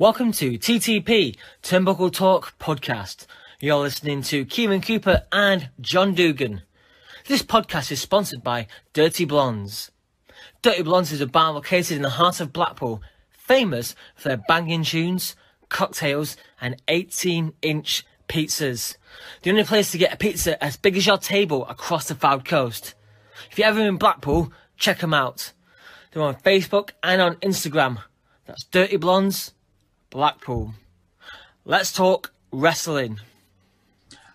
Welcome 0.00 0.30
to 0.34 0.52
TTP 0.52 1.36
Turnbuckle 1.60 2.12
Talk 2.12 2.56
podcast. 2.60 3.26
You're 3.58 3.78
listening 3.78 4.22
to 4.22 4.44
Kieran 4.44 4.80
Cooper 4.80 5.24
and 5.32 5.70
John 5.80 6.14
Dugan. 6.14 6.62
This 7.26 7.42
podcast 7.42 7.90
is 7.90 8.00
sponsored 8.00 8.44
by 8.44 8.68
Dirty 8.92 9.24
Blondes. 9.24 9.90
Dirty 10.62 10.84
Blondes 10.84 11.10
is 11.10 11.20
a 11.20 11.26
bar 11.26 11.52
located 11.52 11.96
in 11.96 12.02
the 12.02 12.10
heart 12.10 12.38
of 12.38 12.52
Blackpool, 12.52 13.02
famous 13.32 13.96
for 14.14 14.28
their 14.28 14.36
banging 14.36 14.84
tunes, 14.84 15.34
cocktails, 15.68 16.36
and 16.60 16.80
18 16.86 17.54
inch 17.60 18.06
pizzas. 18.28 18.96
The 19.42 19.50
only 19.50 19.64
place 19.64 19.90
to 19.90 19.98
get 19.98 20.14
a 20.14 20.16
pizza 20.16 20.62
as 20.62 20.76
big 20.76 20.96
as 20.96 21.08
your 21.08 21.18
table 21.18 21.66
across 21.66 22.06
the 22.06 22.14
Fylde 22.14 22.44
Coast. 22.44 22.94
If 23.50 23.58
you're 23.58 23.66
ever 23.66 23.80
in 23.80 23.96
Blackpool, 23.96 24.52
check 24.76 25.00
them 25.00 25.12
out. 25.12 25.52
They're 26.12 26.22
on 26.22 26.36
Facebook 26.36 26.90
and 27.02 27.20
on 27.20 27.34
Instagram. 27.38 27.98
That's 28.46 28.62
Dirty 28.62 28.96
Blondes 28.96 29.54
Blackpool. 30.10 30.72
Let's 31.66 31.92
talk 31.92 32.32
wrestling. 32.50 33.20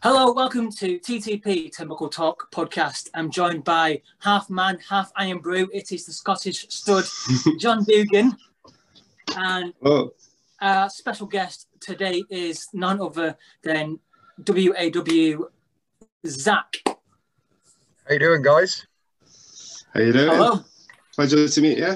Hello, 0.04 0.31
welcome 0.31 0.72
to 0.73 1.00
TTP 1.00 1.76
Turnbuckle 1.76 2.12
Talk 2.12 2.52
podcast. 2.52 3.09
I'm 3.16 3.31
joined 3.31 3.64
by 3.64 4.02
half 4.20 4.52
man, 4.52 4.78
half 4.88 5.12
Irn-Bru. 5.20 5.70
It 5.73 5.91
is 5.91 6.05
the 6.05 6.14
Scottish 6.14 6.67
stud, 6.70 7.05
John 7.59 7.84
Dugan. 7.86 8.38
And 9.36 9.73
oh. 9.84 10.14
our 10.62 10.90
special 10.91 11.26
guest 11.26 11.67
today 11.80 12.23
is 12.30 12.67
none 12.73 13.02
other 13.02 13.36
than 13.64 14.00
WAW 14.45 15.48
Zach. 16.28 16.84
How 16.86 16.95
you 18.12 18.20
doing, 18.20 18.44
guys? 18.44 18.86
How 19.94 20.02
you 20.02 20.14
doing? 20.14 20.30
Hello. 20.30 20.64
Pleasure 21.16 21.48
to 21.48 21.62
meet 21.62 21.80
you. 21.80 21.95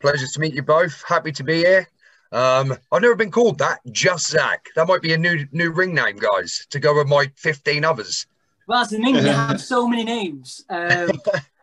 Pleasure 0.00 0.26
to 0.26 0.40
meet 0.40 0.54
you 0.54 0.62
both. 0.62 1.02
Happy 1.06 1.32
to 1.32 1.44
be 1.44 1.58
here. 1.58 1.86
Um, 2.32 2.76
I've 2.92 3.02
never 3.02 3.16
been 3.16 3.30
called 3.30 3.58
that. 3.58 3.80
Just 3.90 4.28
Zach. 4.28 4.66
That 4.76 4.86
might 4.86 5.02
be 5.02 5.12
a 5.12 5.18
new 5.18 5.46
new 5.52 5.70
ring 5.70 5.94
name, 5.94 6.16
guys, 6.16 6.66
to 6.70 6.78
go 6.78 6.96
with 6.96 7.08
my 7.08 7.30
15 7.36 7.84
others. 7.84 8.26
Well, 8.66 8.80
that's 8.80 8.90
the 8.90 8.98
thing. 8.98 9.16
You 9.16 9.22
have 9.22 9.60
so 9.60 9.88
many 9.88 10.04
names. 10.04 10.64
Um, 10.68 11.10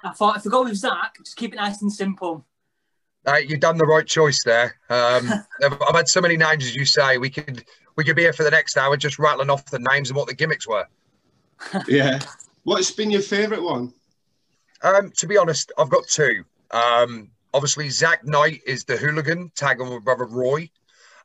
I 0.03 0.11
thought 0.11 0.37
if 0.37 0.45
we 0.45 0.51
go 0.51 0.63
with 0.63 0.75
Zach, 0.75 1.15
just 1.23 1.37
keep 1.37 1.53
it 1.53 1.57
nice 1.57 1.81
and 1.81 1.91
simple. 1.91 2.45
Uh, 3.25 3.35
you've 3.35 3.59
done 3.59 3.77
the 3.77 3.85
right 3.85 4.05
choice 4.05 4.41
there. 4.43 4.77
Um, 4.89 5.29
I've, 5.63 5.81
I've, 5.81 5.95
had 5.95 6.07
so 6.07 6.21
many 6.21 6.37
names, 6.37 6.65
as 6.65 6.75
you 6.75 6.85
say. 6.85 7.17
We 7.17 7.29
could 7.29 7.63
we 7.95 8.03
could 8.03 8.15
be 8.15 8.23
here 8.23 8.33
for 8.33 8.43
the 8.43 8.51
next 8.51 8.77
hour, 8.77 8.95
just 8.97 9.19
rattling 9.19 9.49
off 9.49 9.65
the 9.65 9.79
names 9.91 10.09
and 10.09 10.17
what 10.17 10.27
the 10.27 10.33
gimmicks 10.33 10.67
were. 10.67 10.85
yeah. 11.87 12.19
What's 12.63 12.91
been 12.91 13.09
your 13.09 13.21
favourite 13.21 13.63
one? 13.63 13.93
Um, 14.83 15.11
to 15.17 15.27
be 15.27 15.37
honest, 15.37 15.71
I've 15.77 15.89
got 15.89 16.07
two. 16.07 16.43
Um, 16.71 17.31
Obviously, 17.57 17.89
Zach 17.89 18.23
Knight 18.23 18.61
is 18.67 18.83
the 18.83 18.97
hooligan, 18.97 19.51
tag 19.55 19.81
on 19.81 19.91
with 19.91 20.05
brother 20.05 20.25
Roy. 20.25 20.69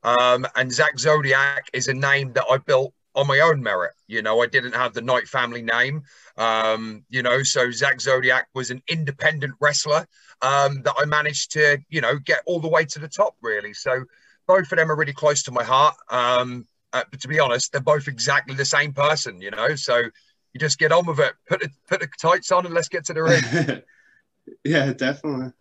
Um, 0.03 0.47
and 0.57 0.73
Zach 0.73 0.99
Zodiac 0.99 1.69
is 1.75 1.89
a 1.89 1.93
name 1.93 2.33
that 2.33 2.47
I 2.51 2.57
built 2.57 2.95
on 3.15 3.27
my 3.27 3.41
own 3.41 3.63
merit. 3.63 3.93
You 4.07 4.23
know, 4.23 4.41
I 4.41 4.47
didn't 4.47 4.75
have 4.75 4.95
the 4.95 5.03
Knight 5.03 5.29
family 5.29 5.61
name. 5.61 6.05
Um, 6.39 7.05
you 7.11 7.23
know, 7.23 7.43
so 7.43 7.71
Zach 7.71 8.01
Zodiac 8.01 8.49
was 8.55 8.71
an 8.71 8.83
independent 8.89 9.53
wrestler 9.61 10.07
um, 10.41 10.81
that 10.85 10.95
I 10.97 11.05
managed 11.05 11.53
to, 11.53 11.77
you 11.91 12.01
know, 12.01 12.19
get 12.19 12.41
all 12.47 12.61
the 12.61 12.69
way 12.69 12.87
to 12.87 12.99
the 12.99 13.09
top, 13.09 13.37
really. 13.43 13.75
So 13.75 14.07
both 14.47 14.73
of 14.73 14.79
them 14.79 14.91
are 14.91 14.97
really 14.97 15.13
close 15.13 15.43
to 15.43 15.53
my 15.53 15.65
heart. 15.65 15.97
Um, 16.09 16.67
uh, 16.95 17.05
but 17.11 17.21
to 17.21 17.29
be 17.29 17.41
honest, 17.41 17.73
they're 17.73 17.83
both 17.83 18.09
exactly 18.09 18.55
the 18.55 18.65
same 18.65 18.95
person, 18.95 19.39
you 19.43 19.51
know. 19.51 19.75
So 19.75 19.99
you 19.99 20.59
just 20.59 20.79
get 20.79 20.93
on 20.93 21.05
with 21.05 21.21
it, 21.21 21.35
put 21.47 21.61
the, 21.61 21.69
put 21.91 22.01
the 22.01 22.09
tights 22.19 22.51
on, 22.53 22.65
and 22.65 22.75
let's 22.75 22.89
get 22.89 23.05
to 23.05 23.13
the 23.13 23.23
ring. 23.23 23.83
yeah, 24.65 24.95
definitely. 24.95 25.53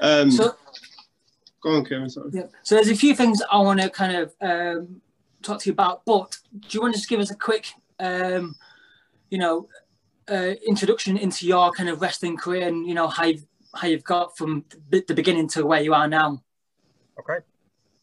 Um, 0.00 0.30
so, 0.30 0.54
go 1.62 1.70
on, 1.70 1.84
Kevin. 1.84 2.08
Sorry. 2.08 2.30
Yeah. 2.32 2.46
So 2.62 2.74
there's 2.74 2.88
a 2.88 2.96
few 2.96 3.14
things 3.14 3.42
I 3.50 3.58
want 3.58 3.80
to 3.80 3.90
kind 3.90 4.16
of 4.16 4.34
um, 4.40 5.00
talk 5.42 5.60
to 5.60 5.66
you 5.66 5.72
about, 5.72 6.04
but 6.04 6.36
do 6.52 6.68
you 6.70 6.80
want 6.80 6.94
to 6.94 6.98
just 6.98 7.08
give 7.08 7.20
us 7.20 7.30
a 7.30 7.36
quick, 7.36 7.72
um, 7.98 8.54
you 9.30 9.38
know, 9.38 9.68
uh, 10.30 10.54
introduction 10.66 11.16
into 11.16 11.46
your 11.46 11.70
kind 11.72 11.88
of 11.88 12.00
wrestling 12.00 12.36
career 12.36 12.66
and 12.66 12.86
you 12.86 12.94
know 12.94 13.06
how 13.06 13.24
you've, 13.24 13.46
how 13.74 13.86
you've 13.86 14.04
got 14.04 14.36
from 14.36 14.64
the 14.90 15.14
beginning 15.14 15.48
to 15.48 15.64
where 15.64 15.80
you 15.80 15.94
are 15.94 16.08
now? 16.08 16.42
Okay. 17.18 17.44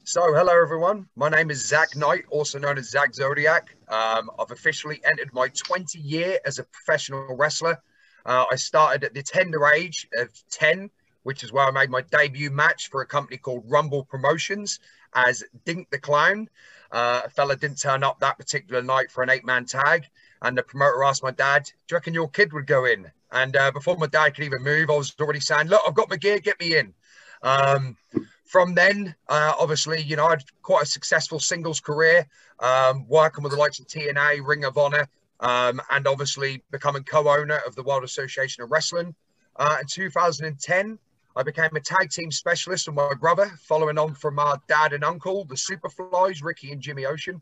So, 0.06 0.34
hello 0.34 0.62
everyone. 0.62 1.08
My 1.16 1.30
name 1.30 1.50
is 1.50 1.66
Zach 1.66 1.96
Knight, 1.96 2.26
also 2.30 2.60
known 2.60 2.78
as 2.78 2.90
Zach 2.90 3.16
Zodiac. 3.16 3.74
Um, 3.88 4.30
I've 4.38 4.52
officially 4.52 5.00
entered 5.06 5.34
my 5.34 5.48
20 5.48 5.98
year 5.98 6.40
as 6.46 6.60
a 6.60 6.64
professional 6.66 7.36
wrestler. 7.38 7.82
Uh, 8.26 8.44
I 8.52 8.56
started 8.56 9.06
at 9.06 9.14
the 9.14 9.24
tender 9.24 9.66
age 9.68 10.08
of 10.18 10.30
10 10.52 10.90
which 11.24 11.44
is 11.44 11.52
where 11.52 11.66
I 11.66 11.72
made 11.72 11.90
my 11.90 12.02
debut 12.02 12.52
match 12.52 12.90
for 12.90 13.02
a 13.02 13.06
company 13.06 13.38
called 13.38 13.64
Rumble 13.66 14.06
Promotions 14.06 14.80
as 15.16 15.44
Dink 15.66 15.90
the 15.90 16.00
Clown. 16.00 16.50
Uh, 16.92 17.22
a 17.26 17.30
fella 17.30 17.56
didn't 17.56 17.82
turn 17.82 18.04
up 18.04 18.20
that 18.20 18.38
particular 18.38 18.82
night 18.82 19.12
for 19.12 19.24
an 19.24 19.30
eight 19.30 19.46
man 19.46 19.66
tag. 19.66 20.06
And 20.42 20.58
the 20.58 20.64
promoter 20.64 21.04
asked 21.04 21.24
my 21.24 21.32
dad, 21.32 21.64
Do 21.66 21.94
you 21.94 21.98
reckon 21.98 22.14
your 22.14 22.30
kid 22.30 22.54
would 22.54 22.68
go 22.68 22.86
in? 22.86 23.10
And 23.32 23.56
uh, 23.56 23.72
before 23.72 23.98
my 23.98 24.08
dad 24.08 24.36
could 24.36 24.44
even 24.44 24.62
move, 24.62 24.90
I 24.90 24.98
was 24.98 25.14
already 25.20 25.40
saying, 25.40 25.68
Look, 25.68 25.82
I've 25.88 25.96
got 25.96 26.10
my 26.10 26.18
gear, 26.18 26.40
get 26.40 26.60
me 26.60 26.78
in. 26.78 26.94
Um, 27.42 27.98
from 28.46 28.76
then, 28.76 29.16
uh, 29.30 29.54
obviously, 29.60 30.02
you 30.02 30.16
know, 30.16 30.28
I 30.28 30.32
had 30.32 30.44
quite 30.62 30.84
a 30.84 30.86
successful 30.86 31.40
singles 31.40 31.80
career, 31.80 32.28
um, 32.60 33.08
working 33.08 33.44
with 33.44 33.54
the 33.54 33.58
likes 33.58 33.80
of 33.80 33.88
TNA, 33.88 34.46
Ring 34.46 34.64
of 34.64 34.78
Honor, 34.78 35.08
um, 35.40 35.82
and 35.90 36.08
obviously 36.08 36.64
becoming 36.70 37.04
co 37.04 37.28
owner 37.28 37.60
of 37.66 37.76
the 37.76 37.84
World 37.84 38.04
Association 38.04 38.64
of 38.64 38.72
Wrestling. 38.72 39.16
Uh, 39.56 39.78
in 39.82 39.88
2010, 39.88 41.00
I 41.36 41.44
became 41.44 41.76
a 41.76 41.80
tag 41.80 42.12
team 42.12 42.32
specialist 42.32 42.88
with 42.88 42.96
my 42.96 43.14
brother, 43.20 43.52
following 43.60 43.98
on 43.98 44.14
from 44.14 44.38
our 44.38 44.62
dad 44.68 44.94
and 44.94 45.04
uncle, 45.04 45.46
the 45.46 45.56
Superflies, 45.56 46.44
Ricky 46.44 46.72
and 46.72 46.82
Jimmy 46.82 47.06
Ocean. 47.06 47.42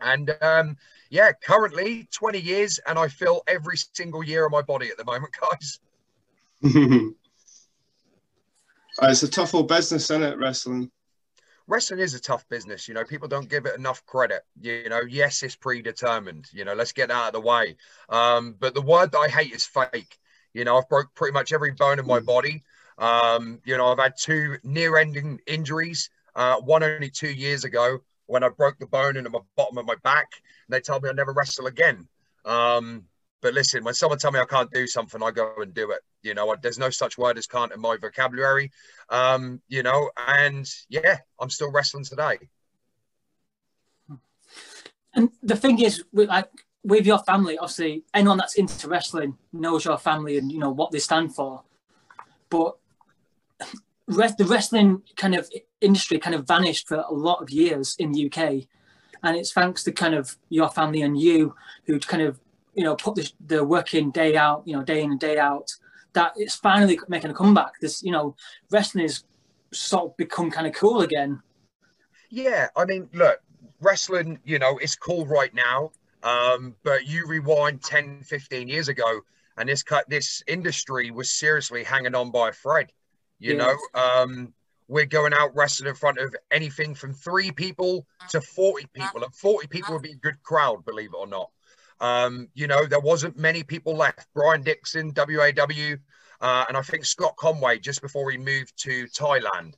And 0.00 0.36
um, 0.40 0.76
yeah, 1.10 1.32
currently 1.32 2.08
20 2.12 2.40
years, 2.40 2.80
and 2.86 2.98
I 2.98 3.08
feel 3.08 3.42
every 3.46 3.76
single 3.76 4.24
year 4.24 4.46
of 4.46 4.52
my 4.52 4.62
body 4.62 4.88
at 4.88 4.96
the 4.96 5.04
moment, 5.04 5.32
guys. 5.50 5.78
it's 9.02 9.22
a 9.22 9.30
tough 9.30 9.54
old 9.54 9.68
business, 9.68 10.10
isn't 10.10 10.22
it, 10.22 10.38
wrestling? 10.38 10.90
Wrestling 11.68 12.00
is 12.00 12.14
a 12.14 12.20
tough 12.20 12.48
business. 12.48 12.88
You 12.88 12.94
know, 12.94 13.04
people 13.04 13.28
don't 13.28 13.48
give 13.48 13.66
it 13.66 13.78
enough 13.78 14.04
credit. 14.04 14.42
You 14.60 14.88
know, 14.88 15.02
yes, 15.08 15.44
it's 15.44 15.54
predetermined. 15.54 16.46
You 16.52 16.64
know, 16.64 16.74
let's 16.74 16.92
get 16.92 17.08
that 17.08 17.14
out 17.14 17.28
of 17.28 17.34
the 17.34 17.40
way. 17.48 17.76
Um, 18.08 18.56
but 18.58 18.74
the 18.74 18.82
word 18.82 19.12
that 19.12 19.18
I 19.18 19.28
hate 19.28 19.52
is 19.52 19.64
fake. 19.64 20.18
You 20.52 20.64
know, 20.64 20.76
I've 20.76 20.88
broke 20.88 21.14
pretty 21.14 21.32
much 21.32 21.52
every 21.52 21.70
bone 21.70 22.00
in 22.00 22.06
my 22.06 22.18
mm. 22.20 22.26
body. 22.26 22.64
Um, 22.98 23.60
you 23.64 23.76
know, 23.76 23.86
I've 23.86 23.98
had 23.98 24.14
two 24.16 24.56
near-ending 24.62 25.40
injuries. 25.46 26.10
Uh, 26.34 26.56
one 26.56 26.82
only 26.82 27.10
two 27.10 27.30
years 27.30 27.64
ago 27.64 27.98
when 28.26 28.42
I 28.42 28.48
broke 28.48 28.78
the 28.78 28.86
bone 28.86 29.16
in 29.16 29.24
the 29.24 29.40
bottom 29.56 29.78
of 29.78 29.84
my 29.84 29.96
back. 30.02 30.28
And 30.66 30.74
they 30.74 30.80
told 30.80 31.02
me 31.02 31.10
I'd 31.10 31.16
never 31.16 31.32
wrestle 31.32 31.66
again. 31.66 32.08
Um, 32.44 33.04
but 33.42 33.54
listen, 33.54 33.84
when 33.84 33.94
someone 33.94 34.18
tell 34.18 34.30
me 34.30 34.38
I 34.38 34.44
can't 34.44 34.70
do 34.70 34.86
something, 34.86 35.22
I 35.22 35.32
go 35.32 35.52
and 35.58 35.74
do 35.74 35.90
it. 35.90 36.00
You 36.22 36.34
know, 36.34 36.54
there's 36.62 36.78
no 36.78 36.90
such 36.90 37.18
word 37.18 37.36
as 37.36 37.46
can't 37.46 37.72
in 37.72 37.80
my 37.80 37.96
vocabulary. 37.96 38.70
Um, 39.10 39.60
you 39.68 39.82
know, 39.82 40.10
and 40.28 40.66
yeah, 40.88 41.18
I'm 41.40 41.50
still 41.50 41.70
wrestling 41.70 42.04
today. 42.04 42.38
And 45.14 45.30
the 45.42 45.56
thing 45.56 45.80
is, 45.80 46.02
with 46.12 46.28
like 46.28 46.48
with 46.84 47.04
your 47.04 47.18
family, 47.18 47.58
obviously, 47.58 48.04
anyone 48.14 48.38
that's 48.38 48.54
into 48.54 48.88
wrestling 48.88 49.36
knows 49.52 49.84
your 49.84 49.98
family 49.98 50.38
and 50.38 50.50
you 50.50 50.58
know 50.58 50.70
what 50.70 50.92
they 50.92 51.00
stand 51.00 51.34
for. 51.34 51.64
But 52.48 52.76
the 54.06 54.46
wrestling 54.48 55.02
kind 55.16 55.34
of 55.34 55.50
industry 55.80 56.18
kind 56.18 56.34
of 56.34 56.46
vanished 56.46 56.88
for 56.88 57.04
a 57.08 57.12
lot 57.12 57.42
of 57.42 57.50
years 57.50 57.96
in 57.98 58.12
the 58.12 58.26
UK, 58.26 58.66
and 59.22 59.36
it's 59.36 59.52
thanks 59.52 59.84
to 59.84 59.92
kind 59.92 60.14
of 60.14 60.36
your 60.48 60.68
family 60.70 61.02
and 61.02 61.18
you 61.20 61.54
who 61.86 61.98
kind 61.98 62.22
of 62.22 62.40
you 62.74 62.84
know 62.84 62.96
put 62.96 63.14
the, 63.14 63.30
the 63.46 63.64
work 63.64 63.94
in 63.94 64.10
day 64.10 64.36
out, 64.36 64.62
you 64.66 64.76
know 64.76 64.82
day 64.82 65.02
in 65.02 65.12
and 65.12 65.20
day 65.20 65.38
out. 65.38 65.74
That 66.14 66.32
it's 66.36 66.56
finally 66.56 66.98
making 67.08 67.30
a 67.30 67.34
comeback. 67.34 67.80
This 67.80 68.02
you 68.02 68.12
know 68.12 68.36
wrestling 68.70 69.04
has 69.04 69.24
sort 69.72 70.10
of 70.10 70.16
become 70.16 70.50
kind 70.50 70.66
of 70.66 70.74
cool 70.74 71.00
again. 71.00 71.42
Yeah, 72.30 72.68
I 72.76 72.84
mean, 72.86 73.08
look, 73.12 73.40
wrestling, 73.80 74.38
you 74.44 74.58
know, 74.58 74.78
it's 74.78 74.96
cool 74.96 75.26
right 75.26 75.52
now. 75.54 75.92
Um, 76.22 76.76
but 76.82 77.06
you 77.06 77.26
rewind 77.26 77.82
10, 77.82 78.22
15 78.22 78.68
years 78.68 78.88
ago, 78.88 79.20
and 79.58 79.68
this 79.68 79.82
cut 79.82 80.08
this 80.08 80.42
industry 80.46 81.10
was 81.10 81.32
seriously 81.32 81.82
hanging 81.84 82.14
on 82.14 82.30
by 82.30 82.50
a 82.50 82.52
thread. 82.52 82.92
You 83.50 83.56
know, 83.56 83.76
um, 83.94 84.54
we're 84.88 85.06
going 85.06 85.32
out 85.32 85.54
wrestling 85.54 85.88
in 85.88 85.94
front 85.94 86.18
of 86.18 86.34
anything 86.50 86.94
from 86.94 87.14
three 87.14 87.50
people 87.50 88.06
to 88.30 88.40
40 88.40 88.86
people. 88.92 89.24
And 89.24 89.34
40 89.34 89.66
people 89.68 89.94
would 89.94 90.02
be 90.02 90.12
a 90.12 90.16
good 90.16 90.42
crowd, 90.42 90.84
believe 90.84 91.10
it 91.14 91.16
or 91.16 91.26
not. 91.26 91.50
Um, 92.00 92.48
you 92.54 92.66
know, 92.66 92.84
there 92.86 93.00
wasn't 93.00 93.38
many 93.38 93.62
people 93.62 93.96
left. 93.96 94.26
Brian 94.34 94.62
Dixon, 94.62 95.12
WAW, 95.16 95.96
uh, 96.40 96.64
and 96.68 96.76
I 96.76 96.82
think 96.82 97.04
Scott 97.04 97.36
Conway 97.36 97.78
just 97.78 98.02
before 98.02 98.30
he 98.30 98.38
moved 98.38 98.76
to 98.82 99.06
Thailand. 99.06 99.74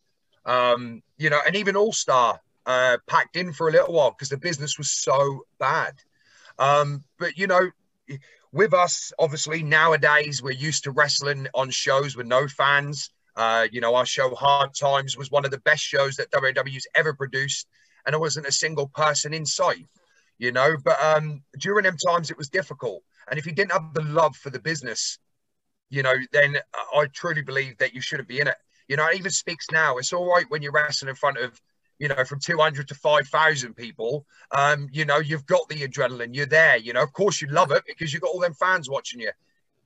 Um, 0.47 1.03
you 1.19 1.31
know, 1.31 1.41
and 1.47 1.55
even 1.57 1.77
All 1.77 1.93
Star 1.93 2.41
uh, 2.67 2.99
packed 3.07 3.37
in 3.37 3.53
for 3.53 3.69
a 3.69 3.73
little 3.73 3.95
while 3.95 4.11
because 4.11 4.31
the 4.31 4.39
business 4.39 4.79
was 4.79 4.91
so 4.91 5.45
bad. 5.59 5.95
Um, 6.59 7.05
but 7.19 7.37
you 7.37 7.47
know, 7.47 7.71
with 8.53 8.73
us, 8.73 9.13
obviously 9.19 9.63
nowadays 9.63 10.43
we're 10.43 10.53
used 10.53 10.85
to 10.85 10.93
wrestling 10.93 11.49
on 11.55 11.71
shows 11.71 12.17
with 12.17 12.27
no 12.27 12.49
fans. 12.49 13.11
Uh, 13.37 13.67
you 13.73 13.81
know, 13.81 13.95
our 13.95 14.07
show 14.07 14.35
Hard 14.35 14.75
Times 14.75 15.17
was 15.17 15.31
one 15.31 15.45
of 15.45 15.51
the 15.51 15.59
best 15.59 15.83
shows 15.83 16.17
that 16.17 16.31
WAW's 16.33 16.87
ever 16.95 17.15
produced, 17.15 17.67
and 18.05 18.13
there 18.13 18.21
wasn't 18.21 18.47
a 18.47 18.53
single 18.53 18.89
person 18.89 19.35
in 19.35 19.47
sight. 19.47 19.87
You 20.39 20.53
know, 20.53 20.77
but 20.85 21.03
um, 21.03 21.43
during 21.59 21.85
them 21.85 21.97
times 21.97 22.31
it 22.31 22.39
was 22.39 22.49
difficult, 22.49 23.03
and 23.29 23.39
if 23.39 23.47
you 23.47 23.53
didn't 23.53 23.73
have 23.73 23.95
the 23.95 24.03
love 24.03 24.37
for 24.37 24.51
the 24.51 24.59
business, 24.59 25.19
you 25.91 26.03
know, 26.03 26.15
then 26.33 26.57
I 26.95 27.07
truly 27.13 27.43
believe 27.43 27.79
that 27.79 27.95
you 27.95 28.01
shouldn't 28.01 28.29
be 28.29 28.41
in 28.41 28.49
it. 28.49 28.57
You 28.89 28.97
know, 28.97 29.07
it 29.07 29.19
even 29.19 29.31
speaks 29.31 29.67
now. 29.71 29.99
It's 29.99 30.13
all 30.13 30.29
right 30.29 30.45
when 30.49 30.61
you're 30.61 30.73
wrestling 30.73 31.09
in 31.09 31.15
front 31.15 31.39
of 31.39 31.61
you 31.99 32.09
know, 32.09 32.25
from 32.25 32.41
200 32.41 32.89
to 32.89 32.95
5,000 32.95 33.75
people, 33.75 34.27
um, 34.51 34.89
you 34.93 35.05
know, 35.05 35.19
you've 35.19 35.47
got 35.47 35.69
the 35.69 35.87
adrenaline, 35.87 36.35
you're 36.35 36.47
there, 36.47 36.77
you 36.77 36.93
know, 36.93 37.03
of 37.03 37.13
course 37.13 37.41
you 37.41 37.49
love 37.49 37.71
it 37.71 37.85
because 37.87 38.13
you've 38.13 38.23
got 38.23 38.33
all 38.33 38.41
them 38.41 38.55
fans 38.55 38.91
watching 38.91 39.21
you. 39.21 39.31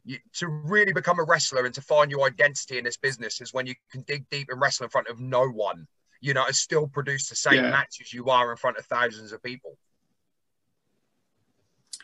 You. 0.09 0.19
To 0.35 0.49
really 0.49 0.93
become 0.93 1.19
a 1.19 1.25
wrestler 1.25 1.65
and 1.65 1.75
to 1.75 1.81
find 1.81 2.11
your 2.11 2.27
identity 2.27 2.79
in 2.79 2.85
this 2.85 2.97
business 2.97 3.41
is 3.41 3.53
when 3.53 3.67
you 3.67 3.75
can 3.91 4.03
dig 4.03 4.29
deep 4.31 4.49
and 4.51 4.61
wrestle 4.61 4.85
in 4.85 4.91
front 4.91 5.09
of 5.09 5.21
no 5.21 5.47
one, 5.49 5.87
you 6.21 6.35
know, 6.35 6.45
and 6.47 6.55
still 6.55 6.87
produce 6.87 7.29
the 7.29 7.37
same 7.37 7.65
yeah. 7.65 7.71
matches 7.71 8.13
you 8.13 8.27
are 8.27 8.51
in 8.51 8.57
front 8.57 8.79
of 8.79 8.87
thousands 8.87 9.33
of 9.33 9.43
people. 9.43 9.77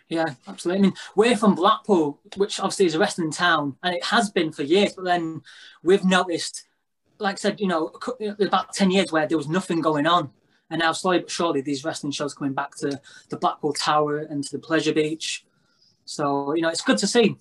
Yeah, 0.08 0.34
absolutely. 0.46 0.80
I 0.80 0.82
mean, 0.82 0.94
we're 1.16 1.36
from 1.36 1.54
Blackpool, 1.54 2.20
which 2.36 2.60
obviously 2.60 2.86
is 2.86 2.94
a 2.94 2.98
wrestling 2.98 3.30
town, 3.30 3.76
and 3.82 3.94
it 3.94 4.04
has 4.04 4.30
been 4.30 4.52
for 4.52 4.62
years. 4.62 4.92
But 4.92 5.04
then 5.04 5.40
we've 5.82 6.04
noticed 6.04 6.64
like 7.18 7.34
I 7.34 7.36
said, 7.36 7.60
you 7.60 7.66
know, 7.66 7.92
about 8.40 8.72
10 8.72 8.90
years 8.90 9.12
where 9.12 9.26
there 9.26 9.38
was 9.38 9.48
nothing 9.48 9.80
going 9.80 10.06
on. 10.06 10.30
And 10.70 10.80
now, 10.80 10.92
slowly 10.92 11.20
but 11.20 11.30
surely, 11.30 11.60
these 11.60 11.84
wrestling 11.84 12.12
shows 12.12 12.34
coming 12.34 12.54
back 12.54 12.74
to 12.76 13.00
the 13.28 13.36
Blackpool 13.36 13.72
Tower 13.72 14.18
and 14.18 14.42
to 14.42 14.50
the 14.50 14.58
Pleasure 14.58 14.92
Beach. 14.92 15.44
So, 16.04 16.54
you 16.54 16.62
know, 16.62 16.68
it's 16.68 16.80
good 16.80 16.98
to 16.98 17.06
see. 17.06 17.36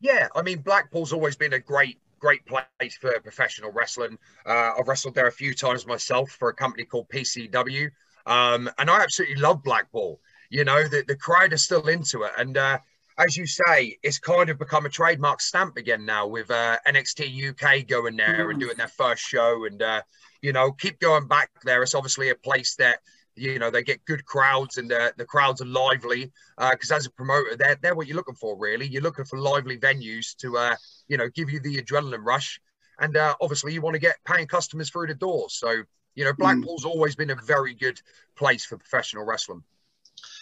Yeah, 0.00 0.28
I 0.34 0.42
mean, 0.42 0.58
Blackpool's 0.58 1.12
always 1.12 1.36
been 1.36 1.54
a 1.54 1.58
great, 1.58 1.98
great 2.18 2.44
place 2.46 2.96
for 3.00 3.18
professional 3.20 3.72
wrestling. 3.72 4.18
Uh, 4.44 4.72
I've 4.78 4.88
wrestled 4.88 5.14
there 5.14 5.26
a 5.26 5.32
few 5.32 5.54
times 5.54 5.86
myself 5.86 6.30
for 6.30 6.48
a 6.48 6.54
company 6.54 6.84
called 6.84 7.08
PCW. 7.08 7.90
Um, 8.26 8.68
and 8.78 8.90
I 8.90 9.02
absolutely 9.02 9.36
love 9.36 9.62
Blackpool. 9.62 10.20
You 10.50 10.64
know, 10.64 10.82
the, 10.86 11.04
the 11.06 11.16
crowd 11.16 11.52
is 11.52 11.64
still 11.64 11.86
into 11.88 12.22
it. 12.22 12.32
And, 12.36 12.56
uh, 12.56 12.78
as 13.18 13.36
you 13.36 13.46
say, 13.46 13.96
it's 14.02 14.18
kind 14.18 14.50
of 14.50 14.58
become 14.58 14.84
a 14.84 14.90
trademark 14.90 15.40
stamp 15.40 15.78
again 15.78 16.04
now 16.04 16.26
with 16.26 16.50
uh, 16.50 16.76
NXT 16.86 17.50
UK 17.50 17.86
going 17.86 18.16
there 18.16 18.46
mm. 18.46 18.50
and 18.50 18.60
doing 18.60 18.76
their 18.76 18.88
first 18.88 19.22
show. 19.22 19.64
And, 19.64 19.80
uh, 19.80 20.02
you 20.42 20.52
know, 20.52 20.72
keep 20.72 21.00
going 21.00 21.26
back 21.26 21.50
there. 21.64 21.82
It's 21.82 21.94
obviously 21.94 22.28
a 22.28 22.34
place 22.34 22.74
that, 22.76 22.98
you 23.36 23.58
know, 23.58 23.70
they 23.70 23.82
get 23.82 24.04
good 24.04 24.24
crowds 24.24 24.78
and 24.78 24.90
uh, 24.90 25.12
the 25.16 25.24
crowds 25.24 25.60
are 25.60 25.66
lively. 25.66 26.32
Because 26.58 26.90
uh, 26.90 26.96
as 26.96 27.06
a 27.06 27.10
promoter, 27.10 27.56
they're, 27.56 27.76
they're 27.82 27.94
what 27.94 28.06
you're 28.06 28.16
looking 28.16 28.34
for, 28.34 28.56
really. 28.58 28.86
You're 28.86 29.02
looking 29.02 29.24
for 29.24 29.38
lively 29.38 29.78
venues 29.78 30.34
to, 30.36 30.56
uh, 30.56 30.76
you 31.08 31.16
know, 31.16 31.28
give 31.28 31.50
you 31.50 31.60
the 31.60 31.76
adrenaline 31.76 32.24
rush. 32.24 32.60
And 32.98 33.16
uh, 33.16 33.34
obviously, 33.40 33.74
you 33.74 33.82
want 33.82 33.94
to 33.94 34.00
get 34.00 34.16
paying 34.24 34.46
customers 34.46 34.90
through 34.90 35.08
the 35.08 35.14
door. 35.14 35.46
So, 35.50 35.82
you 36.14 36.24
know, 36.24 36.32
mm. 36.32 36.38
Blackpool's 36.38 36.84
mm. 36.84 36.88
always 36.90 37.14
been 37.14 37.30
a 37.30 37.36
very 37.36 37.74
good 37.74 38.00
place 38.36 38.64
for 38.64 38.78
professional 38.78 39.24
wrestling. 39.24 39.62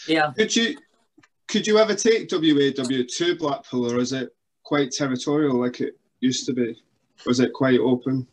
Yeah. 0.06 0.32
Could 0.36 0.54
you 0.54 0.76
could 1.48 1.66
you 1.66 1.78
ever 1.78 1.94
take 1.94 2.30
WAW 2.30 3.04
to 3.16 3.36
Blackpool, 3.36 3.92
or 3.92 3.98
is 3.98 4.12
it 4.12 4.30
quite 4.62 4.92
territorial 4.92 5.60
like 5.60 5.80
it 5.80 5.98
used 6.20 6.46
to 6.46 6.52
be? 6.52 6.82
Or 7.26 7.32
is 7.32 7.40
it 7.40 7.52
quite 7.52 7.80
open? 7.80 8.26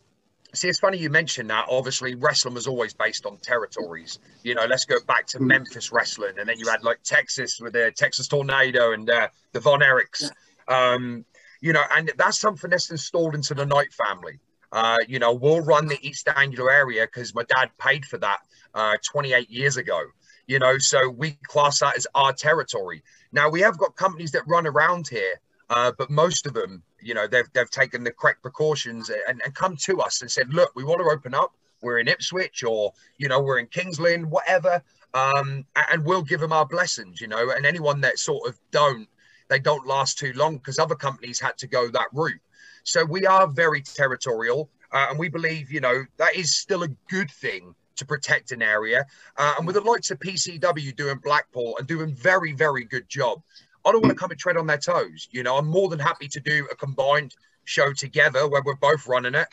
See, 0.54 0.68
it's 0.68 0.80
funny 0.80 0.98
you 0.98 1.10
mentioned 1.10 1.50
that. 1.50 1.68
Obviously, 1.70 2.16
wrestling 2.16 2.56
was 2.56 2.68
always 2.68 2.94
based 2.94 3.26
on 3.26 3.38
territories. 3.38 4.20
You 4.44 4.56
know, 4.56 4.66
let's 4.66 4.86
go 4.86 4.98
back 5.08 5.28
to 5.28 5.40
mm. 5.40 5.48
Memphis 5.48 5.92
wrestling, 5.92 6.40
and 6.40 6.48
then 6.48 6.60
you 6.60 6.68
had 6.70 6.84
like 6.84 7.02
Texas 7.04 7.60
with 7.60 7.74
the 7.74 7.92
Texas 7.96 8.28
Tornado 8.28 8.92
and 8.92 9.10
uh, 9.10 9.30
the 9.54 9.60
Von 9.60 9.80
Erichs. 9.80 10.30
Um, 10.68 11.26
you 11.62 11.74
know, 11.74 11.84
and 11.96 12.12
that's 12.18 12.40
something 12.40 12.70
that's 12.70 12.92
installed 12.92 13.36
into 13.36 13.54
the 13.54 13.66
Knight 13.66 13.94
family. 13.94 14.40
Uh, 14.72 14.98
you 15.08 15.20
know, 15.20 15.34
we'll 15.34 15.62
run 15.62 15.88
the 15.88 16.00
East 16.02 16.28
Anglia 16.36 16.66
area 16.72 17.06
because 17.06 17.36
my 17.36 17.44
dad 17.44 17.72
paid 17.78 18.06
for 18.06 18.18
that 18.18 18.40
uh, 18.74 18.98
28 19.04 19.50
years 19.50 19.78
ago 19.78 20.02
you 20.48 20.60
know, 20.60 20.78
so 20.78 21.10
we 21.10 21.38
class 21.48 21.80
that 21.80 21.96
as 21.96 22.08
our 22.14 22.34
territory. 22.34 23.04
Now 23.32 23.50
we 23.50 23.62
have 23.62 23.78
got 23.78 23.96
companies 23.96 24.32
that 24.32 24.44
run 24.48 24.68
around 24.68 25.08
here, 25.08 25.40
uh, 25.70 25.94
but 25.98 26.10
most 26.10 26.46
of 26.46 26.54
them, 26.54 26.84
you 27.02 27.14
know, 27.14 27.28
they've 27.28 27.52
they've 27.54 27.70
taken 27.70 28.04
the 28.04 28.12
correct 28.12 28.42
precautions 28.42 29.10
and, 29.28 29.42
and 29.44 29.54
come 29.56 29.76
to 29.78 30.02
us 30.02 30.22
and 30.22 30.30
said, 30.30 30.54
look, 30.54 30.72
we 30.76 30.84
want 30.84 31.00
to 31.02 31.06
open 31.06 31.34
up. 31.34 31.56
We're 31.82 31.98
in 31.98 32.08
Ipswich 32.08 32.64
or 32.64 32.94
you 33.18 33.28
know 33.28 33.42
we're 33.42 33.60
in 33.60 33.68
King's 33.68 34.00
Lynn, 34.00 34.30
whatever, 34.30 34.84
um, 35.14 35.66
and 35.92 36.06
we'll 36.06 36.22
give 36.22 36.40
them 36.40 36.54
our 36.54 36.66
blessings, 36.66 37.20
you 37.20 37.28
know. 37.28 37.52
And 37.52 37.66
anyone 37.66 38.02
that 38.02 38.20
sort 38.20 38.48
of 38.48 38.60
don't, 38.72 39.08
they 39.50 39.60
don't 39.60 39.88
last 39.88 40.20
too 40.20 40.32
long 40.36 40.58
because 40.58 40.80
other 40.80 40.96
companies 40.96 41.40
had 41.40 41.58
to 41.58 41.68
go 41.68 41.90
that 41.90 42.08
route. 42.14 42.40
So 42.84 43.04
we 43.06 43.26
are 43.26 43.48
very 43.48 43.82
territorial, 43.82 44.70
uh, 44.92 45.08
and 45.10 45.20
we 45.20 45.30
believe, 45.30 45.72
you 45.72 45.82
know, 45.82 46.04
that 46.18 46.36
is 46.36 46.56
still 46.56 46.84
a 46.84 46.88
good 47.10 47.30
thing 47.30 47.76
to 47.98 48.06
protect 48.06 48.52
an 48.52 48.62
area. 48.62 49.06
Uh, 49.38 49.54
and 49.58 49.68
with 49.68 49.76
the 49.76 49.82
likes 49.82 50.12
of 50.12 50.20
PCW 50.20 50.96
doing 50.96 51.18
Blackpool 51.18 51.78
and 51.78 51.88
doing 51.88 52.14
very, 52.14 52.54
very 52.54 52.84
good 52.84 53.08
job, 53.08 53.42
I 53.86 53.92
don't 53.92 54.02
want 54.02 54.12
to 54.12 54.20
come 54.20 54.32
and 54.32 54.40
tread 54.40 54.58
on 54.58 54.68
their 54.68 54.78
toes. 54.78 55.28
You 55.32 55.44
know, 55.44 55.58
I'm 55.58 55.68
more 55.68 55.90
than 55.90 56.00
happy 56.00 56.28
to 56.30 56.40
do 56.40 56.68
a 56.72 56.76
combined 56.76 57.36
show 57.66 57.94
together 57.94 58.48
where 58.48 58.62
we're 58.64 58.76
both 58.76 59.08
running 59.08 59.36
it. 59.36 59.48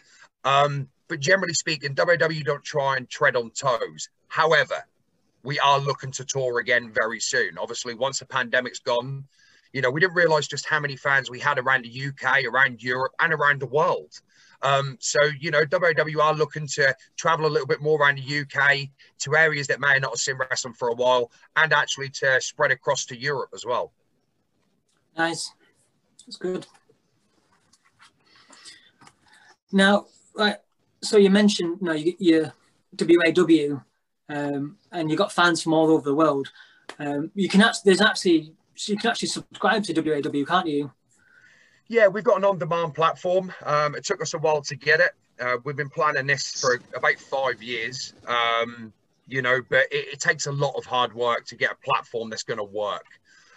Um, 0.44 0.88
but 1.08 1.20
generally 1.20 1.54
speaking, 1.54 1.94
WAW 1.96 2.42
don't 2.44 2.64
try 2.64 2.96
and 2.96 3.08
tread 3.08 3.36
on 3.36 3.50
toes. 3.50 4.08
However, 4.28 4.84
we 5.42 5.58
are 5.60 5.78
looking 5.78 6.10
to 6.12 6.25
tour 6.25 6.58
again 6.58 6.92
very 6.92 7.20
soon. 7.20 7.56
Obviously, 7.58 7.94
once 7.94 8.19
the 8.19 8.26
pandemic's 8.26 8.80
gone, 8.80 9.25
you 9.72 9.80
know, 9.80 9.90
we 9.90 10.00
didn't 10.00 10.16
realize 10.16 10.48
just 10.48 10.66
how 10.69 10.80
many 10.80 10.96
fans 10.96 11.30
we 11.30 11.38
had 11.38 11.58
around 11.58 11.84
the 11.84 12.08
UK, 12.08 12.44
around 12.44 12.82
Europe, 12.82 13.12
and 13.20 13.32
around 13.32 13.60
the 13.60 13.66
world. 13.66 14.20
Um, 14.62 14.96
so, 15.00 15.19
you 15.38 15.50
know, 15.50 15.64
WAW 15.70 16.20
are 16.22 16.34
looking 16.34 16.66
to 16.75 16.94
travel 17.16 17.46
a 17.46 17.48
little 17.48 17.66
bit 17.66 17.80
more 17.80 17.98
around 17.98 18.19
the 18.19 18.40
UK 18.40 18.88
to 19.20 19.36
areas 19.36 19.69
that 19.69 19.80
may 19.80 19.98
not 19.98 20.12
have 20.12 20.19
seen 20.19 20.36
wrestling 20.36 20.75
for 20.75 20.88
a 20.88 20.94
while 20.94 21.30
and 21.56 21.72
actually 21.72 22.08
to 22.10 22.40
spread 22.40 22.72
across 22.72 23.06
to 23.06 23.16
Europe 23.16 23.50
as 23.54 23.64
well. 23.64 23.92
Nice. 25.19 25.53
That's 26.25 26.37
good. 26.37 26.67
Now, 29.73 30.06
right, 30.37 30.56
so 31.03 31.19
you 31.19 31.29
mentioned, 31.29 31.79
you 31.81 31.87
know, 31.87 31.93
you, 31.93 32.15
you 32.19 32.53
WAW, 32.97 33.82
um, 34.29 34.76
and 34.93 35.11
you've 35.11 35.19
got 35.19 35.32
fans 35.32 35.61
from 35.61 35.75
all 35.75 35.91
over 35.91 36.09
the 36.09 36.15
world. 36.15 36.50
Um, 37.00 37.32
you 37.35 37.49
can 37.49 37.61
actually, 37.61 37.82
there's 37.85 38.00
actually, 38.00 38.55
you 38.87 38.97
can 38.97 39.11
actually 39.11 39.29
subscribe 39.29 39.82
to 39.85 39.93
WAW, 39.93 40.44
can't 40.44 40.69
you? 40.69 40.93
Yeah, 41.88 42.06
we've 42.06 42.25
got 42.25 42.38
an 42.38 42.44
on-demand 42.44 42.94
platform. 42.94 43.53
Um, 43.64 43.97
it 43.97 44.05
took 44.05 44.23
us 44.23 44.35
a 44.35 44.38
while 44.38 44.62
to 44.62 44.76
get 44.76 45.00
it. 45.00 45.12
Uh, 45.41 45.56
we've 45.64 45.76
been 45.76 45.91
planning 45.91 46.26
this 46.26 46.61
for 46.61 46.81
about 46.94 47.19
five 47.19 47.62
years. 47.62 48.14
Um, 48.26 48.93
you 49.26 49.43
know, 49.43 49.61
but 49.69 49.87
it, 49.91 50.14
it, 50.14 50.21
takes 50.21 50.47
a 50.47 50.53
lot 50.53 50.75
of 50.76 50.87
hard 50.87 51.12
work 51.12 51.45
to 51.47 51.54
get 51.54 51.73
a 51.73 51.76
platform 51.85 52.31
that's 52.31 52.42
going 52.42 52.59
to 52.59 52.64
work. 52.64 53.04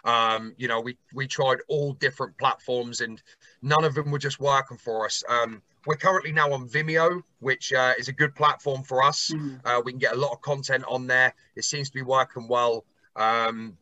Um, 0.04 0.54
you 0.58 0.68
know, 0.68 0.82
we 0.82 0.98
we 1.14 1.28
tried 1.28 1.60
all 1.68 1.94
different 1.94 2.38
platforms 2.38 3.02
and 3.02 3.22
none 3.62 3.84
of 3.84 3.94
them 3.94 4.12
were 4.12 4.20
just 4.20 4.40
working 4.40 4.78
for 4.78 5.06
us. 5.06 5.24
Um, 5.28 5.62
we're 5.86 5.96
currently 5.96 6.32
now 6.32 6.52
on 6.54 6.68
Vimeo, 6.68 7.24
which 7.40 7.74
uh, 7.74 7.94
is 7.98 8.08
a 8.08 8.14
good 8.14 8.36
platform 8.36 8.84
for 8.84 9.04
us. 9.04 9.32
Mm. 9.34 9.60
Uh, 9.66 9.82
we 9.84 9.92
can 9.92 10.00
get 10.00 10.14
a 10.14 10.18
lot 10.18 10.32
of 10.32 10.42
content 10.42 10.84
on 10.88 11.08
there. 11.08 11.34
It 11.56 11.64
seems 11.64 11.90
to 11.90 11.96
be 11.96 12.04
working 12.04 12.48
well. 12.48 12.86
Um, 13.16 13.78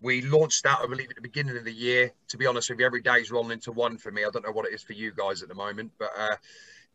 we 0.00 0.22
launched 0.22 0.62
that, 0.64 0.78
I 0.82 0.86
believe, 0.86 1.10
at 1.10 1.16
the 1.16 1.22
beginning 1.22 1.56
of 1.56 1.64
the 1.64 1.72
year. 1.72 2.12
To 2.28 2.36
be 2.36 2.46
honest 2.46 2.70
with 2.70 2.78
you, 2.78 2.86
every 2.86 3.02
day 3.02 3.16
is 3.20 3.30
rolling 3.30 3.52
into 3.52 3.72
one 3.72 3.98
for 3.98 4.12
me. 4.12 4.24
I 4.24 4.30
don't 4.30 4.44
know 4.44 4.52
what 4.52 4.66
it 4.66 4.74
is 4.74 4.82
for 4.82 4.92
you 4.92 5.12
guys 5.12 5.42
at 5.42 5.48
the 5.48 5.54
moment, 5.54 5.90
but 5.98 6.10
uh, 6.16 6.36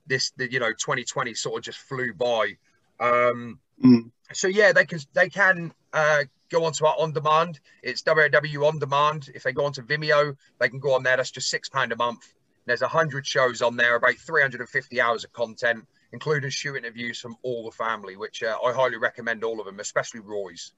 this, 0.07 0.31
the, 0.37 0.51
you 0.51 0.59
know, 0.59 0.71
2020 0.71 1.33
sort 1.33 1.57
of 1.57 1.63
just 1.63 1.79
flew 1.79 2.13
by. 2.13 2.55
Um, 2.99 3.59
mm. 3.83 4.11
So 4.31 4.47
yeah, 4.47 4.71
they 4.71 4.85
can 4.85 4.99
they 5.13 5.29
can 5.29 5.73
uh, 5.91 6.23
go 6.53 6.65
onto 6.65 6.85
our 6.85 6.95
on 6.97 7.11
demand. 7.11 7.59
It's 7.81 8.03
WAW 8.05 8.67
on 8.67 8.79
demand. 8.79 9.29
If 9.33 9.43
they 9.43 9.51
go 9.51 9.65
onto 9.65 9.81
Vimeo, 9.81 10.35
they 10.59 10.69
can 10.69 10.79
go 10.79 10.93
on 10.93 11.03
there. 11.03 11.17
That's 11.17 11.31
just 11.31 11.49
six 11.49 11.67
pound 11.67 11.91
a 11.91 11.95
month. 11.95 12.33
There's 12.65 12.83
a 12.83 12.87
hundred 12.87 13.25
shows 13.25 13.61
on 13.61 13.75
there, 13.75 13.95
about 13.95 14.15
350 14.15 15.01
hours 15.01 15.23
of 15.23 15.33
content, 15.33 15.85
including 16.13 16.49
shoot 16.49 16.77
interviews 16.77 17.19
from 17.19 17.35
all 17.41 17.65
the 17.65 17.71
family, 17.71 18.15
which 18.15 18.43
uh, 18.43 18.57
I 18.63 18.71
highly 18.71 18.97
recommend 18.97 19.43
all 19.43 19.59
of 19.59 19.65
them, 19.65 19.79
especially 19.79 20.21
Roy's. 20.21 20.71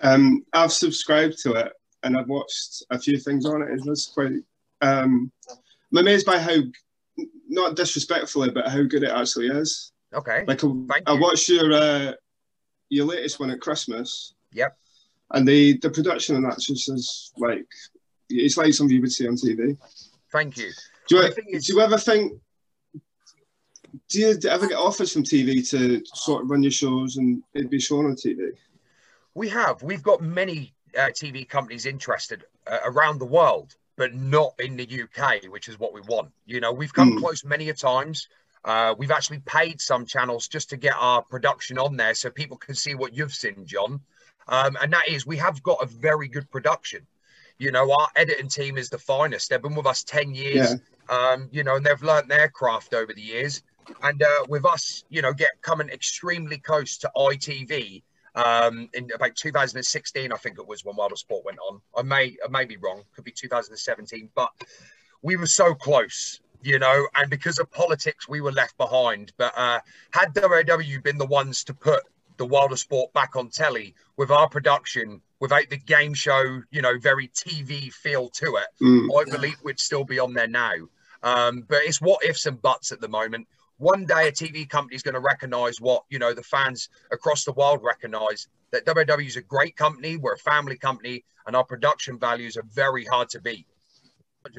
Um, 0.00 0.44
I've 0.52 0.72
subscribed 0.72 1.38
to 1.38 1.54
it 1.54 1.72
and 2.04 2.16
I've 2.16 2.28
watched 2.28 2.84
a 2.90 2.98
few 2.98 3.18
things 3.18 3.44
on 3.46 3.62
it. 3.62 3.70
It 3.70 3.84
was 3.84 4.06
quite. 4.06 4.32
Um, 4.80 5.32
I'm 5.50 5.98
amazed 5.98 6.26
by 6.26 6.38
how, 6.38 6.56
not 7.48 7.74
disrespectfully, 7.74 8.50
but 8.50 8.68
how 8.68 8.82
good 8.82 9.02
it 9.02 9.10
actually 9.10 9.48
is. 9.48 9.92
Okay. 10.14 10.44
Like 10.46 10.62
I, 10.62 11.00
I 11.06 11.12
watched 11.14 11.48
your 11.48 11.72
uh, 11.72 12.12
your 12.88 13.06
latest 13.06 13.40
one 13.40 13.50
at 13.50 13.60
Christmas. 13.60 14.34
Yep. 14.52 14.76
And 15.32 15.46
the 15.46 15.78
the 15.78 15.90
production 15.90 16.36
and 16.36 16.44
that 16.44 16.58
just 16.58 16.90
is 16.90 17.32
like 17.36 17.66
it's 18.28 18.56
like 18.56 18.72
something 18.72 18.94
you 18.94 19.02
would 19.02 19.12
see 19.12 19.28
on 19.28 19.34
TV. 19.34 19.76
Thank 20.32 20.56
you. 20.56 20.70
Do 21.08 21.16
you, 21.16 21.60
do 21.60 21.72
you 21.72 21.80
ever 21.80 21.98
think? 21.98 22.40
Do 24.10 24.18
you 24.18 24.38
ever 24.48 24.68
get 24.68 24.76
offers 24.76 25.12
from 25.12 25.22
TV 25.22 25.68
to 25.70 26.02
sort 26.04 26.42
of 26.42 26.50
run 26.50 26.62
your 26.62 26.72
shows 26.72 27.16
and 27.16 27.42
it'd 27.54 27.70
be 27.70 27.80
shown 27.80 28.06
on 28.06 28.16
TV? 28.16 28.50
We 29.34 29.48
have. 29.48 29.82
We've 29.82 30.02
got 30.02 30.20
many 30.20 30.74
uh, 30.96 31.08
TV 31.08 31.48
companies 31.48 31.86
interested 31.86 32.44
uh, 32.66 32.78
around 32.84 33.18
the 33.18 33.26
world. 33.26 33.76
but 33.98 34.14
not 34.14 34.54
in 34.60 34.76
the 34.76 35.02
UK, 35.02 35.50
which 35.50 35.68
is 35.68 35.78
what 35.78 35.92
we 35.92 36.00
want. 36.02 36.30
You 36.46 36.60
know, 36.60 36.72
we've 36.72 36.92
come 36.92 37.12
mm. 37.12 37.18
close 37.18 37.44
many 37.44 37.68
a 37.68 37.74
times. 37.74 38.28
Uh, 38.64 38.94
we've 38.98 39.10
actually 39.10 39.40
paid 39.40 39.80
some 39.80 40.04
channels 40.04 40.48
just 40.48 40.70
to 40.70 40.76
get 40.76 40.94
our 40.98 41.22
production 41.22 41.78
on 41.78 41.96
there 41.96 42.14
so 42.14 42.30
people 42.30 42.56
can 42.56 42.74
see 42.74 42.94
what 42.94 43.14
you've 43.14 43.34
seen, 43.34 43.64
John. 43.64 44.00
Um, 44.48 44.76
and 44.80 44.92
that 44.92 45.08
is, 45.08 45.26
we 45.26 45.36
have 45.36 45.62
got 45.62 45.82
a 45.82 45.86
very 45.86 46.28
good 46.28 46.50
production. 46.50 47.06
You 47.58 47.72
know, 47.72 47.90
our 47.90 48.08
editing 48.16 48.48
team 48.48 48.78
is 48.78 48.88
the 48.88 48.98
finest. 48.98 49.50
They've 49.50 49.60
been 49.60 49.74
with 49.74 49.86
us 49.86 50.04
10 50.04 50.34
years, 50.34 50.74
yeah. 51.10 51.16
um, 51.16 51.48
you 51.50 51.64
know, 51.64 51.76
and 51.76 51.84
they've 51.84 52.02
learned 52.02 52.30
their 52.30 52.48
craft 52.48 52.94
over 52.94 53.12
the 53.12 53.20
years. 53.20 53.62
And 54.02 54.22
uh, 54.22 54.44
with 54.48 54.64
us, 54.64 55.04
you 55.08 55.22
know, 55.22 55.32
get 55.32 55.50
coming 55.62 55.88
extremely 55.88 56.58
close 56.58 56.98
to 56.98 57.10
ITV 57.16 58.02
um, 58.34 58.88
in 58.94 59.10
about 59.14 59.34
2016, 59.34 60.32
I 60.32 60.36
think 60.36 60.58
it 60.58 60.66
was 60.66 60.84
when 60.84 60.94
of 60.98 61.18
Sport 61.18 61.44
went 61.44 61.58
on. 61.58 61.80
I 61.96 62.02
may, 62.02 62.36
I 62.44 62.48
may 62.48 62.64
be 62.64 62.76
wrong, 62.76 63.02
could 63.14 63.24
be 63.24 63.32
2017, 63.32 64.30
but 64.34 64.50
we 65.22 65.36
were 65.36 65.46
so 65.46 65.74
close 65.74 66.40
you 66.62 66.78
know, 66.78 67.06
and 67.14 67.30
because 67.30 67.58
of 67.58 67.70
politics, 67.70 68.28
we 68.28 68.40
were 68.40 68.52
left 68.52 68.76
behind. 68.76 69.32
But 69.36 69.56
uh, 69.56 69.80
had 70.12 70.34
WAW 70.34 71.00
been 71.02 71.18
the 71.18 71.26
ones 71.26 71.64
to 71.64 71.74
put 71.74 72.02
the 72.36 72.46
World 72.46 72.72
of 72.72 72.78
Sport 72.78 73.12
back 73.12 73.36
on 73.36 73.50
telly 73.50 73.94
with 74.16 74.30
our 74.30 74.48
production, 74.48 75.20
without 75.40 75.68
the 75.70 75.76
game 75.76 76.14
show, 76.14 76.62
you 76.70 76.82
know, 76.82 76.98
very 76.98 77.28
TV 77.28 77.92
feel 77.92 78.28
to 78.30 78.56
it, 78.56 78.66
mm. 78.82 79.08
I 79.20 79.30
believe 79.30 79.56
we'd 79.62 79.80
still 79.80 80.04
be 80.04 80.18
on 80.18 80.34
there 80.34 80.48
now. 80.48 80.72
Um, 81.22 81.64
but 81.68 81.82
it's 81.82 82.00
what 82.00 82.24
ifs 82.24 82.46
and 82.46 82.60
buts 82.62 82.92
at 82.92 83.00
the 83.00 83.08
moment. 83.08 83.46
One 83.78 84.04
day, 84.04 84.28
a 84.28 84.32
TV 84.32 84.68
company 84.68 84.96
is 84.96 85.02
going 85.02 85.14
to 85.14 85.20
recognize 85.20 85.80
what 85.80 86.04
you 86.10 86.18
know 86.18 86.32
the 86.32 86.42
fans 86.42 86.88
across 87.12 87.44
the 87.44 87.52
world 87.52 87.80
recognize 87.82 88.48
that 88.72 88.82
WAW 88.86 89.18
is 89.18 89.36
a 89.36 89.42
great 89.42 89.76
company. 89.76 90.16
We're 90.16 90.34
a 90.34 90.38
family 90.38 90.76
company, 90.76 91.24
and 91.46 91.54
our 91.54 91.64
production 91.64 92.18
values 92.18 92.56
are 92.56 92.64
very 92.72 93.04
hard 93.04 93.28
to 93.30 93.40
beat. 93.40 93.66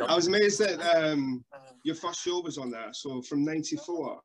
I 0.07 0.15
was 0.15 0.27
amazed 0.27 0.59
that 0.59 0.79
um, 0.95 1.43
your 1.83 1.95
first 1.95 2.21
show 2.21 2.41
was 2.41 2.57
on 2.57 2.71
there. 2.71 2.89
So 2.93 3.21
from 3.21 3.43
'94. 3.43 4.19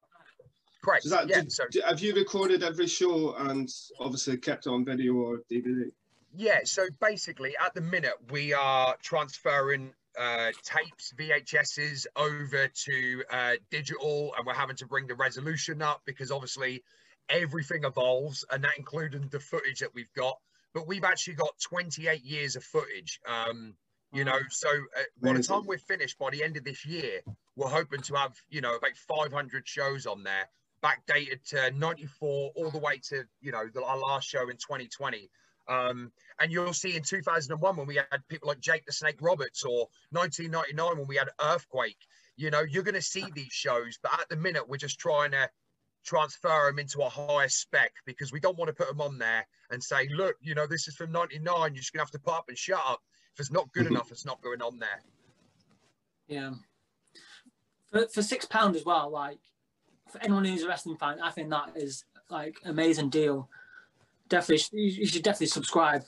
Correct. 0.82 1.08
that, 1.08 1.28
yeah, 1.28 1.40
did, 1.40 1.52
so, 1.52 1.64
have 1.86 2.00
you 2.00 2.14
recorded 2.14 2.62
every 2.62 2.86
show 2.86 3.34
and 3.36 3.70
obviously 4.00 4.36
kept 4.36 4.66
on 4.66 4.84
video 4.84 5.14
or 5.14 5.40
DVD? 5.50 5.90
Yeah. 6.36 6.60
So 6.64 6.86
basically, 7.00 7.54
at 7.64 7.72
the 7.74 7.80
minute, 7.80 8.14
we 8.30 8.52
are 8.52 8.94
transferring 9.02 9.94
uh, 10.18 10.50
tapes, 10.62 11.12
VHSs 11.18 12.06
over 12.16 12.68
to 12.68 13.24
uh, 13.30 13.52
digital, 13.70 14.34
and 14.36 14.46
we're 14.46 14.54
having 14.54 14.76
to 14.76 14.86
bring 14.86 15.06
the 15.06 15.14
resolution 15.14 15.82
up 15.82 16.02
because 16.04 16.30
obviously 16.30 16.82
everything 17.28 17.84
evolves, 17.84 18.44
and 18.50 18.62
that 18.64 18.72
including 18.76 19.28
the 19.28 19.40
footage 19.40 19.80
that 19.80 19.94
we've 19.94 20.12
got. 20.14 20.38
But 20.74 20.86
we've 20.86 21.04
actually 21.04 21.34
got 21.34 21.50
28 21.60 22.24
years 22.24 22.56
of 22.56 22.64
footage. 22.64 23.20
Um, 23.26 23.74
you 24.14 24.24
know, 24.24 24.38
so 24.50 24.68
uh, 24.68 25.02
by 25.20 25.32
the 25.32 25.42
time 25.42 25.66
we're 25.66 25.78
finished 25.78 26.18
by 26.18 26.30
the 26.30 26.42
end 26.42 26.56
of 26.56 26.64
this 26.64 26.86
year, 26.86 27.20
we're 27.56 27.68
hoping 27.68 28.00
to 28.02 28.14
have, 28.14 28.34
you 28.48 28.60
know, 28.60 28.76
about 28.76 28.96
500 28.96 29.66
shows 29.66 30.06
on 30.06 30.22
there, 30.22 30.48
backdated 30.82 31.42
to 31.50 31.70
94 31.76 32.52
all 32.54 32.70
the 32.70 32.78
way 32.78 33.00
to, 33.08 33.24
you 33.40 33.52
know, 33.52 33.64
the, 33.72 33.82
our 33.82 33.98
last 33.98 34.28
show 34.28 34.48
in 34.48 34.56
2020. 34.56 35.30
Um, 35.66 36.12
and 36.38 36.52
you'll 36.52 36.72
see 36.74 36.94
in 36.96 37.02
2001 37.02 37.76
when 37.76 37.86
we 37.86 37.96
had 37.96 38.28
people 38.28 38.48
like 38.48 38.60
Jake 38.60 38.84
the 38.86 38.92
Snake 38.92 39.16
Roberts 39.20 39.64
or 39.64 39.88
1999 40.10 40.98
when 40.98 41.06
we 41.06 41.16
had 41.16 41.30
Earthquake, 41.40 41.98
you 42.36 42.50
know, 42.50 42.62
you're 42.62 42.82
going 42.82 42.94
to 42.94 43.02
see 43.02 43.24
these 43.34 43.52
shows. 43.52 43.98
But 44.02 44.20
at 44.20 44.28
the 44.28 44.36
minute, 44.36 44.68
we're 44.68 44.76
just 44.76 44.98
trying 44.98 45.30
to 45.32 45.48
transfer 46.04 46.66
them 46.66 46.78
into 46.78 47.00
a 47.00 47.08
higher 47.08 47.48
spec 47.48 47.92
because 48.04 48.30
we 48.30 48.40
don't 48.40 48.58
want 48.58 48.68
to 48.68 48.74
put 48.74 48.88
them 48.88 49.00
on 49.00 49.18
there 49.18 49.46
and 49.70 49.82
say, 49.82 50.08
look, 50.14 50.36
you 50.40 50.54
know, 50.54 50.66
this 50.66 50.86
is 50.86 50.94
from 50.94 51.12
99. 51.12 51.42
You're 51.44 51.70
just 51.70 51.92
going 51.92 52.00
to 52.00 52.04
have 52.04 52.10
to 52.10 52.18
pop 52.18 52.40
up 52.40 52.44
and 52.48 52.58
shut 52.58 52.82
up. 52.86 53.00
If 53.34 53.40
it's 53.40 53.50
not 53.50 53.72
good 53.72 53.86
enough, 53.86 54.12
it's 54.12 54.24
not 54.24 54.40
going 54.42 54.62
on 54.62 54.78
there. 54.78 55.02
Yeah. 56.28 56.52
For, 57.90 58.06
for 58.06 58.22
six 58.22 58.44
pounds 58.44 58.76
as 58.76 58.84
well, 58.84 59.10
like 59.10 59.38
for 60.10 60.22
anyone 60.22 60.44
who's 60.44 60.62
a 60.62 60.68
wrestling 60.68 60.96
fan, 60.96 61.20
I 61.20 61.30
think 61.30 61.50
that 61.50 61.72
is 61.76 62.04
like 62.30 62.56
amazing 62.64 63.10
deal. 63.10 63.48
Definitely, 64.28 64.82
you 64.82 65.06
should 65.06 65.22
definitely 65.22 65.48
subscribe. 65.48 66.04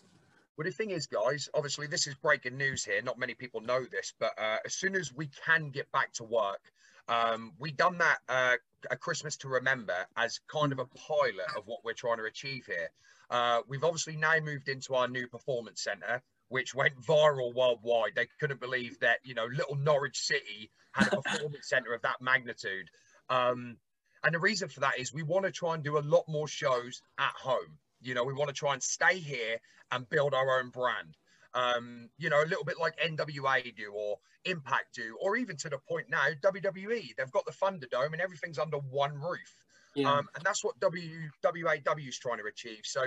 Well, 0.57 0.65
the 0.65 0.71
thing 0.71 0.91
is, 0.91 1.07
guys, 1.07 1.51
obviously 1.53 1.87
this 1.87 2.07
is 2.07 2.15
breaking 2.15 2.57
news 2.57 2.85
here. 2.85 3.03
Not 3.03 3.19
many 3.19 3.35
people 3.35 3.61
know 3.61 3.85
this, 3.85 4.15
but 4.19 4.33
uh, 4.39 4.59
as 4.65 4.75
soon 4.75 4.95
as 4.95 5.13
we 5.13 5.29
can 5.45 5.71
get 5.71 5.91
back 5.93 6.13
to 6.15 6.25
work, 6.25 6.61
um, 7.09 7.53
we 7.59 7.73
done 7.73 7.99
that 7.99 8.19
uh, 8.29 8.57
a 8.91 8.97
Christmas 8.97 9.37
to 9.39 9.49
remember 9.49 10.07
as 10.17 10.41
kind 10.49 10.73
of 10.73 10.79
a 10.79 10.87
pilot 10.87 11.47
of 11.57 11.67
what 11.67 11.85
we're 11.85 11.93
trying 11.93 12.19
to 12.19 12.25
achieve 12.25 12.67
here. 12.67 12.91
Uh, 13.31 13.61
we've 13.69 13.85
obviously 13.85 14.17
now 14.17 14.39
moved 14.39 14.69
into 14.69 14.95
our 14.95 15.09
new 15.09 15.27
performance 15.27 15.83
center, 15.83 16.23
which 16.49 16.75
went 16.75 17.01
viral 17.01 17.55
worldwide. 17.55 18.13
They 18.15 18.29
couldn't 18.41 18.61
believe 18.61 18.99
that, 19.01 19.19
you 19.25 19.35
know, 19.35 19.47
little 19.47 19.77
Norwich 19.77 20.19
City 20.19 20.71
had 20.93 21.13
a 21.13 21.23
performance 21.23 21.69
center 21.69 21.93
of 21.93 22.03
that 22.03 22.21
magnitude. 22.21 22.89
Um, 23.29 23.77
and 24.23 24.35
the 24.35 24.39
reason 24.39 24.69
for 24.69 24.81
that 24.81 24.99
is 24.99 25.13
we 25.13 25.23
want 25.23 25.45
to 25.45 25.53
try 25.53 25.75
and 25.75 25.83
do 25.85 25.99
a 25.99 26.01
lot 26.01 26.25
more 26.29 26.49
shows 26.49 27.03
at 27.19 27.33
home. 27.41 27.79
You 28.01 28.15
know, 28.15 28.25
we 28.25 28.35
want 28.35 28.49
to 28.49 28.55
try 28.55 28.73
and 28.73 28.83
stay 28.83 29.19
here 29.19 29.59
and 29.91 30.09
build 30.09 30.35
our 30.35 30.59
own 30.59 30.71
brand. 30.71 31.17
Um, 31.55 32.11
you 32.19 32.29
know, 32.29 32.43
a 32.43 32.47
little 32.47 32.65
bit 32.65 32.79
like 32.79 32.99
NWA 32.99 33.75
do 33.75 33.93
or 33.95 34.19
Impact 34.45 34.95
do, 34.95 35.17
or 35.21 35.37
even 35.37 35.57
to 35.57 35.69
the 35.69 35.79
point 35.89 36.07
now, 36.09 36.23
WWE. 36.43 37.15
They've 37.17 37.31
got 37.31 37.47
the 37.47 37.53
Thunderdome 37.53 38.13
and 38.13 38.21
everything's 38.21 38.59
under 38.59 38.79
one 38.79 39.15
roof. 39.15 39.55
Yeah. 39.95 40.13
Um, 40.13 40.29
and 40.35 40.45
that's 40.45 40.63
what 40.63 40.79
WWAW 40.79 42.09
is 42.09 42.19
trying 42.19 42.39
to 42.39 42.45
achieve. 42.45 42.83
So 42.85 43.07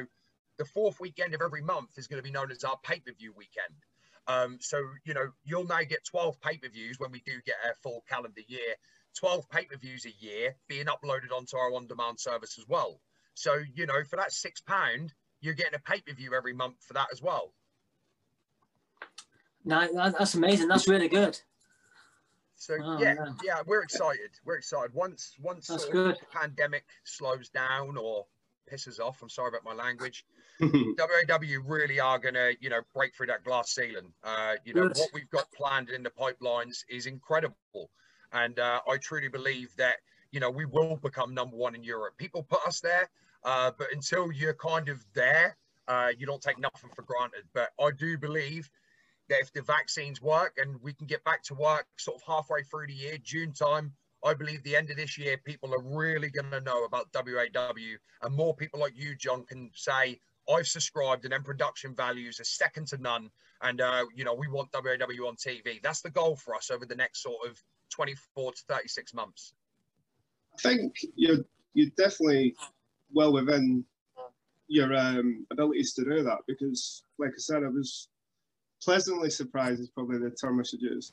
the 0.60 0.66
fourth 0.66 1.00
weekend 1.00 1.34
of 1.34 1.42
every 1.42 1.64
month 1.64 1.98
is 1.98 2.06
going 2.06 2.20
to 2.20 2.24
be 2.24 2.32
known 2.32 2.52
as 2.52 2.64
our 2.64 2.78
pay-per-view 2.84 3.34
weekend. 3.36 3.74
Um, 4.28 4.58
so, 4.60 4.78
you 5.06 5.16
know, 5.16 5.32
you'll 5.44 5.66
now 5.66 5.80
get 5.80 6.06
12 6.06 6.40
pay-per-views 6.42 7.00
when 7.00 7.12
we 7.12 7.24
do 7.26 7.32
get 7.46 7.56
a 7.66 7.74
full 7.82 8.04
calendar 8.08 8.42
year, 8.48 8.76
12 9.18 9.50
pay-per-views 9.50 10.06
a 10.06 10.24
year 10.24 10.56
being 10.68 10.86
uploaded 10.86 11.36
onto 11.36 11.58
our 11.58 11.74
on-demand 11.74 12.20
service 12.20 12.60
as 12.60 12.66
well. 12.68 13.00
So, 13.34 13.56
you 13.74 13.88
know, 13.88 14.04
for 14.08 14.18
that 14.18 14.34
six 14.34 14.60
pound, 14.62 15.14
you're 15.40 15.56
getting 15.56 15.76
a 15.76 15.80
pay-per-view 15.80 16.34
every 16.36 16.54
month 16.54 16.76
for 16.86 16.94
that 16.94 17.08
as 17.12 17.22
well. 17.22 17.54
No, 19.64 19.88
that's 19.94 20.36
amazing. 20.36 20.68
That's 20.68 20.88
really 20.88 21.08
good. 21.08 21.40
So 22.56 22.76
oh, 22.84 23.00
yeah, 23.00 23.14
man. 23.14 23.38
yeah, 23.44 23.62
we're 23.66 23.82
excited. 23.82 24.32
We're 24.46 24.58
excited. 24.58 24.94
Once 24.94 25.34
once 25.42 25.68
the 25.68 26.18
pandemic 26.34 26.84
slows 27.06 27.48
down 27.50 27.96
or 27.96 28.26
pisses 28.72 29.00
off, 29.00 29.22
I'm 29.22 29.30
sorry 29.30 29.50
about 29.50 29.64
my 29.64 29.74
language. 29.74 30.26
WAW 30.60 31.62
really 31.66 32.00
are 32.00 32.20
going 32.20 32.34
to, 32.34 32.56
you 32.60 32.70
know, 32.70 32.82
break 32.94 33.16
through 33.16 33.28
that 33.28 33.44
glass 33.44 33.74
ceiling. 33.74 34.12
Uh, 34.24 34.56
you 34.66 34.74
know, 34.74 34.88
what 34.88 35.10
we've 35.14 35.30
got 35.30 35.52
planned 35.52 35.90
in 35.90 36.04
the 36.04 36.10
pipelines 36.10 36.84
is 36.90 37.06
incredible. 37.06 37.90
And 38.32 38.60
uh, 38.60 38.82
I 38.88 38.98
truly 38.98 39.30
believe 39.30 39.76
that, 39.78 39.96
you 40.32 40.40
know, 40.40 40.50
we 40.50 40.66
will 40.66 40.98
become 40.98 41.34
number 41.34 41.56
one 41.56 41.76
in 41.76 41.84
Europe. 41.84 42.18
People 42.18 42.44
put 42.44 42.60
us 42.68 42.80
there, 42.82 43.10
uh, 43.44 43.72
but 43.78 43.88
until 43.92 44.32
you're 44.32 44.54
kind 44.54 44.90
of 44.90 45.04
there, 45.14 45.58
uh, 45.88 46.10
you 46.18 46.26
don't 46.26 46.42
take 46.42 46.60
nothing 46.60 46.90
for 46.96 47.02
granted. 47.02 47.44
But 47.54 47.70
I 47.80 47.92
do 47.92 48.18
believe 48.18 48.70
that 49.30 49.40
if 49.42 49.54
the 49.54 49.62
vaccines 49.62 50.22
work 50.22 50.58
and 50.58 50.82
we 50.82 50.94
can 50.94 51.08
get 51.08 51.24
back 51.24 51.44
to 51.44 51.54
work 51.54 51.88
sort 51.98 52.18
of 52.18 52.24
halfway 52.28 52.64
through 52.64 52.88
the 52.88 52.94
year, 52.94 53.18
June 53.24 53.54
time, 53.54 53.94
I 54.24 54.34
believe 54.34 54.64
the 54.64 54.76
end 54.76 54.90
of 54.90 54.98
this 54.98 55.18
year, 55.18 55.38
people 55.38 55.74
are 55.74 55.82
really 55.82 56.30
going 56.30 56.52
to 56.52 56.62
know 56.62 56.84
about 56.84 57.08
WAW, 57.14 57.74
and 58.22 58.36
more 58.36 58.56
people 58.56 58.80
like 58.80 58.94
you, 58.96 59.16
John, 59.16 59.46
can 59.46 59.72
say, 59.74 60.20
I've 60.52 60.68
subscribed, 60.68 61.26
and 61.26 61.34
then 61.34 61.44
production 61.44 61.96
values 61.96 62.40
are 62.40 62.46
second 62.46 62.88
to 62.88 62.98
none. 62.98 63.30
And, 63.62 63.82
uh, 63.82 64.06
you 64.16 64.24
know, 64.24 64.34
we 64.34 64.48
want 64.48 64.70
WAW 64.74 65.28
on 65.28 65.36
TV. 65.36 65.82
That's 65.82 66.02
the 66.02 66.10
goal 66.10 66.36
for 66.36 66.56
us 66.56 66.72
over 66.72 66.86
the 66.86 66.96
next 66.96 67.24
sort 67.24 67.48
of 67.48 67.62
24 67.92 68.54
to 68.54 68.62
36 68.68 69.14
months. 69.14 69.54
I 70.58 70.62
think 70.62 70.96
you're, 71.16 71.46
you're 71.74 71.92
definitely 71.98 72.56
well 73.14 73.32
within 73.32 73.86
your 74.68 74.96
um, 74.96 75.46
abilities 75.52 75.94
to 75.94 76.04
do 76.04 76.24
that 76.24 76.40
because, 76.48 77.04
like 77.18 77.32
I 77.32 77.38
said, 77.38 77.64
I 77.64 77.68
was 77.68 78.10
pleasantly 78.84 79.30
surprised, 79.30 79.82
is 79.82 79.90
probably 79.90 80.18
the 80.20 80.32
term 80.32 80.60
I 80.60 80.64
should 80.64 80.82
use. 80.82 81.12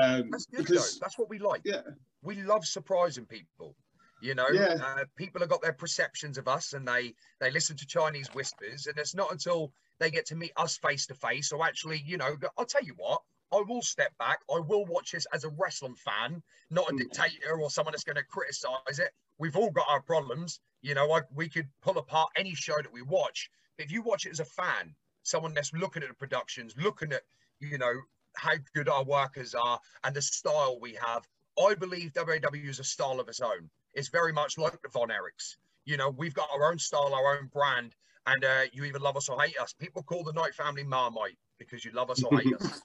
Um, 0.00 0.30
that's 0.30 0.46
good, 0.46 0.66
because, 0.66 0.94
though. 0.94 1.04
That's 1.04 1.18
what 1.18 1.28
we 1.28 1.38
like. 1.38 1.62
Yeah. 1.64 1.82
We 2.22 2.42
love 2.42 2.64
surprising 2.66 3.26
people. 3.26 3.76
You 4.20 4.34
know, 4.34 4.48
yeah. 4.48 4.78
uh, 4.82 5.04
people 5.16 5.40
have 5.40 5.50
got 5.50 5.60
their 5.60 5.74
perceptions 5.74 6.38
of 6.38 6.48
us 6.48 6.72
and 6.72 6.88
they 6.88 7.14
they 7.40 7.50
listen 7.50 7.76
to 7.76 7.86
Chinese 7.86 8.28
whispers, 8.28 8.86
and 8.86 8.96
it's 8.96 9.14
not 9.14 9.30
until 9.30 9.72
they 9.98 10.10
get 10.10 10.26
to 10.26 10.36
meet 10.36 10.52
us 10.56 10.78
face 10.78 11.06
to 11.06 11.14
face 11.14 11.52
or 11.52 11.64
actually, 11.64 12.02
you 12.06 12.16
know, 12.16 12.36
I'll 12.56 12.64
tell 12.64 12.82
you 12.82 12.94
what, 12.96 13.20
I 13.52 13.62
will 13.68 13.82
step 13.82 14.16
back. 14.18 14.38
I 14.50 14.60
will 14.60 14.86
watch 14.86 15.12
this 15.12 15.26
as 15.32 15.44
a 15.44 15.50
wrestling 15.50 15.94
fan, 15.94 16.42
not 16.70 16.90
a 16.90 16.94
mm. 16.94 16.98
dictator 16.98 17.60
or 17.60 17.70
someone 17.70 17.92
that's 17.92 18.04
going 18.04 18.16
to 18.16 18.24
criticize 18.24 18.98
it. 18.98 19.10
We've 19.38 19.56
all 19.56 19.70
got 19.70 19.86
our 19.88 20.00
problems. 20.00 20.60
You 20.82 20.94
know, 20.94 21.12
I, 21.12 21.20
we 21.34 21.48
could 21.48 21.68
pull 21.82 21.98
apart 21.98 22.30
any 22.36 22.54
show 22.54 22.76
that 22.76 22.92
we 22.92 23.02
watch. 23.02 23.50
But 23.76 23.86
if 23.86 23.92
you 23.92 24.02
watch 24.02 24.26
it 24.26 24.32
as 24.32 24.40
a 24.40 24.44
fan, 24.44 24.94
someone 25.22 25.54
that's 25.54 25.72
looking 25.72 26.02
at 26.02 26.08
the 26.08 26.14
productions, 26.14 26.74
looking 26.76 27.12
at, 27.12 27.22
you 27.60 27.78
know, 27.78 27.92
how 28.36 28.54
good 28.74 28.88
our 28.88 29.04
workers 29.04 29.54
are 29.54 29.78
and 30.04 30.14
the 30.14 30.22
style 30.22 30.78
we 30.80 30.96
have, 31.00 31.26
I 31.58 31.74
believe 31.74 32.12
WAW 32.16 32.48
is 32.52 32.80
a 32.80 32.84
style 32.84 33.20
of 33.20 33.28
its 33.28 33.40
own. 33.40 33.70
It's 33.94 34.08
very 34.08 34.32
much 34.32 34.58
like 34.58 34.80
the 34.82 34.88
Von 34.88 35.08
Erichs. 35.08 35.56
You 35.84 35.96
know, 35.96 36.10
we've 36.10 36.34
got 36.34 36.48
our 36.52 36.70
own 36.70 36.78
style, 36.78 37.14
our 37.14 37.36
own 37.36 37.48
brand, 37.52 37.94
and 38.26 38.44
uh, 38.44 38.62
you 38.72 38.84
either 38.84 38.98
love 38.98 39.16
us 39.16 39.28
or 39.28 39.40
hate 39.40 39.58
us. 39.58 39.72
People 39.72 40.02
call 40.02 40.24
the 40.24 40.32
Knight 40.32 40.54
family 40.54 40.82
Marmite 40.82 41.38
because 41.58 41.84
you 41.84 41.92
love 41.92 42.10
us 42.10 42.22
or 42.22 42.40
hate 42.40 42.54
us. 42.54 42.82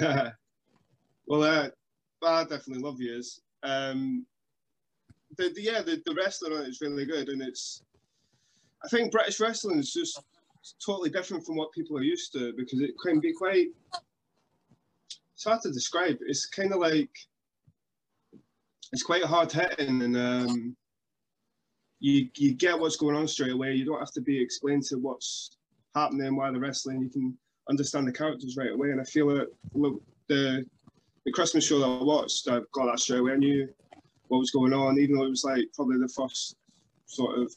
Well, 1.26 1.42
uh, 1.42 1.68
I 2.24 2.42
definitely 2.44 2.82
love 2.82 3.00
yours. 3.00 3.40
Um, 3.62 4.24
the, 5.36 5.50
the, 5.54 5.62
yeah, 5.62 5.82
the, 5.82 6.00
the 6.06 6.14
wrestling 6.14 6.52
on 6.52 6.62
it 6.62 6.68
is 6.68 6.80
really 6.80 7.04
good, 7.04 7.28
and 7.28 7.42
it's. 7.42 7.82
I 8.84 8.88
think 8.88 9.10
British 9.10 9.40
wrestling 9.40 9.78
is 9.78 9.92
just 9.92 10.22
totally 10.84 11.10
different 11.10 11.44
from 11.44 11.56
what 11.56 11.72
people 11.72 11.96
are 11.96 12.02
used 12.02 12.32
to 12.34 12.52
because 12.56 12.80
it 12.80 12.92
can 13.04 13.18
be 13.20 13.32
quite. 13.32 13.68
It's 15.36 15.44
hard 15.44 15.60
to 15.62 15.70
describe. 15.70 16.16
It's 16.22 16.46
kind 16.46 16.72
of 16.72 16.78
like. 16.78 17.10
It's 18.92 19.02
quite 19.02 19.22
hard 19.22 19.52
hitting, 19.52 20.00
and 20.00 20.16
um, 20.16 20.76
you 22.00 22.28
you 22.36 22.54
get 22.54 22.78
what's 22.78 22.96
going 22.96 23.16
on 23.16 23.28
straight 23.28 23.52
away. 23.52 23.74
You 23.74 23.84
don't 23.84 23.98
have 23.98 24.12
to 24.12 24.22
be 24.22 24.40
explained 24.40 24.84
to 24.84 24.96
what's 24.96 25.50
happening 25.94 26.36
while 26.36 26.54
the 26.54 26.58
wrestling. 26.58 27.02
You 27.02 27.10
can 27.10 27.36
understand 27.68 28.08
the 28.08 28.12
characters 28.12 28.56
right 28.56 28.72
away, 28.72 28.92
and 28.92 29.00
I 29.00 29.04
feel 29.04 29.28
that 29.34 29.48
look, 29.74 30.00
the 30.28 30.64
the 31.26 31.32
Christmas 31.32 31.66
show 31.66 31.80
that 31.80 31.84
I 31.86 32.02
watched, 32.02 32.48
I 32.48 32.60
got 32.72 32.86
that 32.86 33.00
straight 33.00 33.20
away. 33.20 33.32
I 33.32 33.36
knew 33.36 33.68
what 34.28 34.38
was 34.38 34.52
going 34.52 34.72
on, 34.72 34.98
even 34.98 35.16
though 35.16 35.26
it 35.26 35.30
was 35.30 35.44
like 35.44 35.66
probably 35.74 35.98
the 35.98 36.08
first 36.08 36.56
sort 37.04 37.38
of 37.38 37.52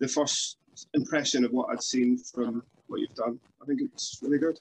the 0.00 0.08
first 0.08 0.56
impression 0.94 1.44
of 1.44 1.52
what 1.52 1.68
I'd 1.70 1.84
seen 1.84 2.18
from 2.18 2.64
what 2.88 3.00
you've 3.00 3.14
done. 3.14 3.38
I 3.62 3.66
think 3.66 3.80
it's 3.80 4.18
really 4.22 4.38
good. 4.38 4.58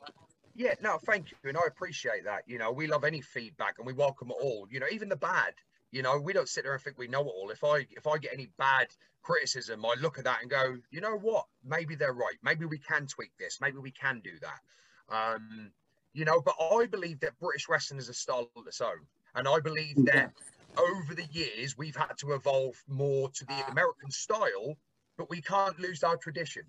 Yeah, 0.55 0.75
no, 0.81 1.00
thank 1.03 1.31
you, 1.31 1.38
and 1.50 1.57
I 1.57 1.62
appreciate 1.67 2.25
that. 2.25 2.43
You 2.45 2.60
know, 2.60 2.72
we 2.72 2.88
love 2.88 3.03
any 3.03 3.22
feedback 3.22 3.75
and 3.79 3.88
we 3.88 3.93
welcome 3.93 4.29
it 4.29 4.38
all. 4.39 4.67
You 4.69 4.79
know, 4.79 4.86
even 4.91 5.10
the 5.10 5.15
bad. 5.15 5.53
You 5.91 6.01
know, 6.01 6.19
we 6.19 6.33
don't 6.33 6.50
sit 6.50 6.63
there 6.63 6.74
and 6.74 6.81
think 6.81 6.98
we 6.98 7.07
know 7.07 7.22
it 7.22 7.27
all. 7.27 7.50
If 7.50 7.63
I 7.63 7.88
if 7.91 8.07
I 8.07 8.17
get 8.17 8.33
any 8.33 8.50
bad 8.57 8.88
criticism, 9.22 9.86
I 9.86 9.95
look 10.00 10.17
at 10.17 10.25
that 10.25 10.41
and 10.41 10.50
go, 10.50 10.77
you 10.91 11.01
know 11.01 11.17
what? 11.17 11.45
Maybe 11.63 11.95
they're 11.95 12.13
right. 12.13 12.36
Maybe 12.43 12.65
we 12.65 12.77
can 12.77 13.07
tweak 13.07 13.31
this. 13.39 13.60
Maybe 13.62 13.77
we 13.77 13.91
can 13.91 14.22
do 14.24 14.31
that. 14.41 15.15
Um, 15.15 15.72
you 16.13 16.25
know, 16.25 16.41
but 16.41 16.55
I 16.60 16.86
believe 16.86 17.19
that 17.22 17.39
British 17.39 17.67
wrestling 17.67 18.00
is 18.00 18.10
a 18.10 18.13
style 18.13 18.50
of 18.55 18.67
its 18.67 18.81
own. 18.81 19.07
And 19.36 19.48
I 19.48 19.60
believe 19.60 20.05
that 20.05 20.31
over 20.77 21.15
the 21.15 21.25
years, 21.31 21.77
we've 21.77 21.95
had 21.95 22.17
to 22.19 22.33
evolve 22.33 22.75
more 22.88 23.29
to 23.31 23.45
the 23.45 23.72
American 23.72 24.12
style, 24.12 24.77
but 25.17 25.29
we 25.29 25.41
can't 25.41 25.79
lose 25.79 26.03
our 26.03 26.17
tradition. 26.17 26.63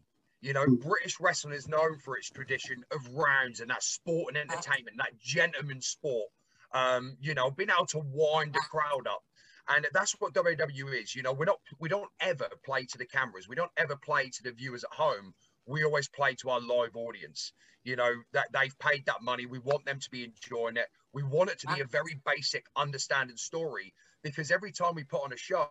You 0.44 0.52
know, 0.52 0.66
British 0.66 1.20
wrestling 1.20 1.54
is 1.54 1.68
known 1.68 1.96
for 2.00 2.18
its 2.18 2.28
tradition 2.28 2.84
of 2.90 3.14
rounds 3.14 3.60
and 3.60 3.70
that 3.70 3.82
sport 3.82 4.34
and 4.34 4.36
entertainment, 4.36 4.98
that 4.98 5.18
gentleman 5.18 5.80
sport. 5.80 6.28
Um, 6.70 7.16
you 7.18 7.32
know, 7.32 7.50
being 7.50 7.70
able 7.70 7.86
to 7.86 8.00
wind 8.00 8.52
the 8.52 8.60
crowd 8.70 9.06
up. 9.08 9.22
And 9.68 9.86
that's 9.94 10.12
what 10.18 10.34
WWE 10.34 11.02
is. 11.02 11.14
You 11.14 11.22
know, 11.22 11.32
we're 11.32 11.46
not 11.46 11.60
we 11.80 11.88
don't 11.88 12.10
ever 12.20 12.46
play 12.62 12.84
to 12.84 12.98
the 12.98 13.06
cameras. 13.06 13.48
We 13.48 13.56
don't 13.56 13.70
ever 13.78 13.96
play 13.96 14.28
to 14.28 14.42
the 14.42 14.52
viewers 14.52 14.84
at 14.84 14.92
home. 14.92 15.32
We 15.66 15.82
always 15.82 16.08
play 16.10 16.34
to 16.42 16.50
our 16.50 16.60
live 16.60 16.94
audience. 16.94 17.54
You 17.82 17.96
know, 17.96 18.12
that 18.34 18.48
they've 18.52 18.78
paid 18.78 19.06
that 19.06 19.22
money. 19.22 19.46
We 19.46 19.60
want 19.60 19.86
them 19.86 19.98
to 19.98 20.10
be 20.10 20.24
enjoying 20.24 20.76
it. 20.76 20.88
We 21.14 21.22
want 21.22 21.50
it 21.50 21.60
to 21.60 21.68
be 21.74 21.80
a 21.80 21.86
very 21.86 22.20
basic 22.26 22.66
understanding 22.76 23.38
story 23.38 23.94
because 24.22 24.50
every 24.50 24.72
time 24.72 24.94
we 24.94 25.04
put 25.04 25.24
on 25.24 25.32
a 25.32 25.38
show, 25.38 25.70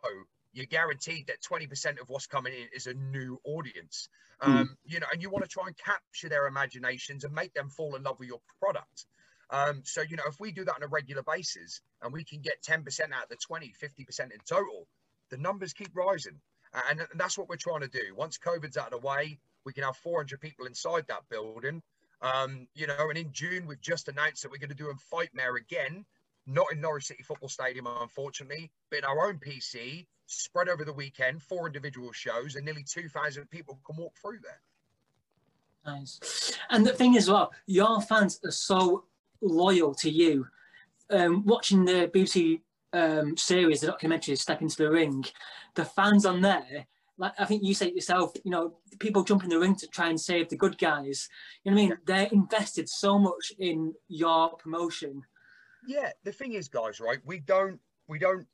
you're 0.53 0.65
guaranteed 0.65 1.27
that 1.27 1.41
20% 1.41 2.01
of 2.01 2.10
what's 2.10 2.27
coming 2.27 2.53
in 2.53 2.67
is 2.75 2.88
a 2.88 2.93
new 2.93 3.39
audience. 3.43 4.10
Hmm. 4.39 4.51
Um, 4.51 4.77
you 4.86 5.00
know, 5.00 5.07
and 5.12 5.22
you 5.22 5.29
want 5.29 5.43
to 5.43 5.50
try 5.50 5.65
and 5.67 5.77
capture 5.77 6.29
their 6.29 6.48
imaginations 6.48 7.24
and 7.24 7.33
make 7.33 7.53
them 7.53 7.69
fall 7.69 7.95
in 7.95 8.03
love 8.03 8.19
with 8.19 8.27
your 8.27 8.41
product. 8.60 9.05
Um, 9.50 9.81
so, 9.83 10.01
you 10.01 10.15
know, 10.15 10.24
if 10.27 10.39
we 10.39 10.51
do 10.51 10.65
that 10.65 10.75
on 10.75 10.83
a 10.83 10.88
regular 10.88 11.24
basis 11.24 11.81
and 12.01 12.13
we 12.13 12.24
can 12.24 12.41
get 12.41 12.62
10% 12.67 12.79
out 13.12 13.24
of 13.24 13.29
the 13.29 13.38
20, 13.45 13.74
50% 13.81 14.19
in 14.22 14.29
total, 14.48 14.88
the 15.29 15.38
numbers 15.38 15.74
keep 15.74 15.95
rising. 15.95 16.39
And, 16.89 17.01
and 17.01 17.10
that's 17.15 17.38
what 17.38 17.50
we're 17.50 17.55
trying 17.57 17.81
to 17.81 17.88
do. 17.88 18.15
Once 18.15 18.38
COVID's 18.38 18.77
out 18.77 18.93
of 18.93 19.01
the 19.01 19.07
way, 19.07 19.39
we 19.65 19.74
can 19.74 19.83
have 19.83 19.95
400 19.98 20.41
people 20.41 20.65
inside 20.65 21.05
that 21.07 21.29
building 21.29 21.83
um, 22.24 22.67
you 22.74 22.88
know, 22.88 23.10
and 23.10 23.17
in 23.17 23.33
June, 23.33 23.67
we've 23.67 23.81
just 23.81 24.07
announced 24.07 24.43
that 24.43 24.51
we're 24.51 24.57
going 24.57 24.69
to 24.69 24.75
do 24.75 24.89
a 24.89 24.95
fight 24.95 25.29
Fightmare 25.33 25.57
again, 25.57 26.05
not 26.46 26.68
in 26.72 26.82
Norwich 26.82 27.06
City 27.06 27.24
Football 27.24 27.50
Stadium, 27.50 27.88
unfortunately, 27.88 28.72
but 28.90 29.00
in 29.00 29.06
our 29.06 29.28
own 29.28 29.40
PC, 29.40 30.06
spread 30.26 30.70
over 30.70 30.86
the 30.86 30.94
weekend, 30.94 31.42
four 31.42 31.68
individual 31.68 32.12
shows, 32.12 32.56
and 32.56 32.66
nearly 32.66 32.84
2,000 32.84 33.50
people 33.50 33.80
can 33.86 33.98
walk 33.98 34.14
through 34.22 34.40
there. 34.44 34.62
Nice. 35.86 36.58
And 36.70 36.86
the 36.86 36.94
thing 36.94 37.16
is, 37.16 37.29
well, 37.29 37.51
your 37.66 38.01
fans 38.01 38.40
are 38.46 38.51
so 38.51 39.06
loyal 39.42 39.94
to 39.96 40.10
you. 40.10 40.48
Um, 41.10 41.46
watching 41.46 41.86
the 41.86 42.10
BBC 42.14 42.62
um, 42.94 43.36
series, 43.38 43.82
the 43.82 43.88
documentary 43.88 44.36
Step 44.36 44.62
into 44.62 44.77
the 44.77 44.90
Ring, 44.90 45.25
the 45.75 45.86
fans 45.86 46.25
on 46.25 46.42
there 46.42 46.88
like 47.18 47.34
I 47.40 47.46
think 47.46 47.64
you 47.64 47.74
say 47.74 47.88
it 47.88 47.96
yourself, 47.96 48.34
you 48.44 48.51
know, 48.51 48.74
people 49.00 49.24
jump 49.24 49.44
in 49.44 49.50
the 49.50 49.60
ring 49.60 49.75
to 49.75 49.88
try 49.88 50.10
and 50.10 50.20
save 50.20 50.50
the 50.50 50.58
good 50.58 50.77
guys. 50.77 51.29
You 51.64 51.72
know 51.72 51.75
what 51.75 51.84
I 51.84 51.88
mean? 51.88 51.98
They're 52.06 52.29
invested 52.32 52.90
so 52.90 53.20
much 53.20 53.53
in 53.60 53.94
your 54.08 54.50
promotion. 54.58 55.22
Yeah, 55.85 56.11
the 56.24 56.31
thing 56.31 56.53
is, 56.53 56.69
guys, 56.69 57.00
right? 57.00 57.19
We 57.25 57.39
don't, 57.39 57.79
we 58.07 58.19
don't, 58.19 58.48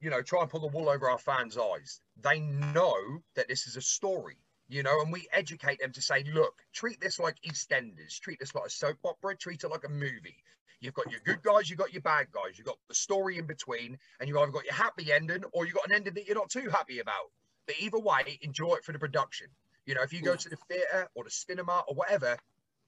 you 0.00 0.10
know, 0.10 0.22
try 0.22 0.42
and 0.42 0.50
pull 0.50 0.60
the 0.60 0.66
wool 0.66 0.88
over 0.88 1.08
our 1.08 1.18
fans' 1.18 1.56
eyes. 1.56 2.00
They 2.20 2.40
know 2.40 2.96
that 3.34 3.48
this 3.48 3.66
is 3.66 3.76
a 3.76 3.80
story, 3.80 4.36
you 4.68 4.82
know, 4.82 5.00
and 5.00 5.12
we 5.12 5.28
educate 5.32 5.80
them 5.80 5.92
to 5.92 6.02
say, 6.02 6.24
look, 6.32 6.54
treat 6.72 7.00
this 7.00 7.18
like 7.18 7.36
EastEnders, 7.42 8.18
treat 8.20 8.40
this 8.40 8.54
like 8.54 8.66
a 8.66 8.70
soap 8.70 8.98
opera, 9.04 9.36
treat 9.36 9.62
it 9.62 9.68
like 9.68 9.84
a 9.84 9.90
movie. 9.90 10.42
You've 10.80 10.94
got 10.94 11.10
your 11.12 11.20
good 11.24 11.42
guys, 11.42 11.70
you've 11.70 11.78
got 11.78 11.92
your 11.92 12.02
bad 12.02 12.26
guys, 12.32 12.58
you've 12.58 12.66
got 12.66 12.78
the 12.88 12.94
story 12.94 13.38
in 13.38 13.46
between, 13.46 13.96
and 14.18 14.28
you've 14.28 14.38
either 14.38 14.50
got 14.50 14.64
your 14.64 14.74
happy 14.74 15.12
ending 15.12 15.44
or 15.52 15.64
you've 15.64 15.76
got 15.76 15.86
an 15.88 15.94
ending 15.94 16.14
that 16.14 16.26
you're 16.26 16.34
not 16.34 16.50
too 16.50 16.68
happy 16.68 16.98
about. 16.98 17.30
But 17.66 17.76
either 17.78 18.00
way, 18.00 18.40
enjoy 18.42 18.74
it 18.74 18.84
for 18.84 18.90
the 18.90 18.98
production. 18.98 19.46
You 19.86 19.94
know, 19.94 20.02
if 20.02 20.12
you 20.12 20.22
go 20.22 20.34
to 20.34 20.48
the 20.48 20.56
theatre 20.68 21.08
or 21.14 21.22
the 21.22 21.30
cinema 21.30 21.84
or 21.86 21.94
whatever, 21.94 22.36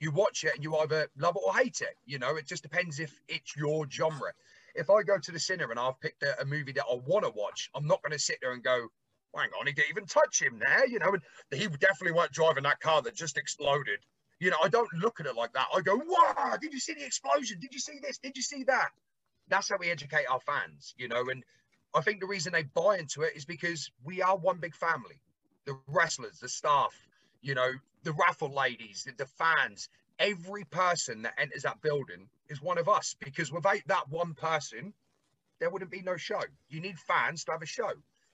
you 0.00 0.10
watch 0.10 0.44
it 0.44 0.54
and 0.54 0.62
you 0.62 0.76
either 0.76 1.08
love 1.16 1.36
it 1.36 1.42
or 1.46 1.54
hate 1.54 1.80
it. 1.80 1.96
You 2.04 2.18
know, 2.18 2.36
it 2.36 2.46
just 2.46 2.62
depends 2.62 3.00
if 3.00 3.18
it's 3.28 3.56
your 3.56 3.88
genre. 3.88 4.32
If 4.74 4.90
I 4.90 5.02
go 5.02 5.18
to 5.18 5.32
the 5.32 5.38
cinema 5.38 5.70
and 5.70 5.80
I've 5.80 6.00
picked 6.00 6.22
a, 6.22 6.40
a 6.40 6.44
movie 6.44 6.72
that 6.72 6.84
I 6.90 6.98
want 7.06 7.24
to 7.24 7.30
watch, 7.30 7.70
I'm 7.74 7.86
not 7.86 8.02
going 8.02 8.12
to 8.12 8.18
sit 8.18 8.38
there 8.42 8.52
and 8.52 8.62
go, 8.62 8.88
hang 9.36 9.48
on, 9.58 9.66
he 9.66 9.72
didn't 9.72 9.90
even 9.90 10.06
touch 10.06 10.42
him 10.42 10.58
there. 10.58 10.86
You 10.86 10.98
know, 10.98 11.12
and 11.12 11.22
he 11.52 11.66
definitely 11.66 12.12
weren't 12.12 12.32
driving 12.32 12.64
that 12.64 12.80
car 12.80 13.02
that 13.02 13.14
just 13.14 13.38
exploded. 13.38 14.00
You 14.40 14.50
know, 14.50 14.58
I 14.62 14.68
don't 14.68 14.92
look 14.94 15.20
at 15.20 15.26
it 15.26 15.36
like 15.36 15.52
that. 15.52 15.68
I 15.74 15.80
go, 15.80 15.96
wow, 15.96 16.56
did 16.60 16.72
you 16.72 16.80
see 16.80 16.94
the 16.94 17.06
explosion? 17.06 17.58
Did 17.60 17.72
you 17.72 17.78
see 17.78 17.98
this? 18.02 18.18
Did 18.18 18.36
you 18.36 18.42
see 18.42 18.64
that? 18.64 18.88
That's 19.48 19.68
how 19.68 19.76
we 19.78 19.90
educate 19.90 20.24
our 20.28 20.40
fans, 20.40 20.94
you 20.96 21.06
know, 21.06 21.28
and 21.28 21.44
I 21.94 22.00
think 22.00 22.20
the 22.20 22.26
reason 22.26 22.52
they 22.52 22.64
buy 22.64 22.98
into 22.98 23.22
it 23.22 23.36
is 23.36 23.44
because 23.44 23.90
we 24.02 24.20
are 24.20 24.36
one 24.36 24.58
big 24.58 24.74
family. 24.74 25.20
The 25.64 25.78
wrestlers, 25.86 26.40
the 26.40 26.48
staff, 26.48 26.92
you 27.44 27.54
know, 27.54 27.70
the 28.02 28.12
raffle 28.12 28.52
ladies, 28.52 29.04
the, 29.04 29.12
the 29.16 29.26
fans, 29.26 29.88
every 30.18 30.64
person 30.64 31.22
that 31.22 31.34
enters 31.38 31.62
that 31.62 31.80
building 31.82 32.28
is 32.48 32.62
one 32.62 32.78
of 32.78 32.88
us 32.88 33.14
because 33.20 33.52
without 33.52 33.80
that 33.86 34.08
one 34.08 34.34
person, 34.34 34.92
there 35.60 35.70
wouldn't 35.70 35.90
be 35.90 36.02
no 36.02 36.16
show. 36.16 36.40
You 36.68 36.80
need 36.80 36.98
fans 36.98 37.44
to 37.44 37.52
have 37.52 37.62
a 37.62 37.66
show. 37.66 37.90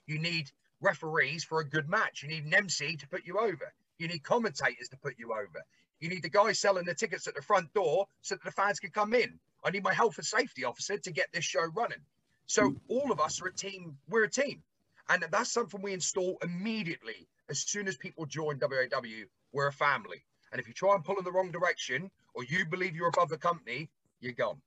You 0.07 0.17
need 0.17 0.49
referees 0.79 1.43
for 1.43 1.59
a 1.59 1.67
good 1.67 1.89
match. 1.89 2.23
You 2.23 2.29
need 2.29 2.45
an 2.45 2.53
MC 2.53 2.95
to 2.97 3.07
put 3.07 3.25
you 3.25 3.37
over. 3.37 3.73
You 3.99 4.07
need 4.07 4.23
commentators 4.23 4.87
to 4.89 4.97
put 4.97 5.19
you 5.19 5.33
over. 5.33 5.61
You 5.99 6.09
need 6.09 6.23
the 6.23 6.29
guy 6.29 6.53
selling 6.53 6.85
the 6.85 6.95
tickets 6.95 7.27
at 7.27 7.35
the 7.35 7.41
front 7.41 7.73
door 7.73 8.07
so 8.21 8.35
that 8.35 8.43
the 8.43 8.51
fans 8.51 8.79
can 8.79 8.91
come 8.91 9.13
in. 9.13 9.39
I 9.63 9.69
need 9.69 9.83
my 9.83 9.93
health 9.93 10.17
and 10.17 10.25
safety 10.25 10.63
officer 10.63 10.97
to 10.97 11.11
get 11.11 11.27
this 11.31 11.45
show 11.45 11.65
running. 11.75 12.01
So 12.47 12.69
hmm. 12.69 12.77
all 12.87 13.11
of 13.11 13.19
us 13.19 13.41
are 13.41 13.47
a 13.47 13.53
team. 13.53 13.97
We're 14.09 14.23
a 14.23 14.29
team. 14.29 14.63
And 15.09 15.25
that's 15.29 15.51
something 15.51 15.81
we 15.81 15.93
install 15.93 16.37
immediately. 16.41 17.27
As 17.51 17.59
soon 17.59 17.85
as 17.89 17.97
people 17.97 18.25
join 18.25 18.57
WAW, 18.61 19.25
we're 19.51 19.67
a 19.67 19.73
family. 19.73 20.23
And 20.51 20.61
if 20.61 20.69
you 20.69 20.73
try 20.73 20.95
and 20.95 21.03
pull 21.03 21.17
in 21.17 21.25
the 21.25 21.31
wrong 21.33 21.51
direction 21.51 22.09
or 22.33 22.45
you 22.45 22.65
believe 22.65 22.95
you're 22.95 23.09
above 23.09 23.27
the 23.27 23.37
company, 23.37 23.89
you're 24.21 24.31
gone. 24.31 24.61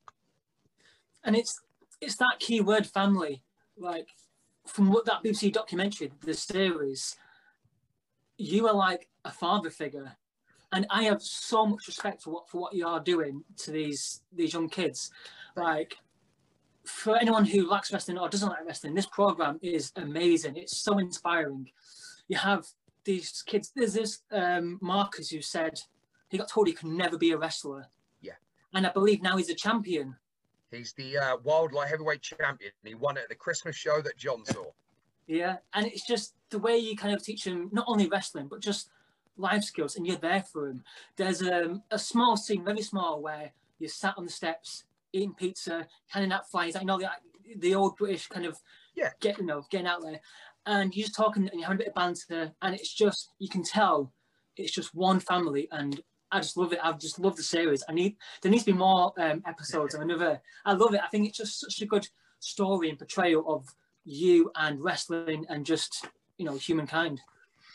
And 1.25 1.35
it's 1.35 1.59
it's 2.03 2.17
that 2.17 2.37
key 2.41 2.61
word 2.61 2.87
family. 2.87 3.43
Like 3.79 4.09
from 4.67 4.91
what 4.91 5.07
that 5.07 5.25
BBC 5.25 5.51
documentary, 5.51 6.13
the 6.21 6.35
series, 6.35 7.17
you 8.37 8.69
are 8.69 8.75
like 8.75 9.09
a 9.25 9.31
father 9.31 9.71
figure. 9.71 10.13
And 10.71 10.87
I 10.91 11.05
have 11.05 11.23
so 11.23 11.65
much 11.65 11.87
respect 11.87 12.23
for 12.23 12.33
what 12.35 12.51
for 12.51 12.61
what 12.61 12.75
you 12.75 12.87
are 12.87 13.01
doing 13.01 13.45
to 13.59 13.71
these 13.71 14.21
these 14.31 14.53
young 14.53 14.69
kids. 14.69 15.11
Like 15.57 15.97
for 16.85 17.17
anyone 17.17 17.47
who 17.47 17.67
likes 17.67 17.91
wrestling 17.91 18.19
or 18.19 18.29
doesn't 18.29 18.51
like 18.51 18.67
wrestling, 18.67 18.95
this 18.95 19.07
program 19.07 19.59
is 19.63 19.91
amazing. 19.97 20.57
It's 20.57 20.77
so 20.77 20.99
inspiring. 20.99 21.71
You 22.29 22.37
have 22.39 22.67
these 23.05 23.43
kids. 23.47 23.73
There's 23.75 23.95
this 23.95 24.23
um, 24.33 24.79
Marcus 24.81 25.31
who 25.31 25.43
said 25.43 25.79
he 26.29 26.39
got 26.39 26.49
told 26.49 26.67
he 26.67 26.73
could 26.73 26.89
never 26.89 27.19
be 27.19 27.33
a 27.33 27.39
wrestler. 27.39 27.87
Yeah. 28.21 28.33
And 28.73 28.87
I 28.87 28.91
believe 28.91 29.23
now 29.23 29.37
he's 29.37 29.51
a 29.51 29.55
champion. 29.55 30.17
He's 30.71 30.93
the 30.95 31.19
uh, 31.19 31.37
World 31.45 31.73
Light 31.73 31.89
Heavyweight 31.89 32.23
Champion. 32.23 32.73
He 32.83 32.95
won 32.95 33.17
it 33.17 33.25
at 33.25 33.29
the 33.29 33.35
Christmas 33.35 33.77
show 33.77 34.01
that 34.03 34.17
John 34.17 34.45
saw. 34.45 34.65
Yeah, 35.27 35.57
and 35.73 35.87
it's 35.87 36.07
just 36.07 36.35
the 36.51 36.59
way 36.59 36.77
you 36.77 36.97
kind 36.97 37.15
of 37.15 37.23
teach 37.23 37.47
him 37.47 37.71
not 37.73 37.87
only 37.89 38.09
wrestling 38.09 38.49
but 38.49 38.61
just 38.61 38.91
life 39.37 39.63
skills, 39.63 39.97
and 39.97 40.07
you're 40.07 40.17
there 40.17 40.43
for 40.43 40.69
him. 40.69 40.85
There's 41.17 41.43
um, 41.43 41.83
a 41.91 41.99
small 41.99 42.37
scene, 42.37 42.65
very 42.65 42.83
small, 42.83 43.23
where 43.23 43.53
you're 43.79 43.89
sat 43.89 44.15
on 44.19 44.25
the 44.25 44.31
steps 44.31 44.85
eating 45.13 45.35
pizza, 45.35 45.87
handing 46.09 46.33
out 46.33 46.51
flyers. 46.51 46.77
I 46.77 46.83
know 46.83 46.99
the, 46.99 47.09
the 47.57 47.75
old 47.75 47.97
British 47.97 48.27
kind 48.27 48.45
of 48.45 48.59
yeah, 48.95 49.11
get 49.21 49.39
you 49.39 49.47
know 49.47 49.65
getting 49.71 49.87
out 49.87 50.03
there, 50.03 50.21
and 50.67 50.95
you're 50.95 51.05
just 51.05 51.17
talking 51.17 51.49
and 51.49 51.61
you're 51.61 51.65
having 51.69 51.77
a 51.77 51.85
bit 51.85 51.89
of 51.89 51.95
banter, 51.95 52.53
and 52.63 52.75
it's 52.75 52.93
just 52.93 53.31
you 53.39 53.49
can 53.49 53.63
tell 53.63 54.13
it's 54.57 54.73
just 54.73 54.95
one 54.95 55.21
family, 55.21 55.69
and 55.73 56.01
I 56.31 56.41
just 56.41 56.57
love 56.57 56.73
it. 56.73 56.81
I've 56.83 56.99
just 56.99 57.19
loved 57.19 57.39
the 57.39 57.43
series. 57.43 57.85
I 57.89 57.93
need 57.93 58.17
there 58.43 58.51
needs 58.51 58.65
to 58.65 58.73
be 58.73 58.79
more 58.79 59.13
um, 59.19 59.43
episodes 59.47 59.95
of 59.95 60.01
another. 60.01 60.41
I 60.65 60.73
love 60.73 60.95
it. 60.95 61.01
I 61.05 61.09
think 61.09 61.29
it's 61.29 61.39
just 61.39 61.61
such 61.61 61.81
a 61.83 61.87
good 61.87 62.09
story 62.41 62.91
and 62.91 62.99
portrayal 62.99 63.45
of 63.53 63.67
you 64.05 64.51
and 64.57 64.83
wrestling 64.83 65.47
and 65.49 65.65
just 65.65 66.07
you 66.39 66.45
know 66.45 66.57
humankind. 66.57 67.21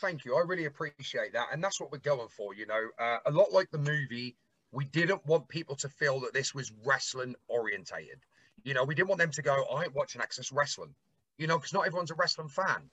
Thank 0.00 0.24
you. 0.24 0.36
I 0.36 0.40
really 0.46 0.64
appreciate 0.64 1.32
that, 1.34 1.48
and 1.52 1.62
that's 1.62 1.80
what 1.80 1.92
we're 1.92 1.98
going 1.98 2.28
for. 2.28 2.54
You 2.54 2.66
know, 2.66 2.88
uh, 2.98 3.18
a 3.26 3.30
lot 3.30 3.52
like 3.52 3.70
the 3.70 3.78
movie, 3.78 4.36
we 4.72 4.84
didn't 4.86 5.24
want 5.26 5.48
people 5.48 5.76
to 5.76 5.88
feel 5.88 6.20
that 6.20 6.32
this 6.32 6.54
was 6.54 6.72
wrestling 6.84 7.34
orientated. 7.48 8.18
You 8.64 8.74
know, 8.74 8.84
we 8.84 8.94
didn't 8.94 9.08
want 9.08 9.20
them 9.20 9.30
to 9.30 9.42
go, 9.42 9.64
"I 9.64 9.84
ain't 9.84 9.94
watching 9.94 10.20
Access 10.20 10.52
Wrestling," 10.52 10.94
you 11.40 11.46
know, 11.46 11.56
because 11.56 11.72
not 11.72 11.86
everyone's 11.86 12.10
a 12.10 12.14
wrestling 12.14 12.48
fan. 12.48 12.90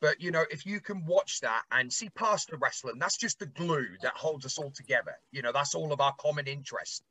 But 0.00 0.20
you 0.20 0.32
know, 0.32 0.44
if 0.50 0.66
you 0.66 0.80
can 0.80 1.06
watch 1.06 1.40
that 1.40 1.62
and 1.70 1.92
see 1.92 2.08
past 2.10 2.50
the 2.50 2.56
wrestling, 2.56 2.98
that's 2.98 3.16
just 3.16 3.38
the 3.38 3.46
glue 3.46 3.86
that 4.02 4.14
holds 4.14 4.44
us 4.44 4.58
all 4.58 4.72
together. 4.72 5.14
You 5.30 5.42
know, 5.42 5.52
that's 5.52 5.76
all 5.76 5.92
of 5.92 6.00
our 6.00 6.14
common 6.18 6.48
interest. 6.48 7.04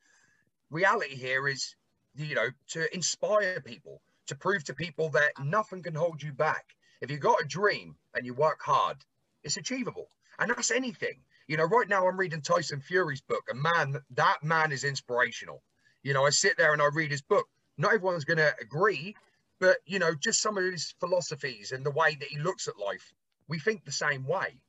Reality 0.70 1.16
here 1.16 1.48
is, 1.48 1.76
you 2.16 2.36
know, 2.36 2.50
to 2.70 2.94
inspire 2.94 3.62
people, 3.62 4.02
to 4.28 4.36
prove 4.36 4.66
to 4.66 4.74
people 4.74 5.10
that 5.12 5.32
nothing 5.42 5.82
can 5.82 5.96
hold 5.96 6.22
you 6.22 6.34
back. 6.34 6.66
If 7.00 7.10
you've 7.10 7.22
got 7.22 7.42
a 7.42 7.48
dream 7.48 7.96
and 8.14 8.26
you 8.26 8.34
work 8.34 8.60
hard, 8.62 8.98
it's 9.44 9.56
achievable. 9.56 10.10
And 10.40 10.50
that's 10.50 10.72
anything. 10.72 11.22
You 11.48 11.56
know, 11.56 11.66
right 11.66 11.88
now 11.88 12.06
I'm 12.06 12.20
reading 12.20 12.42
Tyson 12.42 12.82
Fury's 12.82 13.22
book, 13.22 13.44
and 13.50 13.62
man, 13.62 13.98
that 14.16 14.44
man 14.44 14.74
is 14.74 14.84
inspirational. 14.84 15.64
You 16.04 16.14
know, 16.14 16.26
I 16.26 16.32
sit 16.32 16.58
there 16.58 16.74
and 16.74 16.82
I 16.82 16.90
read 16.92 17.12
his 17.12 17.22
book. 17.22 17.48
Not 17.78 17.94
everyone's 17.94 18.26
going 18.26 18.38
to 18.38 18.54
agree, 18.62 19.16
but 19.60 19.78
you 19.86 20.00
know, 20.00 20.14
just 20.16 20.42
some 20.42 20.58
of 20.58 20.64
his 20.64 20.94
philosophies 21.00 21.72
and 21.72 21.86
the 21.86 21.92
way 21.92 22.16
that 22.20 22.30
he 22.30 22.40
looks 22.40 22.68
at 22.68 22.78
life, 22.78 23.14
we 23.48 23.60
think 23.60 23.84
the 23.84 23.92
same 23.92 24.26
way. 24.26 24.62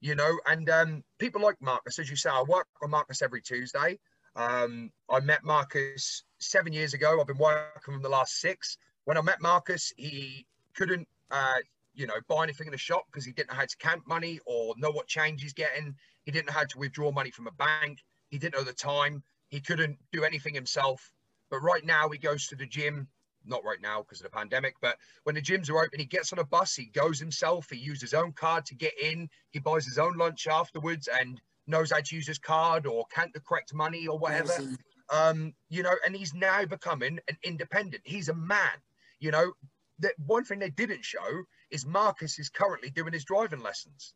You 0.00 0.14
know, 0.14 0.38
and 0.46 0.68
um, 0.68 1.04
people 1.18 1.40
like 1.40 1.60
Marcus, 1.62 1.98
as 1.98 2.10
you 2.10 2.16
say, 2.16 2.28
I 2.28 2.42
work 2.42 2.66
with 2.80 2.90
Marcus 2.90 3.22
every 3.22 3.40
Tuesday. 3.40 3.98
Um, 4.36 4.90
I 5.08 5.20
met 5.20 5.44
Marcus 5.44 6.24
seven 6.38 6.72
years 6.72 6.92
ago. 6.92 7.20
I've 7.20 7.26
been 7.26 7.38
working 7.38 7.70
with 7.86 7.96
him 7.96 8.02
the 8.02 8.08
last 8.08 8.40
six. 8.40 8.76
When 9.04 9.16
I 9.16 9.22
met 9.22 9.40
Marcus, 9.40 9.92
he 9.96 10.46
couldn't, 10.74 11.08
uh, 11.30 11.58
you 11.94 12.06
know, 12.06 12.14
buy 12.28 12.42
anything 12.42 12.66
in 12.66 12.72
the 12.72 12.78
shop 12.78 13.04
because 13.06 13.24
he 13.24 13.32
didn't 13.32 13.50
know 13.50 13.56
how 13.56 13.64
to 13.64 13.76
count 13.78 14.06
money 14.06 14.40
or 14.44 14.74
know 14.76 14.90
what 14.90 15.06
change 15.06 15.40
he's 15.40 15.54
getting. 15.54 15.94
He 16.24 16.32
didn't 16.32 16.48
know 16.48 16.52
how 16.52 16.64
to 16.64 16.78
withdraw 16.78 17.12
money 17.12 17.30
from 17.30 17.46
a 17.46 17.52
bank. 17.52 18.02
He 18.28 18.38
didn't 18.38 18.56
know 18.56 18.64
the 18.64 18.72
time. 18.72 19.22
He 19.48 19.60
couldn't 19.60 19.98
do 20.12 20.24
anything 20.24 20.54
himself. 20.54 21.12
But 21.50 21.60
right 21.60 21.84
now, 21.84 22.08
he 22.08 22.18
goes 22.18 22.48
to 22.48 22.56
the 22.56 22.66
gym 22.66 23.08
not 23.46 23.64
right 23.64 23.80
now 23.80 24.02
because 24.02 24.20
of 24.20 24.24
the 24.24 24.36
pandemic, 24.36 24.74
but 24.80 24.96
when 25.24 25.34
the 25.34 25.42
gyms 25.42 25.70
are 25.70 25.78
open, 25.78 26.00
he 26.00 26.06
gets 26.06 26.32
on 26.32 26.38
a 26.38 26.44
bus, 26.44 26.74
he 26.74 26.86
goes 26.86 27.18
himself, 27.18 27.68
he 27.70 27.76
uses 27.78 28.02
his 28.02 28.14
own 28.14 28.32
card 28.32 28.64
to 28.66 28.74
get 28.74 28.92
in, 29.00 29.28
he 29.50 29.58
buys 29.58 29.84
his 29.84 29.98
own 29.98 30.16
lunch 30.16 30.46
afterwards 30.46 31.08
and 31.20 31.40
knows 31.66 31.90
how 31.90 32.00
to 32.00 32.14
use 32.14 32.26
his 32.26 32.38
card 32.38 32.86
or 32.86 33.04
count 33.14 33.32
the 33.32 33.40
correct 33.40 33.72
money 33.74 34.06
or 34.06 34.18
whatever. 34.18 34.52
Um, 35.12 35.54
you 35.68 35.82
know, 35.82 35.94
and 36.04 36.16
he's 36.16 36.34
now 36.34 36.64
becoming 36.64 37.18
an 37.28 37.36
independent. 37.42 38.02
He's 38.04 38.28
a 38.28 38.34
man, 38.34 38.72
you 39.20 39.30
know. 39.30 39.52
That 40.00 40.14
one 40.26 40.42
thing 40.44 40.58
they 40.58 40.70
didn't 40.70 41.04
show 41.04 41.44
is 41.70 41.86
Marcus 41.86 42.40
is 42.40 42.48
currently 42.48 42.90
doing 42.90 43.12
his 43.12 43.24
driving 43.24 43.60
lessons. 43.60 44.14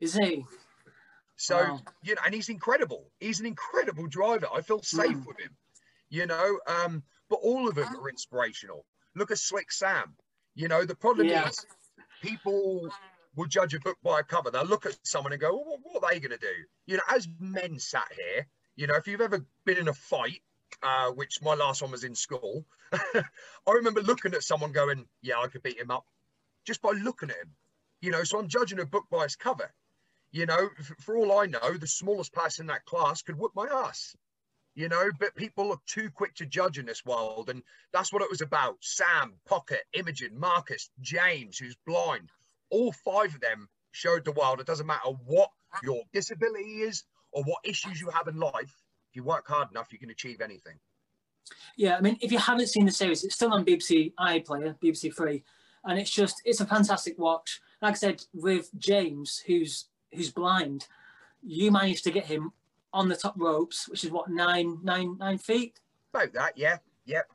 Is 0.00 0.14
he? 0.14 0.44
So, 1.36 1.56
wow. 1.56 1.80
you 2.02 2.14
know, 2.14 2.20
and 2.24 2.34
he's 2.34 2.48
incredible. 2.48 3.10
He's 3.18 3.40
an 3.40 3.46
incredible 3.46 4.06
driver. 4.06 4.46
I 4.54 4.60
feel 4.60 4.82
safe 4.82 5.16
mm. 5.16 5.26
with 5.26 5.40
him. 5.40 5.56
You 6.08 6.26
know, 6.26 6.58
um, 6.66 7.02
but 7.28 7.40
all 7.42 7.68
of 7.68 7.74
them 7.74 7.94
are 7.96 8.08
inspirational. 8.08 8.84
Look 9.14 9.30
at 9.30 9.38
Slick 9.38 9.72
Sam. 9.72 10.14
You 10.54 10.68
know, 10.68 10.84
the 10.84 10.94
problem 10.94 11.28
yeah. 11.28 11.48
is 11.48 11.66
people 12.22 12.88
will 13.36 13.46
judge 13.46 13.74
a 13.74 13.80
book 13.80 13.96
by 14.02 14.20
a 14.20 14.22
cover. 14.24 14.50
They'll 14.50 14.64
look 14.64 14.86
at 14.86 14.98
someone 15.02 15.32
and 15.32 15.40
go, 15.40 15.54
well, 15.54 15.78
what 15.82 16.02
are 16.02 16.10
they 16.10 16.20
going 16.20 16.32
to 16.32 16.38
do? 16.38 16.54
You 16.86 16.96
know, 16.96 17.02
as 17.10 17.28
men 17.38 17.78
sat 17.78 18.08
here, 18.14 18.46
you 18.76 18.86
know, 18.86 18.94
if 18.94 19.06
you've 19.06 19.20
ever 19.20 19.44
been 19.64 19.78
in 19.78 19.88
a 19.88 19.94
fight, 19.94 20.42
uh, 20.82 21.10
which 21.10 21.40
my 21.42 21.54
last 21.54 21.82
one 21.82 21.90
was 21.90 22.04
in 22.04 22.14
school, 22.14 22.64
I 22.92 23.22
remember 23.66 24.02
looking 24.02 24.34
at 24.34 24.42
someone 24.42 24.72
going, 24.72 25.06
yeah, 25.22 25.38
I 25.38 25.48
could 25.48 25.62
beat 25.62 25.78
him 25.78 25.90
up 25.90 26.06
just 26.66 26.82
by 26.82 26.90
looking 26.90 27.30
at 27.30 27.36
him. 27.36 27.50
You 28.00 28.10
know, 28.12 28.24
so 28.24 28.38
I'm 28.38 28.48
judging 28.48 28.80
a 28.80 28.86
book 28.86 29.04
by 29.10 29.24
its 29.24 29.36
cover. 29.36 29.72
You 30.30 30.46
know, 30.46 30.68
for 31.00 31.16
all 31.16 31.38
I 31.38 31.46
know, 31.46 31.74
the 31.74 31.86
smallest 31.86 32.32
person 32.32 32.64
in 32.64 32.66
that 32.68 32.84
class 32.84 33.22
could 33.22 33.38
whip 33.38 33.52
my 33.54 33.66
ass 33.66 34.14
you 34.78 34.88
know, 34.88 35.10
but 35.18 35.34
people 35.34 35.72
are 35.72 35.80
too 35.88 36.08
quick 36.08 36.36
to 36.36 36.46
judge 36.46 36.78
in 36.78 36.86
this 36.86 37.04
world. 37.04 37.50
And 37.50 37.64
that's 37.92 38.12
what 38.12 38.22
it 38.22 38.30
was 38.30 38.42
about. 38.42 38.76
Sam, 38.80 39.32
Pocket, 39.44 39.80
Imogen, 39.92 40.38
Marcus, 40.38 40.90
James, 41.00 41.58
who's 41.58 41.76
blind, 41.84 42.30
all 42.70 42.92
five 42.92 43.34
of 43.34 43.40
them 43.40 43.68
showed 43.90 44.24
the 44.24 44.30
world 44.30 44.60
it 44.60 44.66
doesn't 44.66 44.86
matter 44.86 45.08
what 45.26 45.50
your 45.82 46.02
disability 46.12 46.82
is 46.82 47.02
or 47.32 47.42
what 47.42 47.58
issues 47.64 48.00
you 48.00 48.08
have 48.10 48.28
in 48.28 48.38
life. 48.38 48.72
If 49.10 49.16
you 49.16 49.24
work 49.24 49.48
hard 49.48 49.68
enough, 49.72 49.92
you 49.92 49.98
can 49.98 50.10
achieve 50.10 50.40
anything. 50.40 50.78
Yeah, 51.76 51.96
I 51.96 52.00
mean, 52.00 52.16
if 52.20 52.30
you 52.30 52.38
haven't 52.38 52.68
seen 52.68 52.86
the 52.86 52.92
series, 52.92 53.24
it's 53.24 53.34
still 53.34 53.52
on 53.52 53.64
BBC 53.64 54.12
iPlayer, 54.20 54.78
BBC 54.80 55.12
Three, 55.16 55.42
and 55.86 55.98
it's 55.98 56.10
just 56.10 56.40
it's 56.44 56.60
a 56.60 56.66
fantastic 56.66 57.18
watch. 57.18 57.60
Like 57.82 57.92
I 57.92 57.96
said, 57.96 58.22
with 58.32 58.70
James, 58.78 59.42
who's 59.44 59.86
who's 60.14 60.30
blind, 60.30 60.86
you 61.42 61.72
managed 61.72 62.04
to 62.04 62.10
get 62.12 62.26
him 62.26 62.52
on 62.92 63.08
the 63.08 63.16
top 63.16 63.34
ropes, 63.36 63.88
which 63.88 64.04
is 64.04 64.10
what 64.10 64.30
nine 64.30 64.78
nine 64.82 65.16
nine 65.18 65.38
feet. 65.38 65.80
About 66.12 66.32
that, 66.32 66.56
yeah, 66.56 66.78
yep. 67.04 67.30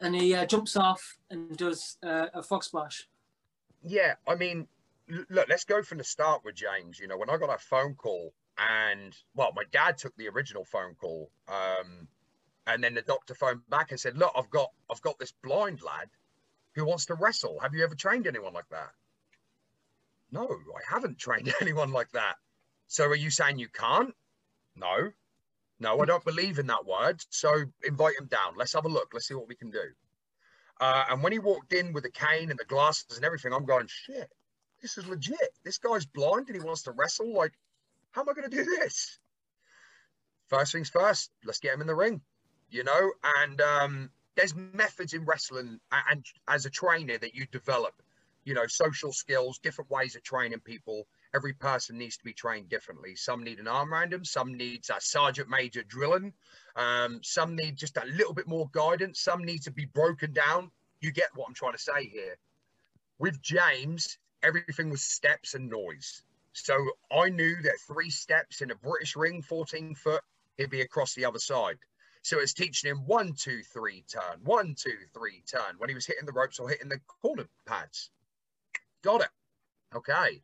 And 0.00 0.14
he 0.14 0.34
uh, 0.34 0.46
jumps 0.46 0.76
off 0.76 1.18
and 1.30 1.56
does 1.56 1.96
uh, 2.02 2.26
a 2.34 2.42
frog 2.42 2.64
splash. 2.64 3.08
Yeah, 3.84 4.14
I 4.26 4.34
mean, 4.34 4.66
look, 5.28 5.48
let's 5.48 5.64
go 5.64 5.82
from 5.82 5.98
the 5.98 6.04
start 6.04 6.42
with 6.44 6.54
James. 6.54 6.98
You 6.98 7.08
know, 7.08 7.16
when 7.16 7.30
I 7.30 7.36
got 7.36 7.54
a 7.54 7.58
phone 7.58 7.94
call, 7.94 8.32
and 8.58 9.16
well, 9.34 9.52
my 9.54 9.64
dad 9.70 9.98
took 9.98 10.16
the 10.16 10.28
original 10.28 10.64
phone 10.64 10.94
call, 10.94 11.30
um, 11.48 12.08
and 12.66 12.82
then 12.82 12.94
the 12.94 13.02
doctor 13.02 13.34
phoned 13.34 13.68
back 13.68 13.90
and 13.90 13.98
said, 13.98 14.16
"Look, 14.16 14.32
I've 14.36 14.50
got 14.50 14.70
I've 14.90 15.02
got 15.02 15.18
this 15.18 15.32
blind 15.42 15.82
lad 15.82 16.08
who 16.74 16.84
wants 16.84 17.06
to 17.06 17.14
wrestle. 17.14 17.58
Have 17.60 17.74
you 17.74 17.84
ever 17.84 17.94
trained 17.94 18.26
anyone 18.26 18.52
like 18.52 18.68
that?" 18.70 18.90
No, 20.30 20.48
I 20.48 20.80
haven't 20.94 21.18
trained 21.18 21.52
anyone 21.60 21.92
like 21.92 22.10
that. 22.12 22.36
So 22.88 23.06
are 23.06 23.14
you 23.14 23.30
saying 23.30 23.58
you 23.58 23.68
can't? 23.68 24.14
No, 24.76 25.10
no, 25.78 26.00
I 26.00 26.04
don't 26.04 26.24
believe 26.24 26.58
in 26.58 26.66
that 26.68 26.86
word. 26.86 27.22
So 27.30 27.64
invite 27.84 28.18
him 28.18 28.26
down. 28.26 28.54
Let's 28.56 28.72
have 28.74 28.84
a 28.84 28.88
look. 28.88 29.10
Let's 29.12 29.26
see 29.26 29.34
what 29.34 29.48
we 29.48 29.56
can 29.56 29.70
do. 29.70 29.82
Uh, 30.80 31.04
and 31.10 31.22
when 31.22 31.32
he 31.32 31.38
walked 31.38 31.72
in 31.72 31.92
with 31.92 32.04
the 32.04 32.10
cane 32.10 32.50
and 32.50 32.58
the 32.58 32.64
glasses 32.64 33.16
and 33.16 33.24
everything, 33.24 33.52
I'm 33.52 33.64
going, 33.64 33.86
shit, 33.88 34.30
this 34.80 34.98
is 34.98 35.06
legit. 35.06 35.38
This 35.64 35.78
guy's 35.78 36.06
blind 36.06 36.48
and 36.48 36.56
he 36.56 36.64
wants 36.64 36.82
to 36.82 36.92
wrestle. 36.92 37.34
Like, 37.34 37.52
how 38.12 38.22
am 38.22 38.28
I 38.28 38.32
going 38.32 38.50
to 38.50 38.56
do 38.56 38.64
this? 38.64 39.18
First 40.48 40.72
things 40.72 40.88
first, 40.88 41.30
let's 41.44 41.60
get 41.60 41.74
him 41.74 41.80
in 41.80 41.86
the 41.86 41.94
ring, 41.94 42.20
you 42.70 42.84
know? 42.84 43.12
And 43.38 43.60
um, 43.60 44.10
there's 44.36 44.54
methods 44.54 45.14
in 45.14 45.24
wrestling 45.24 45.80
and, 45.90 46.02
and 46.10 46.26
as 46.48 46.66
a 46.66 46.70
trainer 46.70 47.18
that 47.18 47.34
you 47.34 47.46
develop, 47.50 47.94
you 48.44 48.54
know, 48.54 48.66
social 48.66 49.12
skills, 49.12 49.58
different 49.58 49.90
ways 49.90 50.14
of 50.16 50.22
training 50.22 50.60
people 50.60 51.06
every 51.34 51.52
person 51.52 51.98
needs 51.98 52.16
to 52.16 52.24
be 52.24 52.32
trained 52.32 52.68
differently. 52.68 53.16
Some 53.16 53.42
need 53.42 53.58
an 53.58 53.68
arm 53.68 53.92
around 53.92 54.12
them, 54.12 54.24
some 54.24 54.54
needs 54.54 54.90
a 54.90 55.00
sergeant 55.00 55.48
major 55.48 55.82
drilling, 55.82 56.32
um, 56.76 57.20
some 57.22 57.56
need 57.56 57.76
just 57.76 57.96
a 57.96 58.04
little 58.06 58.34
bit 58.34 58.46
more 58.46 58.68
guidance, 58.72 59.20
some 59.20 59.44
need 59.44 59.62
to 59.62 59.70
be 59.70 59.86
broken 59.86 60.32
down. 60.32 60.70
You 61.00 61.10
get 61.12 61.34
what 61.34 61.48
I'm 61.48 61.54
trying 61.54 61.72
to 61.72 61.78
say 61.78 62.06
here. 62.06 62.36
With 63.18 63.40
James, 63.42 64.18
everything 64.42 64.90
was 64.90 65.02
steps 65.02 65.54
and 65.54 65.70
noise. 65.70 66.22
So 66.52 66.74
I 67.10 67.30
knew 67.30 67.56
that 67.62 67.80
three 67.86 68.10
steps 68.10 68.60
in 68.60 68.70
a 68.70 68.74
British 68.74 69.16
ring, 69.16 69.42
14 69.42 69.94
foot, 69.94 70.22
he'd 70.58 70.70
be 70.70 70.82
across 70.82 71.14
the 71.14 71.24
other 71.24 71.38
side. 71.38 71.78
So 72.22 72.38
it's 72.38 72.52
teaching 72.52 72.90
him 72.90 73.06
one, 73.06 73.32
two, 73.34 73.62
three, 73.72 74.04
turn, 74.08 74.40
one, 74.44 74.74
two, 74.76 74.96
three, 75.12 75.42
turn 75.50 75.76
when 75.78 75.88
he 75.88 75.94
was 75.94 76.06
hitting 76.06 76.26
the 76.26 76.32
ropes 76.32 76.60
or 76.60 76.68
hitting 76.68 76.88
the 76.88 77.00
corner 77.20 77.46
pads. 77.66 78.10
Got 79.02 79.22
it. 79.22 79.30
Okay. 79.94 80.40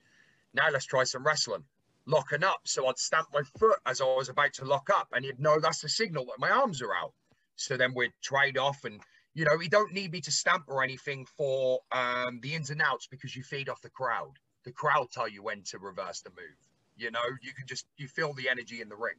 Now 0.58 0.70
let's 0.72 0.86
try 0.86 1.04
some 1.04 1.24
wrestling. 1.24 1.62
Locking 2.04 2.42
up. 2.42 2.60
So 2.64 2.86
I'd 2.88 2.98
stamp 2.98 3.28
my 3.32 3.42
foot 3.58 3.78
as 3.86 4.00
I 4.00 4.04
was 4.04 4.28
about 4.28 4.54
to 4.54 4.64
lock 4.64 4.90
up, 4.90 5.08
and 5.12 5.24
he'd 5.24 5.38
know 5.38 5.60
that's 5.60 5.82
the 5.82 5.88
signal 5.88 6.24
that 6.26 6.40
my 6.40 6.50
arms 6.50 6.82
are 6.82 6.94
out. 6.94 7.12
So 7.54 7.76
then 7.76 7.94
we'd 7.94 8.12
trade 8.22 8.58
off, 8.58 8.84
and 8.84 9.00
you 9.34 9.44
know, 9.44 9.60
you 9.60 9.68
don't 9.68 9.92
need 9.92 10.10
me 10.10 10.20
to 10.22 10.32
stamp 10.32 10.64
or 10.66 10.82
anything 10.82 11.26
for 11.36 11.80
um, 11.92 12.40
the 12.42 12.54
ins 12.54 12.70
and 12.70 12.82
outs 12.82 13.06
because 13.06 13.36
you 13.36 13.44
feed 13.44 13.68
off 13.68 13.82
the 13.82 13.90
crowd. 13.90 14.32
The 14.64 14.72
crowd 14.72 15.10
tell 15.12 15.28
you 15.28 15.44
when 15.44 15.62
to 15.70 15.78
reverse 15.78 16.22
the 16.22 16.30
move. 16.30 16.58
You 16.96 17.12
know, 17.12 17.24
you 17.42 17.52
can 17.52 17.66
just 17.68 17.86
you 17.96 18.08
feel 18.08 18.32
the 18.32 18.48
energy 18.48 18.80
in 18.80 18.88
the 18.88 18.96
ring. 18.96 19.14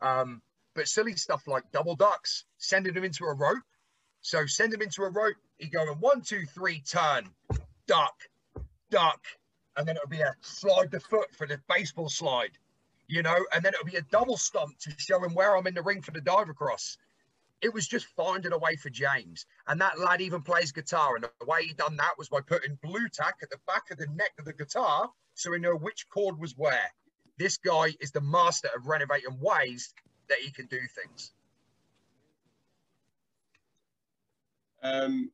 Um, 0.00 0.40
but 0.74 0.88
silly 0.88 1.16
stuff 1.16 1.46
like 1.46 1.70
double 1.70 1.96
ducks, 1.96 2.44
sending 2.56 2.94
him 2.94 3.04
into 3.04 3.24
a 3.24 3.34
rope. 3.34 3.62
So 4.22 4.46
send 4.46 4.72
him 4.72 4.80
into 4.80 5.02
a 5.02 5.10
rope. 5.10 5.36
He 5.58 5.68
going 5.68 5.88
one, 6.00 6.22
two, 6.22 6.46
three, 6.46 6.80
turn, 6.80 7.28
duck, 7.86 8.14
duck, 8.90 9.20
and 9.76 9.86
then 9.86 9.96
it'll 9.96 10.08
be 10.08 10.20
a 10.20 10.34
slide 10.40 10.90
the 10.90 11.00
foot 11.00 11.34
for 11.34 11.46
the 11.46 11.60
baseball 11.68 12.08
slide, 12.08 12.58
you 13.08 13.22
know, 13.22 13.36
and 13.52 13.64
then 13.64 13.74
it'll 13.74 13.84
be 13.86 13.96
a 13.96 14.02
double 14.10 14.36
stomp 14.36 14.78
to 14.78 14.92
show 14.96 15.22
him 15.22 15.34
where 15.34 15.56
I'm 15.56 15.66
in 15.66 15.74
the 15.74 15.82
ring 15.82 16.02
for 16.02 16.12
the 16.12 16.20
dive 16.20 16.48
across. 16.48 16.98
It 17.62 17.72
was 17.72 17.88
just 17.88 18.06
finding 18.16 18.52
a 18.52 18.58
way 18.58 18.76
for 18.76 18.90
James. 18.90 19.46
And 19.66 19.80
that 19.80 19.98
lad 19.98 20.20
even 20.20 20.42
plays 20.42 20.72
guitar. 20.72 21.14
And 21.14 21.24
the 21.24 21.46
way 21.46 21.64
he 21.64 21.72
done 21.74 21.96
that 21.96 22.18
was 22.18 22.28
by 22.28 22.40
putting 22.42 22.78
Blu 22.82 23.08
Tack 23.08 23.36
at 23.42 23.50
the 23.50 23.58
back 23.66 23.90
of 23.90 23.98
the 23.98 24.06
neck 24.08 24.32
of 24.38 24.44
the 24.44 24.52
guitar 24.52 25.10
so 25.34 25.52
he 25.52 25.58
know 25.58 25.74
which 25.76 26.08
chord 26.08 26.38
was 26.38 26.56
where. 26.56 26.90
this 27.38 27.58
guy 27.58 27.94
is 28.00 28.10
the 28.12 28.20
master 28.20 28.68
of 28.74 28.86
renovating 28.86 29.38
ways 29.40 29.92
that 30.28 30.38
he 30.38 30.50
can 30.50 30.66
do 30.66 30.78
things. 30.94 31.32
Um, 34.82 35.30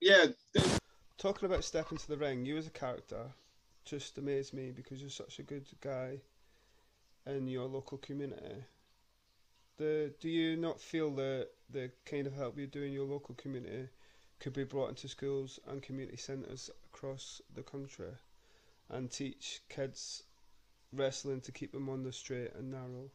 yeah. 0.00 0.26
Talking 1.26 1.46
about 1.46 1.64
Step 1.64 1.90
into 1.90 2.06
the 2.06 2.16
Ring, 2.16 2.46
you 2.46 2.56
as 2.56 2.68
a 2.68 2.70
character 2.70 3.32
just 3.84 4.16
amazed 4.16 4.54
me 4.54 4.70
because 4.70 5.00
you're 5.00 5.10
such 5.10 5.40
a 5.40 5.42
good 5.42 5.66
guy 5.80 6.20
in 7.26 7.48
your 7.48 7.66
local 7.66 7.98
community. 7.98 8.62
The, 9.76 10.14
do 10.20 10.28
you 10.28 10.56
not 10.56 10.80
feel 10.80 11.10
that 11.16 11.48
the 11.68 11.90
kind 12.04 12.28
of 12.28 12.34
help 12.36 12.56
you 12.56 12.68
do 12.68 12.84
in 12.84 12.92
your 12.92 13.06
local 13.06 13.34
community 13.34 13.88
could 14.38 14.52
be 14.52 14.62
brought 14.62 14.90
into 14.90 15.08
schools 15.08 15.58
and 15.66 15.82
community 15.82 16.16
centres 16.16 16.70
across 16.92 17.42
the 17.56 17.62
country 17.64 18.12
and 18.88 19.10
teach 19.10 19.62
kids 19.68 20.22
wrestling 20.92 21.40
to 21.40 21.50
keep 21.50 21.72
them 21.72 21.88
on 21.88 22.04
the 22.04 22.12
straight 22.12 22.54
and 22.54 22.70
narrow? 22.70 23.10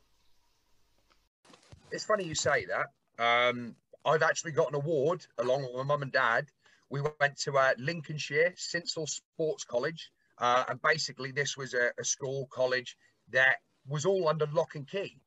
It's 1.91 2.03
funny 2.03 2.25
you 2.25 2.35
say 2.35 2.65
that. 2.65 2.87
Um, 3.23 3.73
I've 4.03 4.21
actually 4.21 4.51
got 4.51 4.67
an 4.67 4.75
award 4.75 5.25
along 5.37 5.63
with 5.63 5.75
my 5.75 5.83
mum 5.83 6.01
and 6.01 6.11
dad. 6.11 6.47
We 6.91 6.99
went 7.01 7.37
to 7.43 7.57
uh, 7.57 7.71
Lincolnshire 7.77 8.53
Sincil 8.57 9.07
Sports 9.07 9.63
College, 9.63 10.11
uh, 10.37 10.65
and 10.67 10.81
basically 10.81 11.31
this 11.31 11.55
was 11.55 11.73
a, 11.73 11.91
a 11.97 12.03
school 12.03 12.47
college 12.51 12.97
that 13.29 13.57
was 13.87 14.05
all 14.05 14.27
under 14.27 14.45
lock 14.47 14.75
and 14.75 14.85
key. 14.85 15.17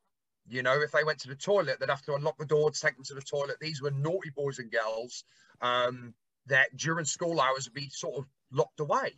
You 0.47 0.63
know, 0.63 0.79
if 0.83 0.93
they 0.93 1.05
went 1.05 1.21
to 1.21 1.29
the 1.29 1.35
toilet, 1.35 1.81
they'd 1.81 1.89
have 1.89 2.03
to 2.03 2.15
unlock 2.15 2.37
the 2.37 2.45
door 2.45 2.71
to 2.71 2.79
take 2.79 2.97
them 2.97 3.05
to 3.05 3.15
the 3.15 3.23
toilet. 3.23 3.57
These 3.61 3.81
were 3.81 3.91
naughty 3.91 4.29
boys 4.37 4.59
and 4.59 4.71
girls 4.71 5.25
um, 5.63 6.13
that 6.49 6.77
during 6.77 7.07
school 7.07 7.41
hours 7.41 7.67
would 7.67 7.75
be 7.75 7.89
sort 7.89 8.19
of 8.19 8.27
locked 8.53 8.81
away. 8.81 9.15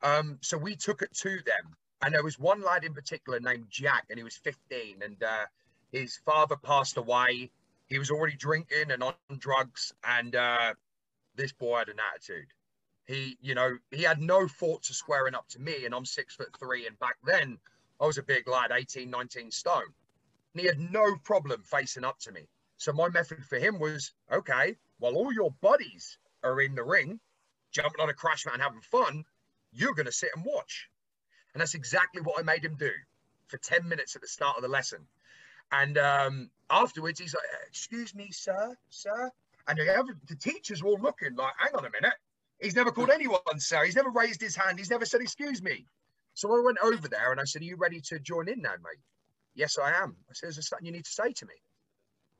Um, 0.00 0.38
so 0.42 0.56
we 0.56 0.76
took 0.76 1.02
it 1.02 1.12
to 1.22 1.30
them. 1.44 1.74
And 2.02 2.14
there 2.14 2.22
was 2.22 2.38
one 2.38 2.62
lad 2.62 2.84
in 2.84 2.94
particular 2.94 3.40
named 3.40 3.66
Jack, 3.68 4.04
and 4.10 4.18
he 4.18 4.22
was 4.22 4.36
15, 4.36 5.02
and 5.02 5.20
uh, 5.22 5.46
his 5.90 6.18
father 6.24 6.56
passed 6.56 6.98
away. 6.98 7.50
He 7.88 7.98
was 7.98 8.10
already 8.10 8.36
drinking 8.36 8.90
and 8.90 9.02
on 9.02 9.14
drugs, 9.38 9.92
and 10.04 10.36
uh, 10.36 10.74
this 11.36 11.52
boy 11.52 11.78
had 11.78 11.88
an 11.88 11.96
attitude. 12.12 12.48
He, 13.06 13.36
you 13.40 13.54
know, 13.54 13.76
he 13.90 14.02
had 14.02 14.20
no 14.20 14.48
thoughts 14.48 14.90
of 14.90 14.96
squaring 14.96 15.34
up 15.34 15.48
to 15.50 15.60
me, 15.60 15.84
and 15.84 15.94
I'm 15.94 16.06
six 16.06 16.34
foot 16.34 16.56
three, 16.58 16.86
and 16.86 16.98
back 16.98 17.16
then 17.24 17.58
I 18.00 18.06
was 18.06 18.18
a 18.18 18.22
big 18.22 18.48
lad, 18.48 18.70
18, 18.72 19.10
19 19.10 19.50
stone. 19.50 19.82
And 20.52 20.60
he 20.60 20.66
had 20.66 20.78
no 20.78 21.16
problem 21.24 21.62
facing 21.64 22.04
up 22.04 22.18
to 22.20 22.32
me. 22.32 22.48
So 22.76 22.92
my 22.92 23.08
method 23.08 23.44
for 23.44 23.58
him 23.58 23.78
was, 23.78 24.12
okay, 24.32 24.76
while 24.98 25.16
all 25.16 25.32
your 25.32 25.50
buddies 25.60 26.18
are 26.42 26.60
in 26.60 26.74
the 26.74 26.82
ring, 26.82 27.20
jumping 27.72 28.00
on 28.00 28.08
a 28.08 28.14
crash 28.14 28.46
mat 28.46 28.54
and 28.54 28.62
having 28.62 28.80
fun, 28.80 29.24
you're 29.72 29.94
going 29.94 30.06
to 30.06 30.12
sit 30.12 30.30
and 30.34 30.44
watch. 30.44 30.88
And 31.52 31.60
that's 31.60 31.74
exactly 31.74 32.22
what 32.22 32.38
I 32.38 32.42
made 32.42 32.64
him 32.64 32.76
do 32.76 32.90
for 33.48 33.58
10 33.58 33.88
minutes 33.88 34.16
at 34.16 34.22
the 34.22 34.28
start 34.28 34.56
of 34.56 34.62
the 34.62 34.68
lesson. 34.68 35.06
And 35.70 35.98
um, 35.98 36.50
afterwards, 36.70 37.20
he's 37.20 37.34
like, 37.34 37.44
excuse 37.68 38.14
me, 38.14 38.30
sir, 38.30 38.76
sir. 38.90 39.30
And 39.66 39.78
the, 39.78 40.14
the 40.28 40.36
teachers 40.36 40.82
were 40.82 40.90
all 40.90 41.00
looking 41.00 41.34
like, 41.36 41.54
hang 41.58 41.74
on 41.74 41.86
a 41.86 41.90
minute. 41.90 42.14
He's 42.60 42.76
never 42.76 42.92
called 42.92 43.10
anyone, 43.10 43.40
sir. 43.58 43.84
He's 43.84 43.96
never 43.96 44.10
raised 44.10 44.40
his 44.40 44.56
hand. 44.56 44.78
He's 44.78 44.90
never 44.90 45.04
said, 45.04 45.20
excuse 45.20 45.62
me. 45.62 45.86
So 46.34 46.54
I 46.54 46.62
went 46.64 46.78
over 46.82 47.08
there 47.08 47.32
and 47.32 47.40
I 47.40 47.44
said, 47.44 47.62
are 47.62 47.66
you 47.66 47.76
ready 47.76 48.00
to 48.08 48.18
join 48.18 48.48
in 48.48 48.60
now, 48.60 48.72
mate? 48.72 49.00
Yes, 49.54 49.78
I 49.78 49.92
am. 50.02 50.16
I 50.28 50.32
said, 50.34 50.48
is 50.48 50.56
there 50.56 50.62
something 50.62 50.86
you 50.86 50.92
need 50.92 51.04
to 51.04 51.10
say 51.10 51.32
to 51.32 51.46
me? 51.46 51.54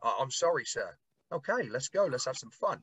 Uh, 0.02 0.12
I'm 0.20 0.30
sorry, 0.30 0.64
sir. 0.64 0.96
Okay, 1.32 1.68
let's 1.70 1.88
go. 1.88 2.04
Let's 2.04 2.26
have 2.26 2.36
some 2.36 2.50
fun. 2.50 2.82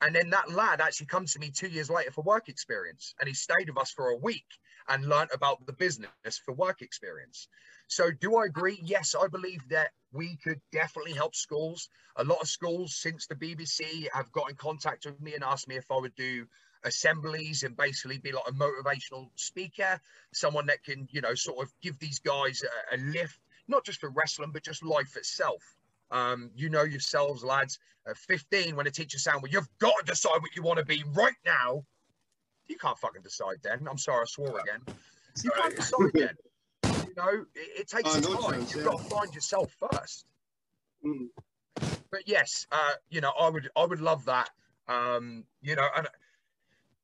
And 0.00 0.14
then 0.14 0.30
that 0.30 0.50
lad 0.50 0.80
actually 0.80 1.06
comes 1.06 1.32
to 1.32 1.40
me 1.40 1.50
two 1.50 1.68
years 1.68 1.90
later 1.90 2.12
for 2.12 2.22
work 2.22 2.48
experience. 2.48 3.14
And 3.18 3.28
he 3.28 3.34
stayed 3.34 3.68
with 3.68 3.78
us 3.78 3.90
for 3.90 4.10
a 4.10 4.16
week 4.16 4.46
and 4.88 5.08
learned 5.08 5.30
about 5.32 5.64
the 5.66 5.72
business 5.72 6.08
for 6.44 6.54
work 6.54 6.82
experience. 6.82 7.48
So, 7.88 8.10
do 8.10 8.36
I 8.36 8.44
agree? 8.46 8.78
Yes, 8.82 9.14
I 9.20 9.28
believe 9.28 9.66
that 9.70 9.90
we 10.12 10.36
could 10.36 10.60
definitely 10.72 11.14
help 11.14 11.34
schools. 11.34 11.88
A 12.16 12.24
lot 12.24 12.40
of 12.40 12.48
schools 12.48 12.94
since 12.94 13.26
the 13.26 13.34
BBC 13.34 14.08
have 14.12 14.30
got 14.32 14.50
in 14.50 14.56
contact 14.56 15.06
with 15.06 15.20
me 15.20 15.34
and 15.34 15.42
asked 15.42 15.68
me 15.68 15.76
if 15.76 15.90
I 15.90 15.98
would 15.98 16.14
do 16.14 16.46
assemblies 16.84 17.62
and 17.62 17.76
basically 17.76 18.18
be 18.18 18.32
like 18.32 18.48
a 18.48 18.52
motivational 18.52 19.30
speaker, 19.36 20.00
someone 20.32 20.66
that 20.66 20.84
can, 20.84 21.08
you 21.10 21.20
know, 21.20 21.34
sort 21.34 21.64
of 21.64 21.72
give 21.82 21.98
these 21.98 22.18
guys 22.20 22.62
a, 22.62 22.96
a 22.96 22.98
lift, 22.98 23.40
not 23.66 23.84
just 23.84 24.00
for 24.00 24.10
wrestling, 24.10 24.52
but 24.52 24.62
just 24.62 24.84
life 24.84 25.16
itself. 25.16 25.62
Um, 26.10 26.50
you 26.54 26.68
know 26.70 26.82
yourselves, 26.82 27.44
lads. 27.44 27.78
At 28.06 28.16
15, 28.16 28.74
when 28.74 28.86
a 28.86 28.90
teacher 28.90 29.18
saying, 29.18 29.40
"Well, 29.42 29.52
you've 29.52 29.68
got 29.78 29.92
to 29.98 30.04
decide 30.06 30.40
what 30.40 30.56
you 30.56 30.62
want 30.62 30.78
to 30.78 30.84
be 30.84 31.04
right 31.14 31.36
now," 31.44 31.84
you 32.68 32.76
can't 32.76 32.98
fucking 32.98 33.22
decide 33.22 33.56
then. 33.62 33.86
I'm 33.90 33.98
sorry, 33.98 34.22
I 34.22 34.24
swore 34.26 34.60
again. 34.60 34.80
You 35.42 35.50
can't 35.50 35.76
decide 35.76 36.10
then. 36.14 36.36
You 36.84 37.14
know, 37.16 37.44
it, 37.54 37.80
it 37.80 37.88
takes 37.88 38.16
oh, 38.16 38.20
time. 38.20 38.60
Chance, 38.60 38.74
You've 38.74 38.84
yeah. 38.84 38.92
got 38.92 38.98
to 38.98 39.04
find 39.04 39.34
yourself 39.34 39.76
first. 39.92 40.26
Mm. 41.04 41.28
But 42.10 42.22
yes, 42.26 42.66
uh, 42.72 42.92
you 43.10 43.20
know, 43.20 43.32
I 43.38 43.50
would, 43.50 43.68
I 43.76 43.84
would 43.84 44.00
love 44.00 44.24
that. 44.24 44.50
Um, 44.88 45.44
you 45.60 45.76
know, 45.76 45.86
and 45.96 46.08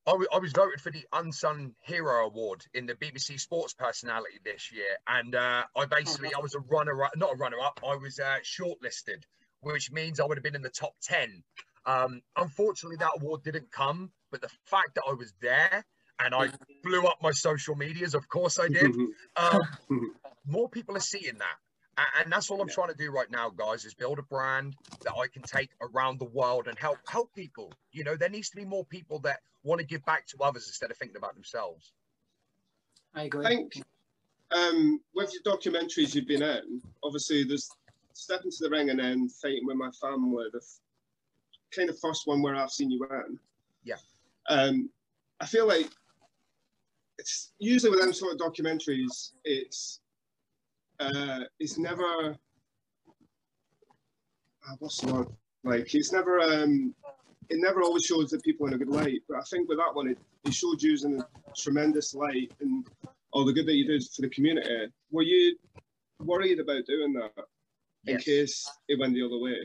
I, 0.07 0.37
was 0.37 0.51
voted 0.51 0.81
for 0.81 0.91
the 0.91 1.03
Unsung 1.13 1.73
Hero 1.81 2.27
Award 2.27 2.63
in 2.73 2.85
the 2.85 2.93
BBC 2.93 3.39
Sports 3.39 3.73
Personality 3.73 4.39
this 4.43 4.71
year, 4.71 4.97
and 5.07 5.33
uh, 5.33 5.63
I 5.75 5.85
basically 5.85 6.29
I 6.35 6.39
was 6.41 6.53
a 6.53 6.59
runner 6.59 7.03
up, 7.03 7.17
not 7.17 7.33
a 7.33 7.37
runner 7.37 7.57
up. 7.59 7.79
I 7.83 7.95
was 7.95 8.19
uh, 8.19 8.37
shortlisted, 8.43 9.23
which 9.61 9.91
means 9.91 10.19
I 10.19 10.25
would 10.25 10.37
have 10.37 10.43
been 10.43 10.55
in 10.55 10.61
the 10.61 10.69
top 10.69 10.93
ten. 11.01 11.43
Um, 11.87 12.21
unfortunately, 12.35 12.97
that 12.97 13.11
award 13.19 13.43
didn't 13.43 13.71
come, 13.71 14.11
but 14.31 14.41
the 14.41 14.49
fact 14.65 14.95
that 14.95 15.03
I 15.09 15.13
was 15.13 15.33
there 15.41 15.83
and 16.19 16.33
I 16.33 16.49
blew 16.83 17.05
up 17.05 17.17
my 17.21 17.31
social 17.31 17.75
medias, 17.75 18.13
of 18.13 18.27
course 18.27 18.59
I 18.59 18.67
did. 18.67 18.91
Um, 19.37 19.61
more 20.47 20.69
people 20.69 20.95
are 20.95 21.01
seeing 21.01 21.37
that, 21.39 21.57
and 21.97 22.31
that's 22.31 22.49
all 22.49 22.61
I'm 22.61 22.67
yeah. 22.67 22.73
trying 22.73 22.89
to 22.89 22.95
do 22.95 23.11
right 23.11 23.29
now, 23.31 23.49
guys, 23.49 23.85
is 23.85 23.93
build 23.93 24.19
a 24.19 24.23
brand 24.23 24.75
that 25.03 25.13
I 25.13 25.27
can 25.27 25.41
take 25.43 25.69
around 25.81 26.19
the 26.19 26.25
world 26.25 26.67
and 26.67 26.77
help 26.77 26.97
help 27.07 27.33
people. 27.33 27.71
You 27.91 28.03
know, 28.03 28.15
there 28.15 28.29
needs 28.29 28.49
to 28.49 28.55
be 28.55 28.65
more 28.65 28.85
people 28.85 29.19
that 29.19 29.39
want 29.63 29.79
to 29.79 29.87
give 29.87 30.05
back 30.05 30.27
to 30.27 30.37
others 30.41 30.67
instead 30.67 30.91
of 30.91 30.97
thinking 30.97 31.17
about 31.17 31.35
themselves. 31.35 31.93
I 33.13 33.23
agree. 33.23 33.45
I 33.45 33.49
think 33.49 33.83
um, 34.51 34.99
with 35.15 35.33
your 35.33 35.55
documentaries 35.55 36.13
you've 36.13 36.27
been 36.27 36.43
in, 36.43 36.81
obviously 37.03 37.43
there's 37.43 37.69
Step 38.13 38.45
into 38.45 38.57
the 38.61 38.69
Ring 38.69 38.89
and 38.89 38.99
then 38.99 39.27
fighting 39.27 39.65
with 39.65 39.75
my 39.75 39.91
family. 39.91 40.45
The 40.51 40.59
f- 40.59 40.79
kind 41.75 41.89
of 41.89 41.99
first 41.99 42.25
one 42.27 42.41
where 42.41 42.55
I've 42.55 42.71
seen 42.71 42.89
you 42.89 43.05
in. 43.11 43.37
Yeah. 43.83 43.95
Um, 44.47 44.89
I 45.41 45.45
feel 45.45 45.67
like 45.67 45.89
it's 47.17 47.51
usually 47.59 47.91
with 47.91 47.99
them 47.99 48.13
sort 48.13 48.33
of 48.33 48.39
documentaries, 48.39 49.31
it's 49.43 49.99
uh, 50.99 51.41
it's 51.59 51.77
never 51.77 52.35
uh, 54.67 54.75
what's 54.79 55.01
the 55.01 55.13
word? 55.13 55.27
Like 55.63 55.93
it's 55.93 56.11
never 56.11 56.39
um, 56.39 56.93
it 57.49 57.59
never 57.59 57.81
always 57.81 58.03
shows 58.03 58.31
the 58.31 58.39
people 58.39 58.67
in 58.67 58.73
a 58.73 58.77
good 58.77 58.89
light. 58.89 59.21
But 59.27 59.37
I 59.37 59.41
think 59.41 59.69
with 59.69 59.77
that 59.77 59.93
one, 59.93 60.09
it, 60.09 60.17
it 60.45 60.53
showed 60.53 60.81
you 60.81 60.97
in 61.03 61.21
a 61.21 61.25
tremendous 61.55 62.13
light 62.13 62.51
and 62.61 62.87
all 63.31 63.45
the 63.45 63.53
good 63.53 63.65
that 63.67 63.75
you 63.75 63.85
did 63.85 64.03
for 64.03 64.21
the 64.21 64.29
community. 64.29 64.91
Were 65.11 65.23
you 65.23 65.57
worried 66.19 66.59
about 66.59 66.85
doing 66.85 67.13
that 67.13 67.31
in 68.05 68.17
case 68.17 68.69
it 68.87 68.99
went 68.99 69.13
the 69.13 69.25
other 69.25 69.39
way? 69.39 69.57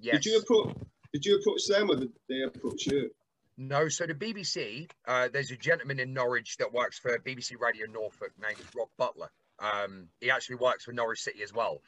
Yes. 0.00 0.16
Did 0.16 0.26
you 0.26 0.38
approach? 0.38 0.76
Did 1.12 1.24
you 1.24 1.38
approach 1.38 1.66
them, 1.68 1.90
or 1.90 1.96
did 1.96 2.12
they 2.28 2.42
approach 2.42 2.86
you? 2.86 3.10
No, 3.56 3.88
so 3.88 4.04
the 4.04 4.14
BBC, 4.14 4.90
uh, 5.06 5.28
there's 5.32 5.52
a 5.52 5.56
gentleman 5.56 6.00
in 6.00 6.12
Norwich 6.12 6.56
that 6.56 6.72
works 6.72 6.98
for 6.98 7.16
BBC 7.20 7.52
Radio 7.60 7.86
Norfolk 7.86 8.32
named 8.42 8.58
Rob 8.76 8.88
Butler. 8.98 9.30
Um, 9.64 10.08
he 10.20 10.30
actually 10.30 10.56
works 10.56 10.84
for 10.84 10.92
Norwich 10.92 11.22
City 11.22 11.42
as 11.42 11.52
well. 11.52 11.80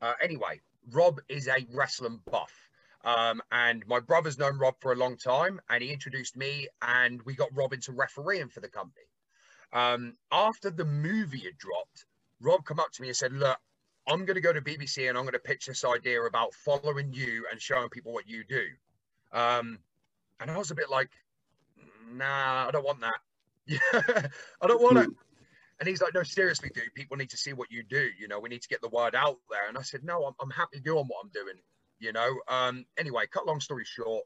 Uh, 0.00 0.14
anyway, 0.22 0.60
Rob 0.92 1.20
is 1.28 1.48
a 1.48 1.66
wrestling 1.72 2.20
buff. 2.30 2.52
Um, 3.04 3.42
and 3.52 3.86
my 3.86 4.00
brother's 4.00 4.38
known 4.38 4.58
Rob 4.58 4.76
for 4.80 4.92
a 4.92 4.96
long 4.96 5.16
time, 5.18 5.60
and 5.68 5.82
he 5.82 5.92
introduced 5.92 6.36
me, 6.36 6.68
and 6.80 7.20
we 7.22 7.34
got 7.34 7.54
Rob 7.54 7.74
into 7.74 7.92
refereeing 7.92 8.48
for 8.48 8.60
the 8.60 8.68
company. 8.68 9.06
Um, 9.74 10.16
after 10.32 10.70
the 10.70 10.86
movie 10.86 11.40
had 11.40 11.58
dropped, 11.58 12.06
Rob 12.40 12.64
come 12.64 12.80
up 12.80 12.92
to 12.92 13.02
me 13.02 13.08
and 13.08 13.16
said, 13.16 13.32
"Look, 13.32 13.58
I'm 14.06 14.24
going 14.24 14.36
to 14.36 14.40
go 14.40 14.52
to 14.52 14.62
BBC 14.62 15.08
and 15.08 15.18
I'm 15.18 15.24
going 15.24 15.34
to 15.34 15.38
pitch 15.38 15.66
this 15.66 15.84
idea 15.84 16.22
about 16.22 16.54
following 16.54 17.12
you 17.12 17.46
and 17.50 17.60
showing 17.60 17.88
people 17.90 18.12
what 18.12 18.28
you 18.28 18.44
do." 18.44 18.64
Um, 19.32 19.80
and 20.40 20.50
I 20.50 20.56
was 20.56 20.70
a 20.70 20.74
bit 20.74 20.90
like, 20.90 21.10
"Nah, 22.10 22.68
I 22.68 22.70
don't 22.70 22.84
want 22.86 23.00
that. 23.00 23.20
I 24.62 24.66
don't 24.66 24.82
want 24.82 24.98
it." 24.98 25.10
And 25.80 25.88
he's 25.88 26.00
like, 26.00 26.14
no, 26.14 26.22
seriously, 26.22 26.70
dude, 26.72 26.94
people 26.94 27.16
need 27.16 27.30
to 27.30 27.36
see 27.36 27.52
what 27.52 27.70
you 27.70 27.82
do. 27.82 28.08
You 28.18 28.28
know, 28.28 28.38
we 28.38 28.48
need 28.48 28.62
to 28.62 28.68
get 28.68 28.80
the 28.80 28.88
word 28.88 29.14
out 29.14 29.38
there. 29.50 29.68
And 29.68 29.76
I 29.76 29.82
said, 29.82 30.04
no, 30.04 30.24
I'm, 30.24 30.34
I'm 30.40 30.50
happy 30.50 30.80
doing 30.80 31.06
what 31.06 31.24
I'm 31.24 31.30
doing. 31.30 31.56
You 31.98 32.12
know, 32.12 32.38
um, 32.48 32.84
anyway, 32.96 33.24
cut 33.30 33.46
long 33.46 33.60
story 33.60 33.84
short, 33.84 34.24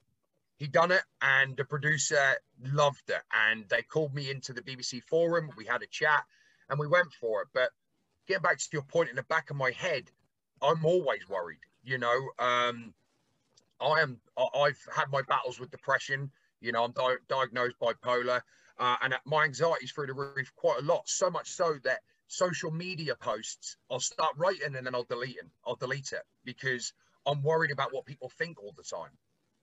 he 0.56 0.66
done 0.66 0.90
it 0.90 1.02
and 1.22 1.56
the 1.56 1.64
producer 1.64 2.34
loved 2.72 3.08
it. 3.08 3.22
And 3.48 3.64
they 3.68 3.82
called 3.82 4.14
me 4.14 4.30
into 4.30 4.52
the 4.52 4.62
BBC 4.62 5.02
forum. 5.04 5.50
We 5.56 5.64
had 5.64 5.82
a 5.82 5.86
chat 5.86 6.24
and 6.68 6.78
we 6.78 6.86
went 6.86 7.12
for 7.20 7.42
it. 7.42 7.48
But 7.54 7.70
getting 8.26 8.42
back 8.42 8.58
to 8.58 8.68
your 8.72 8.82
point 8.82 9.10
in 9.10 9.16
the 9.16 9.22
back 9.24 9.50
of 9.50 9.56
my 9.56 9.70
head, 9.70 10.10
I'm 10.60 10.84
always 10.84 11.28
worried. 11.28 11.60
You 11.84 11.98
know, 11.98 12.28
um, 12.38 12.92
I 13.80 14.00
am, 14.00 14.20
I've 14.36 14.80
had 14.94 15.10
my 15.10 15.22
battles 15.22 15.60
with 15.60 15.70
depression. 15.70 16.30
You 16.60 16.72
know, 16.72 16.84
I'm 16.84 16.92
di- 16.92 17.16
diagnosed 17.28 17.76
bipolar. 17.80 18.42
Uh, 18.78 18.96
and 19.02 19.14
my 19.24 19.44
anxiety 19.44 19.84
is 19.84 19.92
through 19.92 20.06
the 20.06 20.14
roof 20.14 20.52
quite 20.56 20.80
a 20.80 20.84
lot, 20.84 21.08
so 21.08 21.30
much 21.30 21.50
so 21.50 21.76
that 21.84 22.00
social 22.28 22.70
media 22.70 23.14
posts, 23.16 23.76
I'll 23.90 24.00
start 24.00 24.34
writing 24.36 24.76
and 24.76 24.86
then 24.86 24.94
I'll 24.94 25.04
delete 25.04 25.36
them. 25.36 25.50
I'll 25.66 25.76
delete 25.76 26.12
it 26.12 26.22
because 26.44 26.92
I'm 27.26 27.42
worried 27.42 27.70
about 27.70 27.92
what 27.92 28.06
people 28.06 28.30
think 28.38 28.62
all 28.62 28.74
the 28.76 28.84
time, 28.84 29.10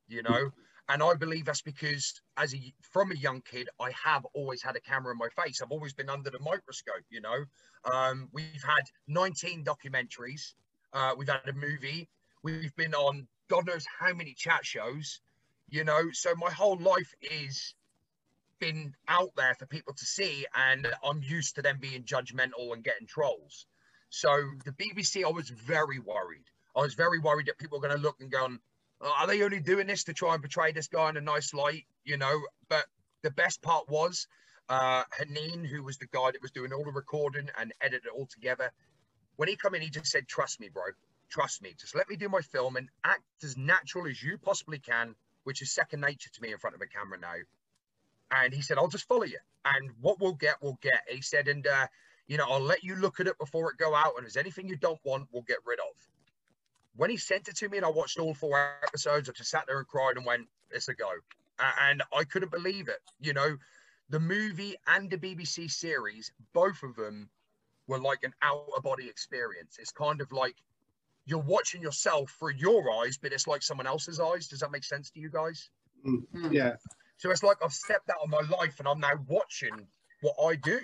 you 0.08 0.23
know. 0.23 0.51
And 0.88 1.01
I 1.01 1.15
believe 1.15 1.45
that's 1.45 1.63
because, 1.63 2.21
as 2.38 2.54
a 2.54 2.73
from 2.82 3.12
a 3.12 3.15
young 3.15 3.41
kid, 3.41 3.69
I 3.80 3.91
have 4.04 4.23
always 4.34 4.62
had 4.62 4.75
a 4.75 4.82
camera 4.82 5.13
in 5.13 5.17
my 5.17 5.30
face. 5.43 5.62
I've 5.62 5.71
always 5.71 5.93
been 5.93 6.10
under 6.10 6.30
the 6.30 6.39
microscope, 6.39 7.06
you 7.10 7.21
know. 7.21 7.45
Um, 7.91 8.30
we've 8.32 8.63
had 8.63 8.84
19 9.08 9.63
documentaries. 9.63 10.54
Uh, 10.93 11.13
we've 11.17 11.30
had 11.30 11.47
a 11.47 11.54
movie. 11.54 12.08
We've 12.43 12.75
been 12.75 12.93
on 12.93 13.28
God 13.47 13.65
knows 13.65 13.86
how 13.99 14.13
many 14.13 14.34
chat 14.34 14.65
shows, 14.65 15.21
you 15.69 15.84
know. 15.84 16.10
So 16.12 16.36
my 16.36 16.51
whole 16.51 16.78
life 16.78 17.13
is 17.21 17.73
been 18.59 18.93
out 19.07 19.31
there 19.35 19.55
for 19.55 19.65
people 19.65 19.93
to 19.93 20.05
see, 20.05 20.45
and 20.55 20.87
I'm 21.03 21.21
used 21.23 21.55
to 21.55 21.61
them 21.61 21.77
being 21.79 22.03
judgmental 22.03 22.73
and 22.73 22.83
getting 22.83 23.07
trolls. 23.07 23.65
So 24.09 24.29
the 24.63 24.71
BBC, 24.71 25.25
I 25.25 25.31
was 25.31 25.49
very 25.49 25.99
worried. 25.99 26.45
I 26.75 26.81
was 26.81 26.93
very 26.93 27.19
worried 27.19 27.47
that 27.47 27.57
people 27.57 27.79
were 27.79 27.87
going 27.87 27.97
to 27.97 28.03
look 28.03 28.21
and 28.21 28.31
go, 28.31 28.57
are 29.01 29.27
they 29.27 29.41
only 29.43 29.59
doing 29.59 29.87
this 29.87 30.05
to 30.05 30.13
try 30.13 30.33
and 30.33 30.43
portray 30.43 30.71
this 30.71 30.87
guy 30.87 31.09
in 31.09 31.17
a 31.17 31.21
nice 31.21 31.53
light? 31.53 31.85
You 32.03 32.17
know, 32.17 32.41
but 32.69 32.85
the 33.23 33.31
best 33.31 33.61
part 33.61 33.89
was 33.89 34.27
uh 34.69 35.03
Haneen, 35.19 35.65
who 35.65 35.83
was 35.83 35.97
the 35.97 36.07
guy 36.07 36.31
that 36.31 36.41
was 36.41 36.51
doing 36.51 36.73
all 36.73 36.83
the 36.83 36.91
recording 36.91 37.49
and 37.59 37.73
edited 37.81 38.07
it 38.07 38.13
all 38.15 38.25
together. 38.27 38.71
When 39.35 39.49
he 39.49 39.55
come 39.55 39.75
in, 39.75 39.81
he 39.81 39.89
just 39.89 40.07
said, 40.07 40.27
"Trust 40.27 40.59
me, 40.59 40.69
bro. 40.69 40.83
Trust 41.29 41.61
me. 41.61 41.75
Just 41.77 41.95
let 41.95 42.09
me 42.09 42.15
do 42.15 42.29
my 42.29 42.41
film 42.41 42.77
and 42.77 42.89
act 43.03 43.23
as 43.43 43.57
natural 43.57 44.07
as 44.07 44.21
you 44.21 44.37
possibly 44.37 44.79
can, 44.79 45.15
which 45.43 45.61
is 45.61 45.71
second 45.71 46.01
nature 46.01 46.29
to 46.29 46.41
me 46.41 46.51
in 46.51 46.57
front 46.57 46.75
of 46.75 46.81
a 46.81 46.87
camera 46.87 47.19
now." 47.19 47.35
And 48.31 48.53
he 48.53 48.61
said, 48.61 48.77
"I'll 48.77 48.88
just 48.88 49.07
follow 49.07 49.23
you, 49.23 49.39
and 49.63 49.91
what 50.01 50.19
we'll 50.19 50.33
get, 50.33 50.55
we'll 50.61 50.79
get." 50.81 51.01
He 51.09 51.21
said, 51.21 51.47
"And 51.47 51.65
uh, 51.65 51.88
you 52.27 52.38
know, 52.38 52.45
I'll 52.49 52.59
let 52.59 52.83
you 52.83 52.95
look 52.95 53.19
at 53.19 53.27
it 53.27 53.38
before 53.38 53.71
it 53.71 53.77
go 53.77 53.93
out, 53.93 54.13
and 54.17 54.25
if 54.25 54.33
there's 54.33 54.43
anything 54.43 54.67
you 54.67 54.77
don't 54.77 54.99
want, 55.03 55.27
we'll 55.31 55.43
get 55.43 55.59
rid 55.65 55.79
of." 55.79 55.95
when 56.97 57.09
he 57.09 57.17
sent 57.17 57.47
it 57.47 57.57
to 57.57 57.69
me 57.69 57.77
and 57.77 57.85
I 57.85 57.89
watched 57.89 58.19
all 58.19 58.33
four 58.33 58.77
episodes, 58.83 59.29
I 59.29 59.33
just 59.33 59.49
sat 59.49 59.65
there 59.67 59.79
and 59.79 59.88
cried 59.88 60.17
and 60.17 60.25
went, 60.25 60.47
"It's 60.71 60.88
a 60.88 60.93
go," 60.93 61.11
and 61.59 62.03
I 62.13 62.23
couldn't 62.23 62.51
believe 62.51 62.88
it. 62.88 63.01
You 63.19 63.33
know, 63.33 63.57
the 64.09 64.19
movie 64.19 64.75
and 64.88 65.09
the 65.09 65.17
BBC 65.17 65.69
series, 65.69 66.31
both 66.53 66.83
of 66.83 66.95
them 66.95 67.29
were 67.88 67.99
like 67.99 68.23
an 68.23 68.33
out 68.41 68.67
of 68.75 68.83
body 68.83 69.09
experience. 69.09 69.77
It's 69.79 69.91
kind 69.91 70.21
of 70.21 70.31
like 70.31 70.55
you're 71.25 71.39
watching 71.39 71.81
yourself 71.81 72.35
through 72.39 72.53
your 72.53 72.89
eyes, 73.01 73.17
but 73.17 73.33
it's 73.33 73.47
like 73.47 73.61
someone 73.61 73.88
else's 73.88 74.19
eyes. 74.19 74.47
Does 74.47 74.59
that 74.59 74.71
make 74.71 74.83
sense 74.83 75.09
to 75.11 75.19
you 75.19 75.29
guys? 75.29 75.69
Mm. 76.05 76.23
Yeah. 76.51 76.75
So 77.17 77.32
it's 77.32 77.43
like 77.43 77.58
I've 77.63 77.73
stepped 77.73 78.10
out 78.10 78.23
of 78.23 78.30
my 78.30 78.41
life 78.58 78.80
and 78.80 78.88
I'm 78.88 78.99
now 78.99 79.13
watching 79.28 79.88
what 80.21 80.36
I 80.43 80.56
do. 80.56 80.80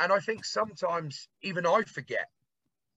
And 0.00 0.12
I 0.12 0.18
think 0.20 0.44
sometimes 0.44 1.28
even 1.42 1.66
I 1.66 1.82
forget 1.82 2.28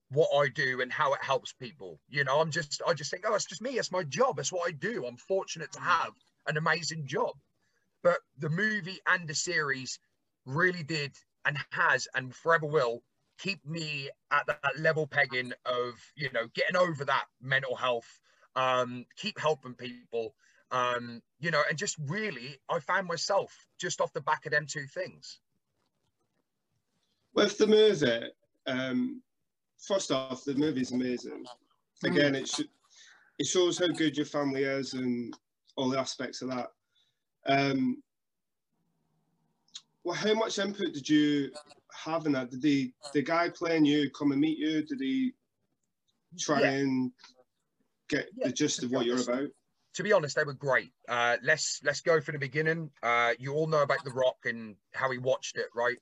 what 0.10 0.30
I 0.36 0.50
do 0.50 0.82
and 0.82 0.92
how 0.92 1.14
it 1.14 1.24
helps 1.24 1.54
people. 1.54 2.00
You 2.10 2.24
know, 2.24 2.40
I'm 2.40 2.52
just, 2.52 2.82
I 2.88 2.94
just 2.94 3.12
think, 3.12 3.24
oh, 3.28 3.36
it's 3.36 3.46
just 3.46 3.62
me. 3.62 3.72
It's 3.72 3.92
my 3.92 4.04
job. 4.04 4.40
It's 4.40 4.52
what 4.52 4.68
I 4.68 4.72
do. 4.72 5.06
I'm 5.06 5.18
fortunate 5.18 5.72
to 5.74 5.80
have 5.82 6.14
an 6.48 6.58
amazing 6.58 7.08
job. 7.08 7.34
But 8.04 8.20
the 8.38 8.50
movie 8.50 9.00
and 9.08 9.28
the 9.28 9.36
series 9.36 10.00
really 10.46 10.84
did 10.84 11.12
and 11.46 11.58
has 11.72 12.08
and 12.16 12.34
forever 12.34 12.66
will 12.66 13.04
keep 13.38 13.66
me 13.66 14.10
at 14.32 14.48
that, 14.48 14.80
level 14.80 15.08
pegging 15.08 15.54
of, 15.66 15.94
you 16.16 16.30
know, 16.32 16.48
getting 16.56 16.76
over 16.76 17.06
that 17.06 17.26
mental 17.42 17.76
health, 17.76 18.20
um, 18.56 19.06
keep 19.16 19.40
helping 19.40 19.74
people, 19.74 20.34
um, 20.72 21.22
you 21.40 21.52
know, 21.52 21.62
and 21.70 21.78
just 21.78 21.98
really, 22.08 22.60
I 22.70 22.80
found 22.80 23.08
myself 23.08 23.68
just 23.80 24.02
off 24.02 24.14
the 24.14 24.22
back 24.22 24.46
of 24.46 24.52
them 24.52 24.66
two 24.66 24.86
things. 24.88 25.40
With 27.34 27.58
the 27.58 27.68
movie, 27.68 28.30
um, 28.66 29.22
first 29.78 30.12
off, 30.12 30.44
the 30.44 30.56
movie's 30.56 30.92
amazing. 30.92 31.46
Hmm. 32.02 32.12
Again, 32.12 32.36
it 32.36 32.48
sh- 32.48 32.62
it 33.40 33.46
shows 33.46 33.78
how 33.78 33.88
good 33.88 34.18
your 34.18 34.26
family 34.26 34.64
is 34.64 34.94
and 34.94 35.36
all 35.76 35.90
the 35.90 36.00
aspects 36.00 36.42
of 36.42 36.50
that. 36.50 36.72
Um, 37.46 38.02
well, 40.04 40.16
how 40.16 40.34
much 40.34 40.58
input 40.58 40.94
did 40.94 41.08
you 41.08 41.52
have 41.94 42.26
in 42.26 42.32
that? 42.32 42.50
Did 42.50 42.62
the 42.62 42.92
the 43.14 43.22
guy 43.22 43.50
playing 43.50 43.86
you 43.86 44.10
come 44.10 44.32
and 44.32 44.42
meet 44.42 44.58
you? 44.58 44.84
Did 44.84 45.00
he 45.00 45.34
try 46.40 46.62
yeah. 46.62 46.70
and 46.72 47.12
get 48.10 48.30
yeah. 48.38 48.48
the 48.48 48.54
gist 48.54 48.84
of 48.84 48.92
what 48.92 49.06
you're 49.06 49.22
about? 49.22 49.50
To 49.98 50.04
be 50.04 50.14
honest, 50.14 50.36
they 50.36 50.44
were 50.44 50.54
great. 50.54 50.92
Uh, 51.10 51.38
let's 51.42 51.82
let's 51.84 52.02
go 52.02 52.22
from 52.22 52.34
the 52.34 52.40
beginning. 52.40 52.92
Uh, 53.02 53.34
you 53.40 53.54
all 53.56 53.66
know 53.66 53.82
about 53.82 54.04
The 54.04 54.12
Rock 54.12 54.38
and 54.46 54.76
how 54.94 55.10
he 55.10 55.18
watched 55.18 55.58
it, 55.58 55.66
right? 55.76 55.98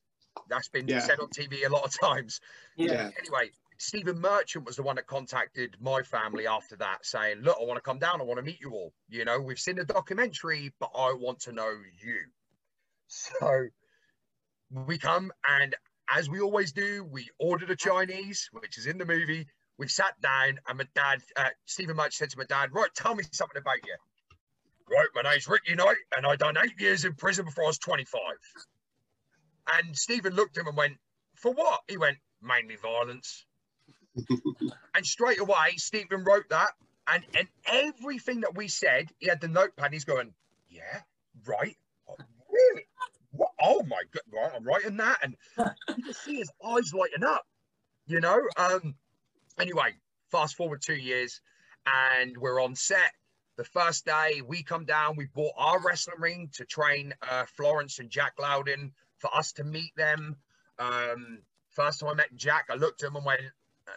That's 0.49 0.67
been 0.67 0.85
yeah. 0.89 0.99
said 0.99 1.19
on 1.21 1.29
TV 1.29 1.65
a 1.65 1.69
lot 1.69 1.85
of 1.85 1.97
times. 2.01 2.41
Yeah. 2.75 3.09
Anyway, 3.17 3.51
Stephen 3.77 4.19
Merchant 4.19 4.65
was 4.65 4.75
the 4.75 4.83
one 4.83 4.97
that 4.97 5.07
contacted 5.07 5.77
my 5.79 6.01
family 6.01 6.45
after 6.45 6.75
that, 6.75 7.05
saying, 7.05 7.37
"Look, 7.39 7.55
I 7.57 7.63
want 7.63 7.77
to 7.77 7.81
come 7.81 7.99
down. 7.99 8.19
I 8.19 8.25
want 8.25 8.37
to 8.37 8.43
meet 8.43 8.59
you 8.59 8.71
all. 8.71 8.91
You 9.07 9.23
know, 9.23 9.39
we've 9.39 9.59
seen 9.59 9.77
the 9.77 9.85
documentary, 9.85 10.73
but 10.77 10.91
I 10.93 11.13
want 11.13 11.39
to 11.41 11.53
know 11.53 11.71
you." 12.03 12.17
So 13.07 13.67
we 14.71 14.97
come, 14.97 15.31
and 15.47 15.75
as 16.09 16.27
we 16.27 16.41
always 16.41 16.71
do, 16.71 17.03
we 17.03 17.29
ordered 17.39 17.69
a 17.69 17.75
Chinese, 17.75 18.49
which 18.51 18.77
is 18.77 18.87
in 18.87 18.97
the 18.97 19.05
movie. 19.05 19.47
We 19.77 19.87
sat 19.87 20.19
down, 20.21 20.59
and 20.67 20.77
my 20.77 20.87
dad, 20.95 21.21
uh, 21.35 21.49
Stephen 21.65 21.95
Merchant, 21.97 22.13
said 22.13 22.29
to 22.31 22.37
my 22.37 22.45
dad, 22.45 22.73
"Right, 22.73 22.93
tell 22.95 23.15
me 23.15 23.23
something 23.31 23.57
about 23.57 23.85
you." 23.85 23.95
Right, 24.89 25.07
my 25.15 25.23
name's 25.23 25.47
Ricky 25.47 25.75
Knight, 25.75 25.97
and 26.15 26.25
I 26.25 26.35
done 26.35 26.57
eight 26.57 26.79
years 26.79 27.05
in 27.05 27.15
prison 27.15 27.45
before 27.45 27.65
I 27.65 27.67
was 27.67 27.79
25. 27.79 28.21
And 29.73 29.97
Stephen 29.97 30.33
looked 30.33 30.57
at 30.57 30.61
him 30.61 30.67
and 30.67 30.77
went, 30.77 30.97
"For 31.35 31.51
what?" 31.51 31.81
He 31.87 31.97
went, 31.97 32.17
"Mainly 32.41 32.77
violence." 32.77 33.45
and 34.95 35.05
straight 35.05 35.39
away, 35.39 35.75
Stephen 35.77 36.23
wrote 36.23 36.49
that. 36.49 36.71
And, 37.07 37.23
and 37.37 37.47
everything 37.65 38.41
that 38.41 38.55
we 38.55 38.67
said, 38.67 39.09
he 39.19 39.27
had 39.27 39.41
the 39.41 39.47
notepad. 39.47 39.93
He's 39.93 40.05
going, 40.05 40.33
yeah, 40.69 41.01
right. 41.45 41.75
Oh, 42.09 42.15
really? 42.51 42.83
What? 43.31 43.51
Oh 43.61 43.83
my 43.83 44.01
God. 44.11 44.23
Right, 44.33 44.51
I'm 44.55 44.63
writing 44.63 44.97
that. 44.97 45.17
And 45.21 45.35
you 45.97 46.03
can 46.03 46.13
see 46.13 46.37
his 46.37 46.51
eyes 46.65 46.93
lighting 46.93 47.23
up, 47.23 47.45
you 48.07 48.21
know? 48.21 48.41
Um, 48.57 48.95
anyway, 49.59 49.95
fast 50.31 50.55
forward 50.55 50.81
two 50.81 50.95
years 50.95 51.41
and 51.85 52.37
we're 52.37 52.61
on 52.61 52.75
set. 52.75 53.11
The 53.57 53.63
first 53.63 54.05
day 54.05 54.41
we 54.45 54.63
come 54.63 54.85
down, 54.85 55.15
we 55.15 55.27
bought 55.33 55.53
our 55.57 55.79
wrestling 55.79 56.19
ring 56.19 56.49
to 56.55 56.65
train 56.65 57.13
uh, 57.29 57.45
Florence 57.55 57.99
and 57.99 58.09
Jack 58.09 58.33
Lowden 58.39 58.91
for 59.19 59.33
us 59.35 59.53
to 59.53 59.63
meet 59.63 59.95
them. 59.95 60.35
Um, 60.77 61.39
first 61.71 62.01
time 62.01 62.09
I 62.09 62.13
met 62.15 62.35
Jack, 62.35 62.65
I 62.69 62.75
looked 62.75 63.03
at 63.03 63.09
him 63.09 63.15
and 63.15 63.25
went, 63.25 63.41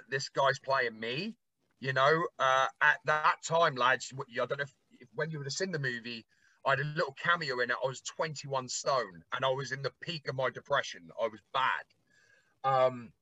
this 0.09 0.29
guy's 0.29 0.59
playing 0.59 0.99
me. 0.99 1.35
You 1.81 1.93
know, 1.93 2.27
uh, 2.39 2.67
at 2.81 2.99
that 3.05 3.37
time, 3.45 3.77
lads, 3.77 4.13
I 4.13 4.47
don't 4.47 4.59
know 4.59 4.63
if, 4.63 4.75
if 5.01 5.09
when 5.15 5.31
you 5.31 5.39
would 5.39 5.47
have 5.47 5.53
seen 5.53 5.71
the 5.73 5.79
movie, 5.79 6.25
I 6.67 6.71
had 6.71 6.81
a 6.81 6.85
little 6.85 7.15
cameo 7.15 7.61
in 7.61 7.71
it. 7.71 7.77
I 7.83 7.87
was 7.87 8.01
21 8.03 8.69
stone 8.69 9.23
and 9.35 9.45
I 9.45 9.51
was 9.51 9.73
in 9.73 9.83
the 9.83 9.93
peak 10.01 10.29
of 10.29 10.35
my 10.35 10.51
depression. 10.51 11.09
I 11.21 11.29
was 11.29 11.41
bad. 11.53 11.85
Um, 12.65 13.13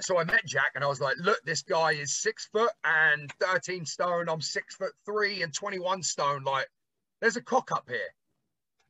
so 0.00 0.18
I 0.18 0.24
met 0.24 0.44
Jack 0.46 0.72
and 0.74 0.82
I 0.82 0.88
was 0.88 1.00
like, 1.00 1.16
look, 1.18 1.40
this 1.44 1.62
guy 1.62 1.92
is 1.92 2.14
six 2.14 2.46
foot 2.46 2.72
and 2.84 3.30
13 3.40 3.84
stone. 3.86 4.28
I'm 4.28 4.40
six 4.40 4.74
foot 4.74 4.92
three 5.04 5.42
and 5.42 5.52
21 5.52 6.02
stone. 6.02 6.44
Like, 6.44 6.68
there's 7.20 7.36
a 7.36 7.42
cock 7.42 7.70
up 7.72 7.88
here. 7.88 8.14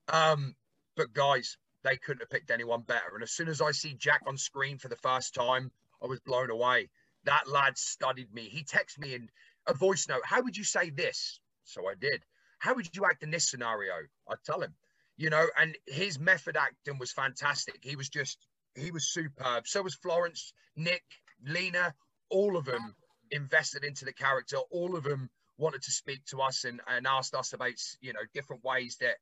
Um, 0.09 0.55
but 0.97 1.13
guys, 1.13 1.57
they 1.85 1.97
couldn't 1.97 2.23
have 2.23 2.31
picked 2.31 2.51
anyone 2.51 2.83
better. 2.83 3.15
And 3.15 3.23
as 3.23 3.33
soon 3.33 3.49
as 3.49 3.61
I 3.61 3.73
see 3.73 3.95
Jack 3.95 4.23
on 4.27 4.37
screen 4.37 4.79
for 4.79 4.89
the 4.89 4.97
first 4.97 5.35
time, 5.35 5.71
I 6.03 6.07
was 6.07 6.21
blown 6.21 6.51
away. 6.51 6.89
That 7.25 7.49
lad 7.49 7.79
studied 7.79 8.33
me. 8.33 8.43
He 8.43 8.65
texted 8.65 8.99
me 8.99 9.15
in 9.15 9.29
a 9.67 9.75
voice 9.75 10.09
note. 10.09 10.23
How 10.25 10.43
would 10.43 10.57
you 10.57 10.65
say 10.65 10.91
this? 10.91 11.41
So 11.65 11.89
I 11.89 11.95
did. 11.95 12.23
How 12.59 12.75
would 12.75 12.95
you 12.95 13.05
act 13.05 13.23
in 13.23 13.31
this 13.31 13.49
scenario? 13.49 13.95
I'd 14.29 14.43
tell 14.45 14.61
him, 14.61 14.75
you 15.17 15.31
know, 15.31 15.47
and 15.59 15.77
his 15.87 16.19
method 16.19 16.57
acting 16.57 16.99
was 16.99 17.13
fantastic. 17.13 17.79
He 17.83 17.97
was 17.97 18.09
just, 18.09 18.39
he 18.75 18.91
was 18.91 19.13
superb. 19.13 19.67
So 19.67 19.83
was 19.83 19.95
Florence, 19.95 20.53
Nick, 20.77 21.05
Lena, 21.47 21.95
all 22.31 22.57
of 22.57 22.65
them 22.65 22.95
invested 23.31 23.85
into 23.85 24.05
the 24.05 24.13
character. 24.13 24.59
All 24.71 24.97
of 24.97 25.05
them 25.05 25.31
wanted 25.59 25.83
to 25.83 25.91
speak 25.91 26.25
to 26.27 26.41
us 26.41 26.65
and, 26.65 26.81
and 26.89 27.07
asked 27.07 27.35
us 27.35 27.53
about, 27.53 27.73
you 28.01 28.13
know, 28.13 28.21
different 28.35 28.65
ways 28.65 28.97
that, 29.01 29.17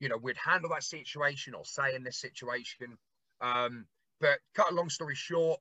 you 0.00 0.08
know, 0.08 0.16
we'd 0.16 0.36
handle 0.36 0.70
that 0.70 0.84
situation 0.84 1.54
or 1.54 1.64
say 1.64 1.94
in 1.94 2.02
this 2.02 2.20
situation. 2.20 2.98
Um, 3.40 3.86
but 4.20 4.38
cut 4.54 4.72
a 4.72 4.74
long 4.74 4.88
story 4.88 5.14
short, 5.14 5.60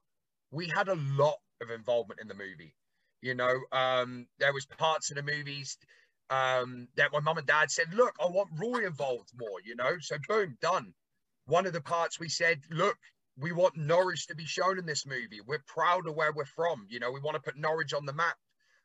we 0.52 0.68
had 0.68 0.88
a 0.88 0.96
lot 0.96 1.38
of 1.62 1.70
involvement 1.70 2.20
in 2.22 2.28
the 2.28 2.34
movie. 2.34 2.74
You 3.22 3.36
know, 3.36 3.54
um, 3.72 4.28
there 4.40 4.54
was 4.54 4.66
parts 4.66 5.10
of 5.12 5.18
the 5.18 5.24
movies 5.24 5.78
um, 6.30 6.88
that 6.98 7.12
my 7.12 7.20
mum 7.20 7.38
and 7.38 7.48
dad 7.48 7.72
said, 7.72 7.94
"Look, 7.94 8.16
I 8.22 8.28
want 8.28 8.50
Roy 8.60 8.86
involved 8.86 9.32
more." 9.36 9.60
You 9.64 9.76
know, 9.76 9.98
so 10.00 10.18
boom, 10.28 10.58
done. 10.62 10.94
One 11.46 11.66
of 11.66 11.74
the 11.74 11.82
parts 11.82 12.20
we 12.20 12.30
said, 12.30 12.62
"Look, 12.70 12.98
we 13.40 13.52
want 13.52 13.78
Norwich 13.78 14.28
to 14.28 14.36
be 14.36 14.46
shown 14.46 14.80
in 14.80 14.86
this 14.86 15.06
movie. 15.06 15.42
We're 15.46 15.64
proud 15.68 16.08
of 16.08 16.16
where 16.16 16.32
we're 16.34 16.46
from. 16.46 16.86
You 16.90 17.00
know, 17.00 17.12
we 17.12 17.20
want 17.20 17.36
to 17.36 17.42
put 17.42 17.58
Norwich 17.58 17.94
on 17.94 18.06
the 18.06 18.14
map." 18.14 18.38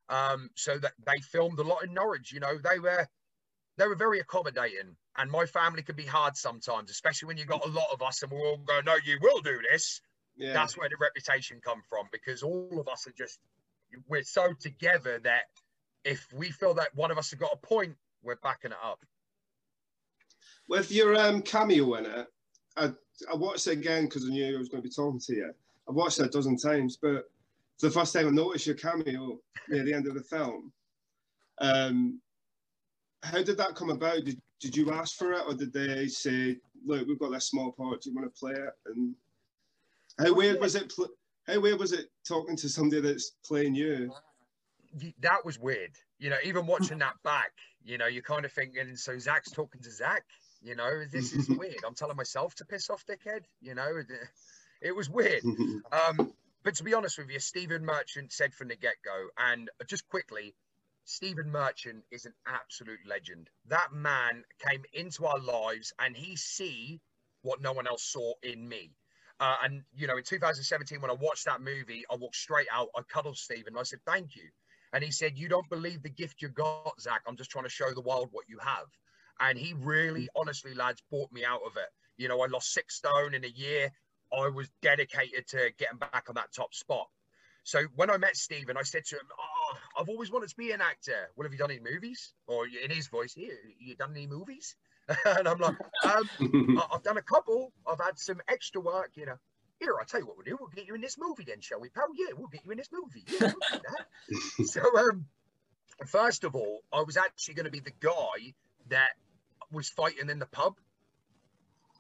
Um, 0.09 0.51
so 0.57 0.79
that 0.79 0.93
they 1.07 1.21
filmed 1.21 1.59
a 1.59 1.63
lot 1.63 1.85
in 1.85 1.95
Norwich. 1.95 2.33
You 2.33 2.41
know, 2.41 2.59
they 2.59 2.79
were 2.79 3.07
they 3.79 3.87
were 3.87 3.97
very 3.97 4.21
accommodating, 4.21 4.97
and 5.17 5.31
my 5.31 5.47
family 5.47 5.83
can 5.83 5.97
be 5.97 6.05
hard 6.05 6.37
sometimes, 6.37 6.91
especially 6.91 7.29
when 7.29 7.39
you 7.39 7.45
got 7.45 7.67
a 7.67 7.71
lot 7.71 7.89
of 7.93 8.03
us 8.03 8.23
and 8.23 8.31
we're 8.31 8.47
all 8.47 8.59
going, 8.59 8.85
"No, 8.85 8.97
you 9.05 9.19
will 9.21 9.41
do 9.41 9.59
this." 9.71 10.01
Yeah. 10.37 10.53
That's 10.53 10.77
where 10.77 10.89
the 10.89 10.97
reputation 11.01 11.61
come 11.63 11.83
from 11.89 12.07
because 12.11 12.43
all 12.43 12.79
of 12.81 12.89
us 12.89 13.07
are 13.07 13.13
just 13.17 13.39
we're 14.09 14.23
so 14.23 14.53
together 14.59 15.19
that 15.21 15.43
if 16.05 16.27
we 16.33 16.51
feel 16.51 16.75
that 16.75 16.95
one 16.95 17.11
of 17.11 17.19
us 17.19 17.31
has 17.31 17.39
got 17.39 17.53
a 17.53 17.67
point, 17.67 17.95
we're 18.23 18.37
backing 18.37 18.73
it 18.73 18.79
up. 18.83 19.01
With 20.69 20.91
your 20.91 21.15
um, 21.17 21.43
cameo 21.43 21.85
winner, 21.85 22.27
I, 22.77 22.93
I 23.31 23.37
watched 23.37 23.67
it 23.67 23.79
again 23.79 24.05
because 24.05 24.25
I 24.25 24.29
knew 24.29 24.55
I 24.55 24.59
was 24.59 24.69
going 24.69 24.83
to 24.83 24.89
be 24.89 24.95
talking 24.95 25.21
to 25.21 25.35
you. 25.35 25.53
I've 25.89 25.95
watched 25.95 26.21
it 26.21 26.27
a 26.27 26.31
dozen 26.31 26.57
times, 26.57 26.99
but 27.01 27.31
for 27.79 27.87
the 27.87 27.91
first 27.91 28.13
time 28.13 28.29
I 28.29 28.31
noticed 28.31 28.67
your 28.67 28.77
cameo 28.77 29.39
near 29.69 29.85
the 29.85 29.95
end 29.95 30.07
of 30.07 30.15
the 30.15 30.23
film. 30.23 30.73
Um, 31.59 32.21
how 33.23 33.43
did 33.43 33.57
that 33.59 33.75
come 33.75 33.91
about? 33.91 34.25
Did, 34.25 34.41
did 34.61 34.77
you 34.77 34.93
ask 34.93 35.17
for 35.17 35.33
it, 35.33 35.45
or 35.47 35.55
did 35.55 35.73
they 35.73 36.09
say, 36.09 36.57
"Look, 36.85 37.07
we've 37.07 37.19
got 37.19 37.33
this 37.33 37.49
small 37.49 37.73
part. 37.73 38.03
Do 38.03 38.11
you 38.11 38.17
want 38.17 38.33
to 38.33 38.39
play 38.39 38.53
it?" 38.53 38.75
And 38.87 39.15
how 40.19 40.35
weird 40.35 40.61
was 40.61 40.75
it? 40.75 40.93
Pl- 40.95 41.11
how 41.47 41.61
weird 41.61 41.79
was 41.79 41.93
it 41.93 42.07
talking 42.27 42.57
to 42.57 42.69
somebody 42.69 43.01
that's 43.01 43.33
playing 43.45 43.75
you? 43.75 44.13
That 45.21 45.45
was 45.45 45.59
weird. 45.59 45.93
You 46.19 46.31
know, 46.31 46.37
even 46.45 46.67
watching 46.67 46.99
that 46.99 47.15
back, 47.25 47.53
you 47.85 47.99
know, 47.99 48.07
you're 48.07 48.23
kind 48.23 48.45
of 48.45 48.53
thinking, 48.53 48.95
so 48.95 49.19
Zak's 49.19 49.51
talking 49.51 49.81
to 49.83 49.91
Zak. 49.91 50.25
You 50.63 50.77
know, 50.77 51.05
this 51.11 51.33
is 51.33 51.49
weird. 51.59 51.85
I'm 51.87 51.95
telling 51.95 52.17
myself 52.17 52.55
to 52.57 52.65
piss 52.65 52.89
off, 52.91 53.05
dickhead. 53.07 53.43
You 53.61 53.75
know, 53.75 54.03
it, 54.81 54.95
was 54.95 55.11
weird. 55.11 55.43
Um, 55.93 56.33
but 56.63 56.77
to 56.77 56.85
be 56.85 56.95
honest 56.95 57.19
with 57.19 57.29
you, 57.29 57.41
Stephen 57.41 57.85
Merchant 57.85 58.33
said 58.33 58.55
from 58.55 58.69
the 58.69 58.77
get 58.77 58.95
go, 59.05 59.29
and 59.37 59.69
just 59.89 60.09
quickly, 60.09 60.55
Stephen 61.05 61.51
Merchant 61.51 62.05
is 62.13 62.25
an 62.25 62.35
absolute 62.47 63.01
legend. 63.07 63.51
That 63.67 63.93
man 63.93 64.45
came 64.67 64.85
into 64.93 65.27
our 65.27 65.41
lives 65.41 65.93
and 65.99 66.17
he 66.17 66.37
see 66.37 67.01
what 67.43 67.61
no 67.61 67.73
one 67.73 67.89
else 67.89 68.05
saw 68.05 68.35
in 68.43 68.69
me. 68.69 68.93
Uh, 69.41 69.57
and 69.65 69.83
you 69.97 70.07
know, 70.07 70.17
in 70.17 70.23
2017, 70.23 71.01
when 71.01 71.11
I 71.11 71.15
watched 71.15 71.47
that 71.47 71.61
movie, 71.61 72.05
I 72.09 72.15
walked 72.15 72.37
straight 72.37 72.69
out. 72.71 72.89
I 72.97 73.03
cuddled 73.03 73.37
Stephen. 73.37 73.77
I 73.77 73.83
said, 73.83 73.99
"Thank 74.07 74.37
you." 74.37 74.49
And 74.93 75.03
he 75.03 75.11
said, 75.11 75.37
"You 75.37 75.49
don't 75.49 75.69
believe 75.69 76.03
the 76.03 76.11
gift 76.11 76.43
you 76.43 76.49
got, 76.49 77.01
Zak. 77.01 77.23
I'm 77.27 77.37
just 77.37 77.51
trying 77.51 77.65
to 77.65 77.71
show 77.71 77.93
the 77.93 78.01
world 78.01 78.29
what 78.31 78.49
you 78.49 78.59
have." 78.59 78.87
And 79.43 79.59
he 79.59 79.75
really, 79.75 80.29
honestly, 80.37 80.73
lads, 80.73 81.03
bought 81.11 81.33
me 81.33 81.45
out 81.45 81.63
of 81.67 81.77
it. 81.77 81.89
You 82.17 82.29
know, 82.29 82.41
I 82.41 82.47
lost 82.47 82.73
six 82.73 82.95
stone 82.97 83.35
in 83.35 83.45
a 83.45 83.49
year. 83.49 83.91
I 84.33 84.49
was 84.49 84.71
dedicated 84.81 85.49
to 85.49 85.71
getting 85.79 85.99
back 85.99 86.27
on 86.29 86.37
that 86.37 86.53
top 86.55 86.73
spot. 86.73 87.09
So 87.65 87.83
when 87.97 88.09
I 88.09 88.17
met 88.19 88.37
Stephen, 88.37 88.77
I 88.77 88.83
said 88.83 89.05
to 89.07 89.17
him, 89.17 89.27
"Oh, 89.39 89.77
I've 89.99 90.09
always 90.09 90.31
wanted 90.31 90.49
to 90.51 90.57
be 90.57 90.71
an 90.71 90.81
actor. 90.81 91.31
Well, 91.37 91.45
have 91.45 91.53
you 91.53 91.59
done 91.59 91.71
any 91.71 91.81
movies?" 91.81 92.33
Or 92.47 92.67
in 92.67 92.91
his 92.91 93.09
voice, 93.09 93.35
"Here, 93.35 93.59
you 93.79 93.97
done 93.97 94.13
any 94.13 94.27
movies?" 94.27 94.77
and 95.27 95.49
I'm 95.49 95.59
like, 95.59 95.77
um, 96.05 96.81
"I've 96.93 97.03
done 97.03 97.19
a 97.19 97.23
couple. 97.23 97.73
I've 97.87 98.01
had 98.01 98.19
some 98.19 98.41
extra 98.49 98.81
work, 98.81 99.11
you 99.15 99.27
know." 99.27 99.37
Here, 99.79 99.95
I'll 99.99 100.07
tell 100.07 100.21
you 100.21 100.27
what 100.27 100.37
we'll 100.37 100.45
do. 100.45 100.57
We'll 100.59 100.71
get 100.71 100.87
you 100.87 100.95
in 100.95 101.01
this 101.01 101.19
movie 101.19 101.45
then, 101.45 101.61
shall 101.61 101.81
we, 101.81 101.89
pal? 101.89 102.07
Yeah, 102.15 102.35
we'll 102.37 102.49
get 102.49 102.65
you 102.65 102.71
in 102.71 102.79
this 102.79 102.91
movie. 102.93 103.25
Yeah, 103.27 103.53
we'll 104.29 104.67
so, 104.67 104.81
um, 104.97 105.27
first 106.07 106.45
of 106.45 106.55
all, 106.55 106.83
I 106.93 107.03
was 107.03 107.17
actually 107.17 107.55
going 107.55 107.65
to 107.65 107.73
be 107.73 107.81
the 107.81 107.93
guy 108.01 108.55
that 108.91 109.11
was 109.73 109.89
fighting 109.89 110.31
in 110.31 110.39
the 110.39 110.47
pub. 110.47 110.75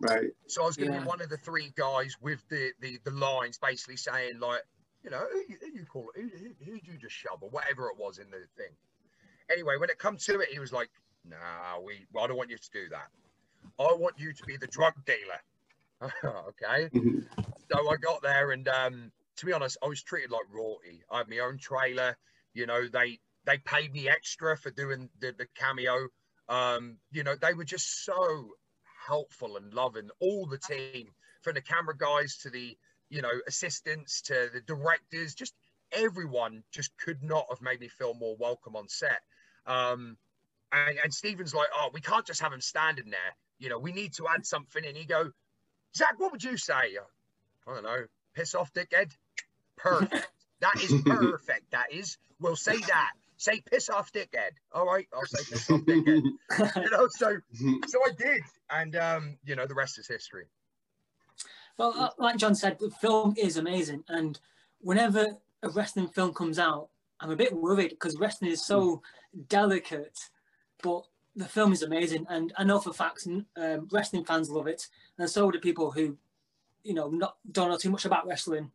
Right. 0.00 0.30
So 0.48 0.62
I 0.62 0.66
was 0.66 0.76
going 0.76 0.90
to 0.90 0.96
yeah. 0.96 1.02
be 1.02 1.08
one 1.08 1.20
of 1.20 1.28
the 1.28 1.36
three 1.36 1.72
guys 1.76 2.16
with 2.20 2.42
the, 2.48 2.72
the 2.80 2.98
the 3.04 3.12
lines, 3.12 3.58
basically 3.58 3.96
saying 3.96 4.40
like, 4.40 4.62
you 5.04 5.10
know, 5.10 5.24
who, 5.30 5.42
who 5.60 5.72
you 5.72 5.84
call 5.84 6.10
it? 6.14 6.20
Who, 6.20 6.28
who, 6.28 6.54
who 6.64 6.78
you 6.84 6.98
just 6.98 7.14
shove 7.14 7.38
or 7.40 7.50
whatever 7.50 7.86
it 7.86 7.96
was 7.98 8.18
in 8.18 8.30
the 8.30 8.38
thing. 8.56 8.72
Anyway, 9.50 9.76
when 9.78 9.90
it 9.90 9.98
comes 9.98 10.24
to 10.26 10.40
it, 10.40 10.48
he 10.50 10.58
was 10.58 10.72
like, 10.72 10.90
"Nah, 11.24 11.80
we. 11.84 12.06
Well, 12.12 12.24
I 12.24 12.26
don't 12.28 12.36
want 12.36 12.50
you 12.50 12.58
to 12.58 12.70
do 12.72 12.88
that. 12.90 13.08
I 13.78 13.94
want 13.94 14.14
you 14.18 14.32
to 14.32 14.44
be 14.44 14.56
the 14.56 14.66
drug 14.66 14.94
dealer." 15.04 15.40
okay. 16.24 16.88
so 17.70 17.90
I 17.90 17.96
got 17.96 18.22
there, 18.22 18.50
and 18.52 18.66
um, 18.68 19.12
to 19.36 19.46
be 19.46 19.52
honest, 19.52 19.76
I 19.82 19.88
was 19.88 20.02
treated 20.02 20.30
like 20.30 20.42
royalty. 20.52 21.02
I 21.10 21.18
had 21.18 21.28
my 21.28 21.38
own 21.38 21.58
trailer. 21.58 22.16
You 22.54 22.66
know, 22.66 22.88
they 22.88 23.18
they 23.44 23.58
paid 23.58 23.92
me 23.92 24.08
extra 24.08 24.56
for 24.56 24.70
doing 24.70 25.08
the, 25.20 25.34
the 25.36 25.46
cameo. 25.54 26.08
Um, 26.48 26.98
you 27.10 27.24
know, 27.24 27.34
they 27.34 27.54
were 27.54 27.64
just 27.64 28.04
so 28.04 28.50
helpful 29.06 29.56
and 29.56 29.72
loving. 29.72 30.10
All 30.20 30.46
the 30.46 30.58
team, 30.58 31.08
from 31.42 31.54
the 31.54 31.60
camera 31.60 31.96
guys 31.96 32.36
to 32.38 32.50
the 32.50 32.76
you 33.12 33.20
know, 33.20 33.30
assistants 33.46 34.22
to 34.22 34.48
the 34.54 34.62
directors, 34.62 35.34
just 35.34 35.52
everyone 35.92 36.64
just 36.72 36.96
could 36.96 37.22
not 37.22 37.44
have 37.50 37.60
made 37.60 37.78
me 37.78 37.88
feel 37.88 38.14
more 38.14 38.34
welcome 38.40 38.74
on 38.74 38.88
set. 38.88 39.20
Um, 39.66 40.16
and, 40.72 40.98
and 41.04 41.12
Stephen's 41.12 41.54
like, 41.54 41.68
oh, 41.76 41.90
we 41.92 42.00
can't 42.00 42.24
just 42.26 42.40
have 42.40 42.54
him 42.54 42.62
standing 42.62 43.10
there. 43.10 43.36
You 43.58 43.68
know, 43.68 43.78
we 43.78 43.92
need 43.92 44.14
to 44.14 44.28
add 44.28 44.46
something. 44.46 44.82
And 44.82 44.96
he 44.96 45.04
go, 45.04 45.30
Zak, 45.94 46.14
what 46.16 46.32
would 46.32 46.42
you 46.42 46.56
say? 46.56 46.72
I 46.72 47.74
don't 47.74 47.82
know. 47.82 48.06
Piss 48.34 48.54
off, 48.54 48.72
dickhead. 48.72 49.12
Perfect. 49.76 50.26
that 50.62 50.82
is 50.82 51.02
perfect. 51.02 51.70
That 51.72 51.92
is. 51.92 52.16
We'll 52.40 52.56
say 52.56 52.78
that. 52.78 53.12
Say 53.42 53.60
piss 53.60 53.90
off, 53.90 54.12
dickhead. 54.12 54.52
All 54.70 54.86
right, 54.86 55.08
I'll 55.12 55.26
say 55.26 55.42
piss 55.50 55.68
off, 55.68 55.80
dickhead. 55.80 56.22
you 56.76 56.90
know, 56.90 57.08
so 57.10 57.38
so 57.88 57.98
I 58.06 58.12
did, 58.16 58.42
and 58.70 58.94
um, 58.94 59.36
you 59.44 59.56
know, 59.56 59.66
the 59.66 59.74
rest 59.74 59.98
is 59.98 60.06
history. 60.06 60.44
Well, 61.76 61.92
uh, 61.98 62.10
like 62.18 62.36
John 62.36 62.54
said, 62.54 62.78
the 62.78 62.88
film 62.88 63.34
is 63.36 63.56
amazing, 63.56 64.04
and 64.06 64.38
whenever 64.80 65.38
a 65.64 65.70
wrestling 65.70 66.06
film 66.06 66.32
comes 66.32 66.60
out, 66.60 66.90
I'm 67.18 67.32
a 67.32 67.36
bit 67.36 67.52
worried 67.52 67.90
because 67.90 68.16
wrestling 68.16 68.52
is 68.52 68.64
so 68.64 69.02
delicate, 69.48 70.20
but 70.80 71.02
the 71.34 71.46
film 71.46 71.72
is 71.72 71.82
amazing, 71.82 72.26
and 72.28 72.52
I 72.56 72.62
know 72.62 72.78
for 72.78 72.92
facts, 72.92 73.26
um, 73.26 73.88
wrestling 73.90 74.24
fans 74.24 74.50
love 74.50 74.68
it, 74.68 74.86
and 75.18 75.28
so 75.28 75.50
do 75.50 75.58
people 75.58 75.90
who, 75.90 76.16
you 76.84 76.94
know, 76.94 77.08
not 77.08 77.38
don't 77.50 77.70
know 77.70 77.76
too 77.76 77.90
much 77.90 78.04
about 78.04 78.24
wrestling. 78.24 78.70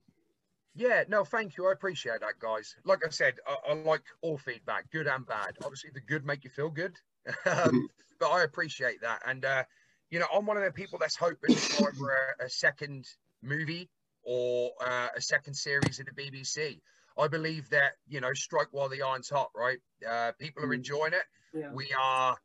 Yeah, 0.77 1.03
no, 1.07 1.25
thank 1.25 1.57
you. 1.57 1.67
I 1.67 1.71
appreciate 1.71 2.19
that, 2.21 2.37
guys. 2.39 2.75
Like 2.85 3.05
I 3.05 3.09
said, 3.09 3.33
I, 3.47 3.71
I 3.71 3.73
like 3.73 4.03
all 4.21 4.37
feedback, 4.37 4.89
good 4.91 5.07
and 5.07 5.25
bad. 5.25 5.57
Obviously, 5.63 5.89
the 5.91 6.01
good 6.01 6.23
make 6.23 6.43
you 6.43 6.51
feel 6.51 6.69
good, 6.69 6.95
um, 7.45 7.89
but 8.19 8.27
I 8.27 8.43
appreciate 8.43 9.01
that, 9.01 9.23
and 9.25 9.43
uh, 9.43 9.63
you 10.11 10.19
know, 10.19 10.27
I'm 10.33 10.45
one 10.45 10.55
of 10.55 10.63
the 10.63 10.71
people 10.71 10.99
that's 10.99 11.15
hoping 11.15 11.55
for 11.55 11.89
a, 11.89 12.45
a 12.45 12.49
second 12.49 13.07
movie 13.41 13.89
or 14.23 14.71
uh, 14.85 15.07
a 15.15 15.21
second 15.21 15.55
series 15.55 15.99
of 15.99 16.05
the 16.05 16.11
BBC. 16.11 16.79
I 17.17 17.27
believe 17.27 17.67
that 17.71 17.93
you 18.07 18.21
know, 18.21 18.33
strike 18.33 18.67
while 18.69 18.87
the 18.87 19.01
iron's 19.01 19.29
hot, 19.29 19.49
right? 19.55 19.79
Uh, 20.07 20.31
people 20.39 20.63
are 20.63 20.67
mm. 20.67 20.75
enjoying 20.75 21.13
it. 21.13 21.23
Yeah. 21.53 21.71
We 21.73 21.91
are, 21.99 22.37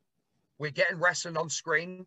we're 0.59 0.71
getting 0.71 0.99
wrestling 0.99 1.37
on 1.37 1.51
screen, 1.51 2.07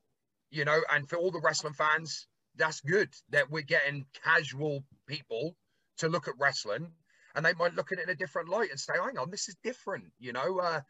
you 0.50 0.66
know, 0.66 0.82
and 0.92 1.08
for 1.08 1.18
all 1.18 1.30
the 1.30 1.42
wrestling 1.42 1.74
fans, 1.74 2.26
that's 2.56 2.82
good 2.82 3.10
that 3.30 3.52
we're 3.52 3.62
getting 3.62 4.06
casual 4.24 4.84
people 5.08 5.56
to 5.98 6.10
look 6.10 6.28
at 6.28 6.34
wrestling, 6.38 6.92
and 7.36 7.46
they 7.46 7.54
might 7.54 7.76
look 7.76 7.92
at 7.92 8.00
it 8.00 8.04
in 8.04 8.10
a 8.10 8.16
different 8.16 8.50
light 8.50 8.70
and 8.70 8.80
say, 8.80 8.94
"Hang 8.94 9.18
on, 9.18 9.30
this 9.30 9.50
is 9.50 9.56
different," 9.64 10.06
you 10.20 10.34
know. 10.34 10.60
Uh, 10.60 10.82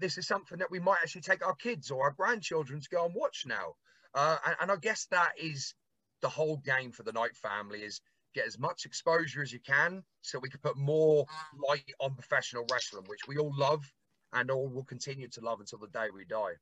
this 0.00 0.16
is 0.16 0.26
something 0.26 0.58
that 0.58 0.70
we 0.70 0.78
might 0.78 0.98
actually 1.02 1.22
take 1.22 1.44
our 1.44 1.56
kids 1.56 1.90
or 1.90 2.04
our 2.04 2.12
grandchildren 2.12 2.80
to 2.80 2.88
go 2.88 3.04
and 3.04 3.14
watch 3.14 3.44
now. 3.46 3.74
Uh, 4.14 4.36
and, 4.46 4.56
and 4.60 4.70
I 4.70 4.76
guess 4.76 5.06
that 5.10 5.32
is 5.36 5.74
the 6.20 6.28
whole 6.28 6.58
game 6.58 6.92
for 6.92 7.02
the 7.02 7.12
Knight 7.12 7.34
family 7.34 7.80
is 7.80 8.00
get 8.34 8.46
as 8.46 8.58
much 8.58 8.86
exposure 8.86 9.42
as 9.42 9.52
you 9.52 9.60
can 9.60 10.02
so 10.22 10.38
we 10.38 10.48
can 10.48 10.60
put 10.60 10.76
more 10.76 11.26
light 11.68 11.92
on 12.00 12.14
professional 12.14 12.64
wrestling, 12.70 13.04
which 13.06 13.20
we 13.28 13.36
all 13.36 13.52
love 13.56 13.84
and 14.32 14.50
all 14.50 14.68
will 14.68 14.84
continue 14.84 15.28
to 15.28 15.40
love 15.40 15.60
until 15.60 15.78
the 15.78 15.88
day 15.88 16.06
we 16.14 16.24
die. 16.24 16.52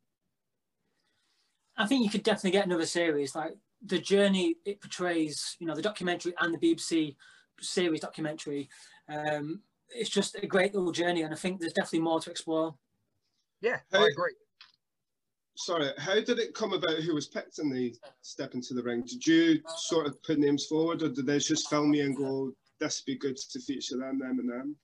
I 1.77 1.87
think 1.87 2.05
you 2.05 2.11
could 2.11 2.25
definitely 2.25 2.51
get 2.53 2.67
another 2.67 2.87
series. 2.87 3.35
Like 3.35 3.55
the 3.85 3.99
journey 3.99 4.57
it 4.65 4.81
portrays, 4.81 5.57
you 5.61 5.67
know, 5.67 5.75
the 5.75 5.83
documentary 5.83 6.35
and 6.41 6.53
the 6.53 6.59
BBC 6.59 7.17
series 7.61 8.01
documentary. 8.01 8.69
Um, 9.09 9.63
it's 9.89 10.11
just 10.11 10.37
a 10.37 10.47
great 10.47 10.75
little 10.75 10.93
journey, 10.93 11.23
and 11.23 11.35
I 11.35 11.37
think 11.37 11.61
there's 11.61 11.73
definitely 11.73 12.01
more 12.01 12.21
to 12.21 12.31
explore. 12.31 12.75
Yeah, 13.61 13.79
I 13.93 14.07
agree 14.07 14.35
sorry, 15.61 15.91
how 15.99 16.15
did 16.15 16.39
it 16.39 16.55
come 16.55 16.73
about 16.73 17.01
who 17.01 17.15
was 17.15 17.29
picked 17.29 17.59
in 17.59 17.71
the 17.71 17.95
step 18.23 18.55
into 18.55 18.75
the 18.75 18.83
ring? 18.83 19.03
Did 19.03 19.27
you 19.27 19.61
sort 19.77 20.07
of 20.07 20.21
put 20.23 20.39
names 20.39 20.67
forward, 20.67 21.03
or 21.03 21.09
did 21.09 21.27
they 21.27 21.39
just 21.39 21.69
film 21.69 21.93
you 21.95 22.05
and 22.05 22.17
go, 22.17 22.53
"This 22.79 23.01
would 23.01 23.13
be 23.13 23.19
good 23.19 23.37
to 23.37 23.61
feature 23.61 23.97
them, 23.99 24.19
them, 24.19 24.39
and 24.39 24.51
them"? 24.51 24.77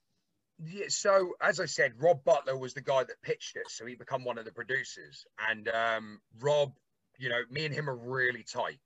Yeah, 0.59 0.85
so 0.87 1.33
as 1.41 1.59
I 1.59 1.65
said, 1.65 1.93
Rob 1.97 2.23
Butler 2.23 2.57
was 2.57 2.73
the 2.73 2.81
guy 2.81 3.03
that 3.03 3.21
pitched 3.21 3.55
it, 3.55 3.69
so 3.69 3.85
he 3.85 3.95
become 3.95 4.23
one 4.23 4.37
of 4.37 4.45
the 4.45 4.51
producers. 4.51 5.25
And 5.49 5.67
um, 5.69 6.21
Rob, 6.39 6.73
you 7.19 7.29
know, 7.29 7.41
me 7.49 7.65
and 7.65 7.73
him 7.73 7.89
are 7.89 7.95
really 7.95 8.43
tight. 8.43 8.79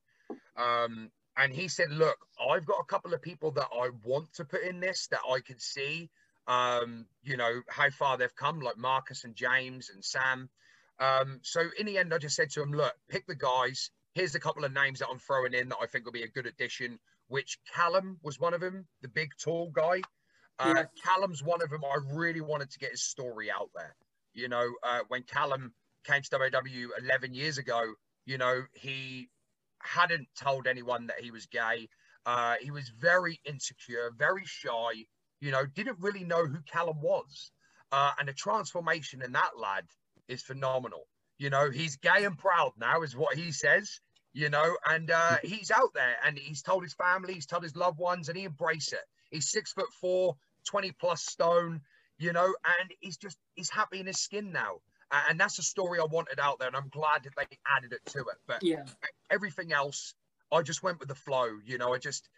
Um, 0.57 1.11
and 1.37 1.53
he 1.53 1.67
said, 1.67 1.91
"Look, 1.91 2.17
I've 2.49 2.65
got 2.65 2.79
a 2.79 2.85
couple 2.85 3.13
of 3.13 3.21
people 3.21 3.51
that 3.51 3.67
I 3.73 3.89
want 4.03 4.33
to 4.33 4.45
put 4.45 4.63
in 4.63 4.79
this 4.79 5.07
that 5.07 5.21
I 5.29 5.39
can 5.39 5.59
see, 5.59 6.09
um, 6.47 7.05
you 7.23 7.37
know, 7.37 7.61
how 7.69 7.89
far 7.89 8.17
they've 8.17 8.35
come, 8.35 8.59
like 8.59 8.77
Marcus 8.77 9.23
and 9.23 9.35
James 9.35 9.89
and 9.89 10.03
Sam." 10.03 10.49
Um, 11.01 11.39
so 11.41 11.61
in 11.79 11.87
the 11.87 11.97
end, 11.97 12.13
I 12.13 12.19
just 12.19 12.35
said 12.35 12.51
to 12.51 12.61
him, 12.61 12.71
look, 12.71 12.93
pick 13.09 13.25
the 13.25 13.35
guys. 13.35 13.89
Here's 14.13 14.35
a 14.35 14.39
couple 14.39 14.63
of 14.63 14.71
names 14.71 14.99
that 14.99 15.07
I'm 15.09 15.17
throwing 15.17 15.53
in 15.53 15.69
that 15.69 15.77
I 15.81 15.87
think 15.87 16.05
will 16.05 16.11
be 16.11 16.23
a 16.23 16.27
good 16.27 16.45
addition, 16.45 16.99
which 17.27 17.57
Callum 17.73 18.19
was 18.21 18.39
one 18.39 18.53
of 18.53 18.61
them, 18.61 18.85
the 19.01 19.07
big 19.07 19.31
tall 19.43 19.71
guy. 19.71 20.01
Uh, 20.59 20.73
yeah. 20.75 20.83
Callum's 21.03 21.41
one 21.41 21.63
of 21.63 21.71
them. 21.71 21.81
I 21.83 21.97
really 22.13 22.41
wanted 22.41 22.69
to 22.71 22.79
get 22.79 22.91
his 22.91 23.01
story 23.01 23.49
out 23.49 23.71
there. 23.73 23.95
You 24.33 24.47
know, 24.47 24.69
uh, 24.83 24.99
when 25.07 25.23
Callum 25.23 25.73
came 26.03 26.21
to 26.21 26.37
WAW 26.37 26.89
11 26.99 27.33
years 27.33 27.57
ago, 27.57 27.81
you 28.25 28.37
know, 28.37 28.63
he 28.73 29.29
hadn't 29.83 30.27
told 30.35 30.67
anyone 30.67 31.07
that 31.07 31.19
he 31.19 31.31
was 31.31 31.45
gay. 31.47 31.89
Uh, 32.25 32.55
he 32.61 32.71
was 32.71 32.89
very 32.89 33.39
insecure, 33.45 34.11
very 34.17 34.43
shy. 34.45 35.05
You 35.39 35.51
know, 35.51 35.65
didn't 35.65 35.99
really 35.99 36.23
know 36.23 36.45
who 36.45 36.59
Callum 36.71 37.01
was. 37.01 37.51
Uh, 37.91 38.11
and 38.19 38.27
the 38.27 38.33
transformation 38.33 39.21
in 39.21 39.33
that 39.33 39.51
lad 39.57 39.85
is 40.27 40.41
phenomenal. 40.41 41.07
You 41.37 41.49
know, 41.49 41.71
he's 41.71 41.97
gay 41.97 42.23
and 42.25 42.37
proud 42.37 42.71
now, 42.77 43.01
is 43.01 43.15
what 43.15 43.35
he 43.35 43.51
says. 43.51 43.99
You 44.33 44.49
know, 44.49 44.77
and 44.87 45.11
uh, 45.11 45.37
he's 45.43 45.71
out 45.71 45.93
there, 45.93 46.15
and 46.25 46.37
he's 46.37 46.61
told 46.61 46.83
his 46.83 46.93
family, 46.93 47.33
he's 47.33 47.45
told 47.45 47.63
his 47.63 47.75
loved 47.75 47.99
ones, 47.99 48.29
and 48.29 48.37
he 48.37 48.45
embraced 48.45 48.93
it. 48.93 49.03
He's 49.29 49.51
six 49.51 49.73
foot 49.73 49.91
four, 49.99 50.37
20 50.67 50.93
plus 50.93 51.23
stone. 51.23 51.81
You 52.17 52.31
know, 52.31 52.45
and 52.45 52.91
he's 52.99 53.17
just 53.17 53.37
he's 53.55 53.69
happy 53.69 53.99
in 53.99 54.05
his 54.05 54.21
skin 54.21 54.51
now 54.51 54.77
and 55.11 55.39
that's 55.39 55.57
the 55.57 55.63
story 55.63 55.99
I 55.99 56.05
wanted 56.05 56.39
out 56.39 56.59
there, 56.59 56.67
and 56.67 56.75
I'm 56.75 56.89
glad 56.89 57.23
that 57.23 57.33
they 57.37 57.57
added 57.67 57.93
it 57.93 58.05
to 58.11 58.19
it. 58.19 58.37
But 58.47 58.63
yeah, 58.63 58.85
everything 59.29 59.73
else, 59.73 60.13
I 60.51 60.61
just 60.61 60.83
went 60.83 60.99
with 60.99 61.09
the 61.09 61.15
flow. 61.15 61.47
You 61.65 61.77
know, 61.77 61.93
I 61.93 61.97
just 61.97 62.29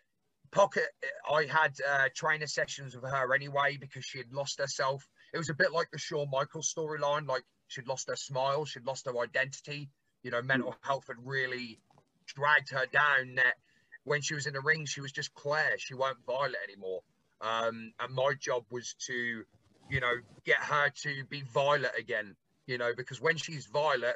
pocket. 0.51 0.87
I 1.29 1.45
had 1.45 1.75
uh, 1.87 2.09
trainer 2.15 2.47
sessions 2.47 2.95
with 2.95 3.09
her 3.09 3.33
anyway 3.33 3.77
because 3.79 4.05
she 4.05 4.17
had 4.17 4.31
lost 4.31 4.59
herself. 4.59 5.07
It 5.33 5.37
was 5.37 5.49
a 5.49 5.53
bit 5.53 5.71
like 5.71 5.89
the 5.91 5.99
Shawn 5.99 6.29
Michaels 6.31 6.73
storyline. 6.75 7.27
Like 7.27 7.43
she'd 7.67 7.87
lost 7.87 8.09
her 8.09 8.15
smile, 8.15 8.65
she'd 8.65 8.85
lost 8.85 9.05
her 9.05 9.19
identity. 9.19 9.89
You 10.23 10.31
know, 10.31 10.41
mental 10.41 10.75
health 10.81 11.05
had 11.07 11.17
really 11.23 11.79
dragged 12.25 12.71
her 12.71 12.85
down. 12.85 13.35
That 13.35 13.55
when 14.03 14.21
she 14.21 14.33
was 14.33 14.47
in 14.47 14.53
the 14.53 14.61
ring, 14.61 14.85
she 14.85 15.01
was 15.01 15.11
just 15.11 15.33
Claire. 15.33 15.77
She 15.77 15.93
weren't 15.93 16.17
Violet 16.25 16.57
anymore. 16.67 17.01
Um, 17.41 17.91
and 17.99 18.15
my 18.15 18.33
job 18.39 18.63
was 18.71 18.95
to, 19.07 19.43
you 19.89 19.99
know, 19.99 20.13
get 20.45 20.57
her 20.57 20.89
to 21.03 21.25
be 21.29 21.43
Violet 21.53 21.91
again 21.97 22.37
you 22.67 22.77
know, 22.77 22.91
because 22.95 23.21
when 23.21 23.37
she's 23.37 23.65
Violet, 23.65 24.15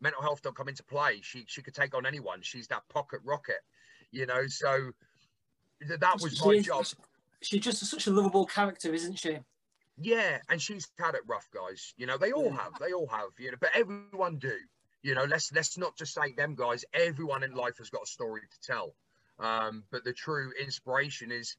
mental 0.00 0.22
health 0.22 0.42
don't 0.42 0.56
come 0.56 0.68
into 0.68 0.84
play. 0.84 1.20
She 1.22 1.44
she 1.46 1.62
could 1.62 1.74
take 1.74 1.94
on 1.94 2.06
anyone. 2.06 2.40
She's 2.42 2.68
that 2.68 2.88
pocket 2.88 3.20
rocket, 3.24 3.60
you 4.10 4.26
know. 4.26 4.46
So 4.46 4.90
th- 5.86 6.00
that 6.00 6.20
was 6.20 6.44
my 6.44 6.60
job. 6.60 6.86
She's 7.40 7.60
just 7.60 7.84
such 7.84 8.06
a 8.06 8.10
lovable 8.10 8.46
character, 8.46 8.92
isn't 8.92 9.18
she? 9.18 9.38
Yeah, 10.00 10.38
and 10.48 10.60
she's 10.60 10.88
had 10.98 11.14
it 11.14 11.22
rough, 11.26 11.48
guys. 11.52 11.94
You 11.96 12.06
know, 12.06 12.18
they 12.18 12.32
all 12.32 12.50
have. 12.50 12.72
They 12.80 12.92
all 12.92 13.08
have. 13.08 13.30
You 13.38 13.52
know, 13.52 13.58
but 13.60 13.70
everyone 13.74 14.38
do. 14.38 14.54
You 15.02 15.14
know, 15.14 15.24
let's 15.24 15.52
let's 15.52 15.78
not 15.78 15.96
just 15.96 16.14
say 16.14 16.32
them 16.36 16.54
guys. 16.54 16.84
Everyone 16.92 17.42
in 17.42 17.54
life 17.54 17.78
has 17.78 17.90
got 17.90 18.02
a 18.04 18.06
story 18.06 18.42
to 18.42 18.60
tell. 18.60 18.94
Um, 19.38 19.84
but 19.90 20.04
the 20.04 20.12
true 20.12 20.52
inspiration 20.60 21.30
is 21.30 21.56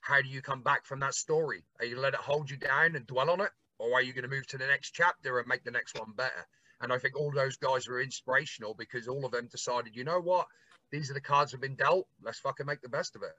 how 0.00 0.22
do 0.22 0.28
you 0.28 0.40
come 0.40 0.62
back 0.62 0.84
from 0.84 1.00
that 1.00 1.14
story? 1.14 1.64
Are 1.80 1.84
you 1.84 1.98
let 1.98 2.14
it 2.14 2.20
hold 2.20 2.48
you 2.50 2.56
down 2.56 2.94
and 2.94 3.06
dwell 3.06 3.30
on 3.30 3.40
it, 3.40 3.50
or 3.78 3.94
are 3.94 4.02
you 4.02 4.12
going 4.12 4.28
to 4.28 4.34
move 4.34 4.46
to 4.48 4.58
the 4.58 4.66
next 4.66 4.90
chapter 4.92 5.38
and 5.38 5.48
make 5.48 5.64
the 5.64 5.70
next 5.70 5.98
one 5.98 6.12
better? 6.16 6.46
And 6.80 6.92
I 6.92 6.98
think 6.98 7.16
all 7.18 7.32
those 7.32 7.56
guys 7.56 7.88
were 7.88 8.00
inspirational 8.00 8.74
because 8.74 9.08
all 9.08 9.24
of 9.24 9.32
them 9.32 9.48
decided, 9.50 9.96
you 9.96 10.04
know 10.04 10.20
what, 10.20 10.46
these 10.92 11.10
are 11.10 11.14
the 11.14 11.20
cards 11.20 11.52
have 11.52 11.60
been 11.60 11.74
dealt. 11.74 12.06
Let's 12.22 12.38
fucking 12.40 12.66
make 12.66 12.82
the 12.82 12.88
best 12.88 13.16
of 13.16 13.22
it. 13.22 13.32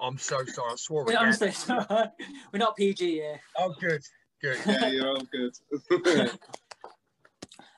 I'm 0.00 0.18
so 0.18 0.44
sorry. 0.44 0.72
I 0.72 0.76
swore 0.76 1.02
again. 1.08 1.16
Honestly, 1.16 1.52
we're 2.52 2.58
not 2.58 2.76
PG 2.76 3.10
here. 3.10 3.40
Oh, 3.58 3.74
good, 3.80 4.02
good. 4.40 4.58
Yeah, 4.66 4.88
you're 4.88 5.08
all 5.08 5.26
good. 5.32 5.54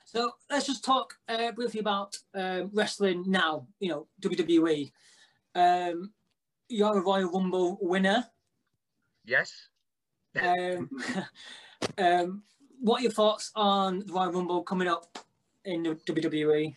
so 0.05 0.31
let's 0.49 0.67
just 0.67 0.83
talk 0.83 1.15
uh, 1.27 1.51
briefly 1.51 1.79
about 1.79 2.17
um, 2.35 2.69
wrestling 2.73 3.23
now. 3.27 3.67
You 3.79 3.89
know, 3.89 4.07
WWE. 4.21 4.91
Um, 5.55 6.11
you're 6.69 6.97
a 6.97 7.01
Royal 7.01 7.31
Rumble 7.31 7.77
winner. 7.81 8.25
Yes. 9.25 9.51
Um, 10.41 10.89
um, 11.97 12.43
what 12.79 12.99
are 12.99 13.03
your 13.03 13.11
thoughts 13.11 13.51
on 13.55 13.99
the 14.05 14.13
Royal 14.13 14.31
Rumble 14.31 14.63
coming 14.63 14.87
up 14.87 15.19
in 15.65 15.83
the 15.83 15.95
WWE? 15.95 16.75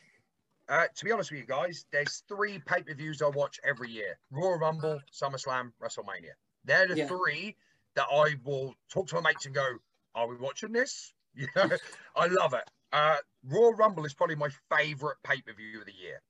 Uh, 0.69 0.85
to 0.95 1.05
be 1.05 1.13
honest 1.13 1.31
with 1.31 1.41
you 1.41 1.47
guys, 1.47 1.85
there's 1.93 2.23
three 2.29 2.59
pay 2.59 2.83
per 2.83 2.95
views 2.95 3.21
I 3.21 3.29
watch 3.29 3.61
every 3.65 3.91
year: 3.91 4.19
Royal 4.31 4.59
Rumble, 4.59 5.01
SummerSlam, 5.13 5.73
WrestleMania. 5.83 6.33
They're 6.65 6.89
the 6.89 6.97
yeah. 6.97 7.07
three 7.07 7.57
that 7.97 8.07
I 8.11 8.37
will 8.45 8.75
talk 8.89 9.09
to 9.09 9.17
my 9.17 9.31
mates 9.31 9.47
and 9.47 9.55
go, 9.55 9.67
"Are 10.15 10.27
we 10.27 10.37
watching 10.37 10.73
this?" 10.73 11.13
You 11.37 11.49
know, 11.57 11.69
I 12.17 12.29
love 12.29 12.55
it. 12.55 12.63
Uh, 12.93 13.17
Royal 13.43 13.75
Rumble 13.75 14.05
is 14.05 14.15
probably 14.15 14.37
my 14.37 14.51
favorite 14.71 15.17
pay 15.25 15.41
per 15.41 15.53
view 15.53 15.81
of 15.81 15.87
the 15.87 15.93
year, 15.93 16.23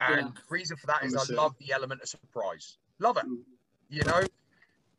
and 0.00 0.26
yeah. 0.26 0.32
the 0.34 0.42
reason 0.50 0.76
for 0.76 0.86
that 0.86 1.02
is 1.02 1.16
I 1.16 1.34
love 1.34 1.56
the 1.58 1.72
element 1.72 2.00
of 2.00 2.08
surprise. 2.08 2.78
Love 3.00 3.16
it. 3.16 3.24
Mm. 3.24 3.38
You 3.90 4.04
know, 4.04 4.22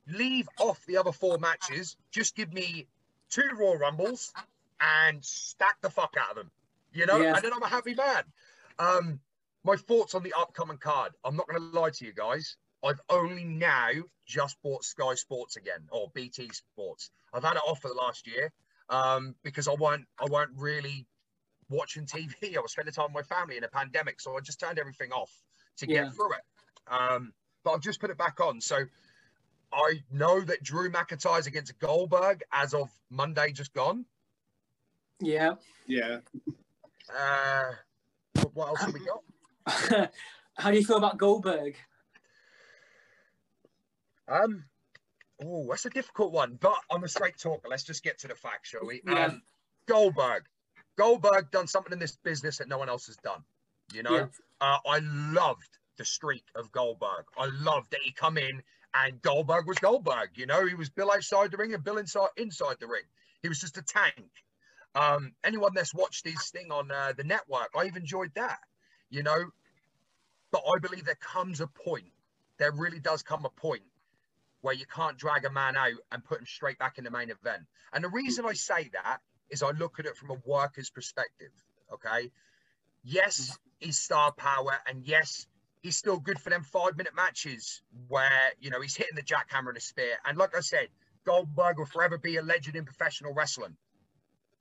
leave 0.08 0.50
off 0.60 0.86
the 0.86 0.98
other 0.98 1.14
four 1.14 1.38
matches. 1.38 1.96
Just 2.12 2.36
give 2.36 2.52
me 2.52 2.88
two 3.34 3.50
Royal 3.58 3.78
Rumbles 3.78 4.32
and 4.80 5.24
stack 5.24 5.82
the 5.82 5.90
fuck 5.90 6.16
out 6.20 6.32
of 6.32 6.36
them. 6.36 6.52
You 6.92 7.06
know, 7.06 7.18
yeah. 7.18 7.36
and 7.36 7.44
then 7.44 7.52
I'm 7.54 7.64
a 7.64 7.68
happy 7.68 7.96
man. 7.96 8.24
Um, 8.78 9.20
my 9.64 9.76
thoughts 9.76 10.14
on 10.14 10.24
the 10.24 10.34
upcoming 10.38 10.78
card. 10.78 11.14
I'm 11.24 11.36
not 11.36 11.48
going 11.48 11.60
to 11.60 11.80
lie 11.80 11.90
to 11.90 12.06
you 12.06 12.14
guys. 12.14 12.58
I've 12.84 13.00
only 13.10 13.46
now 13.46 13.90
just 14.28 14.62
bought 14.62 14.84
Sky 14.84 15.16
Sports 15.16 15.56
again 15.56 15.88
or 15.90 16.12
BT 16.14 16.50
Sports. 16.50 17.10
I've 17.34 17.44
had 17.44 17.56
it 17.56 17.62
off 17.66 17.82
for 17.82 17.88
the 17.88 17.94
last 17.94 18.28
year 18.28 18.52
um, 18.90 19.36
because 19.44 19.68
I 19.68 19.74
weren't 19.74 20.06
I 20.20 20.26
weren't 20.30 20.52
really 20.58 21.08
watching 21.70 22.06
TV. 22.06 22.34
I 22.58 22.60
was 22.60 22.74
spending 22.74 22.94
time 22.94 23.14
with 23.14 23.28
my 23.30 23.36
family 23.36 23.58
in 23.58 23.64
a 23.64 23.70
pandemic, 23.70 24.20
so 24.20 24.38
I 24.38 24.42
just 24.42 24.60
turned 24.60 24.80
everything 24.80 25.12
off 25.12 25.32
to 25.78 25.90
yeah. 25.90 26.04
get 26.04 26.14
through 26.14 26.34
it. 26.34 26.42
Um, 26.94 27.34
but 27.64 27.72
I've 27.72 27.82
just 27.82 28.02
put 28.02 28.10
it 28.10 28.18
back 28.18 28.42
on. 28.42 28.60
So 28.60 28.84
I 29.74 30.04
know 30.12 30.42
that 30.42 30.64
Drew 30.64 30.92
McIntyre's 30.92 31.48
against 31.48 31.78
Goldberg 31.80 32.44
as 32.52 32.74
of 32.74 32.90
Monday 33.10 33.52
just 33.52 33.74
gone. 33.74 34.06
Yeah. 35.20 35.54
Yeah. 35.88 36.20
Uh, 37.14 37.72
what 38.54 38.70
else 38.70 38.82
have 38.82 38.94
we 38.94 39.02
got? 39.06 40.12
How 40.58 40.72
do 40.72 40.78
you 40.78 40.86
feel 40.86 40.98
about 40.98 41.18
Goldberg? 41.18 41.76
Um, 44.28 44.66
oh, 45.44 45.68
that's 45.70 45.86
a 45.86 45.90
difficult 45.90 46.32
one, 46.32 46.58
but 46.60 46.76
I'm 46.92 47.04
a 47.04 47.08
straight 47.08 47.38
talker. 47.38 47.68
Let's 47.70 47.84
just 47.84 48.04
get 48.04 48.20
to 48.20 48.28
the 48.28 48.36
facts, 48.36 48.70
shall 48.70 48.86
we? 48.86 49.02
Yeah. 49.06 49.26
Um, 49.26 49.42
Goldberg. 49.88 50.44
Goldberg 50.98 51.52
done 51.52 51.68
something 51.68 51.92
in 51.92 52.00
this 52.00 52.18
business 52.24 52.58
that 52.58 52.68
no 52.68 52.78
one 52.78 52.90
else 52.90 53.08
has 53.08 53.18
done. 53.18 53.44
You 53.94 54.04
know, 54.04 54.16
yeah. 54.16 54.26
uh, 54.62 54.78
I 54.88 55.00
loved 55.00 55.78
the 55.98 56.06
streak 56.06 56.46
of 56.56 56.72
Goldberg. 56.72 57.26
I 57.38 57.50
loved 57.62 57.92
that 57.92 58.02
he 58.02 58.12
come 58.12 58.38
in 58.38 58.62
and 58.94 59.22
Goldberg 59.22 59.68
was 59.68 59.80
Goldberg. 59.80 60.32
You 60.36 60.46
know, 60.46 60.66
he 60.66 60.76
was 60.76 60.90
Bill 60.90 61.12
outside 61.12 61.52
the 61.52 61.58
ring 61.58 61.74
and 61.74 61.84
Bill 61.84 61.98
inside 61.98 62.30
inside 62.38 62.78
the 62.80 62.88
ring. 62.88 63.04
He 63.42 63.50
was 63.50 63.60
just 63.60 63.78
a 63.78 63.82
tank. 63.82 64.30
Um, 64.96 65.34
anyone 65.44 65.74
that's 65.74 65.94
watched 65.94 66.26
his 66.28 66.50
thing 66.50 66.72
on 66.72 66.92
uh, 66.92 67.14
the 67.18 67.24
network, 67.24 67.70
I've 67.76 67.98
enjoyed 67.98 68.32
that. 68.36 68.60
You 69.10 69.24
know, 69.24 69.46
but 70.52 70.62
I 70.66 70.80
believe 70.80 71.06
there 71.06 71.16
comes 71.16 71.62
a 71.62 71.68
point. 71.68 72.12
There 72.58 72.72
really 72.72 73.00
does 73.00 73.24
come 73.24 73.46
a 73.46 73.50
point 73.50 73.84
where 74.62 74.74
you 74.74 74.86
can't 74.86 75.18
drag 75.18 75.46
a 75.46 75.50
man 75.50 75.76
out 75.76 75.92
and 76.12 76.24
put 76.24 76.40
him 76.40 76.46
straight 76.46 76.80
back 76.80 76.98
in 76.98 77.04
the 77.04 77.12
main 77.12 77.30
event. 77.30 77.64
And 77.92 78.04
the 78.04 78.10
reason 78.10 78.46
I 78.46 78.54
say 78.54 78.90
that 78.94 79.20
is 79.50 79.62
I 79.62 79.72
look 79.72 80.00
at 80.00 80.06
it 80.06 80.16
from 80.16 80.32
a 80.32 80.42
worker's 80.46 80.90
perspective. 80.90 81.52
Okay. 81.92 82.32
Yes, 83.04 83.58
he's 83.80 83.98
star 83.98 84.32
power, 84.32 84.74
and 84.88 85.04
yes, 85.06 85.46
he's 85.84 85.98
still 85.98 86.18
good 86.18 86.40
for 86.40 86.50
them 86.50 86.64
five 86.64 86.98
minute 86.98 87.14
matches 87.16 87.82
where, 88.08 88.52
you 88.60 88.72
know, 88.72 88.82
he's 88.82 88.96
hitting 88.96 89.16
the 89.16 89.22
jackhammer 89.22 89.68
and 89.68 89.76
the 89.76 89.82
spear. 89.82 90.16
And 90.26 90.38
like 90.38 90.56
I 90.58 90.62
said, 90.62 90.88
Goldberg 91.26 91.78
will 91.78 91.86
forever 91.86 92.18
be 92.18 92.38
a 92.38 92.42
legend 92.42 92.78
in 92.78 92.86
professional 92.86 93.34
wrestling. 93.34 93.76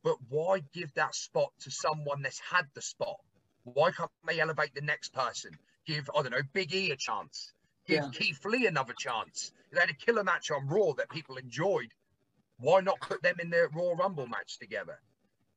But 0.03 0.17
why 0.29 0.63
give 0.73 0.93
that 0.95 1.15
spot 1.15 1.53
to 1.61 1.71
someone 1.71 2.23
that's 2.23 2.41
had 2.41 2.67
the 2.75 2.83
spot? 2.83 3.21
Why 3.63 3.93
can't 3.93 4.11
they 4.27 4.41
elevate 4.41 4.75
the 4.75 4.81
next 4.81 5.15
person? 5.15 5.53
Give, 5.87 6.11
I 6.17 6.23
don't 6.23 6.33
know, 6.33 6.43
Big 6.53 6.75
E 6.75 6.91
a 6.91 6.97
chance. 6.97 7.53
Give 7.87 8.03
yeah. 8.03 8.11
Keith 8.13 8.45
Lee 8.45 8.67
another 8.67 8.95
chance. 8.99 9.53
They 9.73 9.81
had 9.81 9.91
a 9.91 9.95
killer 9.95 10.25
match 10.25 10.51
on 10.51 10.67
Raw 10.67 10.93
that 10.95 11.09
people 11.09 11.37
enjoyed. 11.37 11.89
Why 12.59 12.81
not 12.81 13.01
put 13.01 13.23
them 13.23 13.37
in 13.41 13.51
their 13.51 13.69
Raw 13.69 13.93
Rumble 13.93 14.27
match 14.27 14.59
together? 14.59 15.01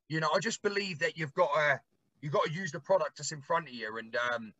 You 0.07 0.19
know, 0.19 0.29
I 0.33 0.39
just 0.39 0.61
believe 0.61 0.99
that 0.99 1.17
you've 1.17 1.33
got 1.33 1.53
to 1.53 1.81
you've 2.21 2.33
got 2.33 2.45
to 2.45 2.51
use 2.51 2.71
the 2.71 2.79
product 2.79 3.17
that's 3.17 3.31
in 3.31 3.41
front 3.41 3.67
of 3.67 3.73
you. 3.73 3.97
And 3.97 4.15
um, 4.31 4.53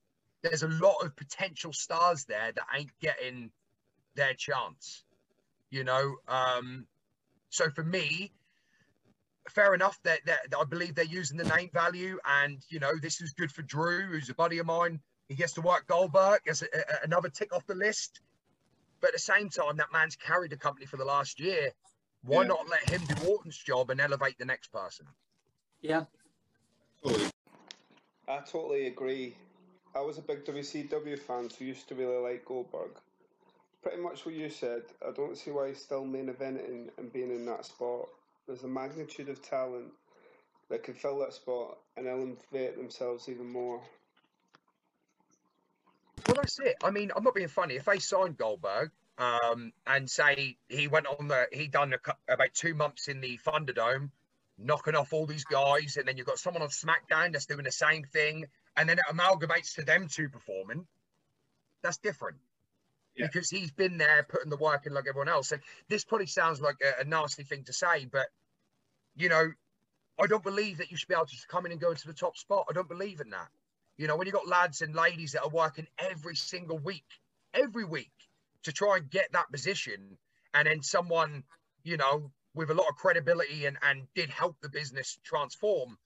there's 0.46 0.64
a 0.64 0.68
lot 0.68 1.04
of 1.04 1.16
potential 1.16 1.74
stars 1.74 2.26
there 2.26 2.52
that 2.54 2.66
ain't 2.78 2.92
getting 3.02 3.52
their 4.16 4.34
chance. 4.34 5.04
You 5.72 5.84
know, 5.84 6.16
um, 6.28 6.86
so 7.50 7.70
for 7.72 7.84
me, 7.84 8.32
fair 9.50 9.74
enough 9.74 10.00
that, 10.04 10.20
that, 10.26 10.52
that, 10.52 10.58
I 10.58 10.64
believe 10.66 10.96
they're 10.96 11.06
using 11.06 11.38
the 11.38 11.46
name 11.46 11.70
value, 11.74 12.20
and 12.26 12.62
you 12.70 12.80
know, 12.80 12.92
this 13.02 13.22
is 13.22 13.34
good 13.34 13.52
for 13.52 13.64
Drew, 13.64 14.04
who's 14.04 14.30
a 14.30 14.36
buddy 14.36 14.60
of 14.60 14.68
mine. 14.68 15.00
He 15.28 15.36
gets 15.36 15.54
to 15.54 15.62
work 15.62 15.88
Goldberg 15.88 16.42
as 16.48 16.62
a, 16.62 16.66
a, 16.66 17.04
another 17.04 17.30
tick 17.30 17.54
off 17.54 17.66
the 17.66 17.76
list. 17.76 18.22
But 19.02 19.08
at 19.08 19.14
the 19.14 19.20
same 19.20 19.50
time, 19.50 19.78
that 19.78 19.92
man's 19.92 20.16
carried 20.16 20.52
the 20.52 20.58
company 20.58 20.86
for 20.86 20.98
the 20.98 21.06
last 21.06 21.40
year. 21.40 21.72
Why 22.24 22.44
yeah. 22.44 22.50
not 22.50 22.70
let 22.70 22.90
him 22.90 23.02
do 23.08 23.28
Orton's 23.28 23.58
job 23.58 23.90
and 23.90 24.00
elevate 24.00 24.38
the 24.38 24.46
next 24.46 24.72
person? 24.72 25.08
Yeah. 25.82 26.06
I 28.28 28.40
totally 28.40 28.88
agree. 28.88 29.36
I 29.96 30.02
was 30.02 30.18
a 30.18 30.22
big 30.22 30.44
WCW 30.44 31.18
fan, 31.18 31.50
so 31.50 31.64
used 31.64 31.88
to 31.88 31.96
really 31.96 32.18
like 32.18 32.44
Goldberg. 32.44 32.92
Pretty 33.82 34.02
much 34.02 34.26
what 34.26 34.36
you 34.36 34.50
said. 34.50 34.82
I 35.08 35.12
don't 35.12 35.38
see 35.38 35.52
why 35.52 35.70
he's 35.70 35.82
still 35.82 36.04
main 36.04 36.28
eventing 36.28 36.90
and 36.98 37.14
being 37.14 37.32
in 37.32 37.46
that 37.46 37.66
spot. 37.66 38.10
There's 38.46 38.64
a 38.64 38.68
magnitude 38.68 39.30
of 39.30 39.42
talent 39.42 39.94
that 40.70 40.84
can 40.84 40.96
fill 40.96 41.20
that 41.20 41.34
spot 41.34 41.78
and 41.96 42.08
elevate 42.08 42.76
themselves 42.76 43.30
even 43.30 43.50
more. 43.50 43.80
Well, 46.28 46.36
that's 46.36 46.60
it. 46.60 46.76
I 46.84 46.92
mean, 46.92 47.12
I'm 47.16 47.24
not 47.24 47.36
being 47.36 47.48
funny. 47.48 47.76
If 47.76 47.86
they 47.86 48.00
signed 48.00 48.38
Goldberg 48.38 48.92
um, 49.18 49.72
and 49.88 50.10
say 50.10 50.58
he 50.68 50.88
went 50.88 51.06
on 51.08 51.30
the, 51.30 51.48
he 51.54 51.68
done 51.68 51.94
a, 51.94 52.34
about 52.34 52.54
two 52.54 52.74
months 52.74 53.08
in 53.08 53.22
the 53.22 53.40
Thunderdome, 53.46 54.10
knocking 54.58 54.96
off 54.96 55.14
all 55.14 55.26
these 55.26 55.46
guys, 55.46 55.96
and 55.98 56.08
then 56.08 56.18
you've 56.18 56.26
got 56.26 56.40
someone 56.40 56.64
on 56.64 56.70
SmackDown 56.70 57.32
that's 57.32 57.46
doing 57.46 57.64
the 57.64 57.72
same 57.72 58.04
thing, 58.04 58.48
and 58.78 58.90
then 58.90 59.00
it 59.00 59.06
amalgamates 59.10 59.76
to 59.76 59.84
them 59.84 60.08
two 60.08 60.30
performing. 60.30 60.86
That's 61.84 61.98
different. 61.98 62.38
Yeah. 63.16 63.28
Because 63.28 63.50
he's 63.50 63.72
been 63.72 63.98
there 63.98 64.26
putting 64.28 64.50
the 64.50 64.58
work 64.58 64.86
in 64.86 64.94
like 64.94 65.06
everyone 65.08 65.30
else. 65.30 65.52
And 65.52 65.62
this 65.88 66.04
probably 66.04 66.28
sounds 66.28 66.60
like 66.60 66.76
a, 66.84 67.02
a 67.02 67.04
nasty 67.06 67.44
thing 67.44 67.64
to 67.66 67.74
say, 67.74 68.06
but 68.12 68.28
you 69.16 69.30
know, 69.30 69.52
I 70.20 70.28
don't 70.28 70.44
believe 70.44 70.78
that 70.78 70.92
you 70.92 70.98
should 70.98 71.08
be 71.08 71.14
able 71.14 71.26
to 71.26 71.36
come 71.50 71.66
in 71.66 71.72
and 71.72 71.82
go 71.82 71.92
into 71.92 72.08
the 72.08 72.14
top 72.14 72.38
spot. 72.38 72.66
I 72.70 72.74
don't 72.74 72.90
believe 72.90 73.22
in 73.22 73.30
that. 73.32 73.48
You 73.98 74.08
know, 74.08 74.18
when 74.18 74.28
you've 74.28 74.36
got 74.36 74.48
lads 74.48 74.82
and 74.82 74.94
ladies 74.94 75.34
that 75.34 75.44
are 75.44 75.50
working 75.50 75.88
every 75.98 76.36
single 76.36 76.78
week, 76.78 77.06
every 77.54 77.86
week 77.86 78.12
to 78.64 78.74
try 78.74 78.98
and 78.98 79.10
get 79.10 79.32
that 79.34 79.52
position, 79.52 80.18
and 80.54 80.68
then 80.68 80.82
someone, 80.82 81.44
you 81.84 81.98
know, 81.98 82.32
with 82.54 82.70
a 82.70 82.74
lot 82.74 82.88
of 82.90 82.96
credibility 82.96 83.66
and, 83.66 83.78
and 83.82 84.08
did 84.16 84.30
help 84.30 84.58
the 84.62 84.70
business 84.70 85.18
transform, 85.24 85.98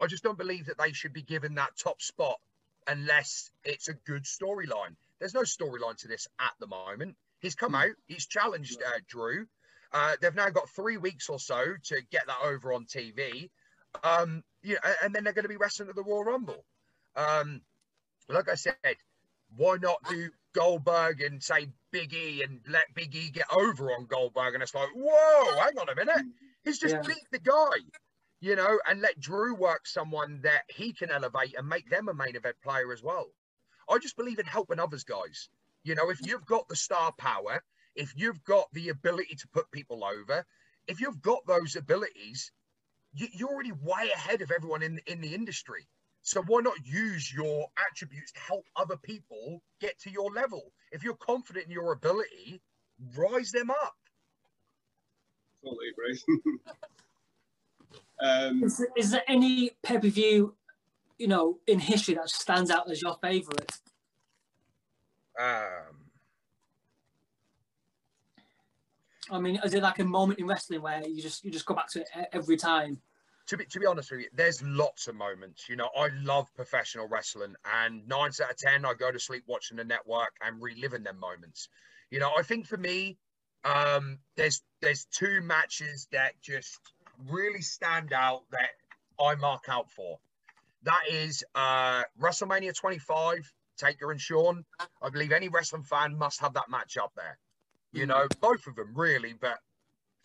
I 0.00 0.06
just 0.06 0.22
don't 0.22 0.38
believe 0.38 0.66
that 0.66 0.78
they 0.78 0.92
should 0.92 1.12
be 1.12 1.22
given 1.22 1.54
that 1.54 1.76
top 1.76 2.02
spot 2.02 2.38
unless 2.86 3.50
it's 3.64 3.88
a 3.88 3.94
good 3.94 4.24
storyline. 4.24 4.96
There's 5.18 5.34
no 5.34 5.42
storyline 5.42 5.96
to 5.98 6.08
this 6.08 6.26
at 6.40 6.52
the 6.58 6.66
moment. 6.66 7.16
He's 7.40 7.54
come 7.54 7.70
hmm. 7.72 7.76
out, 7.76 7.96
he's 8.06 8.26
challenged 8.26 8.82
uh, 8.82 8.98
Drew. 9.08 9.46
Uh, 9.92 10.16
they've 10.20 10.34
now 10.34 10.50
got 10.50 10.68
three 10.70 10.96
weeks 10.96 11.28
or 11.28 11.38
so 11.38 11.74
to 11.84 12.02
get 12.10 12.26
that 12.26 12.38
over 12.44 12.72
on 12.72 12.84
TV. 12.84 13.48
Um, 14.02 14.42
yeah, 14.62 14.78
and 15.04 15.14
then 15.14 15.22
they're 15.22 15.32
going 15.32 15.44
to 15.44 15.48
be 15.48 15.56
wrestling 15.56 15.88
at 15.88 15.94
the 15.94 16.02
Royal 16.02 16.24
Rumble. 16.24 16.64
Um, 17.14 17.60
like 18.28 18.48
I 18.48 18.56
said, 18.56 18.74
why 19.56 19.76
not 19.80 19.98
do 20.08 20.30
Goldberg 20.52 21.20
and 21.20 21.42
say 21.42 21.68
Big 21.92 22.12
E 22.12 22.42
and 22.42 22.60
let 22.68 22.92
Big 22.94 23.14
E 23.14 23.30
get 23.30 23.46
over 23.52 23.92
on 23.92 24.06
Goldberg? 24.06 24.54
And 24.54 24.62
it's 24.62 24.74
like, 24.74 24.88
whoa, 24.96 25.60
hang 25.60 25.78
on 25.78 25.88
a 25.88 25.94
minute. 25.94 26.26
He's 26.64 26.78
just 26.78 26.94
yeah. 26.94 27.02
beat 27.02 27.26
the 27.30 27.38
guy, 27.38 27.78
you 28.44 28.56
know, 28.56 28.78
and 28.86 29.00
let 29.00 29.18
Drew 29.18 29.54
work 29.54 29.86
someone 29.86 30.40
that 30.42 30.64
he 30.68 30.92
can 30.92 31.10
elevate 31.10 31.54
and 31.56 31.66
make 31.66 31.88
them 31.88 32.08
a 32.08 32.14
main 32.14 32.36
event 32.36 32.56
player 32.62 32.92
as 32.92 33.02
well. 33.02 33.28
I 33.88 33.96
just 33.96 34.18
believe 34.18 34.38
in 34.38 34.44
helping 34.44 34.78
others, 34.78 35.02
guys. 35.02 35.48
You 35.82 35.94
know, 35.94 36.10
if 36.10 36.18
you've 36.26 36.44
got 36.44 36.68
the 36.68 36.76
star 36.76 37.12
power, 37.16 37.64
if 37.94 38.12
you've 38.14 38.44
got 38.44 38.66
the 38.74 38.90
ability 38.90 39.36
to 39.36 39.48
put 39.48 39.70
people 39.70 40.04
over, 40.04 40.44
if 40.86 41.00
you've 41.00 41.22
got 41.22 41.46
those 41.46 41.74
abilities, 41.74 42.52
you're 43.14 43.48
already 43.48 43.72
way 43.72 44.10
ahead 44.14 44.42
of 44.42 44.50
everyone 44.50 44.82
in 44.82 45.00
in 45.06 45.22
the 45.22 45.34
industry. 45.34 45.88
So 46.20 46.42
why 46.42 46.60
not 46.60 46.84
use 46.84 47.32
your 47.32 47.68
attributes 47.78 48.32
to 48.32 48.40
help 48.40 48.66
other 48.76 48.98
people 48.98 49.62
get 49.80 49.98
to 50.00 50.10
your 50.10 50.30
level? 50.30 50.70
If 50.92 51.02
you're 51.02 51.16
confident 51.16 51.64
in 51.64 51.70
your 51.70 51.92
ability, 51.92 52.60
rise 53.16 53.52
them 53.52 53.70
up. 53.70 53.96
Totally 55.64 55.88
agree. 55.88 56.20
um, 58.24 58.64
is, 58.64 58.78
there, 58.78 58.88
is 58.96 59.10
there 59.10 59.22
any 59.28 59.70
pay 59.82 59.98
per 59.98 60.08
view, 60.08 60.54
you 61.18 61.28
know, 61.28 61.58
in 61.66 61.78
history 61.78 62.14
that 62.14 62.28
stands 62.28 62.70
out 62.70 62.90
as 62.90 63.02
your 63.02 63.16
favourite? 63.22 63.70
Um. 65.38 66.00
I 69.30 69.40
mean, 69.40 69.58
is 69.64 69.72
it 69.72 69.82
like 69.82 69.98
a 69.98 70.04
moment 70.04 70.38
in 70.38 70.46
wrestling 70.46 70.82
where 70.82 71.06
you 71.06 71.22
just 71.22 71.44
you 71.44 71.50
just 71.50 71.66
go 71.66 71.74
back 71.74 71.88
to 71.92 72.00
it 72.00 72.08
every 72.32 72.56
time? 72.56 73.00
to 73.46 73.56
be 73.56 73.64
to 73.66 73.80
be 73.80 73.86
honest 73.86 74.10
with 74.10 74.20
you, 74.20 74.28
there's 74.34 74.62
lots 74.62 75.06
of 75.06 75.14
moments. 75.14 75.68
You 75.68 75.76
know, 75.76 75.88
I 75.96 76.08
love 76.22 76.46
professional 76.54 77.08
wrestling, 77.08 77.54
and 77.82 78.06
nine 78.08 78.30
out 78.42 78.50
of 78.50 78.56
ten, 78.56 78.84
I 78.84 78.94
go 78.94 79.10
to 79.10 79.18
sleep 79.18 79.44
watching 79.46 79.76
the 79.76 79.84
network 79.84 80.32
and 80.42 80.60
reliving 80.62 81.02
them 81.02 81.18
moments. 81.18 81.68
You 82.10 82.20
know, 82.20 82.32
I 82.36 82.42
think 82.42 82.66
for 82.66 82.76
me, 82.76 83.18
um, 83.64 84.18
there's 84.36 84.62
there's 84.80 85.06
two 85.06 85.40
matches 85.42 86.08
that 86.12 86.40
just 86.40 86.78
really 87.28 87.62
stand 87.62 88.12
out 88.12 88.42
that 88.50 88.70
I 89.20 89.34
mark 89.36 89.64
out 89.68 89.90
for. 89.90 90.18
That 90.82 91.02
is 91.10 91.42
uh, 91.54 92.02
WrestleMania 92.20 92.74
25, 92.74 93.52
Taker 93.78 94.10
and 94.10 94.20
Shawn. 94.20 94.64
I 95.02 95.10
believe 95.10 95.32
any 95.32 95.48
wrestling 95.48 95.82
fan 95.82 96.16
must 96.16 96.40
have 96.40 96.54
that 96.54 96.70
match 96.70 96.96
up 96.96 97.12
there. 97.16 97.38
You 97.92 98.06
know, 98.06 98.26
both 98.40 98.66
of 98.66 98.74
them 98.74 98.90
really, 98.94 99.34
but 99.40 99.58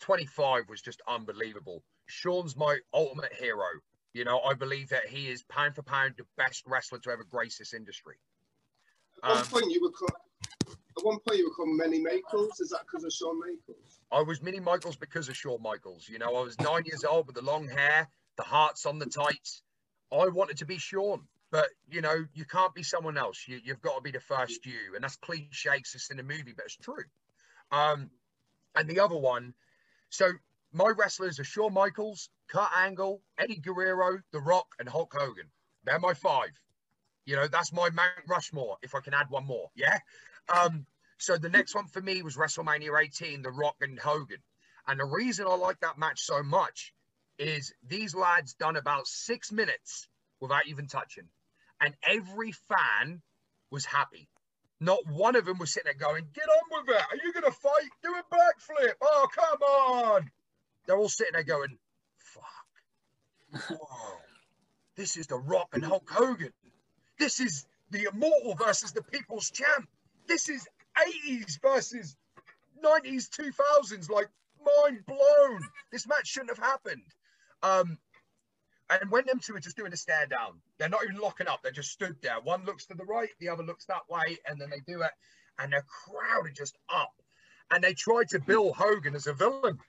25 0.00 0.68
was 0.68 0.82
just 0.82 1.00
unbelievable. 1.06 1.82
Shawn's 2.06 2.56
my 2.56 2.78
ultimate 2.92 3.32
hero. 3.32 3.68
You 4.12 4.24
know, 4.24 4.40
I 4.40 4.54
believe 4.54 4.88
that 4.88 5.06
he 5.08 5.28
is 5.28 5.44
pound 5.44 5.76
for 5.76 5.82
pound 5.82 6.14
the 6.18 6.24
best 6.36 6.64
wrestler 6.66 6.98
to 6.98 7.10
ever 7.10 7.24
grace 7.24 7.58
this 7.58 7.72
industry. 7.72 8.16
At 9.22 9.30
one 9.30 9.38
um, 9.38 9.46
point, 9.46 9.70
you 9.70 9.80
were 9.82 9.90
called. 9.90 10.10
At 10.98 11.04
one 11.04 11.18
point, 11.26 11.38
you 11.38 11.48
were 11.48 11.54
called 11.54 11.76
Mini 11.76 12.00
Michaels. 12.00 12.60
Is 12.60 12.70
that 12.70 12.80
because 12.86 13.04
of 13.04 13.12
Shawn 13.12 13.38
Michaels? 13.38 14.00
I 14.12 14.22
was 14.22 14.42
Mini 14.42 14.60
Michaels 14.60 14.96
because 14.96 15.28
of 15.28 15.36
Shawn 15.36 15.62
Michaels. 15.62 16.08
You 16.08 16.18
know, 16.18 16.36
I 16.36 16.42
was 16.42 16.58
nine 16.60 16.82
years 16.84 17.04
old 17.04 17.26
with 17.26 17.36
the 17.36 17.42
long 17.42 17.68
hair, 17.68 18.08
the 18.36 18.42
hearts 18.42 18.86
on 18.86 18.98
the 18.98 19.06
tights. 19.06 19.62
I 20.12 20.26
wanted 20.28 20.58
to 20.58 20.66
be 20.66 20.78
Shawn, 20.78 21.22
but 21.52 21.68
you 21.90 22.00
know, 22.00 22.24
you 22.34 22.44
can't 22.44 22.74
be 22.74 22.82
someone 22.82 23.16
else. 23.16 23.44
You, 23.46 23.60
have 23.68 23.80
got 23.80 23.96
to 23.96 24.02
be 24.02 24.10
the 24.10 24.20
first 24.20 24.66
you, 24.66 24.94
and 24.94 25.04
that's 25.04 25.16
cliche. 25.16 25.70
It's 25.74 25.92
just 25.92 26.10
in 26.10 26.18
a 26.18 26.24
movie, 26.24 26.52
but 26.56 26.64
it's 26.64 26.76
true. 26.76 27.04
Um, 27.70 28.10
and 28.74 28.88
the 28.88 29.00
other 29.00 29.16
one, 29.16 29.54
so 30.08 30.32
my 30.72 30.92
wrestlers 30.96 31.38
are 31.38 31.44
Shawn 31.44 31.72
Michaels, 31.72 32.30
Kurt 32.48 32.70
Angle, 32.76 33.22
Eddie 33.38 33.60
Guerrero, 33.60 34.20
The 34.32 34.40
Rock, 34.40 34.66
and 34.78 34.88
Hulk 34.88 35.14
Hogan. 35.16 35.50
They're 35.84 35.98
my 35.98 36.14
five. 36.14 36.50
You 37.26 37.36
know, 37.36 37.46
that's 37.46 37.72
my 37.72 37.90
Mount 37.90 38.10
Rushmore, 38.28 38.76
if 38.82 38.94
I 38.94 39.00
can 39.00 39.14
add 39.14 39.30
one 39.30 39.46
more. 39.46 39.70
Yeah. 39.74 39.98
Um, 40.48 40.86
so 41.18 41.36
the 41.36 41.48
next 41.48 41.74
one 41.74 41.86
for 41.86 42.00
me 42.00 42.22
was 42.22 42.36
WrestleMania 42.36 43.02
18, 43.02 43.42
The 43.42 43.50
Rock 43.50 43.76
and 43.80 43.98
Hogan. 43.98 44.42
And 44.86 44.98
the 44.98 45.04
reason 45.04 45.46
I 45.46 45.54
like 45.54 45.80
that 45.80 45.98
match 45.98 46.20
so 46.20 46.42
much 46.42 46.92
is 47.38 47.72
these 47.86 48.14
lads 48.14 48.54
done 48.54 48.76
about 48.76 49.06
six 49.06 49.52
minutes 49.52 50.08
without 50.40 50.66
even 50.66 50.86
touching. 50.86 51.28
And 51.80 51.94
every 52.02 52.52
fan 52.52 53.22
was 53.70 53.84
happy. 53.84 54.28
Not 54.80 55.06
one 55.06 55.36
of 55.36 55.44
them 55.44 55.58
was 55.58 55.72
sitting 55.72 55.92
there 55.92 56.08
going, 56.08 56.24
Get 56.32 56.44
on 56.48 56.86
with 56.86 56.96
it. 56.96 57.02
Are 57.02 57.16
you 57.24 57.32
going 57.32 57.44
to 57.44 57.58
fight? 57.58 57.90
Do 58.02 58.14
a 58.14 58.34
backflip. 58.34 58.94
Oh, 59.02 59.28
come 59.34 59.60
on. 59.62 60.30
They're 60.86 60.98
all 60.98 61.08
sitting 61.08 61.34
there 61.34 61.44
going, 61.44 61.78
fuck. 62.18 63.68
Whoa. 63.78 64.18
This 64.96 65.16
is 65.16 65.26
The 65.26 65.36
Rock 65.36 65.68
and 65.72 65.84
Hulk 65.84 66.08
Hogan. 66.10 66.52
This 67.18 67.40
is 67.40 67.66
the 67.90 68.08
Immortal 68.12 68.54
versus 68.54 68.92
the 68.92 69.02
People's 69.02 69.50
Champ. 69.50 69.88
This 70.30 70.48
is 70.48 70.68
80s 70.96 71.60
versus 71.60 72.16
90s, 72.84 73.28
2000s. 73.30 74.08
Like, 74.08 74.28
mind 74.64 75.04
blown. 75.04 75.60
This 75.90 76.06
match 76.06 76.28
shouldn't 76.28 76.56
have 76.56 76.64
happened. 76.64 77.02
Um, 77.64 77.98
and 78.88 79.10
when 79.10 79.26
them 79.26 79.40
two 79.40 79.56
are 79.56 79.60
just 79.60 79.76
doing 79.76 79.92
a 79.92 79.96
stare 79.96 80.26
down, 80.26 80.60
they're 80.78 80.88
not 80.88 81.02
even 81.02 81.18
locking 81.18 81.48
up. 81.48 81.64
They're 81.64 81.72
just 81.72 81.90
stood 81.90 82.14
there. 82.22 82.40
One 82.44 82.64
looks 82.64 82.86
to 82.86 82.94
the 82.94 83.04
right, 83.04 83.30
the 83.40 83.48
other 83.48 83.64
looks 83.64 83.86
that 83.86 84.08
way, 84.08 84.38
and 84.48 84.60
then 84.60 84.70
they 84.70 84.78
do 84.86 85.02
it. 85.02 85.10
And 85.58 85.72
the 85.72 85.82
crowd 85.82 86.46
are 86.46 86.52
just 86.52 86.78
up. 86.88 87.12
And 87.72 87.82
they 87.82 87.94
tried 87.94 88.28
to 88.28 88.38
bill 88.38 88.72
Hogan 88.72 89.16
as 89.16 89.26
a 89.26 89.32
villain. 89.32 89.80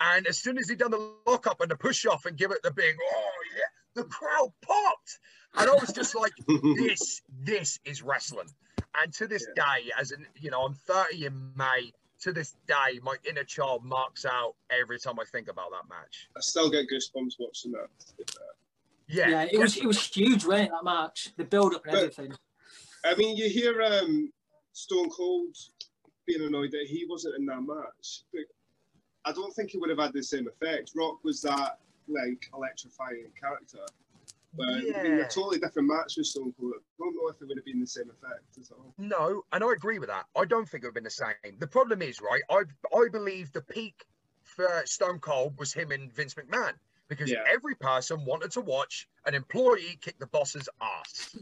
And 0.00 0.26
as 0.26 0.38
soon 0.38 0.56
as 0.56 0.66
he 0.66 0.76
done 0.76 0.92
the 0.92 1.12
lock 1.26 1.46
up 1.46 1.60
and 1.60 1.70
the 1.70 1.76
push 1.76 2.06
off 2.06 2.24
and 2.24 2.38
give 2.38 2.52
it 2.52 2.62
the 2.62 2.72
big, 2.72 2.96
oh 3.02 3.30
yeah, 3.54 4.02
the 4.02 4.08
crowd 4.08 4.50
popped. 4.62 5.18
And 5.56 5.68
I 5.68 5.74
was 5.74 5.92
just 5.92 6.14
like, 6.14 6.32
this, 6.76 7.20
this 7.28 7.78
is 7.84 8.02
wrestling. 8.02 8.48
And 9.02 9.12
to 9.14 9.26
this 9.26 9.46
yeah. 9.56 9.64
day, 9.64 9.90
as 9.98 10.12
in, 10.12 10.26
you 10.36 10.50
know, 10.50 10.62
I'm 10.62 10.74
30 10.74 11.26
in 11.26 11.52
May. 11.56 11.92
To 12.20 12.32
this 12.32 12.54
day, 12.66 13.00
my 13.02 13.16
inner 13.28 13.44
child 13.44 13.84
marks 13.84 14.24
out 14.24 14.54
every 14.70 14.98
time 14.98 15.18
I 15.20 15.24
think 15.24 15.48
about 15.48 15.70
that 15.72 15.88
match. 15.90 16.28
I 16.34 16.40
still 16.40 16.70
get 16.70 16.86
goosebumps 16.88 17.34
watching 17.38 17.72
that. 17.72 17.88
Yeah, 19.08 19.28
yeah, 19.28 19.46
it 19.50 19.58
was 19.58 19.76
it 19.76 19.84
was 19.84 20.00
huge, 20.02 20.46
wasn't 20.46 20.68
it, 20.68 20.70
that 20.70 20.84
match? 20.84 21.32
The 21.36 21.44
build 21.44 21.74
up 21.74 21.84
and 21.84 21.92
but, 21.92 21.98
everything. 21.98 22.32
I 23.04 23.14
mean, 23.16 23.36
you 23.36 23.50
hear 23.50 23.82
um, 23.82 24.32
Stone 24.72 25.10
Cold 25.10 25.54
being 26.26 26.42
annoyed 26.42 26.70
that 26.72 26.86
he 26.86 27.04
wasn't 27.08 27.34
in 27.36 27.46
that 27.46 27.60
match. 27.60 28.22
But 28.32 28.44
I 29.24 29.32
don't 29.32 29.52
think 29.54 29.70
he 29.70 29.78
would 29.78 29.90
have 29.90 29.98
had 29.98 30.12
the 30.12 30.22
same 30.22 30.48
effect. 30.48 30.92
Rock 30.94 31.22
was 31.24 31.40
that 31.42 31.78
like 32.08 32.50
electrifying 32.54 33.26
character. 33.40 33.84
But 34.56 34.84
yeah. 34.84 35.02
a 35.02 35.28
totally 35.28 35.58
different 35.58 35.88
match 35.88 36.14
with 36.16 36.26
Stone 36.26 36.54
Cold. 36.58 36.74
I 36.76 36.80
don't 36.98 37.14
know 37.14 37.28
if 37.28 37.40
it 37.40 37.48
would 37.48 37.58
have 37.58 37.64
been 37.64 37.80
the 37.80 37.86
same 37.86 38.10
effect 38.10 38.56
at 38.58 38.76
all. 38.76 38.94
No, 38.98 39.42
and 39.52 39.64
I 39.64 39.72
agree 39.72 39.98
with 39.98 40.08
that. 40.08 40.26
I 40.36 40.44
don't 40.44 40.68
think 40.68 40.84
it 40.84 40.86
would 40.86 40.90
have 40.90 40.94
been 40.94 41.04
the 41.04 41.10
same. 41.10 41.58
The 41.58 41.66
problem 41.66 42.02
is, 42.02 42.20
right, 42.20 42.42
I 42.50 42.62
I 42.96 43.08
believe 43.10 43.52
the 43.52 43.62
peak 43.62 44.04
for 44.42 44.82
Stone 44.84 45.18
Cold 45.20 45.58
was 45.58 45.72
him 45.72 45.90
and 45.90 46.12
Vince 46.12 46.34
McMahon 46.34 46.74
because 47.08 47.30
yeah. 47.30 47.44
every 47.52 47.74
person 47.74 48.24
wanted 48.24 48.52
to 48.52 48.60
watch 48.60 49.08
an 49.26 49.34
employee 49.34 49.98
kick 50.00 50.18
the 50.18 50.26
boss's 50.26 50.68
ass. 50.80 51.36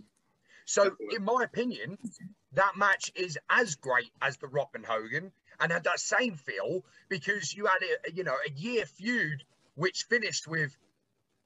So, 0.65 0.85
Definitely. 0.85 1.17
in 1.17 1.25
my 1.25 1.43
opinion, 1.45 1.99
that 2.53 2.77
match 2.77 3.11
is 3.15 3.39
as 3.51 3.75
great 3.75 4.13
as 4.23 4.37
the 4.37 4.47
Rock 4.47 4.71
and 4.75 4.87
Hogan 4.87 5.33
and 5.61 5.73
had 5.73 5.85
that 5.85 6.01
same 6.01 6.35
feel 6.35 6.85
because 7.09 7.55
you 7.55 7.67
had 7.67 7.83
a 7.83 8.13
you 8.13 8.25
know 8.25 8.37
a 8.47 8.51
year 8.53 8.87
feud 8.87 9.45
which 9.75 10.05
finished 10.05 10.47
with 10.47 10.77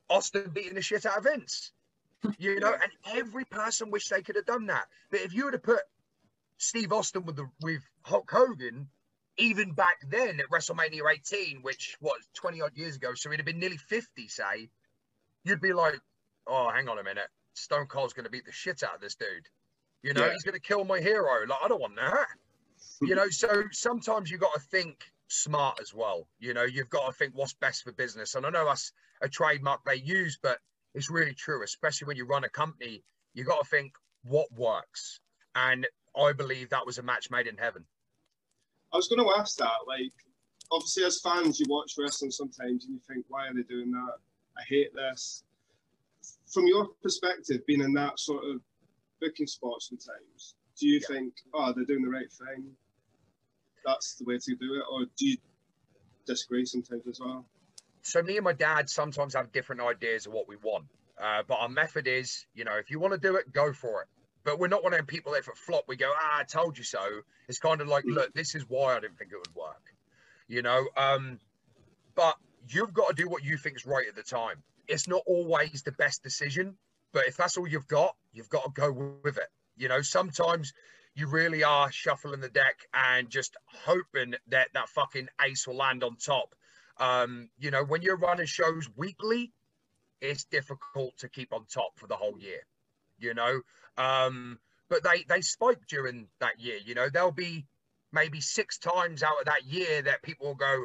Austin 0.08 0.50
beating 0.52 0.74
the 0.74 0.82
shit 0.82 1.06
out 1.06 1.18
of 1.18 1.24
Vince. 1.24 1.72
You 2.38 2.58
know, 2.58 2.72
and 2.72 2.90
every 3.16 3.44
person 3.44 3.90
wished 3.90 4.10
they 4.10 4.22
could 4.22 4.36
have 4.36 4.46
done 4.46 4.66
that. 4.66 4.86
But 5.10 5.20
if 5.20 5.34
you 5.34 5.44
would 5.44 5.54
have 5.54 5.62
put 5.62 5.80
Steve 6.58 6.92
Austin 6.92 7.24
with 7.24 7.36
the 7.36 7.46
with 7.60 7.82
Hulk 8.02 8.30
Hogan, 8.30 8.88
even 9.38 9.72
back 9.72 9.98
then 10.08 10.40
at 10.40 10.50
WrestleMania 10.50 11.02
18, 11.12 11.60
which 11.62 11.96
was 12.00 12.18
20 12.34 12.62
odd 12.62 12.76
years 12.76 12.96
ago, 12.96 13.12
so 13.14 13.28
it'd 13.28 13.40
have 13.40 13.46
been 13.46 13.58
nearly 13.60 13.76
50, 13.76 14.28
say, 14.28 14.70
you'd 15.44 15.60
be 15.60 15.72
like, 15.72 16.00
oh, 16.46 16.70
hang 16.70 16.88
on 16.88 16.98
a 16.98 17.04
minute, 17.04 17.28
Stone 17.54 17.86
Cold's 17.86 18.14
going 18.14 18.24
to 18.24 18.30
beat 18.30 18.46
the 18.46 18.52
shit 18.52 18.82
out 18.82 18.94
of 18.94 19.00
this 19.00 19.14
dude. 19.14 19.48
You 20.02 20.14
know, 20.14 20.24
yeah. 20.24 20.32
he's 20.32 20.42
going 20.42 20.54
to 20.54 20.60
kill 20.60 20.84
my 20.84 21.00
hero. 21.00 21.46
Like, 21.46 21.58
I 21.64 21.68
don't 21.68 21.80
want 21.80 21.96
that. 21.96 22.26
you 23.02 23.14
know, 23.14 23.28
so 23.28 23.64
sometimes 23.72 24.30
you 24.30 24.38
got 24.38 24.54
to 24.54 24.60
think 24.60 24.98
smart 25.28 25.78
as 25.80 25.92
well. 25.94 26.28
You 26.38 26.54
know, 26.54 26.64
you've 26.64 26.90
got 26.90 27.06
to 27.06 27.12
think 27.12 27.32
what's 27.34 27.54
best 27.54 27.84
for 27.84 27.92
business. 27.92 28.34
And 28.34 28.46
I 28.46 28.50
know 28.50 28.64
that's 28.64 28.92
a 29.22 29.28
trademark 29.28 29.84
they 29.84 29.96
use, 29.96 30.38
but 30.40 30.58
it's 30.94 31.10
really 31.10 31.34
true, 31.34 31.62
especially 31.62 32.06
when 32.06 32.16
you 32.16 32.26
run 32.26 32.44
a 32.44 32.48
company. 32.48 33.02
You 33.34 33.44
got 33.44 33.62
to 33.62 33.68
think 33.68 33.92
what 34.24 34.46
works. 34.52 35.20
And 35.54 35.86
I 36.16 36.32
believe 36.32 36.70
that 36.70 36.86
was 36.86 36.98
a 36.98 37.02
match 37.02 37.30
made 37.30 37.46
in 37.46 37.56
heaven. 37.56 37.84
I 38.92 38.96
was 38.96 39.08
going 39.08 39.22
to 39.22 39.38
ask 39.38 39.56
that. 39.58 39.70
Like, 39.86 40.12
obviously, 40.70 41.04
as 41.04 41.20
fans, 41.20 41.60
you 41.60 41.66
watch 41.68 41.94
wrestling 41.98 42.30
sometimes 42.30 42.86
and 42.86 42.94
you 42.94 43.00
think, 43.08 43.24
why 43.28 43.46
are 43.48 43.54
they 43.54 43.62
doing 43.62 43.90
that? 43.90 44.14
I 44.58 44.62
hate 44.68 44.94
this. 44.94 45.42
From 46.52 46.66
your 46.66 46.88
perspective, 47.02 47.66
being 47.66 47.82
in 47.82 47.92
that 47.94 48.18
sort 48.18 48.44
of 48.44 48.60
booking 49.20 49.46
spot 49.46 49.82
sometimes, 49.82 50.54
do 50.78 50.86
you 50.86 51.00
yeah. 51.00 51.16
think, 51.16 51.34
oh, 51.54 51.72
they're 51.74 51.84
doing 51.84 52.02
the 52.02 52.10
right 52.10 52.30
thing? 52.30 52.64
That's 53.86 54.14
the 54.16 54.24
way 54.24 54.38
to 54.38 54.56
do 54.56 54.74
it? 54.74 54.82
Or 54.90 55.06
do 55.16 55.26
you 55.26 55.36
disagree 56.26 56.66
sometimes 56.66 57.06
as 57.06 57.20
well? 57.20 57.46
So, 58.02 58.22
me 58.22 58.36
and 58.36 58.44
my 58.44 58.52
dad 58.52 58.90
sometimes 58.90 59.34
have 59.34 59.52
different 59.52 59.80
ideas 59.80 60.26
of 60.26 60.32
what 60.32 60.48
we 60.48 60.56
want. 60.56 60.86
Uh, 61.22 61.42
but 61.46 61.54
our 61.54 61.68
method 61.68 62.06
is, 62.06 62.46
you 62.54 62.64
know, 62.64 62.74
if 62.74 62.90
you 62.90 63.00
want 63.00 63.14
to 63.14 63.18
do 63.18 63.36
it, 63.36 63.52
go 63.52 63.72
for 63.72 64.02
it. 64.02 64.08
But 64.44 64.58
we're 64.58 64.68
not 64.68 64.84
one 64.84 64.92
of 64.92 64.98
them 64.98 65.06
people 65.06 65.32
that 65.32 65.38
if 65.38 65.48
it 65.48 65.56
flop, 65.56 65.84
we 65.88 65.96
go, 65.96 66.12
ah, 66.14 66.40
I 66.40 66.44
told 66.44 66.76
you 66.76 66.84
so. 66.84 67.00
It's 67.48 67.58
kind 67.58 67.80
of 67.80 67.88
like, 67.88 68.04
look, 68.06 68.32
this 68.34 68.54
is 68.54 68.68
why 68.68 68.96
I 68.96 69.00
didn't 69.00 69.18
think 69.18 69.32
it 69.32 69.36
would 69.36 69.54
work. 69.54 69.82
You 70.46 70.62
know, 70.62 70.86
um, 70.96 71.40
but 72.14 72.36
you've 72.68 72.92
got 72.92 73.08
to 73.08 73.14
do 73.14 73.28
what 73.28 73.44
you 73.44 73.56
think 73.56 73.76
is 73.76 73.86
right 73.86 74.06
at 74.06 74.14
the 74.14 74.22
time. 74.22 74.62
It's 74.86 75.08
not 75.08 75.22
always 75.26 75.82
the 75.82 75.92
best 75.92 76.22
decision, 76.22 76.76
but 77.12 77.26
if 77.26 77.36
that's 77.36 77.56
all 77.56 77.66
you've 77.66 77.88
got, 77.88 78.14
you've 78.32 78.48
got 78.48 78.64
to 78.64 78.70
go 78.70 78.92
with 79.24 79.38
it. 79.38 79.48
You 79.76 79.88
know, 79.88 80.00
sometimes 80.00 80.72
you 81.16 81.26
really 81.26 81.64
are 81.64 81.90
shuffling 81.90 82.40
the 82.40 82.50
deck 82.50 82.86
and 82.92 83.30
just 83.30 83.56
hoping 83.66 84.34
that 84.48 84.68
that 84.74 84.88
fucking 84.90 85.28
ace 85.40 85.66
will 85.66 85.76
land 85.76 86.04
on 86.04 86.16
top. 86.16 86.54
Um, 86.98 87.48
you 87.58 87.70
know, 87.70 87.84
when 87.84 88.02
you're 88.02 88.18
running 88.18 88.46
shows 88.46 88.88
weekly, 88.96 89.50
it's 90.20 90.44
difficult 90.44 91.16
to 91.18 91.28
keep 91.28 91.54
on 91.54 91.64
top 91.72 91.98
for 91.98 92.06
the 92.06 92.16
whole 92.16 92.38
year. 92.38 92.60
You 93.18 93.32
know, 93.32 93.62
um, 93.96 94.58
but 94.90 95.02
they 95.02 95.24
they 95.26 95.40
spike 95.40 95.80
during 95.88 96.28
that 96.40 96.60
year. 96.60 96.78
You 96.84 96.94
know, 96.94 97.08
there'll 97.08 97.32
be 97.32 97.64
maybe 98.12 98.42
six 98.42 98.78
times 98.78 99.22
out 99.22 99.40
of 99.40 99.46
that 99.46 99.64
year 99.64 100.02
that 100.02 100.22
people 100.22 100.48
will 100.48 100.54
go, 100.54 100.84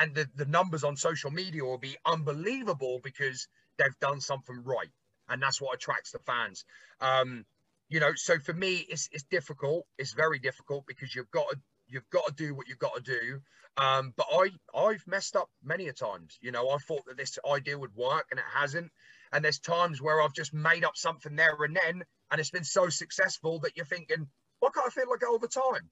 and 0.00 0.12
the, 0.16 0.28
the 0.34 0.46
numbers 0.46 0.82
on 0.82 0.96
social 0.96 1.30
media 1.30 1.64
will 1.64 1.78
be 1.78 1.96
unbelievable 2.04 3.00
because 3.04 3.46
they've 3.78 3.98
done 4.00 4.20
something 4.20 4.64
right, 4.64 4.90
and 5.28 5.40
that's 5.40 5.60
what 5.60 5.76
attracts 5.76 6.10
the 6.10 6.18
fans. 6.18 6.64
Um, 7.00 7.44
you 7.90 7.98
know, 7.98 8.12
so 8.14 8.38
for 8.38 8.54
me, 8.54 8.86
it's 8.88 9.08
it's 9.12 9.24
difficult. 9.24 9.84
It's 9.98 10.12
very 10.12 10.38
difficult 10.38 10.84
because 10.86 11.14
you've 11.14 11.30
got 11.30 11.50
to 11.50 11.56
you've 11.88 12.08
got 12.10 12.26
to 12.28 12.32
do 12.32 12.54
what 12.54 12.68
you've 12.68 12.78
got 12.78 12.94
to 12.94 13.02
do. 13.02 13.40
Um, 13.76 14.14
but 14.16 14.26
I 14.32 14.50
I've 14.74 15.04
messed 15.08 15.34
up 15.34 15.50
many 15.62 15.88
a 15.88 15.92
times. 15.92 16.38
You 16.40 16.52
know, 16.52 16.70
I 16.70 16.78
thought 16.78 17.04
that 17.06 17.16
this 17.16 17.36
idea 17.50 17.76
would 17.76 17.94
work 17.96 18.28
and 18.30 18.38
it 18.38 18.46
hasn't. 18.54 18.92
And 19.32 19.44
there's 19.44 19.58
times 19.58 20.00
where 20.00 20.22
I've 20.22 20.32
just 20.32 20.54
made 20.54 20.84
up 20.84 20.96
something 20.96 21.34
there 21.34 21.56
and 21.60 21.76
then, 21.76 22.02
and 22.30 22.40
it's 22.40 22.50
been 22.50 22.64
so 22.64 22.88
successful 22.88 23.60
that 23.60 23.76
you're 23.76 23.86
thinking, 23.86 24.28
why 24.60 24.70
can't 24.72 24.86
I 24.86 24.90
feel 24.90 25.10
like 25.10 25.22
it 25.22 25.28
all 25.28 25.38
the 25.38 25.48
time? 25.48 25.90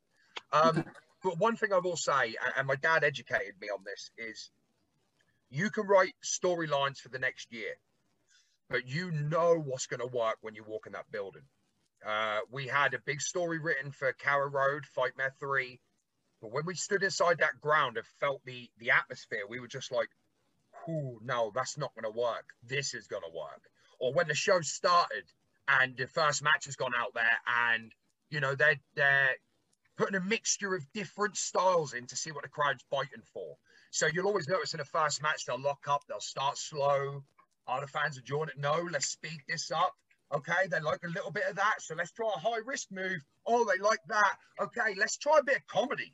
Um, 0.53 0.85
but 1.23 1.39
one 1.39 1.57
thing 1.57 1.73
I 1.73 1.79
will 1.79 1.97
say, 1.97 2.37
and 2.57 2.67
my 2.67 2.77
dad 2.77 3.05
educated 3.05 3.55
me 3.61 3.69
on 3.69 3.85
this, 3.85 4.11
is 4.19 4.51
you 5.51 5.71
can 5.71 5.87
write 5.87 6.15
storylines 6.25 6.99
for 6.99 7.09
the 7.09 7.19
next 7.19 7.53
year, 7.53 7.75
but 8.69 8.87
you 8.89 9.11
know 9.11 9.55
what's 9.57 9.87
going 9.87 10.01
to 10.01 10.17
work 10.17 10.37
when 10.41 10.55
you 10.55 10.65
walk 10.65 10.87
in 10.87 10.93
that 10.93 11.11
building. 11.11 11.43
Uh, 12.07 12.41
we 12.51 12.67
had 12.67 12.95
a 12.95 13.01
big 13.01 13.21
story 13.21 13.59
written 13.59 13.91
for 13.91 14.13
Carrow 14.13 14.49
Road, 14.49 14.87
Fight 14.87 15.13
Fightmare 15.17 15.35
3. 15.41 15.81
But 16.41 16.53
when 16.53 16.67
we 16.67 16.75
stood 16.75 17.03
inside 17.03 17.39
that 17.39 17.61
ground 17.61 17.97
and 17.97 18.07
felt 18.21 18.45
the, 18.45 18.71
the 18.79 18.91
atmosphere, 18.91 19.43
we 19.49 19.61
were 19.61 19.69
just 19.69 19.91
like, 19.91 20.09
ooh, 20.89 21.19
no, 21.23 21.51
that's 21.55 21.77
not 21.77 21.93
going 21.95 22.11
to 22.11 22.19
work. 22.19 22.47
This 22.63 22.95
is 22.95 23.09
going 23.09 23.25
to 23.25 23.37
work. 23.37 23.63
Or 23.99 24.13
when 24.13 24.29
the 24.29 24.35
show 24.35 24.61
started 24.61 25.25
and 25.67 25.97
the 25.97 26.07
first 26.07 26.43
match 26.43 26.67
has 26.67 26.77
gone 26.77 26.93
out 26.97 27.15
there 27.15 27.39
and, 27.73 27.93
you 28.31 28.41
know, 28.41 28.55
they're, 28.55 28.81
they're 28.95 29.35
putting 29.97 30.15
a 30.15 30.21
mixture 30.21 30.75
of 30.75 30.87
different 30.93 31.37
styles 31.37 31.93
in 31.93 32.07
to 32.07 32.17
see 32.17 32.31
what 32.31 32.45
the 32.45 32.49
crowd's 32.49 32.85
biting 32.91 33.23
for. 33.35 33.57
So 33.91 34.07
you'll 34.07 34.27
always 34.27 34.49
notice 34.49 34.73
in 34.75 34.79
the 34.79 34.85
first 34.85 35.21
match, 35.23 35.45
they'll 35.45 35.61
lock 35.61 35.87
up, 35.89 36.03
they'll 36.09 36.21
start 36.21 36.57
slow. 36.57 37.25
Are 37.67 37.81
the 37.81 37.87
fans 37.89 38.17
enjoying 38.17 38.49
it? 38.49 38.59
No, 38.59 38.89
let's 38.91 39.09
speed 39.09 39.41
this 39.49 39.71
up. 39.71 39.95
Okay, 40.33 40.67
they 40.71 40.81
like 40.81 41.03
a 41.05 41.09
little 41.09 41.31
bit 41.31 41.45
of 41.49 41.57
that. 41.57 41.77
So 41.81 41.95
let's 41.95 42.13
try 42.13 42.29
a 42.35 42.39
high 42.39 42.61
risk 42.67 42.89
move. 42.91 43.25
Oh, 43.47 43.65
they 43.65 43.83
like 43.83 44.01
that. 44.09 44.37
Okay, 44.61 44.95
let's 44.99 45.17
try 45.17 45.39
a 45.39 45.43
bit 45.43 45.57
of 45.57 45.67
comedy. 45.67 46.13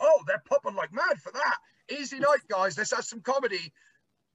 Oh, 0.00 0.22
they're 0.26 0.42
popping 0.46 0.74
like 0.74 0.92
mad 0.92 1.18
for 1.22 1.32
that. 1.32 1.56
Easy 1.90 2.18
night, 2.18 2.40
guys. 2.48 2.76
Let's 2.76 2.94
have 2.94 3.04
some 3.04 3.20
comedy. 3.20 3.72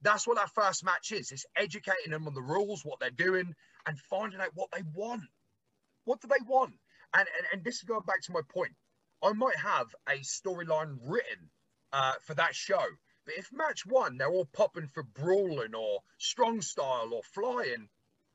That's 0.02 0.26
what 0.26 0.38
our 0.38 0.48
first 0.48 0.84
match 0.84 1.12
is. 1.12 1.30
It's 1.30 1.46
educating 1.56 2.10
them 2.10 2.26
on 2.26 2.34
the 2.34 2.42
rules, 2.42 2.84
what 2.84 2.98
they're 3.00 3.10
doing, 3.10 3.54
and 3.86 3.98
finding 3.98 4.40
out 4.40 4.50
what 4.54 4.70
they 4.72 4.82
want. 4.94 5.22
What 6.04 6.20
do 6.20 6.28
they 6.28 6.44
want? 6.46 6.74
And, 7.14 7.28
and, 7.38 7.46
and 7.52 7.64
this 7.64 7.76
is 7.76 7.82
going 7.82 8.02
back 8.06 8.22
to 8.22 8.32
my 8.32 8.40
point. 8.48 8.72
I 9.22 9.32
might 9.32 9.56
have 9.56 9.94
a 10.08 10.20
storyline 10.20 10.96
written 11.04 11.50
uh, 11.92 12.14
for 12.22 12.34
that 12.34 12.54
show, 12.54 12.82
but 13.26 13.34
if 13.36 13.52
match 13.52 13.84
one, 13.84 14.16
they're 14.16 14.32
all 14.32 14.48
popping 14.52 14.88
for 14.88 15.02
brawling 15.02 15.74
or 15.74 16.00
strong 16.18 16.62
style 16.62 17.10
or 17.12 17.22
flying, 17.22 17.88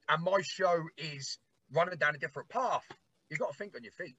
and 0.09 0.23
my 0.23 0.41
show 0.41 0.83
is 0.97 1.37
running 1.73 1.97
down 1.97 2.15
a 2.15 2.17
different 2.17 2.49
path, 2.49 2.85
you've 3.29 3.39
got 3.39 3.51
to 3.51 3.57
think 3.57 3.75
on 3.75 3.83
your 3.83 3.91
feet. 3.93 4.15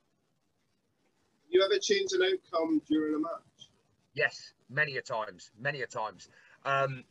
You 1.48 1.62
ever 1.62 1.78
change 1.78 2.12
an 2.12 2.22
outcome 2.22 2.82
during 2.88 3.14
a 3.14 3.18
match? 3.18 3.70
Yes, 4.14 4.52
many 4.68 4.96
a 4.96 5.02
times, 5.02 5.50
many 5.58 5.82
a 5.82 5.86
times. 5.86 6.28
Um, 6.64 7.04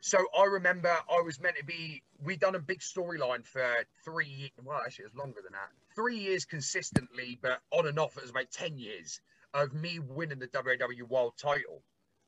so 0.00 0.18
I 0.38 0.44
remember 0.44 0.88
I 0.88 1.22
was 1.22 1.40
meant 1.40 1.56
to 1.56 1.64
be. 1.64 2.02
We'd 2.22 2.40
done 2.40 2.54
a 2.54 2.60
big 2.60 2.80
storyline 2.80 3.44
for 3.44 3.66
three. 4.04 4.52
Well, 4.62 4.80
actually, 4.84 5.06
it 5.06 5.12
was 5.14 5.18
longer 5.18 5.40
than 5.42 5.52
that. 5.52 5.70
Three 5.94 6.18
years 6.18 6.44
consistently, 6.44 7.38
but 7.40 7.60
on 7.70 7.86
and 7.86 7.98
off, 7.98 8.16
it 8.16 8.22
was 8.22 8.30
about 8.30 8.50
ten 8.50 8.78
years 8.78 9.20
of 9.54 9.72
me 9.72 9.98
winning 9.98 10.38
the 10.38 10.48
WWE 10.48 11.08
World 11.08 11.32
Title. 11.36 11.82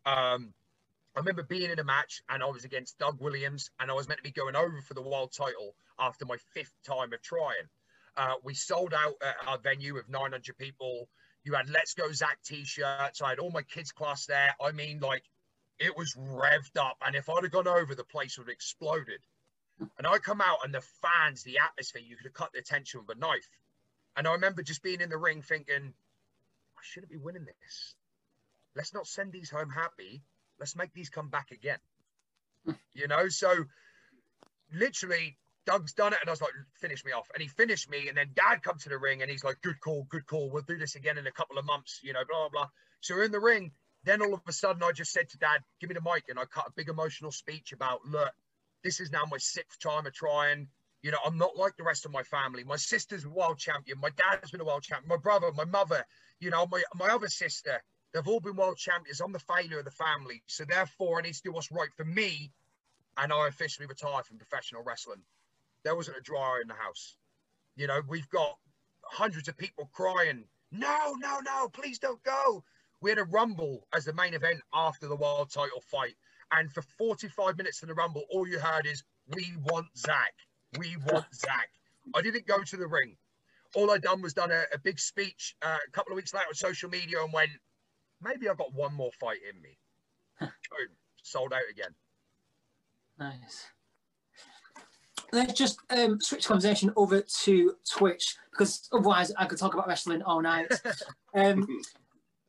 Um, 0.06 0.54
I 1.18 1.20
remember 1.20 1.42
being 1.42 1.72
in 1.72 1.80
a 1.80 1.84
match 1.84 2.22
and 2.28 2.44
I 2.44 2.46
was 2.46 2.64
against 2.64 2.96
Doug 2.96 3.20
Williams 3.20 3.72
and 3.80 3.90
I 3.90 3.94
was 3.94 4.06
meant 4.06 4.18
to 4.18 4.22
be 4.22 4.30
going 4.30 4.54
over 4.54 4.80
for 4.82 4.94
the 4.94 5.02
world 5.02 5.32
title 5.32 5.74
after 5.98 6.24
my 6.24 6.36
fifth 6.54 6.72
time 6.86 7.12
of 7.12 7.20
trying. 7.22 7.66
Uh, 8.16 8.34
we 8.44 8.54
sold 8.54 8.94
out 8.94 9.14
our 9.44 9.58
venue 9.58 9.96
of 9.96 10.08
900 10.08 10.56
people. 10.56 11.08
You 11.42 11.54
had 11.54 11.68
Let's 11.70 11.94
Go 11.94 12.12
Zak 12.12 12.38
t-shirts. 12.44 13.20
I 13.20 13.30
had 13.30 13.40
all 13.40 13.50
my 13.50 13.62
kids' 13.62 13.90
class 13.90 14.26
there. 14.26 14.54
I 14.62 14.70
mean, 14.70 15.00
like, 15.00 15.24
it 15.80 15.96
was 15.96 16.14
revved 16.14 16.76
up. 16.78 16.98
And 17.04 17.16
if 17.16 17.28
I'd 17.28 17.42
have 17.42 17.50
gone 17.50 17.66
over, 17.66 17.96
the 17.96 18.04
place 18.04 18.38
would 18.38 18.46
have 18.46 18.54
exploded. 18.54 19.18
And 19.98 20.06
I 20.06 20.18
come 20.18 20.40
out 20.40 20.58
and 20.62 20.72
the 20.72 20.84
fans, 21.02 21.42
the 21.42 21.58
atmosphere, 21.58 22.02
you 22.06 22.14
could 22.14 22.26
have 22.26 22.34
cut 22.34 22.52
the 22.54 22.62
tension 22.62 23.00
with 23.00 23.16
a 23.16 23.18
knife. 23.18 23.50
And 24.16 24.28
I 24.28 24.34
remember 24.34 24.62
just 24.62 24.84
being 24.84 25.00
in 25.00 25.10
the 25.10 25.18
ring 25.18 25.42
thinking, 25.42 25.94
I 26.76 26.80
shouldn't 26.80 27.10
be 27.10 27.18
winning 27.18 27.44
this. 27.44 27.96
Let's 28.76 28.94
not 28.94 29.08
send 29.08 29.32
these 29.32 29.50
home 29.50 29.70
happy 29.70 30.22
let's 30.58 30.76
make 30.76 30.92
these 30.92 31.10
come 31.10 31.28
back 31.28 31.50
again. 31.50 31.78
you 32.92 33.08
know, 33.08 33.28
so 33.28 33.64
literally 34.72 35.36
Doug's 35.66 35.92
done 35.92 36.12
it, 36.14 36.18
and 36.20 36.28
I 36.28 36.32
was 36.32 36.40
like, 36.40 36.52
finish 36.80 37.04
me 37.04 37.12
off. 37.12 37.28
And 37.34 37.42
he 37.42 37.48
finished 37.48 37.90
me, 37.90 38.08
and 38.08 38.16
then 38.16 38.30
Dad 38.34 38.62
comes 38.62 38.84
to 38.84 38.88
the 38.88 38.98
ring, 38.98 39.20
and 39.20 39.30
he's 39.30 39.44
like, 39.44 39.60
good 39.60 39.78
call, 39.80 40.06
good 40.08 40.26
call. 40.26 40.50
We'll 40.50 40.62
do 40.62 40.78
this 40.78 40.94
again 40.96 41.18
in 41.18 41.26
a 41.26 41.32
couple 41.32 41.58
of 41.58 41.66
months, 41.66 42.00
you 42.02 42.12
know, 42.12 42.22
blah 42.28 42.48
blah. 42.48 42.68
So 43.00 43.14
we're 43.14 43.24
in 43.24 43.32
the 43.32 43.40
ring. 43.40 43.72
Then 44.04 44.22
all 44.22 44.32
of 44.32 44.40
a 44.48 44.52
sudden, 44.52 44.82
I 44.82 44.92
just 44.92 45.12
said 45.12 45.28
to 45.30 45.38
Dad, 45.38 45.62
"Give 45.80 45.90
me 45.90 45.94
the 45.94 46.00
mic," 46.00 46.24
and 46.28 46.38
I 46.38 46.44
cut 46.46 46.68
a 46.68 46.72
big 46.74 46.88
emotional 46.88 47.32
speech 47.32 47.72
about, 47.72 48.04
look, 48.06 48.32
this 48.82 49.00
is 49.00 49.10
now 49.10 49.24
my 49.30 49.38
sixth 49.38 49.78
time 49.80 50.06
of 50.06 50.14
trying. 50.14 50.68
You 51.02 51.10
know, 51.10 51.18
I'm 51.24 51.36
not 51.36 51.56
like 51.56 51.76
the 51.76 51.84
rest 51.84 52.06
of 52.06 52.12
my 52.12 52.22
family. 52.22 52.64
My 52.64 52.76
sister's 52.76 53.24
a 53.24 53.28
world 53.28 53.58
champion. 53.58 54.00
My 54.00 54.10
dad's 54.10 54.50
been 54.50 54.60
a 54.60 54.64
world 54.64 54.82
champion. 54.82 55.08
My 55.08 55.16
brother, 55.16 55.52
my 55.52 55.64
mother, 55.64 56.04
you 56.40 56.50
know, 56.50 56.66
my, 56.66 56.82
my 56.94 57.08
other 57.08 57.28
sister, 57.28 57.82
They've 58.12 58.26
all 58.26 58.40
been 58.40 58.56
world 58.56 58.78
champions. 58.78 59.20
I'm 59.20 59.32
the 59.32 59.38
failure 59.38 59.78
of 59.80 59.84
the 59.84 59.90
family. 59.90 60.42
So 60.46 60.64
therefore, 60.64 61.18
I 61.18 61.22
need 61.22 61.34
to 61.34 61.42
do 61.42 61.52
what's 61.52 61.70
right 61.70 61.92
for 61.96 62.04
me. 62.04 62.52
And 63.16 63.32
I 63.32 63.48
officially 63.48 63.86
retired 63.86 64.26
from 64.26 64.38
professional 64.38 64.82
wrestling. 64.82 65.22
There 65.84 65.96
wasn't 65.96 66.18
a 66.18 66.22
dryer 66.22 66.60
in 66.62 66.68
the 66.68 66.74
house. 66.74 67.16
You 67.76 67.86
know, 67.86 68.00
we've 68.08 68.28
got 68.30 68.56
hundreds 69.04 69.48
of 69.48 69.56
people 69.56 69.90
crying, 69.92 70.44
no, 70.70 71.14
no, 71.18 71.40
no, 71.40 71.68
please 71.68 71.98
don't 71.98 72.22
go. 72.22 72.64
We 73.00 73.10
had 73.10 73.18
a 73.18 73.24
rumble 73.24 73.86
as 73.94 74.04
the 74.04 74.12
main 74.12 74.34
event 74.34 74.60
after 74.72 75.08
the 75.08 75.16
world 75.16 75.50
title 75.50 75.82
fight. 75.90 76.14
And 76.52 76.72
for 76.72 76.82
45 76.98 77.56
minutes 77.58 77.82
in 77.82 77.88
the 77.88 77.94
rumble, 77.94 78.24
all 78.30 78.46
you 78.48 78.58
heard 78.58 78.86
is, 78.86 79.02
we 79.34 79.52
want 79.64 79.86
Zak. 79.96 80.34
We 80.78 80.96
want 81.06 81.26
Zak. 81.34 81.68
I 82.14 82.22
didn't 82.22 82.46
go 82.46 82.62
to 82.62 82.76
the 82.76 82.86
ring. 82.86 83.16
all 83.74 83.90
I 83.90 83.98
done 83.98 84.22
was 84.22 84.34
done 84.34 84.50
a, 84.50 84.64
a 84.72 84.78
big 84.78 84.98
speech 84.98 85.56
uh, 85.62 85.76
a 85.86 85.90
couple 85.92 86.12
of 86.12 86.16
weeks 86.16 86.34
later 86.34 86.46
on 86.48 86.54
social 86.54 86.88
media 86.90 87.22
and 87.22 87.32
went, 87.32 87.50
maybe 88.22 88.48
I've 88.48 88.58
got 88.58 88.74
one 88.74 88.94
more 88.94 89.10
fight 89.20 89.38
in 89.48 89.60
me. 89.60 89.78
Boom, 90.40 90.88
sold 91.22 91.52
out 91.52 91.60
again. 91.70 91.94
Nice. 93.18 93.66
Let's 95.32 95.52
just 95.52 95.80
um, 95.90 96.20
switch 96.20 96.46
conversation 96.46 96.92
over 96.96 97.20
to 97.20 97.74
Twitch 97.90 98.36
because 98.50 98.88
otherwise 98.92 99.32
I 99.36 99.44
could 99.44 99.58
talk 99.58 99.74
about 99.74 99.86
wrestling 99.86 100.22
all 100.22 100.40
night. 100.40 100.72
um, 101.34 101.66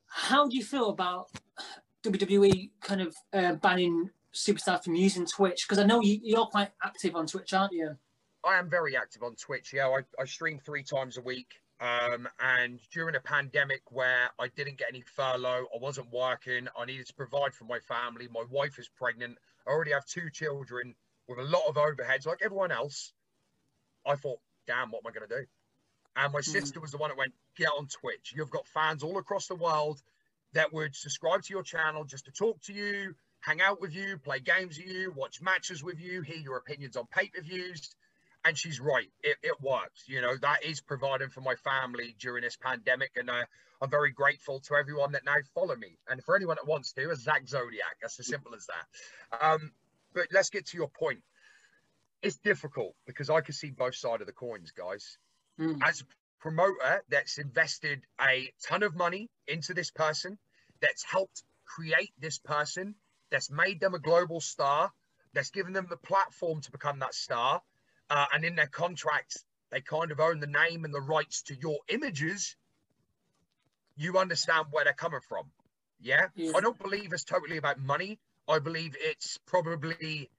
how 0.07 0.47
do 0.47 0.55
you 0.55 0.63
feel 0.63 0.89
about 0.89 1.29
WWE 2.03 2.71
kind 2.81 3.01
of 3.01 3.15
uh, 3.33 3.53
banning 3.55 4.09
superstars 4.33 4.83
from 4.83 4.95
using 4.95 5.25
Twitch? 5.25 5.65
Because 5.67 5.79
I 5.79 5.85
know 5.85 6.01
you, 6.01 6.19
you're 6.23 6.45
quite 6.45 6.69
active 6.83 7.15
on 7.15 7.27
Twitch, 7.27 7.53
aren't 7.53 7.73
you? 7.73 7.97
I 8.45 8.57
am 8.57 8.69
very 8.69 8.95
active 8.95 9.23
on 9.23 9.35
Twitch. 9.35 9.73
Yeah, 9.73 9.87
I, 9.87 10.01
I 10.21 10.25
stream 10.25 10.59
three 10.63 10.83
times 10.83 11.17
a 11.17 11.21
week. 11.21 11.55
Um, 11.81 12.27
and 12.39 12.79
during 12.91 13.15
a 13.15 13.21
pandemic 13.21 13.81
where 13.89 14.29
I 14.37 14.49
didn't 14.49 14.77
get 14.77 14.89
any 14.89 15.01
furlough, 15.01 15.65
I 15.73 15.77
wasn't 15.79 16.11
working, 16.11 16.67
I 16.77 16.85
needed 16.85 17.07
to 17.07 17.13
provide 17.13 17.53
for 17.53 17.63
my 17.63 17.79
family. 17.79 18.27
My 18.31 18.43
wife 18.49 18.77
is 18.79 18.89
pregnant. 18.89 19.37
I 19.65 19.71
already 19.71 19.91
have 19.91 20.05
two 20.05 20.29
children 20.29 20.95
with 21.27 21.39
a 21.39 21.43
lot 21.43 21.67
of 21.69 21.75
overheads, 21.75 22.25
like 22.25 22.39
everyone 22.43 22.71
else. 22.71 23.13
I 24.05 24.15
thought, 24.15 24.39
damn, 24.67 24.91
what 24.91 25.03
am 25.05 25.09
I 25.09 25.17
going 25.17 25.29
to 25.29 25.35
do? 25.41 25.45
And 26.17 26.33
my 26.33 26.39
mm. 26.39 26.43
sister 26.43 26.81
was 26.81 26.91
the 26.91 26.97
one 26.97 27.11
that 27.11 27.17
went, 27.17 27.33
get 27.55 27.69
on 27.69 27.87
Twitch. 27.87 28.33
You've 28.35 28.49
got 28.49 28.67
fans 28.67 29.03
all 29.03 29.17
across 29.17 29.47
the 29.47 29.55
world 29.55 30.01
that 30.53 30.73
would 30.73 30.95
subscribe 30.95 31.43
to 31.43 31.53
your 31.53 31.63
channel 31.63 32.03
just 32.03 32.25
to 32.25 32.31
talk 32.31 32.59
to 32.63 32.73
you, 32.73 33.15
hang 33.39 33.61
out 33.61 33.79
with 33.79 33.95
you, 33.95 34.17
play 34.17 34.39
games 34.39 34.77
with 34.77 34.87
you, 34.87 35.13
watch 35.15 35.41
matches 35.41 35.81
with 35.81 35.99
you, 35.99 36.23
hear 36.23 36.37
your 36.37 36.57
opinions 36.57 36.97
on 36.97 37.05
pay 37.11 37.27
per 37.27 37.41
views 37.41 37.95
and 38.45 38.57
she's 38.57 38.79
right. 38.79 39.09
It, 39.23 39.37
it 39.43 39.61
works. 39.61 40.03
You 40.07 40.21
know, 40.21 40.35
that 40.41 40.63
is 40.63 40.81
providing 40.81 41.29
for 41.29 41.41
my 41.41 41.55
family 41.55 42.15
during 42.19 42.43
this 42.43 42.57
pandemic. 42.57 43.11
And 43.15 43.29
uh, 43.29 43.43
I'm 43.81 43.89
very 43.89 44.11
grateful 44.11 44.59
to 44.61 44.75
everyone 44.75 45.11
that 45.13 45.25
now 45.25 45.35
follow 45.53 45.75
me. 45.75 45.97
And 46.07 46.23
for 46.23 46.35
anyone 46.35 46.55
that 46.55 46.67
wants 46.67 46.93
to, 46.93 47.09
as 47.11 47.21
Zak 47.21 47.47
Zodiac, 47.47 47.97
that's 48.01 48.19
as 48.19 48.27
simple 48.27 48.55
as 48.55 48.67
that. 48.67 49.45
Um, 49.45 49.71
but 50.13 50.27
let's 50.31 50.49
get 50.49 50.67
to 50.67 50.77
your 50.77 50.89
point. 50.89 51.19
It's 52.21 52.37
difficult 52.37 52.95
because 53.05 53.29
I 53.29 53.41
can 53.41 53.53
see 53.53 53.71
both 53.71 53.95
sides 53.95 54.21
of 54.21 54.27
the 54.27 54.33
coins, 54.33 54.71
guys. 54.71 55.17
Mm. 55.59 55.79
As 55.81 56.01
a 56.01 56.03
promoter 56.39 57.03
that's 57.09 57.37
invested 57.37 58.01
a 58.21 58.51
ton 58.67 58.83
of 58.83 58.95
money 58.95 59.29
into 59.47 59.73
this 59.73 59.91
person, 59.91 60.37
that's 60.81 61.03
helped 61.03 61.43
create 61.65 62.11
this 62.19 62.39
person, 62.39 62.95
that's 63.31 63.51
made 63.51 63.79
them 63.79 63.93
a 63.93 63.99
global 63.99 64.41
star, 64.41 64.91
that's 65.33 65.51
given 65.51 65.73
them 65.73 65.87
the 65.89 65.97
platform 65.97 66.61
to 66.61 66.71
become 66.71 66.99
that 66.99 67.13
star, 67.13 67.61
uh, 68.09 68.25
and 68.33 68.43
in 68.43 68.55
their 68.55 68.67
contracts, 68.67 69.43
they 69.71 69.81
kind 69.81 70.11
of 70.11 70.19
own 70.19 70.39
the 70.39 70.47
name 70.47 70.85
and 70.85 70.93
the 70.93 71.01
rights 71.01 71.43
to 71.43 71.55
your 71.55 71.77
images, 71.89 72.55
you 73.95 74.17
understand 74.17 74.67
where 74.71 74.83
they're 74.83 74.93
coming 74.93 75.19
from. 75.27 75.45
Yeah? 76.01 76.27
yeah? 76.35 76.53
I 76.55 76.61
don't 76.61 76.79
believe 76.79 77.13
it's 77.13 77.23
totally 77.23 77.57
about 77.57 77.79
money. 77.79 78.19
I 78.47 78.59
believe 78.59 78.95
it's 78.99 79.37
probably 79.45 80.29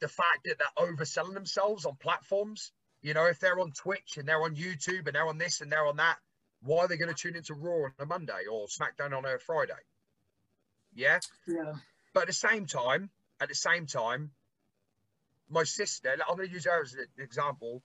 the 0.00 0.08
fact 0.08 0.44
that 0.44 0.56
they're 0.58 0.86
overselling 0.86 1.34
themselves 1.34 1.84
on 1.86 1.96
platforms. 1.96 2.72
You 3.02 3.14
know, 3.14 3.26
if 3.26 3.40
they're 3.40 3.58
on 3.58 3.72
Twitch 3.72 4.16
and 4.16 4.28
they're 4.28 4.42
on 4.42 4.54
YouTube 4.54 5.06
and 5.06 5.14
they're 5.14 5.26
on 5.26 5.38
this 5.38 5.60
and 5.60 5.72
they're 5.72 5.86
on 5.86 5.96
that, 5.96 6.18
why 6.62 6.84
are 6.84 6.88
they 6.88 6.96
going 6.96 7.12
to 7.12 7.20
tune 7.20 7.36
into 7.36 7.54
Raw 7.54 7.86
on 7.86 7.92
a 7.98 8.06
Monday 8.06 8.46
or 8.50 8.66
SmackDown 8.66 9.16
on 9.16 9.24
a 9.24 9.38
Friday? 9.38 9.72
Yeah. 10.94 11.18
Yeah. 11.46 11.74
But 12.12 12.22
at 12.22 12.26
the 12.28 12.32
same 12.32 12.66
time, 12.66 13.10
at 13.40 13.48
the 13.48 13.54
same 13.54 13.86
time, 13.86 14.30
my 15.50 15.64
sister, 15.64 16.16
I'm 16.28 16.36
going 16.36 16.48
to 16.48 16.54
use 16.54 16.66
her 16.66 16.82
as 16.82 16.94
an 16.94 17.06
example. 17.18 17.82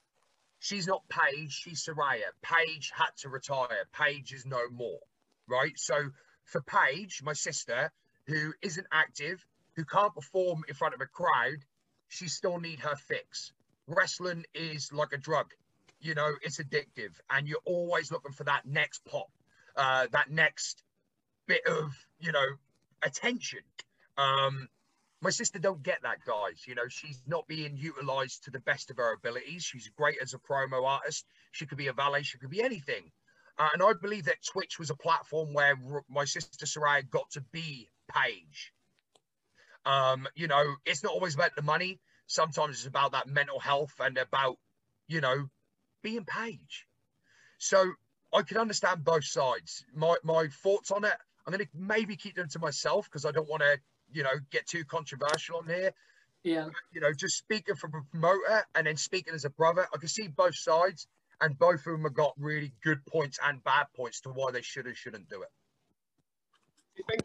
She's 0.59 0.87
not 0.87 1.03
Paige, 1.09 1.51
she's 1.51 1.83
Saraya. 1.83 2.31
Paige 2.41 2.91
had 2.95 3.11
to 3.19 3.29
retire. 3.29 3.85
Paige 3.91 4.33
is 4.33 4.45
no 4.45 4.69
more, 4.71 4.99
right? 5.47 5.77
So 5.77 6.09
for 6.45 6.61
Paige, 6.61 7.21
my 7.23 7.33
sister, 7.33 7.91
who 8.27 8.53
isn't 8.61 8.87
active, 8.91 9.45
who 9.75 9.85
can't 9.85 10.13
perform 10.13 10.63
in 10.67 10.73
front 10.73 10.93
of 10.93 11.01
a 11.01 11.05
crowd, 11.05 11.57
she 12.07 12.27
still 12.27 12.59
need 12.59 12.79
her 12.79 12.95
fix. 12.95 13.51
Wrestling 13.87 14.45
is 14.53 14.93
like 14.93 15.13
a 15.13 15.17
drug, 15.17 15.47
you 15.99 16.13
know, 16.13 16.31
it's 16.41 16.59
addictive, 16.61 17.11
and 17.29 17.47
you're 17.47 17.59
always 17.65 18.11
looking 18.11 18.31
for 18.31 18.45
that 18.45 18.65
next 18.65 19.03
pop, 19.05 19.31
uh, 19.75 20.07
that 20.11 20.29
next 20.29 20.83
bit 21.47 21.65
of, 21.67 21.93
you 22.19 22.31
know, 22.31 22.45
attention. 23.01 23.59
Um, 24.17 24.69
my 25.23 25.29
sister 25.29 25.57
don't 25.57 25.81
get 25.81 26.01
that, 26.03 26.17
guys. 26.25 26.63
You 26.67 26.75
know, 26.75 26.89
she's 26.89 27.21
not 27.25 27.47
being 27.47 27.77
utilized 27.77 28.43
to 28.43 28.51
the 28.51 28.59
best 28.59 28.91
of 28.91 28.97
her 28.97 29.13
abilities. 29.13 29.63
She's 29.63 29.89
great 29.95 30.17
as 30.21 30.33
a 30.33 30.37
promo 30.37 30.85
artist. 30.85 31.25
She 31.51 31.65
could 31.65 31.77
be 31.77 31.87
a 31.87 31.93
valet. 31.93 32.23
She 32.23 32.37
could 32.37 32.49
be 32.49 32.61
anything. 32.61 33.09
Uh, 33.57 33.69
and 33.73 33.81
I 33.81 33.93
believe 33.93 34.25
that 34.25 34.43
Twitch 34.51 34.79
was 34.79 34.89
a 34.89 34.95
platform 34.95 35.53
where 35.53 35.77
my 36.09 36.25
sister 36.25 36.65
Saraya 36.65 37.09
got 37.09 37.29
to 37.31 37.41
be 37.53 37.89
Paige. 38.13 38.73
Um, 39.85 40.27
you 40.35 40.47
know, 40.47 40.75
it's 40.85 41.03
not 41.03 41.13
always 41.13 41.35
about 41.35 41.55
the 41.55 41.61
money. 41.61 42.01
Sometimes 42.27 42.79
it's 42.79 42.87
about 42.87 43.13
that 43.13 43.27
mental 43.27 43.59
health 43.59 43.93
and 43.99 44.17
about, 44.17 44.57
you 45.07 45.21
know, 45.21 45.47
being 46.01 46.25
Paige. 46.25 46.85
So 47.59 47.93
I 48.33 48.41
can 48.41 48.57
understand 48.57 49.05
both 49.05 49.25
sides. 49.25 49.85
My 49.95 50.15
my 50.23 50.47
thoughts 50.63 50.91
on 50.91 51.05
it, 51.05 51.13
I'm 51.45 51.53
going 51.53 51.65
to 51.65 51.71
maybe 51.73 52.17
keep 52.17 52.35
them 52.35 52.49
to 52.49 52.59
myself 52.59 53.05
because 53.05 53.25
I 53.25 53.31
don't 53.31 53.49
want 53.49 53.61
to 53.61 53.79
you 54.13 54.23
know, 54.23 54.33
get 54.51 54.67
too 54.67 54.83
controversial 54.85 55.57
on 55.57 55.67
here. 55.67 55.91
Yeah. 56.43 56.67
You 56.91 57.01
know, 57.01 57.13
just 57.13 57.37
speaking 57.37 57.75
from 57.75 57.93
a 57.95 58.01
promoter 58.11 58.65
and 58.75 58.87
then 58.87 58.97
speaking 58.97 59.33
as 59.33 59.45
a 59.45 59.49
brother, 59.49 59.87
I 59.93 59.97
can 59.97 60.09
see 60.09 60.27
both 60.27 60.55
sides, 60.55 61.07
and 61.41 61.57
both 61.57 61.79
of 61.79 61.93
them 61.93 62.03
have 62.03 62.13
got 62.13 62.33
really 62.37 62.73
good 62.83 63.05
points 63.05 63.39
and 63.43 63.63
bad 63.63 63.87
points 63.95 64.21
to 64.21 64.29
why 64.29 64.51
they 64.51 64.61
should 64.61 64.87
or 64.87 64.93
shouldn't 64.93 65.29
do 65.29 65.43
it. 65.43 67.23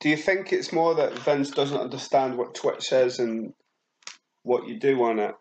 Do 0.00 0.08
you 0.08 0.16
think 0.16 0.52
it's 0.52 0.72
more 0.72 0.94
that 0.96 1.18
Vince 1.20 1.50
doesn't 1.50 1.80
understand 1.80 2.36
what 2.36 2.54
Twitch 2.54 2.88
says 2.88 3.20
and 3.20 3.54
what 4.42 4.68
you 4.68 4.78
do 4.78 5.02
on 5.04 5.18
it? 5.18 5.34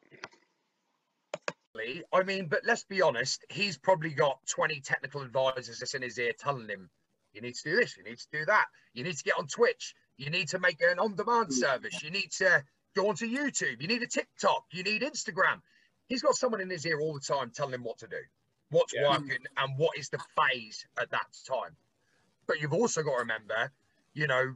I 2.13 2.23
mean, 2.23 2.47
but 2.47 2.61
let's 2.65 2.83
be 2.83 3.01
honest, 3.01 3.43
he's 3.49 3.77
probably 3.77 4.11
got 4.11 4.39
20 4.47 4.79
technical 4.81 5.21
advisors 5.21 5.93
in 5.93 6.01
his 6.01 6.17
ear 6.17 6.31
telling 6.37 6.69
him, 6.69 6.89
you 7.33 7.41
need 7.41 7.55
to 7.55 7.71
do 7.71 7.75
this, 7.75 7.97
you 7.97 8.03
need 8.03 8.19
to 8.19 8.27
do 8.31 8.45
that, 8.45 8.65
you 8.93 9.03
need 9.03 9.17
to 9.17 9.23
get 9.23 9.37
on 9.37 9.47
Twitch, 9.47 9.95
you 10.17 10.29
need 10.29 10.49
to 10.49 10.59
make 10.59 10.81
an 10.81 10.99
on-demand 10.99 11.49
mm. 11.49 11.53
service. 11.53 12.03
You 12.03 12.11
need 12.11 12.31
to 12.37 12.63
go 12.95 13.09
onto 13.09 13.27
YouTube. 13.27 13.81
You 13.81 13.87
need 13.87 14.03
a 14.03 14.07
TikTok. 14.07 14.65
You 14.71 14.83
need 14.83 15.01
Instagram. 15.01 15.61
He's 16.07 16.21
got 16.21 16.35
someone 16.35 16.61
in 16.61 16.69
his 16.69 16.85
ear 16.85 16.99
all 16.99 17.13
the 17.13 17.19
time 17.19 17.51
telling 17.53 17.73
him 17.73 17.83
what 17.83 17.99
to 17.99 18.07
do, 18.07 18.17
what's 18.69 18.93
yeah. 18.93 19.09
working, 19.09 19.39
and 19.57 19.77
what 19.77 19.97
is 19.97 20.09
the 20.09 20.19
phase 20.37 20.85
at 20.99 21.09
that 21.11 21.27
time. 21.47 21.75
But 22.45 22.59
you've 22.59 22.73
also 22.73 23.01
got 23.03 23.13
to 23.13 23.19
remember, 23.19 23.71
you 24.13 24.27
know, 24.27 24.53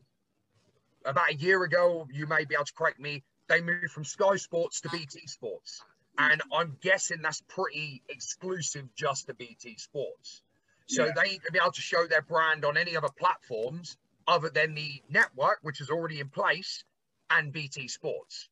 about 1.05 1.31
a 1.31 1.35
year 1.35 1.63
ago, 1.63 2.07
you 2.11 2.27
may 2.27 2.45
be 2.45 2.55
able 2.55 2.65
to 2.65 2.73
correct 2.73 2.99
me, 2.99 3.23
they 3.47 3.61
moved 3.61 3.91
from 3.91 4.03
Sky 4.03 4.35
Sports 4.35 4.81
to 4.81 4.89
BT 4.89 5.25
Sports. 5.27 5.81
And 6.17 6.41
I'm 6.51 6.75
guessing 6.81 7.21
that's 7.21 7.41
pretty 7.47 8.01
exclusive 8.09 8.93
just 8.95 9.27
to 9.27 9.33
BT 9.33 9.77
Sports. 9.77 10.41
So 10.87 11.05
yeah. 11.05 11.11
they 11.15 11.29
need 11.31 11.41
to 11.45 11.51
be 11.51 11.59
able 11.61 11.71
to 11.71 11.81
show 11.81 12.07
their 12.07 12.21
brand 12.21 12.65
on 12.65 12.75
any 12.75 12.97
other 12.97 13.09
platforms 13.09 13.97
other 14.27 14.49
than 14.49 14.73
the 14.73 15.01
network, 15.09 15.59
which 15.61 15.81
is 15.81 15.89
already 15.89 16.19
in 16.19 16.29
place, 16.29 16.83
and 17.29 17.51
BT 17.51 17.87
Sports. 17.87 18.49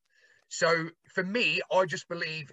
So 0.47 0.89
for 1.13 1.23
me, 1.23 1.61
I 1.71 1.86
just 1.86 2.07
believe, 2.07 2.51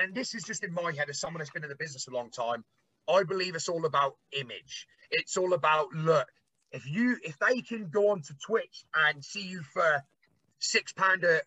and 0.00 0.14
this 0.14 0.34
is 0.34 0.44
just 0.44 0.64
in 0.64 0.72
my 0.72 0.92
head 0.92 1.10
as 1.10 1.18
someone 1.18 1.40
that's 1.40 1.50
been 1.50 1.64
in 1.64 1.68
the 1.68 1.76
business 1.76 2.06
a 2.06 2.10
long 2.10 2.30
time, 2.30 2.64
I 3.08 3.24
believe 3.24 3.54
it's 3.54 3.68
all 3.68 3.84
about 3.84 4.16
image. 4.32 4.86
It's 5.10 5.36
all 5.36 5.52
about 5.52 5.92
look. 5.92 6.28
If 6.70 6.88
you 6.88 7.16
if 7.22 7.38
they 7.38 7.60
can 7.60 7.90
go 7.90 8.10
onto 8.10 8.32
Twitch 8.46 8.84
and 8.94 9.22
see 9.22 9.42
you 9.42 9.62
for 9.62 10.02
six 10.58 10.92
pound 10.92 11.24
a, 11.24 11.40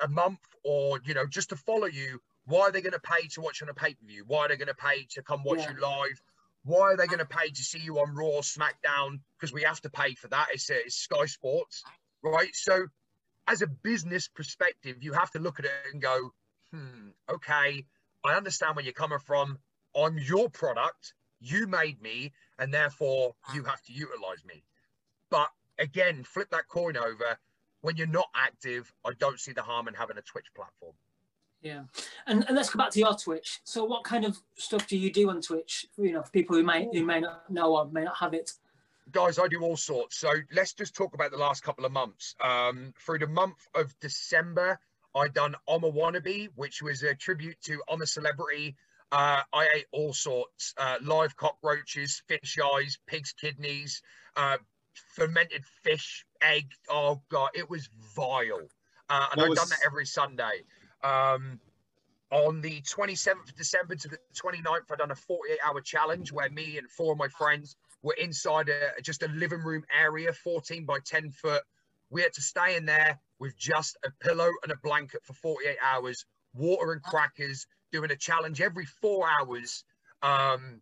a, 0.00 0.08
month, 0.08 0.40
or 0.64 1.00
you 1.04 1.14
know 1.14 1.26
just 1.26 1.50
to 1.50 1.56
follow 1.56 1.86
you, 1.86 2.20
why 2.44 2.62
are 2.62 2.72
they 2.72 2.82
going 2.82 2.92
to 2.92 3.00
pay 3.00 3.28
to 3.28 3.40
watch 3.40 3.62
on 3.62 3.68
a 3.68 3.74
pay 3.74 3.94
per 3.94 4.06
view? 4.06 4.24
Why 4.26 4.40
are 4.44 4.48
they 4.48 4.56
going 4.56 4.68
to 4.68 4.74
pay 4.74 5.06
to 5.10 5.22
come 5.22 5.44
watch 5.44 5.60
yeah. 5.60 5.72
you 5.72 5.80
live? 5.80 6.20
Why 6.66 6.92
are 6.92 6.96
they 6.96 7.06
going 7.06 7.20
to 7.20 7.24
pay 7.24 7.48
to 7.48 7.62
see 7.62 7.78
you 7.78 8.00
on 8.00 8.14
Raw, 8.16 8.40
SmackDown? 8.40 9.20
Because 9.38 9.52
we 9.52 9.62
have 9.62 9.80
to 9.82 9.90
pay 9.90 10.14
for 10.14 10.26
that. 10.28 10.48
It's, 10.52 10.68
uh, 10.68 10.74
it's 10.84 10.96
Sky 10.96 11.26
Sports, 11.26 11.84
right? 12.24 12.50
So, 12.54 12.86
as 13.46 13.62
a 13.62 13.68
business 13.68 14.26
perspective, 14.26 14.96
you 15.00 15.12
have 15.12 15.30
to 15.30 15.38
look 15.38 15.60
at 15.60 15.66
it 15.66 15.70
and 15.92 16.02
go, 16.02 16.32
hmm, 16.72 17.10
okay, 17.30 17.86
I 18.24 18.34
understand 18.34 18.74
where 18.74 18.84
you're 18.84 18.92
coming 18.92 19.20
from. 19.20 19.58
I'm 19.96 20.18
your 20.18 20.50
product. 20.50 21.14
You 21.38 21.68
made 21.68 22.02
me, 22.02 22.32
and 22.58 22.74
therefore 22.74 23.36
you 23.54 23.62
have 23.62 23.80
to 23.84 23.92
utilize 23.92 24.44
me. 24.44 24.64
But 25.30 25.48
again, 25.78 26.24
flip 26.24 26.50
that 26.50 26.66
coin 26.68 26.96
over. 26.96 27.38
When 27.82 27.96
you're 27.96 28.08
not 28.08 28.28
active, 28.34 28.92
I 29.04 29.12
don't 29.16 29.38
see 29.38 29.52
the 29.52 29.62
harm 29.62 29.86
in 29.86 29.94
having 29.94 30.18
a 30.18 30.22
Twitch 30.22 30.52
platform. 30.56 30.94
Yeah, 31.66 31.82
and, 32.28 32.44
and 32.46 32.56
let's 32.56 32.70
go 32.70 32.78
back 32.78 32.92
to 32.92 33.00
your 33.00 33.16
Twitch. 33.16 33.60
So, 33.64 33.84
what 33.84 34.04
kind 34.04 34.24
of 34.24 34.38
stuff 34.56 34.86
do 34.86 34.96
you 34.96 35.10
do 35.10 35.30
on 35.30 35.40
Twitch? 35.40 35.86
You 35.98 36.12
know, 36.12 36.22
for 36.22 36.30
people 36.30 36.54
who 36.54 36.62
may 36.62 36.88
who 36.92 37.04
may 37.04 37.18
not 37.18 37.50
know 37.50 37.76
or 37.76 37.88
may 37.90 38.04
not 38.04 38.16
have 38.18 38.34
it. 38.34 38.52
Guys, 39.10 39.38
I 39.40 39.48
do 39.48 39.60
all 39.62 39.76
sorts. 39.76 40.16
So 40.18 40.30
let's 40.52 40.74
just 40.74 40.94
talk 40.94 41.14
about 41.14 41.32
the 41.32 41.36
last 41.38 41.64
couple 41.64 41.84
of 41.84 41.90
months. 41.90 42.36
Um, 42.40 42.92
through 43.04 43.20
the 43.20 43.26
month 43.26 43.66
of 43.74 43.92
December, 44.00 44.78
I 45.14 45.26
done 45.26 45.56
I'm 45.68 45.82
a 45.82 45.90
Wannabe, 45.90 46.50
which 46.54 46.82
was 46.82 47.02
a 47.02 47.14
tribute 47.16 47.60
to 47.62 47.82
I'm 47.90 48.02
a 48.02 48.06
Celebrity. 48.06 48.76
Uh, 49.10 49.42
I 49.52 49.68
ate 49.74 49.86
all 49.90 50.12
sorts: 50.12 50.72
uh, 50.76 50.98
live 51.02 51.36
cockroaches, 51.36 52.22
fish 52.28 52.58
eyes, 52.76 52.96
pig's 53.08 53.32
kidneys, 53.32 54.02
uh, 54.36 54.58
fermented 55.14 55.64
fish, 55.82 56.24
egg. 56.40 56.70
Oh 56.88 57.22
god, 57.28 57.50
it 57.54 57.68
was 57.68 57.88
vile. 58.14 58.68
Uh, 59.08 59.26
and 59.32 59.42
I've 59.42 59.48
was- 59.48 59.58
done 59.58 59.68
that 59.70 59.80
every 59.84 60.06
Sunday. 60.06 60.62
Um, 61.02 61.60
on 62.30 62.60
the 62.60 62.82
27th 62.82 63.48
of 63.48 63.56
December 63.56 63.94
to 63.94 64.08
the 64.08 64.18
29th, 64.34 64.90
I've 64.90 64.98
done 64.98 65.10
a 65.10 65.16
48 65.16 65.58
hour 65.64 65.80
challenge 65.80 66.32
where 66.32 66.50
me 66.50 66.76
and 66.78 66.90
four 66.90 67.12
of 67.12 67.18
my 67.18 67.28
friends 67.28 67.76
were 68.02 68.16
inside 68.20 68.68
a, 68.68 69.00
just 69.02 69.22
a 69.22 69.28
living 69.28 69.60
room 69.60 69.84
area, 69.96 70.32
14 70.32 70.84
by 70.84 70.98
10 71.04 71.30
foot. 71.30 71.62
We 72.10 72.22
had 72.22 72.32
to 72.34 72.42
stay 72.42 72.76
in 72.76 72.84
there 72.86 73.20
with 73.38 73.56
just 73.56 73.96
a 74.04 74.10
pillow 74.24 74.50
and 74.62 74.72
a 74.72 74.76
blanket 74.82 75.20
for 75.24 75.34
48 75.34 75.76
hours, 75.82 76.24
water 76.54 76.92
and 76.92 77.02
crackers, 77.02 77.66
doing 77.92 78.10
a 78.10 78.16
challenge 78.16 78.60
every 78.60 78.86
four 78.86 79.28
hours. 79.28 79.84
Um, 80.22 80.80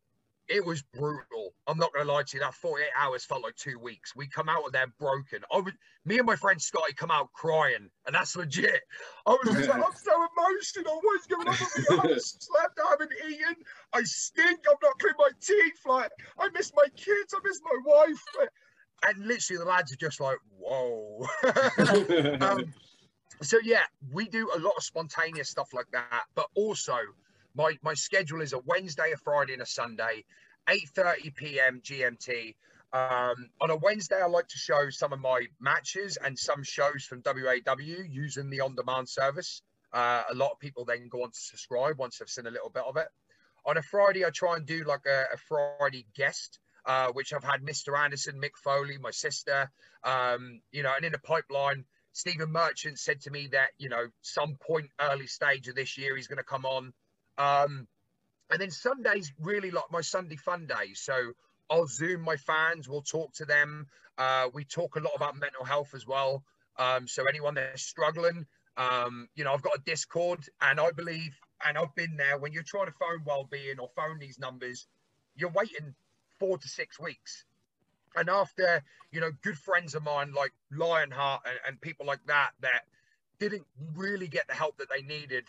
it 0.48 0.64
was 0.64 0.82
brutal. 0.82 1.54
I'm 1.66 1.78
not 1.78 1.92
gonna 1.92 2.10
lie 2.10 2.22
to 2.22 2.36
you. 2.36 2.40
That 2.40 2.54
48 2.54 2.88
hours 2.98 3.24
felt 3.24 3.42
like 3.42 3.56
two 3.56 3.78
weeks. 3.78 4.14
We 4.14 4.26
come 4.26 4.48
out 4.48 4.66
of 4.66 4.72
there 4.72 4.86
broken. 4.98 5.40
I 5.52 5.60
would, 5.60 5.74
me 6.04 6.18
and 6.18 6.26
my 6.26 6.36
friend 6.36 6.60
Scotty 6.60 6.92
come 6.92 7.10
out 7.10 7.32
crying, 7.32 7.88
and 8.06 8.14
that's 8.14 8.36
legit. 8.36 8.82
I 9.26 9.30
was 9.30 9.56
just 9.56 9.68
like, 9.68 9.76
I'm 9.76 9.92
so 9.94 10.26
emotional. 10.36 11.00
What 11.02 11.20
is 11.20 11.26
going 11.26 11.48
on 11.48 11.56
with 11.58 11.78
me? 11.78 11.84
I 11.90 11.94
haven't 11.96 12.22
slept. 12.22 12.78
I 12.84 12.90
haven't 12.90 13.12
eaten. 13.28 13.56
I 13.92 14.02
stink. 14.02 14.60
I've 14.70 14.76
not 14.82 14.98
cleaned 14.98 15.16
my 15.18 15.30
teeth. 15.40 15.80
Like 15.86 16.10
I 16.38 16.48
miss 16.50 16.72
my 16.74 16.86
kids. 16.96 17.34
I 17.34 17.40
miss 17.44 17.60
my 17.64 17.78
wife. 17.84 18.48
And 19.06 19.26
literally, 19.26 19.58
the 19.58 19.68
lads 19.68 19.92
are 19.92 19.96
just 19.96 20.20
like, 20.20 20.38
whoa. 20.58 21.26
um, 22.40 22.72
so 23.42 23.58
yeah, 23.62 23.84
we 24.12 24.28
do 24.28 24.50
a 24.54 24.58
lot 24.58 24.74
of 24.76 24.82
spontaneous 24.82 25.50
stuff 25.50 25.68
like 25.72 25.90
that, 25.92 26.24
but 26.34 26.46
also 26.54 26.96
my 27.54 27.76
my 27.82 27.94
schedule 27.94 28.40
is 28.40 28.52
a 28.52 28.58
Wednesday, 28.58 29.12
a 29.12 29.16
Friday, 29.16 29.54
and 29.54 29.62
a 29.62 29.66
Sunday, 29.66 30.24
8:30 30.68 31.34
p.m. 31.34 31.80
GMT. 31.82 32.54
Um, 32.92 33.50
on 33.60 33.70
a 33.70 33.76
Wednesday, 33.76 34.20
I 34.22 34.26
like 34.26 34.46
to 34.48 34.56
show 34.58 34.88
some 34.90 35.12
of 35.12 35.18
my 35.18 35.46
matches 35.60 36.16
and 36.16 36.38
some 36.38 36.62
shows 36.62 37.04
from 37.04 37.22
WAW 37.26 38.04
using 38.08 38.50
the 38.50 38.60
on-demand 38.60 39.08
service. 39.08 39.62
Uh, 39.92 40.22
a 40.30 40.34
lot 40.34 40.52
of 40.52 40.60
people 40.60 40.84
then 40.84 41.08
go 41.08 41.24
on 41.24 41.30
to 41.30 41.38
subscribe 41.38 41.98
once 41.98 42.18
they've 42.18 42.28
seen 42.28 42.46
a 42.46 42.50
little 42.50 42.70
bit 42.70 42.84
of 42.86 42.96
it. 42.96 43.08
On 43.66 43.76
a 43.76 43.82
Friday, 43.82 44.24
I 44.24 44.30
try 44.30 44.56
and 44.56 44.66
do 44.66 44.84
like 44.84 45.06
a, 45.06 45.24
a 45.34 45.36
Friday 45.36 46.06
guest, 46.14 46.60
uh, 46.86 47.08
which 47.08 47.32
I've 47.32 47.42
had 47.42 47.62
Mr. 47.62 47.98
Anderson, 47.98 48.40
Mick 48.40 48.56
Foley, 48.62 48.98
my 48.98 49.10
sister, 49.10 49.70
um, 50.04 50.60
you 50.70 50.82
know, 50.82 50.92
and 50.94 51.04
in 51.04 51.12
the 51.12 51.18
pipeline, 51.18 51.84
Stephen 52.12 52.52
Merchant 52.52 52.98
said 52.98 53.22
to 53.22 53.30
me 53.30 53.48
that, 53.48 53.70
you 53.78 53.88
know, 53.88 54.06
some 54.22 54.56
point 54.60 54.90
early 55.00 55.26
stage 55.26 55.66
of 55.66 55.74
this 55.74 55.98
year, 55.98 56.14
he's 56.14 56.28
going 56.28 56.38
to 56.38 56.44
come 56.44 56.64
on. 56.64 56.92
Um, 57.38 57.86
and 58.50 58.60
then 58.60 58.70
Sundays 58.70 59.32
really 59.40 59.70
like 59.70 59.90
my 59.90 60.00
Sunday 60.00 60.36
fun 60.36 60.66
days. 60.66 61.00
So 61.00 61.32
I'll 61.70 61.86
Zoom 61.86 62.22
my 62.22 62.36
fans, 62.36 62.88
we'll 62.88 63.02
talk 63.02 63.32
to 63.34 63.44
them. 63.44 63.86
Uh, 64.16 64.48
we 64.52 64.64
talk 64.64 64.96
a 64.96 65.00
lot 65.00 65.12
about 65.16 65.36
mental 65.36 65.64
health 65.64 65.94
as 65.94 66.06
well. 66.06 66.44
Um, 66.78 67.08
so 67.08 67.26
anyone 67.26 67.54
that's 67.54 67.82
struggling, 67.82 68.46
um, 68.76 69.28
you 69.34 69.44
know, 69.44 69.52
I've 69.52 69.62
got 69.62 69.76
a 69.76 69.80
Discord 69.84 70.40
and 70.60 70.78
I 70.78 70.90
believe, 70.90 71.36
and 71.66 71.78
I've 71.78 71.94
been 71.94 72.16
there 72.16 72.38
when 72.38 72.52
you're 72.52 72.62
trying 72.62 72.86
to 72.86 72.92
phone 72.92 73.22
well-being 73.24 73.78
or 73.78 73.88
phone 73.96 74.18
these 74.18 74.38
numbers, 74.38 74.86
you're 75.36 75.50
waiting 75.50 75.94
four 76.38 76.58
to 76.58 76.68
six 76.68 77.00
weeks. 77.00 77.44
And 78.16 78.28
after, 78.28 78.82
you 79.10 79.20
know, 79.20 79.30
good 79.42 79.58
friends 79.58 79.94
of 79.94 80.04
mine 80.04 80.32
like 80.32 80.52
Lionheart 80.70 81.42
and, 81.46 81.58
and 81.66 81.80
people 81.80 82.06
like 82.06 82.24
that, 82.26 82.50
that 82.60 82.82
didn't 83.40 83.66
really 83.94 84.28
get 84.28 84.46
the 84.46 84.54
help 84.54 84.78
that 84.78 84.88
they 84.88 85.02
needed, 85.02 85.44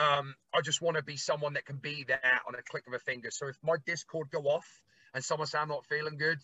um, 0.00 0.34
I 0.54 0.62
just 0.62 0.80
want 0.80 0.96
to 0.96 1.02
be 1.02 1.16
someone 1.16 1.54
that 1.54 1.66
can 1.66 1.76
be 1.76 2.04
there 2.06 2.40
on 2.48 2.54
a 2.54 2.62
click 2.62 2.86
of 2.86 2.94
a 2.94 2.98
finger. 2.98 3.30
So 3.30 3.48
if 3.48 3.56
my 3.62 3.76
Discord 3.84 4.30
go 4.30 4.40
off 4.44 4.66
and 5.14 5.22
someone 5.22 5.46
say 5.46 5.58
I'm 5.58 5.68
not 5.68 5.84
feeling 5.86 6.16
good, 6.16 6.38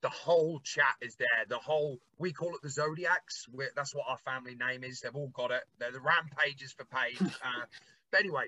the 0.00 0.08
whole 0.08 0.60
chat 0.64 0.94
is 1.00 1.14
there. 1.16 1.28
The 1.48 1.58
whole 1.58 1.98
we 2.18 2.32
call 2.32 2.54
it 2.54 2.62
the 2.62 2.70
Zodiacs. 2.70 3.46
we 3.52 3.66
that's 3.76 3.94
what 3.94 4.06
our 4.08 4.18
family 4.18 4.54
name 4.54 4.82
is. 4.82 5.00
They've 5.00 5.14
all 5.14 5.28
got 5.28 5.50
it. 5.50 5.62
They're 5.78 5.92
the 5.92 6.00
rampages 6.00 6.72
for 6.72 6.84
page. 6.84 7.20
Uh, 7.44 7.64
but 8.10 8.20
anyway, 8.20 8.46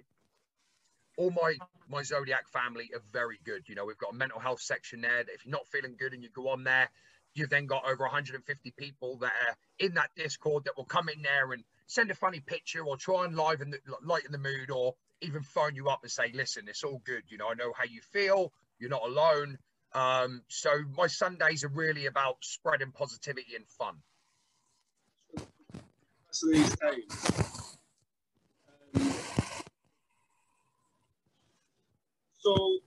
all 1.17 1.31
my 1.31 1.55
my 1.89 2.03
Zodiac 2.03 2.49
family 2.49 2.91
are 2.95 3.03
very 3.13 3.39
good. 3.45 3.69
You 3.69 3.75
know, 3.75 3.85
we've 3.85 3.99
got 3.99 4.13
a 4.13 4.17
mental 4.17 4.41
health 4.41 4.61
section 4.61 5.01
there. 5.01 5.25
That 5.25 5.33
if 5.33 5.45
you're 5.45 5.53
not 5.53 5.69
feeling 5.69 5.97
good 5.99 6.13
and 6.13 6.23
you 6.23 6.29
go 6.31 6.49
on 6.49 6.65
there, 6.65 6.89
you've 7.35 7.51
then 7.51 7.67
got 7.67 7.85
over 7.85 8.05
150 8.05 8.75
people 8.77 9.19
that 9.19 9.33
are 9.49 9.57
in 9.79 9.95
that 9.95 10.11
Discord 10.17 10.65
that 10.65 10.77
will 10.77 10.85
come 10.85 11.09
in 11.09 11.23
there 11.23 11.53
and 11.53 11.65
send 11.87 12.11
a 12.11 12.15
funny 12.15 12.41
picture 12.41 12.83
or 12.83 12.97
try 12.97 13.25
and 13.25 13.37
liven 13.37 13.71
the, 13.71 13.79
lighten 14.03 14.33
the 14.33 14.39
mood 14.39 14.71
or 14.71 14.95
even 15.21 15.43
phone 15.43 15.75
you 15.75 15.89
up 15.89 16.01
and 16.03 16.11
say, 16.11 16.31
listen, 16.35 16.65
it's 16.69 16.85
all 16.85 17.01
good. 17.05 17.23
You 17.29 17.39
know, 17.39 17.49
I 17.51 17.55
know 17.55 17.73
how 17.77 17.85
you 17.85 18.01
feel. 18.13 18.53
You're 18.79 18.91
not 18.91 19.03
alone. 19.03 19.59
Um, 19.93 20.43
so 20.49 20.71
my 20.97 21.07
Sundays 21.07 21.65
are 21.65 21.69
really 21.69 22.07
about 22.07 22.37
spreading 22.41 22.91
positivity 22.91 23.55
and 23.55 23.67
fun. 23.69 23.95
So 26.31 26.49
these 26.51 26.77
days. 26.77 27.47
Um, 28.97 29.13
so 32.39 32.79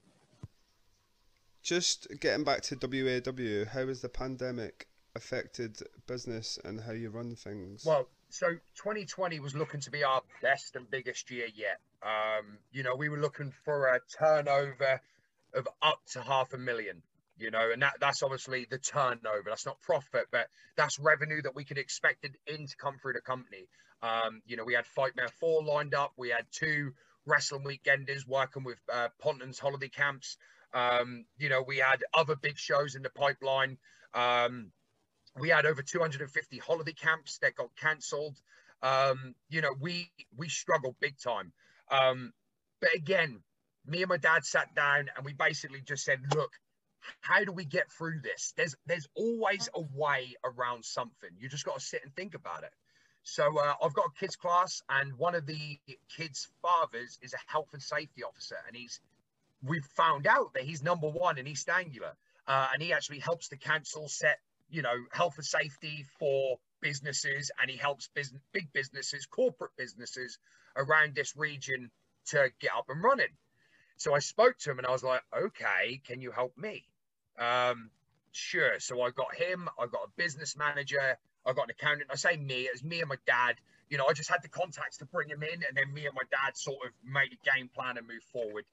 Just 1.67 2.07
getting 2.21 2.45
back 2.45 2.61
to 2.61 2.77
WAW, 2.81 3.65
how 3.69 3.87
has 3.87 3.99
the 3.99 4.07
pandemic 4.07 4.87
affected 5.15 5.77
business 6.07 6.57
and 6.63 6.79
how 6.79 6.93
you 6.93 7.09
run 7.09 7.35
things? 7.35 7.83
Well, 7.85 8.07
so 8.29 8.51
2020 8.75 9.41
was 9.41 9.53
looking 9.53 9.81
to 9.81 9.91
be 9.91 10.01
our 10.01 10.21
best 10.41 10.77
and 10.77 10.89
biggest 10.89 11.29
year 11.29 11.47
yet. 11.53 11.81
Um, 12.01 12.59
you 12.71 12.83
know, 12.83 12.95
we 12.95 13.09
were 13.09 13.17
looking 13.17 13.51
for 13.65 13.87
a 13.87 13.99
turnover 14.17 15.01
of 15.53 15.67
up 15.81 15.99
to 16.13 16.21
half 16.21 16.53
a 16.53 16.57
million. 16.57 17.01
You 17.37 17.51
know, 17.51 17.69
and 17.73 17.81
that 17.81 17.95
that's 17.99 18.23
obviously 18.23 18.65
the 18.69 18.77
turnover. 18.77 19.43
That's 19.49 19.65
not 19.65 19.81
profit, 19.81 20.27
but 20.31 20.47
that's 20.77 20.97
revenue 20.99 21.41
that 21.41 21.53
we 21.53 21.65
could 21.65 21.77
expected 21.77 22.37
in 22.47 22.65
to 22.65 22.77
come 22.77 22.95
through 23.01 23.13
the 23.13 23.21
company. 23.21 23.67
Um, 24.01 24.41
you 24.45 24.55
know, 24.55 24.63
we 24.63 24.73
had 24.73 24.85
Fightmare 24.85 25.27
4 25.41 25.65
lined 25.65 25.93
up. 25.93 26.13
We 26.15 26.29
had 26.29 26.45
two 26.49 26.93
wrestling 27.25 27.65
weekenders 27.65 28.25
working 28.25 28.63
with 28.63 28.79
uh, 28.91 29.09
Pontin's 29.21 29.59
holiday 29.59 29.89
camps. 29.89 30.37
Um, 30.73 31.25
you 31.37 31.49
know, 31.49 31.63
we 31.65 31.77
had 31.77 32.03
other 32.13 32.35
big 32.35 32.57
shows 32.57 32.95
in 32.95 33.01
the 33.01 33.09
pipeline. 33.09 33.77
Um, 34.13 34.71
we 35.39 35.49
had 35.49 35.65
over 35.65 35.81
250 35.81 36.57
holiday 36.59 36.93
camps 36.93 37.37
that 37.39 37.55
got 37.55 37.69
cancelled. 37.75 38.37
Um, 38.81 39.35
you 39.49 39.61
know, 39.61 39.73
we 39.79 40.11
we 40.35 40.49
struggled 40.49 40.95
big 40.99 41.17
time. 41.19 41.51
Um, 41.89 42.33
but 42.79 42.93
again, 42.95 43.41
me 43.85 44.01
and 44.01 44.09
my 44.09 44.17
dad 44.17 44.45
sat 44.45 44.75
down 44.75 45.09
and 45.15 45.25
we 45.25 45.33
basically 45.33 45.81
just 45.81 46.03
said, 46.03 46.19
look, 46.35 46.51
how 47.21 47.43
do 47.43 47.51
we 47.51 47.65
get 47.65 47.91
through 47.91 48.19
this? 48.21 48.53
There's 48.57 48.75
there's 48.85 49.07
always 49.15 49.69
a 49.73 49.81
way 49.95 50.35
around 50.43 50.83
something. 50.85 51.29
You 51.37 51.49
just 51.49 51.65
got 51.65 51.79
to 51.79 51.85
sit 51.85 52.01
and 52.03 52.13
think 52.15 52.35
about 52.35 52.63
it. 52.63 52.71
So 53.23 53.59
uh, 53.59 53.73
I've 53.83 53.93
got 53.93 54.05
a 54.05 54.19
kids 54.19 54.35
class, 54.35 54.81
and 54.89 55.17
one 55.17 55.35
of 55.35 55.45
the 55.45 55.79
kids' 56.15 56.47
fathers 56.61 57.19
is 57.21 57.33
a 57.33 57.51
health 57.51 57.67
and 57.73 57.81
safety 57.81 58.23
officer, 58.23 58.55
and 58.67 58.75
he's 58.75 59.01
we've 59.63 59.85
found 59.85 60.27
out 60.27 60.53
that 60.53 60.63
he's 60.63 60.83
number 60.83 61.09
one 61.09 61.37
in 61.37 61.47
East 61.47 61.69
Anglia, 61.69 62.13
uh, 62.47 62.67
and 62.73 62.81
he 62.81 62.93
actually 62.93 63.19
helps 63.19 63.47
the 63.49 63.57
council 63.57 64.07
set 64.07 64.39
you 64.69 64.81
know 64.81 64.95
health 65.11 65.35
and 65.37 65.45
safety 65.45 66.05
for 66.19 66.57
businesses, 66.81 67.51
and 67.61 67.69
he 67.69 67.77
helps 67.77 68.09
business, 68.13 68.41
big 68.51 68.71
businesses, 68.73 69.25
corporate 69.25 69.71
businesses 69.77 70.37
around 70.75 71.15
this 71.15 71.35
region 71.35 71.89
to 72.27 72.49
get 72.59 72.71
up 72.77 72.85
and 72.89 73.03
running. 73.03 73.33
So 73.97 74.13
I 74.13 74.19
spoke 74.19 74.57
to 74.59 74.71
him, 74.71 74.77
and 74.77 74.87
I 74.87 74.91
was 74.91 75.03
like, 75.03 75.21
okay, 75.35 76.01
can 76.05 76.21
you 76.21 76.31
help 76.31 76.55
me? 76.57 76.85
Um, 77.39 77.89
sure. 78.31 78.79
So 78.79 79.01
I 79.01 79.09
got 79.09 79.33
him. 79.35 79.67
I 79.79 79.87
got 79.87 80.01
a 80.05 80.09
business 80.17 80.55
manager. 80.55 81.17
I 81.45 81.53
got 81.53 81.63
an 81.63 81.71
accountant. 81.71 82.09
I 82.11 82.15
say 82.15 82.37
me, 82.37 82.63
it 82.63 82.73
was 82.73 82.83
me 82.83 82.99
and 82.99 83.09
my 83.09 83.15
dad. 83.25 83.55
You 83.89 83.97
know, 83.97 84.05
I 84.07 84.13
just 84.13 84.29
had 84.29 84.43
the 84.43 84.49
contacts 84.49 84.97
to 84.97 85.05
bring 85.05 85.29
him 85.29 85.41
in, 85.41 85.63
and 85.63 85.75
then 85.75 85.93
me 85.93 86.05
and 86.05 86.13
my 86.13 86.23
dad 86.29 86.57
sort 86.57 86.85
of 86.85 86.91
made 87.03 87.31
a 87.31 87.55
game 87.55 87.69
plan 87.73 87.97
and 87.97 88.05
moved 88.05 88.25
forward. 88.25 88.65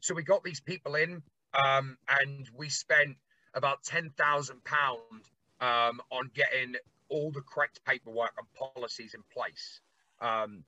So 0.00 0.14
we 0.14 0.22
got 0.22 0.42
these 0.42 0.60
people 0.60 0.94
in, 0.94 1.22
um, 1.54 1.96
and 2.08 2.48
we 2.56 2.68
spent 2.68 3.16
about 3.54 3.82
ten 3.84 4.10
thousand 4.10 4.64
pound 4.64 5.22
um, 5.60 6.00
on 6.10 6.30
getting 6.34 6.76
all 7.08 7.30
the 7.30 7.42
correct 7.42 7.80
paperwork 7.84 8.32
and 8.38 8.72
policies 8.74 9.14
in 9.14 9.22
place. 9.32 9.80
Um, 10.20 10.64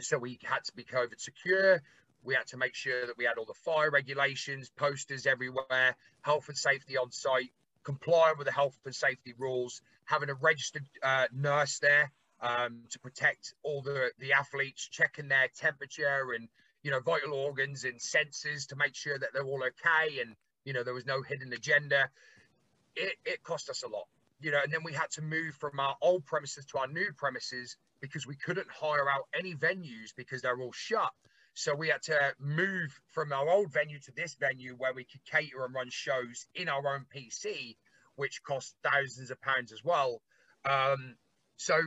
so 0.00 0.18
we 0.18 0.38
had 0.44 0.64
to 0.64 0.72
be 0.74 0.84
COVID 0.84 1.20
secure. 1.20 1.82
We 2.22 2.34
had 2.34 2.46
to 2.48 2.58
make 2.58 2.74
sure 2.74 3.06
that 3.06 3.16
we 3.16 3.24
had 3.24 3.38
all 3.38 3.46
the 3.46 3.54
fire 3.54 3.90
regulations, 3.90 4.70
posters 4.76 5.26
everywhere, 5.26 5.96
health 6.20 6.48
and 6.48 6.56
safety 6.56 6.96
on 6.98 7.10
site, 7.10 7.50
complying 7.82 8.36
with 8.36 8.46
the 8.46 8.52
health 8.52 8.78
and 8.84 8.94
safety 8.94 9.34
rules, 9.38 9.80
having 10.04 10.28
a 10.28 10.34
registered 10.34 10.84
uh, 11.02 11.26
nurse 11.32 11.78
there 11.78 12.12
um, 12.42 12.82
to 12.90 12.98
protect 12.98 13.54
all 13.62 13.80
the, 13.82 14.10
the 14.18 14.34
athletes, 14.34 14.86
checking 14.86 15.28
their 15.28 15.48
temperature 15.56 16.32
and, 16.34 16.48
you 16.82 16.90
know, 16.90 17.00
vital 17.00 17.34
organs 17.34 17.84
and 17.84 17.98
sensors 17.98 18.66
to 18.68 18.76
make 18.76 18.94
sure 18.94 19.18
that 19.18 19.30
they're 19.32 19.44
all 19.44 19.62
okay 19.62 20.20
and, 20.20 20.34
you 20.64 20.72
know, 20.72 20.82
there 20.82 20.94
was 20.94 21.06
no 21.06 21.22
hidden 21.22 21.52
agenda. 21.52 22.08
It, 22.96 23.14
it 23.24 23.42
cost 23.42 23.68
us 23.70 23.82
a 23.82 23.88
lot, 23.88 24.06
you 24.40 24.50
know, 24.50 24.60
and 24.62 24.72
then 24.72 24.82
we 24.84 24.92
had 24.92 25.10
to 25.12 25.22
move 25.22 25.54
from 25.54 25.78
our 25.78 25.96
old 26.00 26.24
premises 26.26 26.64
to 26.66 26.78
our 26.78 26.88
new 26.88 27.12
premises 27.16 27.76
because 28.00 28.26
we 28.26 28.36
couldn't 28.36 28.68
hire 28.70 29.08
out 29.08 29.28
any 29.38 29.54
venues 29.54 30.14
because 30.16 30.42
they're 30.42 30.60
all 30.60 30.72
shut. 30.72 31.10
So 31.54 31.74
we 31.74 31.88
had 31.88 32.02
to 32.02 32.34
move 32.38 32.98
from 33.08 33.32
our 33.32 33.48
old 33.48 33.72
venue 33.72 33.98
to 34.00 34.12
this 34.12 34.34
venue 34.34 34.74
where 34.76 34.94
we 34.94 35.04
could 35.04 35.24
cater 35.24 35.64
and 35.64 35.74
run 35.74 35.90
shows 35.90 36.46
in 36.54 36.68
our 36.68 36.94
own 36.94 37.04
PC, 37.14 37.76
which 38.16 38.42
cost 38.42 38.74
thousands 38.82 39.30
of 39.30 39.40
pounds 39.40 39.72
as 39.72 39.84
well. 39.84 40.22
Um, 40.64 41.16
so 41.56 41.78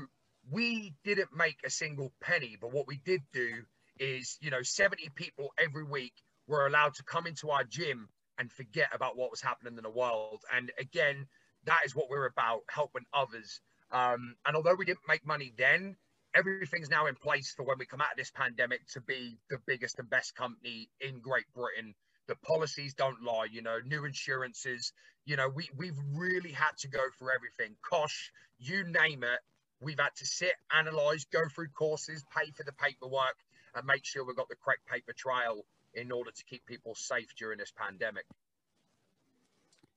we 0.52 0.94
didn't 1.04 1.36
make 1.36 1.58
a 1.66 1.70
single 1.70 2.12
penny, 2.22 2.58
but 2.60 2.72
what 2.74 2.88
we 2.88 2.98
did 2.98 3.22
do 3.32 3.64
is, 4.00 4.38
you 4.42 4.50
know, 4.50 4.62
70 4.62 5.10
people 5.16 5.54
every 5.58 5.84
week 5.84 6.14
were 6.48 6.66
allowed 6.66 6.96
to 6.96 7.04
come 7.04 7.28
into 7.28 7.50
our 7.50 7.64
gym 7.64 8.10
and 8.38 8.52
forget 8.52 8.90
about 8.94 9.16
what 9.18 9.32
was 9.32 9.42
happening 9.42 9.78
in 9.78 9.84
the 9.84 9.90
world. 9.90 10.42
And 10.54 10.72
again, 10.80 11.28
that 11.66 11.82
is 11.86 11.96
what 11.96 12.10
we're 12.10 12.26
about, 12.26 12.62
helping 12.70 13.06
others. 13.14 13.62
Um, 13.92 14.36
and 14.46 14.56
although 14.56 14.76
we 14.76 14.86
didn't 14.86 15.08
make 15.08 15.26
money 15.26 15.54
then, 15.58 15.96
everything's 16.36 16.90
now 16.90 17.06
in 17.06 17.16
place 17.16 17.54
for 17.56 17.64
when 17.64 17.78
we 17.78 17.86
come 17.86 18.02
out 18.02 18.12
of 18.12 18.18
this 18.18 18.32
pandemic 18.32 18.82
to 18.94 19.02
be 19.02 19.38
the 19.50 19.60
biggest 19.68 20.00
and 20.00 20.10
best 20.10 20.36
company 20.36 20.90
in 21.00 21.20
Great 21.20 21.46
Britain. 21.54 21.94
The 22.28 22.36
policies 22.36 22.94
don't 22.96 23.22
lie, 23.24 23.48
you 23.52 23.62
know, 23.62 23.78
new 23.86 24.06
insurances, 24.06 24.94
you 25.26 25.36
know, 25.36 25.50
we, 25.50 25.70
we've 25.78 25.98
really 26.14 26.52
had 26.52 26.72
to 26.80 26.88
go 26.88 27.00
through 27.18 27.30
everything. 27.34 27.76
COSHH, 27.92 28.32
you 28.60 28.84
name 28.84 29.24
it, 29.24 29.40
we've 29.80 30.00
had 30.00 30.16
to 30.18 30.26
sit, 30.26 30.54
analyze, 30.76 31.26
go 31.26 31.42
through 31.54 31.70
courses, 31.70 32.24
pay 32.36 32.52
for 32.52 32.64
the 32.64 32.74
paperwork, 32.74 33.36
and 33.76 33.86
make 33.86 34.06
sure 34.06 34.26
we've 34.26 34.36
got 34.36 34.50
the 34.50 34.56
correct 34.56 34.86
paper 34.88 35.14
trail 35.14 35.66
in 35.94 36.12
order 36.12 36.32
to 36.32 36.44
keep 36.46 36.66
people 36.66 36.96
safe 36.96 37.28
during 37.38 37.58
this 37.58 37.72
pandemic. 37.76 38.26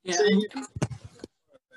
Yeah, 0.05 0.16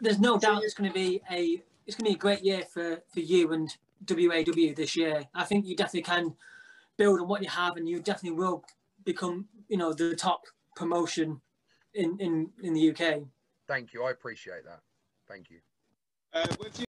there's 0.02 0.20
no 0.20 0.38
doubt 0.38 0.64
it's 0.64 0.74
going 0.74 0.90
to 0.90 0.94
be 0.94 1.22
a 1.32 1.62
it's 1.86 1.96
going 1.96 2.06
to 2.06 2.12
be 2.12 2.16
a 2.16 2.18
great 2.18 2.44
year 2.44 2.64
for 2.72 3.02
for 3.12 3.20
you 3.20 3.52
and 3.54 3.76
WAW 4.08 4.74
this 4.76 4.96
year. 4.96 5.24
I 5.34 5.44
think 5.44 5.66
you 5.66 5.76
definitely 5.76 6.04
can 6.04 6.36
build 6.98 7.20
on 7.20 7.28
what 7.28 7.42
you 7.42 7.50
have, 7.50 7.76
and 7.78 7.88
you 7.90 8.00
definitely 8.00 8.38
will 8.38 8.64
become 9.04 9.48
you 9.68 9.78
know 9.78 9.94
the 9.94 10.16
top 10.16 10.42
promotion 10.76 11.42
in 11.94 12.18
in 12.20 12.50
in 12.62 12.74
the 12.74 12.92
UK. 12.92 13.24
Thank 13.68 13.94
you. 13.94 14.04
I 14.04 14.12
appreciate 14.12 14.64
that. 14.66 14.80
Thank 15.28 15.50
you. 15.50 15.60
Uh, 16.34 16.46
with, 16.60 16.80
you- 16.80 16.86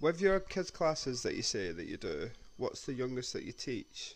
With 0.00 0.20
your 0.20 0.40
kids' 0.40 0.70
classes 0.70 1.22
that 1.22 1.34
you 1.34 1.42
say 1.42 1.72
that 1.72 1.86
you 1.86 1.96
do, 1.96 2.30
what's 2.56 2.86
the 2.86 2.94
youngest 2.94 3.32
that 3.32 3.44
you 3.44 3.52
teach? 3.52 4.14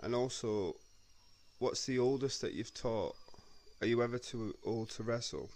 And 0.00 0.14
also, 0.14 0.76
what's 1.58 1.86
the 1.86 1.98
oldest 1.98 2.40
that 2.42 2.54
you've 2.54 2.74
taught? 2.74 3.16
Are 3.80 3.86
you 3.86 4.02
ever 4.02 4.18
too 4.18 4.54
old 4.64 4.90
to 4.90 5.02
wrestle? 5.02 5.50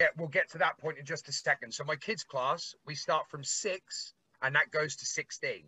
Yeah, 0.00 0.08
we'll 0.16 0.28
get 0.28 0.50
to 0.52 0.58
that 0.58 0.78
point 0.78 0.98
in 0.98 1.04
just 1.04 1.28
a 1.28 1.32
second. 1.32 1.72
So 1.72 1.84
my 1.84 1.96
kids' 1.96 2.24
class, 2.24 2.74
we 2.86 2.94
start 2.94 3.28
from 3.28 3.44
six, 3.44 4.14
and 4.42 4.54
that 4.54 4.70
goes 4.70 4.96
to 4.96 5.06
sixteen. 5.06 5.64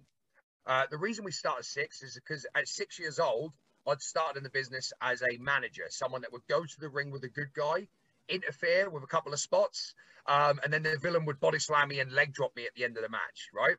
Uh, 0.67 0.85
the 0.91 0.99
reason 0.99 1.25
we 1.25 1.33
start 1.33 1.59
at 1.59 1.65
six 1.65 2.03
is 2.03 2.15
because 2.15 2.47
at 2.55 2.69
six 2.69 2.99
years 2.99 3.19
old, 3.19 3.53
I'd 3.87 4.01
started 4.01 4.39
in 4.39 4.45
the 4.45 4.51
business 4.51 4.93
as 5.01 5.23
a 5.23 5.37
manager, 5.39 5.85
someone 5.89 6.21
that 6.23 6.33
would 6.33 6.47
go 6.49 6.65
to 6.65 6.81
the 6.81 6.89
ring 6.89 7.11
with 7.11 7.25
a 7.25 7.29
good 7.29 7.53
guy, 7.53 7.89
interfere 8.29 8.89
with 8.89 9.03
a 9.03 9.09
couple 9.09 9.33
of 9.33 9.41
spots, 9.41 9.95
um, 10.27 10.61
and 10.63 10.73
then 10.73 10.85
the 10.85 10.97
villain 10.99 11.25
would 11.25 11.41
body 11.41 11.59
slam 11.59 11.89
me 11.89 11.99
and 11.99 12.13
leg 12.13 12.33
drop 12.33 12.55
me 12.55 12.65
at 12.65 12.75
the 12.77 12.85
end 12.85 12.97
of 12.97 13.03
the 13.03 13.09
match, 13.09 13.49
right? 13.53 13.77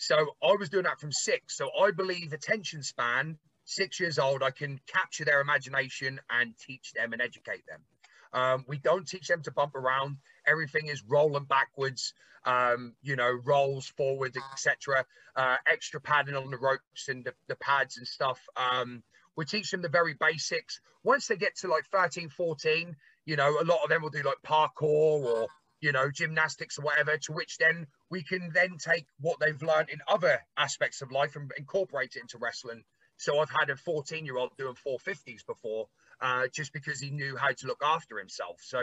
So 0.00 0.34
I 0.42 0.56
was 0.58 0.70
doing 0.70 0.84
that 0.84 0.98
from 0.98 1.12
six. 1.12 1.58
So 1.58 1.68
I 1.78 1.90
believe 1.90 2.32
attention 2.32 2.82
span, 2.82 3.36
six 3.66 4.00
years 4.00 4.18
old, 4.18 4.42
I 4.42 4.50
can 4.50 4.80
capture 4.86 5.26
their 5.26 5.42
imagination 5.42 6.18
and 6.30 6.56
teach 6.56 6.92
them 6.94 7.12
and 7.12 7.20
educate 7.20 7.64
them. 7.68 7.80
Um, 8.32 8.64
we 8.66 8.78
don't 8.78 9.06
teach 9.06 9.28
them 9.28 9.42
to 9.42 9.50
bump 9.50 9.74
around. 9.74 10.16
Everything 10.46 10.86
is 10.86 11.04
rolling 11.06 11.44
backwards, 11.44 12.14
um, 12.46 12.94
you 13.02 13.14
know, 13.14 13.30
rolls 13.44 13.88
forward, 13.88 14.34
etc. 14.52 15.04
Uh, 15.36 15.56
extra 15.70 16.00
padding 16.00 16.34
on 16.34 16.50
the 16.50 16.56
ropes 16.56 17.08
and 17.08 17.22
the, 17.22 17.34
the 17.48 17.56
pads 17.56 17.98
and 17.98 18.06
stuff. 18.08 18.40
Um, 18.56 19.02
we 19.36 19.44
teach 19.44 19.70
them 19.70 19.82
the 19.82 19.90
very 19.90 20.14
basics. 20.14 20.80
Once 21.04 21.26
they 21.26 21.36
get 21.36 21.56
to 21.58 21.68
like 21.68 21.84
13, 21.92 22.30
14, 22.30 22.96
you 23.26 23.36
know, 23.36 23.50
a 23.60 23.64
lot 23.64 23.82
of 23.84 23.90
them 23.90 24.00
will 24.00 24.08
do 24.08 24.22
like 24.22 24.40
parkour 24.42 24.80
or, 24.82 25.48
you 25.80 25.92
know, 25.92 26.10
gymnastics 26.10 26.78
or 26.78 26.82
whatever, 26.82 27.16
to 27.16 27.32
which 27.32 27.58
then 27.58 27.86
we 28.10 28.22
can 28.22 28.50
then 28.52 28.76
take 28.78 29.06
what 29.20 29.38
they've 29.40 29.62
learned 29.62 29.88
in 29.90 29.98
other 30.06 30.40
aspects 30.56 31.02
of 31.02 31.10
life 31.10 31.36
and 31.36 31.50
incorporate 31.56 32.16
it 32.16 32.20
into 32.20 32.38
wrestling. 32.38 32.84
So 33.16 33.38
I've 33.38 33.50
had 33.50 33.70
a 33.70 33.76
14 33.76 34.24
year 34.24 34.38
old 34.38 34.56
doing 34.56 34.74
450s 34.86 35.44
before, 35.46 35.88
uh, 36.20 36.48
just 36.52 36.72
because 36.72 37.00
he 37.00 37.10
knew 37.10 37.36
how 37.36 37.52
to 37.52 37.66
look 37.66 37.82
after 37.84 38.18
himself. 38.18 38.60
So, 38.62 38.80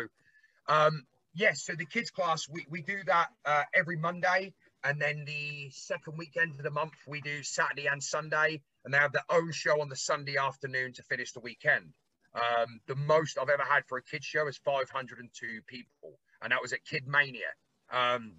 um, 0.68 1.06
yes, 1.34 1.64
so 1.64 1.74
the 1.74 1.86
kids 1.86 2.12
class, 2.12 2.48
we, 2.50 2.66
we 2.70 2.82
do 2.82 3.00
that 3.06 3.30
uh, 3.46 3.64
every 3.74 3.98
Monday. 3.98 4.54
And 4.84 5.02
then 5.02 5.26
the 5.26 5.70
second 5.72 6.18
weekend 6.18 6.52
of 6.52 6.64
the 6.64 6.72
month, 6.72 6.94
we 7.08 7.20
do 7.22 7.42
Saturday 7.44 7.88
and 7.88 8.02
Sunday. 8.02 8.62
And 8.86 8.94
they 8.94 9.00
have 9.00 9.12
their 9.12 9.26
own 9.30 9.52
show 9.52 9.82
on 9.82 9.90
the 9.90 9.96
Sunday 9.96 10.38
afternoon 10.38 10.94
to 10.94 11.04
finish 11.04 11.32
the 11.32 11.40
weekend. 11.40 11.94
Um, 12.36 12.80
the 12.88 12.96
most 12.96 13.40
I've 13.40 13.50
ever 13.50 13.64
had 13.64 13.86
for 13.88 13.98
a 13.98 14.04
kids 14.04 14.26
show 14.26 14.48
is 14.48 14.58
502 14.58 15.62
people. 15.66 16.20
And 16.42 16.52
that 16.52 16.62
was 16.62 16.74
at 16.74 16.86
Kid 16.86 17.08
Mania. 17.08 17.52
Um, 17.92 18.34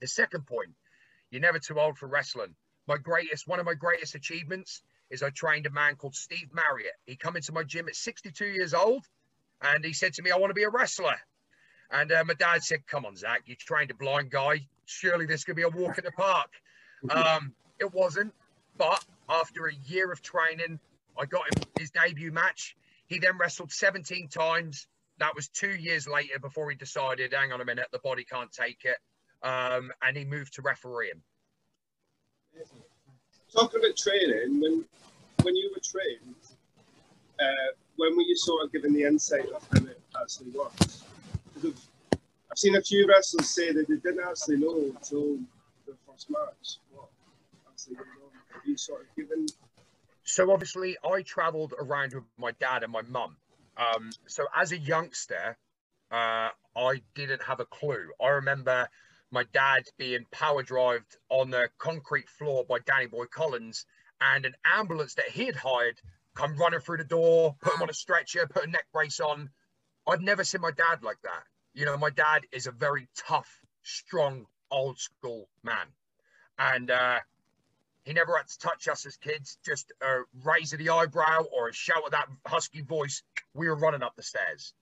the 0.00 0.06
second 0.06 0.46
point, 0.46 0.70
you're 1.30 1.40
never 1.40 1.58
too 1.58 1.78
old 1.78 1.98
for 1.98 2.06
wrestling. 2.06 2.54
My 2.88 2.96
greatest, 2.96 3.46
one 3.46 3.60
of 3.60 3.66
my 3.66 3.74
greatest 3.74 4.14
achievements 4.14 4.82
is 5.10 5.22
I 5.22 5.30
trained 5.30 5.66
a 5.66 5.70
man 5.70 5.96
called 5.96 6.14
Steve 6.14 6.48
Marriott. 6.52 6.94
He 7.06 7.16
come 7.16 7.36
into 7.36 7.52
my 7.52 7.62
gym 7.62 7.88
at 7.88 7.94
62 7.94 8.46
years 8.46 8.74
old, 8.74 9.04
and 9.60 9.84
he 9.84 9.92
said 9.92 10.14
to 10.14 10.22
me, 10.22 10.30
"I 10.30 10.38
want 10.38 10.50
to 10.50 10.54
be 10.54 10.64
a 10.64 10.70
wrestler." 10.70 11.16
And 11.90 12.10
uh, 12.10 12.24
my 12.24 12.34
dad 12.34 12.64
said, 12.64 12.86
"Come 12.86 13.04
on, 13.04 13.16
Zak, 13.16 13.42
you 13.46 13.54
trained 13.54 13.90
a 13.90 13.94
blind 13.94 14.30
guy. 14.30 14.66
Surely 14.86 15.26
this 15.26 15.44
could 15.44 15.56
be 15.56 15.62
a 15.62 15.68
walk 15.68 15.98
in 15.98 16.04
the 16.04 16.12
park." 16.12 16.50
Um, 17.10 17.52
it 17.80 17.92
wasn't, 17.92 18.32
but 18.78 19.04
after 19.28 19.66
a 19.66 19.74
year 19.74 20.12
of 20.12 20.22
training, 20.22 20.78
I 21.18 21.26
got 21.26 21.46
him 21.46 21.64
his 21.76 21.90
debut 21.90 22.30
match. 22.30 22.76
He 23.06 23.18
then 23.18 23.38
wrestled 23.38 23.72
17 23.72 24.28
times. 24.28 24.86
That 25.18 25.34
was 25.34 25.48
two 25.48 25.70
years 25.76 26.08
later 26.08 26.38
before 26.40 26.70
he 26.70 26.76
decided, 26.76 27.32
hang 27.32 27.52
on 27.52 27.60
a 27.60 27.64
minute, 27.64 27.86
the 27.92 28.00
body 28.00 28.24
can't 28.24 28.50
take 28.50 28.84
it. 28.84 28.96
Um, 29.46 29.92
and 30.02 30.16
he 30.16 30.24
moved 30.24 30.54
to 30.54 30.62
refereeing. 30.62 31.22
talking 33.54 33.80
about 33.80 33.96
training, 33.96 34.60
when 34.60 34.84
when 35.42 35.56
you 35.56 35.70
were 35.74 35.80
trained, 35.82 36.36
uh, 37.40 37.72
when 37.96 38.16
were 38.16 38.22
you 38.22 38.36
sort 38.36 38.64
of 38.64 38.72
given 38.72 38.92
the 38.92 39.02
insight 39.02 39.48
of 39.50 39.66
how 39.72 39.84
it 39.84 40.00
actually 40.20 40.50
works? 40.50 41.04
Because 41.54 41.88
I've, 42.12 42.18
I've 42.50 42.58
seen 42.58 42.76
a 42.76 42.82
few 42.82 43.06
wrestlers 43.08 43.48
say 43.48 43.72
that 43.72 43.88
they 43.88 43.96
didn't 43.96 44.24
actually 44.26 44.56
know 44.56 44.92
until 44.94 45.38
the 45.86 45.94
first 46.06 46.30
match 46.30 46.78
what 46.92 47.08
actually 47.70 47.96
going 47.96 48.08
on. 48.24 48.30
Have 48.52 48.62
you 48.64 48.76
sort 48.76 49.02
of 49.02 49.16
given 49.16 49.46
So 50.24 50.50
obviously, 50.52 50.96
I 51.04 51.22
travelled 51.22 51.74
around 51.78 52.14
with 52.14 52.24
my 52.38 52.52
dad 52.52 52.82
and 52.84 52.92
my 52.92 53.02
mum. 53.02 53.36
Um, 53.76 54.10
so 54.26 54.46
as 54.54 54.72
a 54.72 54.78
youngster, 54.78 55.56
uh, 56.10 56.50
I 56.76 57.02
didn't 57.14 57.42
have 57.42 57.60
a 57.60 57.64
clue. 57.64 58.10
I 58.20 58.28
remember 58.28 58.88
my 59.30 59.44
dad 59.52 59.84
being 59.96 60.26
pile 60.30 60.62
drived 60.62 61.16
on 61.30 61.50
the 61.50 61.70
concrete 61.78 62.28
floor 62.28 62.64
by 62.68 62.78
Danny 62.80 63.06
Boy 63.06 63.24
Collins, 63.26 63.86
and 64.20 64.44
an 64.44 64.54
ambulance 64.64 65.14
that 65.14 65.30
he 65.30 65.46
had 65.46 65.56
hired 65.56 66.00
come 66.34 66.56
running 66.56 66.80
through 66.80 66.98
the 66.98 67.04
door, 67.04 67.56
put 67.60 67.74
him 67.74 67.82
on 67.82 67.90
a 67.90 67.94
stretcher, 67.94 68.46
put 68.46 68.64
a 68.64 68.70
neck 68.70 68.86
brace 68.92 69.20
on. 69.20 69.50
I'd 70.06 70.20
never 70.20 70.44
seen 70.44 70.60
my 70.60 70.70
dad 70.70 71.02
like 71.02 71.20
that. 71.22 71.44
You 71.74 71.86
know, 71.86 71.96
my 71.96 72.10
dad 72.10 72.42
is 72.52 72.66
a 72.66 72.72
very 72.72 73.08
tough, 73.16 73.48
strong, 73.82 74.46
old 74.70 74.98
school 74.98 75.48
man, 75.62 75.86
and 76.58 76.90
uh, 76.90 77.20
he 78.04 78.12
never 78.12 78.36
had 78.36 78.48
to 78.48 78.58
touch 78.58 78.88
us 78.88 79.06
as 79.06 79.16
kids, 79.16 79.58
just 79.64 79.92
a 80.02 80.22
raise 80.44 80.72
of 80.72 80.78
the 80.78 80.90
eyebrow 80.90 81.44
or 81.56 81.68
a 81.68 81.72
shout 81.72 82.04
of 82.04 82.10
that 82.12 82.28
husky 82.46 82.82
voice. 82.82 83.22
We 83.54 83.68
were 83.68 83.76
running 83.76 84.02
up 84.02 84.16
the 84.16 84.22
stairs. 84.22 84.74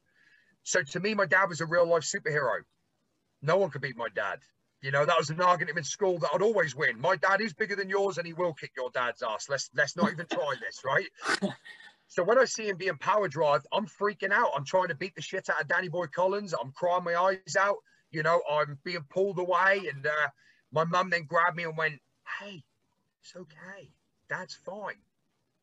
So 0.63 0.83
to 0.83 1.01
me, 1.01 1.15
my 1.15 1.27
dad 1.27 1.49
was 1.49 1.61
a 1.61 1.67
real 1.67 1.87
life 1.87 2.03
superhero. 2.03 2.61
No 3.43 3.57
one 3.57 3.71
could 3.71 3.83
beat 3.83 3.97
my 3.97 4.09
dad. 4.15 4.41
You 4.83 4.91
know, 4.91 5.05
that 5.05 5.19
was 5.19 5.29
an 5.29 5.41
argument 5.41 5.77
in 5.77 5.85
school 5.85 6.19
that 6.19 6.31
I'd 6.35 6.41
always 6.41 6.75
win. 6.75 6.99
My 7.01 7.17
dad 7.17 7.43
is 7.43 7.53
bigger 7.53 7.77
than 7.77 7.91
yours 7.91 8.17
and 8.17 8.27
he 8.27 8.33
will 8.33 8.55
kick 8.55 8.73
your 8.77 8.91
dad's 8.91 9.23
ass. 9.23 9.49
Let's 9.49 9.69
let's 9.75 9.97
not 9.97 10.11
even 10.13 10.27
try 10.27 10.55
this, 10.61 10.81
right? 10.85 11.09
So 12.11 12.25
when 12.25 12.41
I 12.41 12.45
see 12.45 12.69
him 12.69 12.77
being 12.77 12.99
pile 12.99 13.29
drive, 13.29 13.65
I'm 13.73 13.87
freaking 13.87 14.33
out. 14.33 14.51
I'm 14.57 14.65
trying 14.65 14.89
to 14.89 14.97
beat 14.97 15.15
the 15.15 15.23
shit 15.23 15.49
out 15.49 15.61
of 15.61 15.69
Danny 15.69 15.89
Boy 15.89 16.07
Collins. 16.09 16.53
I'm 16.61 16.73
crying 16.73 17.05
my 17.05 17.15
eyes 17.15 17.55
out. 17.57 17.77
You 18.11 18.25
know, 18.25 18.43
I'm 18.51 18.79
being 18.83 19.05
pulled 19.11 19.39
away. 19.39 19.83
And 19.95 20.05
uh, 20.05 20.29
my 20.73 20.83
mum 20.83 21.11
then 21.11 21.27
grabbed 21.27 21.57
me 21.57 21.63
and 21.63 21.77
went, 21.77 22.01
Hey, 22.41 22.65
it's 23.23 23.37
okay. 23.37 23.91
Dad's 24.29 24.55
fine. 24.55 25.01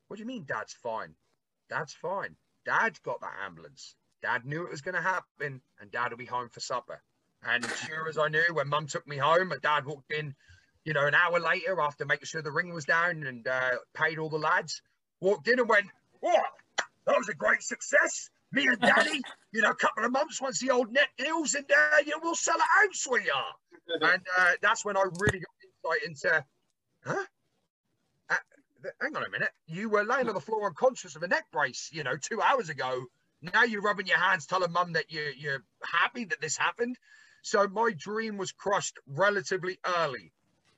What 0.07 0.17
do 0.17 0.21
you 0.21 0.27
mean, 0.27 0.45
Dad's 0.45 0.73
fine? 0.73 1.15
Dad's 1.69 1.93
fine. 1.93 2.35
Dad's 2.65 2.99
got 2.99 3.21
that 3.21 3.35
ambulance. 3.45 3.95
Dad 4.21 4.45
knew 4.45 4.63
it 4.63 4.71
was 4.71 4.81
going 4.81 4.95
to 4.95 5.01
happen, 5.01 5.61
and 5.79 5.91
Dad 5.91 6.09
will 6.09 6.17
be 6.17 6.25
home 6.25 6.49
for 6.49 6.59
supper. 6.59 7.01
And 7.43 7.65
sure 7.85 8.07
as 8.09 8.17
I 8.17 8.29
knew, 8.29 8.43
when 8.53 8.67
Mum 8.67 8.87
took 8.87 9.07
me 9.07 9.17
home, 9.17 9.49
my 9.49 9.57
dad 9.61 9.85
walked 9.85 10.11
in, 10.11 10.35
you 10.85 10.93
know, 10.93 11.05
an 11.05 11.13
hour 11.13 11.39
later 11.39 11.79
after 11.79 12.05
making 12.05 12.25
sure 12.25 12.41
the 12.41 12.51
ring 12.51 12.73
was 12.73 12.85
down 12.85 13.23
and 13.23 13.47
uh, 13.47 13.71
paid 13.93 14.17
all 14.17 14.29
the 14.29 14.37
lads. 14.37 14.81
Walked 15.21 15.47
in 15.47 15.59
and 15.59 15.69
went, 15.69 15.85
"What? 16.19 16.43
That 17.05 17.17
was 17.17 17.29
a 17.29 17.35
great 17.35 17.61
success. 17.61 18.29
Me 18.51 18.65
and 18.67 18.79
Daddy, 18.79 19.21
you 19.51 19.61
know, 19.61 19.69
a 19.69 19.75
couple 19.75 20.03
of 20.03 20.11
months 20.11 20.41
once 20.41 20.59
the 20.59 20.71
old 20.71 20.91
net 20.91 21.09
heals, 21.17 21.53
and 21.53 21.65
uh, 21.71 21.97
you 22.05 22.11
know, 22.11 22.19
we'll 22.21 22.35
sell 22.35 22.57
a 22.57 22.59
house, 22.59 22.99
sweetheart." 22.99 23.55
and 24.01 24.21
uh, 24.37 24.51
that's 24.61 24.83
when 24.83 24.97
I 24.97 25.03
really 25.19 25.39
got 25.39 25.93
insight 25.93 26.07
into, 26.07 26.45
huh? 27.05 27.25
Hang 29.01 29.15
on 29.15 29.23
a 29.23 29.29
minute. 29.29 29.51
You 29.67 29.89
were 29.89 30.03
laying 30.03 30.27
on 30.27 30.33
the 30.33 30.41
floor 30.41 30.67
unconscious 30.67 31.15
of 31.15 31.23
a 31.23 31.27
neck 31.27 31.45
brace, 31.51 31.89
you 31.91 32.03
know, 32.03 32.17
two 32.17 32.41
hours 32.41 32.69
ago. 32.69 33.05
Now 33.41 33.63
you're 33.63 33.81
rubbing 33.81 34.07
your 34.07 34.17
hands, 34.17 34.45
telling 34.45 34.71
mum 34.71 34.93
that 34.93 35.11
you, 35.11 35.31
you're 35.37 35.63
happy 35.83 36.25
that 36.25 36.41
this 36.41 36.57
happened. 36.57 36.97
So 37.41 37.67
my 37.67 37.91
dream 37.95 38.37
was 38.37 38.51
crushed 38.51 38.97
relatively 39.07 39.79
early, 39.85 40.31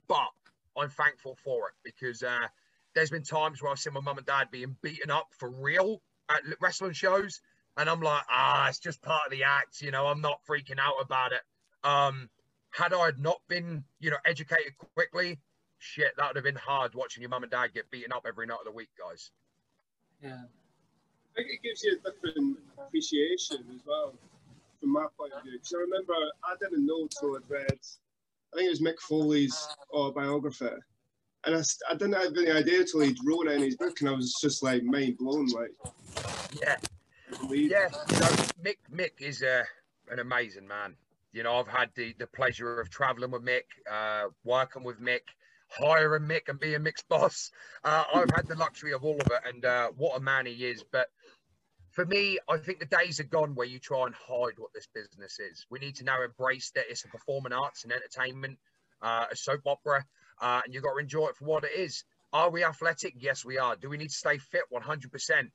but 0.07 0.29
I'm 0.77 0.89
thankful 0.89 1.37
for 1.43 1.69
it 1.69 1.73
because 1.83 2.21
uh, 2.21 2.47
there's 2.93 3.09
been 3.09 3.23
times 3.23 3.61
where 3.61 3.71
I've 3.71 3.79
seen 3.79 3.93
my 3.93 4.01
mum 4.01 4.17
and 4.17 4.25
dad 4.27 4.49
being 4.51 4.75
beaten 4.81 5.09
up 5.09 5.27
for 5.37 5.49
real 5.49 6.01
at 6.29 6.41
wrestling 6.61 6.93
shows. 6.93 7.41
And 7.77 7.89
I'm 7.89 8.01
like, 8.01 8.23
ah, 8.29 8.67
it's 8.67 8.79
just 8.79 9.01
part 9.01 9.21
of 9.25 9.31
the 9.31 9.43
act. 9.43 9.81
You 9.81 9.91
know, 9.91 10.07
I'm 10.07 10.21
not 10.21 10.41
freaking 10.47 10.79
out 10.79 10.95
about 11.01 11.31
it. 11.31 11.41
Um, 11.83 12.29
had 12.71 12.93
I 12.93 13.11
not 13.17 13.41
been, 13.47 13.83
you 13.99 14.11
know, 14.11 14.17
educated 14.25 14.73
quickly, 14.95 15.39
shit, 15.79 16.11
that 16.17 16.27
would 16.27 16.35
have 16.35 16.45
been 16.45 16.55
hard 16.55 16.93
watching 16.93 17.21
your 17.21 17.29
mum 17.29 17.43
and 17.43 17.51
dad 17.51 17.73
get 17.73 17.89
beaten 17.89 18.13
up 18.13 18.25
every 18.27 18.45
night 18.45 18.59
of 18.59 18.65
the 18.65 18.71
week, 18.71 18.89
guys. 18.99 19.31
Yeah. 20.21 20.43
I 21.31 21.35
think 21.35 21.47
it 21.53 21.63
gives 21.63 21.83
you 21.83 21.97
a 22.05 22.11
different 22.11 22.57
appreciation 22.77 23.57
as 23.73 23.81
well, 23.85 24.13
from 24.79 24.91
my 24.91 25.05
point 25.17 25.33
of 25.33 25.43
view. 25.43 25.53
Because 25.53 25.73
I 25.73 25.79
remember 25.79 26.13
I 26.43 26.55
didn't 26.59 26.85
know 26.85 27.07
till 27.07 27.35
I'd 27.35 27.49
read, 27.49 27.79
I 28.53 28.57
think 28.57 28.67
it 28.67 28.69
was 28.69 28.81
Mick 28.81 28.99
Foley's 28.99 29.67
autobiography. 29.93 30.69
And 31.45 31.55
I, 31.55 31.61
I 31.89 31.93
didn't 31.93 32.15
have 32.15 32.35
any 32.35 32.51
idea 32.51 32.83
till 32.83 32.99
he'd 32.99 33.17
wrote 33.23 33.47
it 33.47 33.53
in 33.53 33.61
his 33.61 33.77
book, 33.77 34.01
and 34.01 34.09
I 34.09 34.13
was 34.13 34.35
just 34.41 34.61
like 34.61 34.83
mind 34.83 35.17
blown. 35.17 35.47
Like, 35.47 35.71
yeah, 36.61 36.75
yeah. 37.49 37.49
You 37.49 37.69
know, 37.69 38.27
Mick 38.61 38.77
Mick 38.93 39.21
is 39.21 39.41
uh, 39.41 39.63
an 40.09 40.19
amazing 40.19 40.67
man. 40.67 40.95
You 41.31 41.43
know, 41.43 41.55
I've 41.55 41.67
had 41.67 41.91
the 41.95 42.13
the 42.19 42.27
pleasure 42.27 42.81
of 42.81 42.89
traveling 42.89 43.31
with 43.31 43.45
Mick, 43.45 43.63
uh, 43.89 44.29
working 44.43 44.83
with 44.83 44.99
Mick, 44.99 45.21
hiring 45.69 46.23
Mick, 46.23 46.49
and 46.49 46.59
being 46.59 46.83
Mick's 46.83 47.03
boss. 47.03 47.51
Uh, 47.83 48.03
I've 48.13 48.31
had 48.31 48.47
the 48.47 48.55
luxury 48.55 48.93
of 48.93 49.03
all 49.03 49.19
of 49.19 49.27
it, 49.27 49.41
and 49.45 49.65
uh, 49.65 49.89
what 49.95 50.17
a 50.17 50.19
man 50.19 50.45
he 50.45 50.65
is. 50.65 50.83
But 50.91 51.07
for 51.91 52.05
me, 52.05 52.39
I 52.47 52.57
think 52.57 52.79
the 52.79 52.85
days 52.85 53.19
are 53.19 53.25
gone 53.25 53.55
where 53.55 53.67
you 53.67 53.79
try 53.79 54.05
and 54.05 54.15
hide 54.15 54.57
what 54.57 54.73
this 54.73 54.87
business 54.93 55.39
is. 55.39 55.65
We 55.69 55.79
need 55.79 55.95
to 55.97 56.03
now 56.03 56.23
embrace 56.23 56.71
that 56.75 56.85
it's 56.89 57.05
a 57.05 57.07
performing 57.07 57.53
arts 57.53 57.83
and 57.83 57.93
entertainment, 57.93 58.57
uh, 59.01 59.25
a 59.31 59.35
soap 59.35 59.61
opera, 59.65 60.05
uh, 60.41 60.61
and 60.63 60.73
you've 60.73 60.83
got 60.83 60.93
to 60.93 60.99
enjoy 60.99 61.27
it 61.27 61.35
for 61.35 61.45
what 61.45 61.63
it 61.63 61.71
is. 61.75 62.03
Are 62.31 62.49
we 62.49 62.63
athletic? 62.63 63.15
Yes, 63.17 63.43
we 63.43 63.57
are. 63.57 63.75
Do 63.75 63.89
we 63.89 63.97
need 63.97 64.09
to 64.09 64.15
stay 64.15 64.37
fit? 64.37 64.63
100%. 64.71 65.49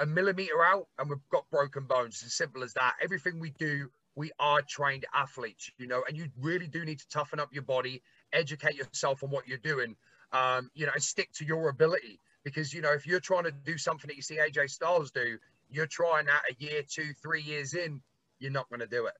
A 0.00 0.06
millimeter 0.06 0.62
out, 0.62 0.86
and 0.98 1.08
we've 1.08 1.18
got 1.32 1.50
broken 1.50 1.84
bones. 1.84 2.22
As 2.24 2.34
simple 2.34 2.62
as 2.62 2.74
that. 2.74 2.94
Everything 3.02 3.40
we 3.40 3.50
do, 3.58 3.90
we 4.14 4.30
are 4.38 4.60
trained 4.68 5.06
athletes, 5.14 5.70
you 5.78 5.86
know, 5.86 6.04
and 6.06 6.16
you 6.16 6.28
really 6.38 6.68
do 6.68 6.84
need 6.84 6.98
to 6.98 7.08
toughen 7.08 7.40
up 7.40 7.48
your 7.52 7.62
body, 7.62 8.02
educate 8.32 8.74
yourself 8.76 9.22
on 9.22 9.30
what 9.30 9.46
you're 9.48 9.58
doing, 9.58 9.96
um, 10.32 10.70
you 10.74 10.86
know, 10.86 10.92
and 10.92 11.02
stick 11.02 11.30
to 11.34 11.44
your 11.44 11.68
ability. 11.68 12.20
Because, 12.44 12.72
you 12.72 12.80
know, 12.80 12.92
if 12.92 13.06
you're 13.06 13.20
trying 13.20 13.44
to 13.44 13.52
do 13.52 13.76
something 13.76 14.08
that 14.08 14.16
you 14.16 14.22
see 14.22 14.36
AJ 14.36 14.70
Styles 14.70 15.10
do, 15.10 15.38
you're 15.70 15.86
trying 15.86 16.26
that 16.26 16.42
a 16.50 16.54
year, 16.62 16.82
two, 16.88 17.12
three 17.22 17.42
years 17.42 17.74
in, 17.74 18.00
you're 18.38 18.52
not 18.52 18.68
going 18.68 18.80
to 18.80 18.86
do 18.86 19.06
it. 19.06 19.14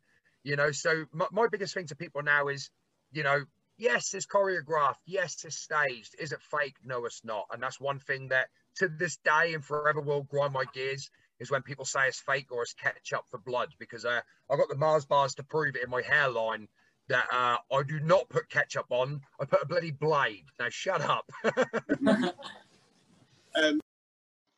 You 0.44 0.56
know, 0.56 0.70
so 0.70 1.04
my, 1.12 1.26
my 1.32 1.46
biggest 1.50 1.74
thing 1.74 1.86
to 1.88 1.96
people 1.96 2.22
now 2.22 2.48
is, 2.48 2.70
you 3.12 3.22
know, 3.22 3.44
yes, 3.76 4.14
it's 4.14 4.26
choreographed. 4.26 5.02
Yes, 5.04 5.44
it's 5.44 5.56
staged. 5.56 6.14
Is 6.18 6.32
it 6.32 6.40
fake? 6.42 6.76
No, 6.84 7.04
it's 7.04 7.24
not. 7.24 7.46
And 7.52 7.62
that's 7.62 7.80
one 7.80 7.98
thing 7.98 8.28
that 8.28 8.48
to 8.76 8.88
this 8.88 9.16
day 9.18 9.54
and 9.54 9.64
forever 9.64 10.00
will 10.00 10.22
grind 10.22 10.52
my 10.52 10.64
gears 10.72 11.10
is 11.40 11.50
when 11.50 11.62
people 11.62 11.84
say 11.84 12.08
it's 12.08 12.20
fake 12.20 12.50
or 12.50 12.62
it's 12.62 12.74
ketchup 12.74 13.24
for 13.30 13.38
blood 13.38 13.68
because 13.78 14.04
uh, 14.04 14.20
I 14.50 14.56
got 14.56 14.68
the 14.68 14.76
Mars 14.76 15.04
bars 15.04 15.34
to 15.36 15.42
prove 15.42 15.76
it 15.76 15.84
in 15.84 15.90
my 15.90 16.02
hairline 16.02 16.68
that 17.08 17.26
uh, 17.32 17.56
I 17.74 17.82
do 17.82 18.00
not 18.00 18.28
put 18.28 18.48
ketchup 18.48 18.86
on. 18.90 19.20
I 19.40 19.44
put 19.44 19.62
a 19.62 19.66
bloody 19.66 19.90
blade. 19.90 20.44
Now 20.58 20.68
shut 20.68 21.00
up. 21.00 21.30
um, 22.06 23.80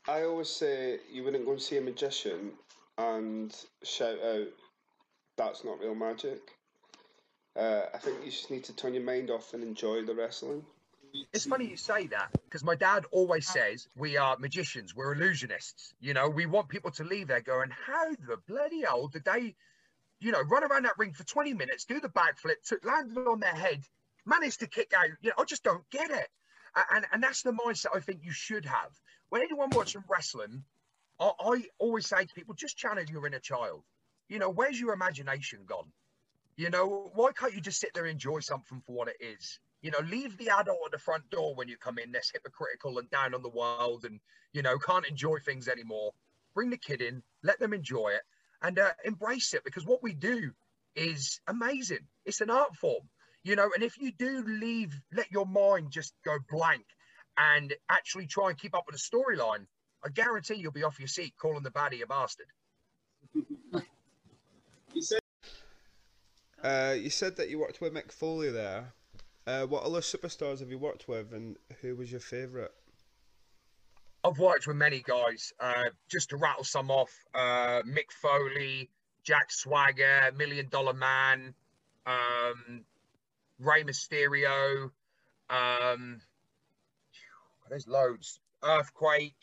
I 0.09 0.23
always 0.23 0.49
say 0.49 0.99
you 1.13 1.25
wouldn't 1.25 1.45
go 1.45 1.53
and 1.53 1.61
see 1.63 1.77
a 1.77 1.81
magician 1.81 2.53
and 2.99 3.55
shout 3.83 4.19
out, 4.23 4.49
"That's 5.37 5.65
not 5.65 5.81
real 5.81 5.95
magic." 5.95 6.41
Uh, 7.57 7.83
I 7.93 7.99
think 7.99 8.19
you 8.25 8.31
just 8.31 8.51
need 8.51 8.65
to 8.65 8.77
turn 8.77 8.95
your 8.95 9.03
mind 9.03 9.31
off 9.31 9.55
and 9.55 9.63
enjoy 9.63 10.05
the 10.05 10.15
wrestling. 10.15 10.65
It's 11.33 11.45
funny 11.45 11.67
you 11.67 11.77
say 11.77 12.07
that 12.09 12.29
because 12.45 12.63
my 12.63 12.77
dad 12.77 13.05
always 13.11 13.49
says 13.49 13.89
we 13.97 14.17
are 14.17 14.37
magicians, 14.39 14.95
we're 14.95 15.15
illusionists. 15.15 15.93
You 16.01 16.15
know, 16.15 16.29
we 16.29 16.47
want 16.47 16.69
people 16.69 16.93
to 16.93 17.05
leave 17.05 17.29
there 17.29 17.41
going, 17.41 17.71
"How 17.71 18.11
the 18.11 18.37
bloody 18.47 18.83
hell 18.83 19.09
did 19.09 19.25
they, 19.25 19.57
you 20.21 20.33
know, 20.33 20.43
run 20.43 20.65
around 20.65 20.85
that 20.85 20.99
ring 20.99 21.13
for 21.13 21.25
20 21.25 21.55
minutes, 21.55 21.85
do 21.85 21.99
the 21.99 22.09
backflip, 22.09 22.63
took, 22.65 22.85
landed 22.85 23.27
on 23.27 23.41
their 23.41 23.55
head, 23.55 23.83
managed 24.27 24.61
to 24.61 24.67
kick 24.67 24.93
out? 24.97 25.09
You 25.23 25.31
know, 25.31 25.37
I 25.39 25.45
just 25.45 25.65
don't 25.65 25.89
get 25.91 26.11
it." 26.11 26.29
And 26.93 27.07
and 27.13 27.23
that's 27.23 27.43
the 27.43 27.53
mindset 27.53 27.97
I 27.97 28.01
think 28.01 28.21
you 28.23 28.33
should 28.33 28.65
have. 28.65 28.91
When 29.31 29.43
anyone 29.43 29.71
watching 29.71 30.05
wrestling, 30.09 30.63
I, 31.19 31.33
I 31.41 31.65
always 31.79 32.07
say 32.07 32.25
to 32.25 32.35
people, 32.35 32.55
just 32.55 32.77
channel 32.77 33.05
your 33.05 33.27
inner 33.27 33.41
child. 33.41 33.83
You 34.29 34.39
know, 34.39 34.51
where's 34.51 34.79
your 34.79 34.93
imagination 34.93 35.61
gone? 35.67 35.91
You 36.57 36.71
know, 36.71 37.11
why 37.15 37.33
can't 37.33 37.55
you 37.55 37.61
just 37.61 37.81
sit 37.81 37.91
there 37.95 38.05
and 38.05 38.13
enjoy 38.13 38.41
something 38.41 38.83
for 38.87 38.93
what 38.93 39.09
it 39.09 39.17
is? 39.21 39.59
You 39.83 39.91
know, 39.91 40.01
leave 40.01 40.37
the 40.37 40.51
adult 40.51 40.79
at 40.87 40.93
the 40.93 40.99
front 40.99 41.29
door 41.31 41.55
when 41.55 41.69
you 41.69 41.77
come 41.79 41.99
in 41.99 42.13
that's 42.13 42.31
hypocritical 42.31 42.99
and 42.99 43.09
down 43.11 43.35
on 43.35 43.43
the 43.43 43.49
world 43.49 44.05
and, 44.05 44.21
you 44.53 44.61
know, 44.61 44.79
can't 44.79 45.07
enjoy 45.07 45.39
things 45.39 45.69
anymore. 45.69 46.13
Bring 46.55 46.69
the 46.69 46.77
kid 46.77 47.01
in, 47.01 47.23
let 47.43 47.59
them 47.59 47.73
enjoy 47.73 48.09
it 48.11 48.23
and 48.63 48.79
uh, 48.79 48.91
embrace 49.05 49.55
it 49.55 49.65
because 49.65 49.87
what 49.87 50.03
we 50.03 50.13
do 50.13 50.53
is 50.95 51.41
amazing. 51.47 52.07
It's 52.25 52.41
an 52.41 52.51
art 52.51 52.77
form, 52.77 53.03
you 53.43 53.57
know, 53.57 53.71
and 53.75 53.83
if 53.83 53.99
you 53.99 54.13
do 54.13 54.45
leave, 54.47 54.93
let 55.13 55.31
your 55.31 55.47
mind 55.47 55.91
just 55.91 56.13
go 56.25 56.37
blank 56.51 56.85
and 57.37 57.73
actually 57.89 58.27
try 58.27 58.51
and 58.51 58.59
keep 58.59 58.75
up 58.75 58.85
with 58.87 58.97
the 58.97 59.17
storyline, 59.17 59.67
I 60.05 60.09
guarantee 60.09 60.57
you'll 60.57 60.73
be 60.73 60.85
off 60.85 60.99
your 60.99 61.09
seat 61.09 61.35
calling 61.41 61.63
the 61.63 61.71
baddie 61.71 62.03
a 62.03 62.07
bastard. 62.07 62.47
you 64.95 65.03
said 65.03 65.21
uh, 66.63 66.95
you 66.99 67.11
said 67.11 67.37
that 67.37 67.49
you 67.49 67.59
worked 67.59 67.81
with 67.81 67.95
Mick 67.95 68.13
Foley 68.13 68.51
there. 68.51 68.93
Uh, 69.47 69.65
what 69.65 69.83
other 69.83 70.01
superstars 70.01 70.61
have 70.61 70.71
you 70.71 70.79
worked 70.79 71.09
with, 71.09 71.33
and 71.33 71.57
who 71.81 71.97
was 71.97 72.11
your 72.11 72.21
favourite? 72.21 72.71
I've 74.23 74.39
worked 74.39 74.67
with 74.67 74.77
many 74.77 75.03
guys. 75.07 75.53
Uh, 75.59 75.91
just 76.09 76.31
to 76.31 76.37
rattle 76.37 76.65
some 76.65 76.91
off: 76.91 77.13
uh, 77.35 77.83
Mick 77.83 78.11
Foley, 78.11 78.91
Jack 79.23 79.51
Swagger, 79.51 80.33
Million 80.37 80.69
Dollar 80.69 80.95
Man, 80.95 81.55
um, 82.07 82.85
Rey 83.59 83.83
Mysterio. 83.85 84.91
Um, 85.49 86.21
there's 87.69 87.87
loads. 87.87 88.41
Earthquake, 88.63 89.37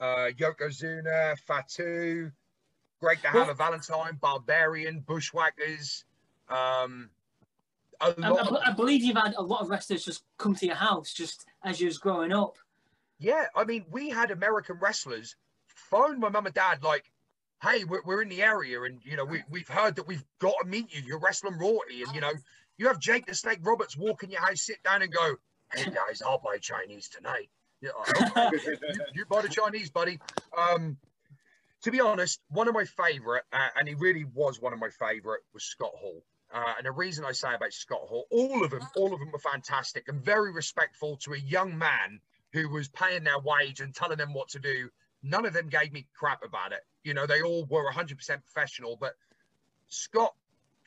uh, 0.00 0.30
Yokozuna, 0.38 1.38
Fatu, 1.46 2.30
Greg 3.00 3.18
the 3.22 3.28
Hammer 3.28 3.54
Valentine, 3.54 4.18
Barbarian, 4.20 5.00
Bushwhackers. 5.00 6.04
Um, 6.48 7.10
I, 8.00 8.14
I, 8.22 8.70
I, 8.70 8.72
believe 8.72 9.02
you've 9.02 9.16
had 9.16 9.34
a 9.36 9.42
lot 9.42 9.60
of 9.60 9.70
wrestlers 9.70 10.04
just 10.04 10.22
come 10.38 10.54
to 10.54 10.66
your 10.66 10.76
house 10.76 11.12
just 11.12 11.46
as 11.64 11.80
you 11.80 11.86
was 11.86 11.98
growing 11.98 12.32
up. 12.32 12.56
Yeah, 13.18 13.46
I 13.54 13.64
mean, 13.64 13.84
we 13.90 14.10
had 14.10 14.30
American 14.30 14.78
wrestlers 14.80 15.34
phone 15.90 16.20
my 16.20 16.28
mum 16.28 16.46
and 16.46 16.54
dad 16.54 16.82
like, 16.82 17.10
"Hey, 17.62 17.84
we're, 17.84 18.02
we're 18.04 18.22
in 18.22 18.28
the 18.28 18.42
area, 18.42 18.82
and 18.82 19.00
you 19.04 19.16
know 19.16 19.24
we 19.24 19.42
we've 19.50 19.68
heard 19.68 19.96
that 19.96 20.06
we've 20.06 20.24
got 20.40 20.54
to 20.62 20.68
meet 20.68 20.94
you. 20.94 21.02
You're 21.04 21.18
wrestling 21.18 21.58
royalty, 21.58 22.02
and 22.02 22.14
you 22.14 22.20
know 22.20 22.32
you 22.76 22.88
have 22.88 23.00
Jake 23.00 23.26
the 23.26 23.34
Snake 23.34 23.60
Roberts 23.62 23.96
walk 23.96 24.22
in 24.22 24.30
your 24.30 24.40
house, 24.40 24.62
sit 24.62 24.82
down, 24.82 25.02
and 25.02 25.12
go, 25.12 25.36
"Hey 25.74 25.84
guys, 25.84 26.22
I'll 26.24 26.38
buy 26.38 26.58
Chinese 26.58 27.08
tonight." 27.08 27.50
Yeah, 27.80 27.90
you, 28.34 28.78
you 29.14 29.24
buy 29.26 29.42
the 29.42 29.48
Chinese, 29.48 29.90
buddy. 29.90 30.18
Um, 30.56 30.96
to 31.82 31.92
be 31.92 32.00
honest, 32.00 32.40
one 32.48 32.66
of 32.66 32.74
my 32.74 32.84
favorite, 32.84 33.44
uh, 33.52 33.68
and 33.78 33.86
he 33.86 33.94
really 33.94 34.24
was 34.24 34.60
one 34.60 34.72
of 34.72 34.80
my 34.80 34.90
favorite, 34.90 35.42
was 35.54 35.62
Scott 35.62 35.92
Hall. 35.94 36.24
Uh, 36.52 36.74
and 36.78 36.86
the 36.86 36.90
reason 36.90 37.24
I 37.24 37.32
say 37.32 37.54
about 37.54 37.72
Scott 37.72 38.00
Hall, 38.00 38.26
all 38.30 38.64
of 38.64 38.70
them, 38.70 38.80
all 38.96 39.12
of 39.12 39.20
them 39.20 39.30
were 39.30 39.38
fantastic 39.38 40.08
and 40.08 40.24
very 40.24 40.50
respectful 40.50 41.18
to 41.18 41.34
a 41.34 41.38
young 41.38 41.76
man 41.78 42.20
who 42.52 42.68
was 42.68 42.88
paying 42.88 43.24
their 43.24 43.38
wage 43.38 43.80
and 43.80 43.94
telling 43.94 44.18
them 44.18 44.32
what 44.32 44.48
to 44.50 44.58
do. 44.58 44.88
None 45.22 45.46
of 45.46 45.52
them 45.52 45.68
gave 45.68 45.92
me 45.92 46.06
crap 46.14 46.44
about 46.44 46.72
it. 46.72 46.80
You 47.02 47.14
know, 47.14 47.26
they 47.26 47.42
all 47.42 47.66
were 47.66 47.90
100% 47.90 48.16
professional, 48.44 48.96
but 48.96 49.14
Scott 49.88 50.34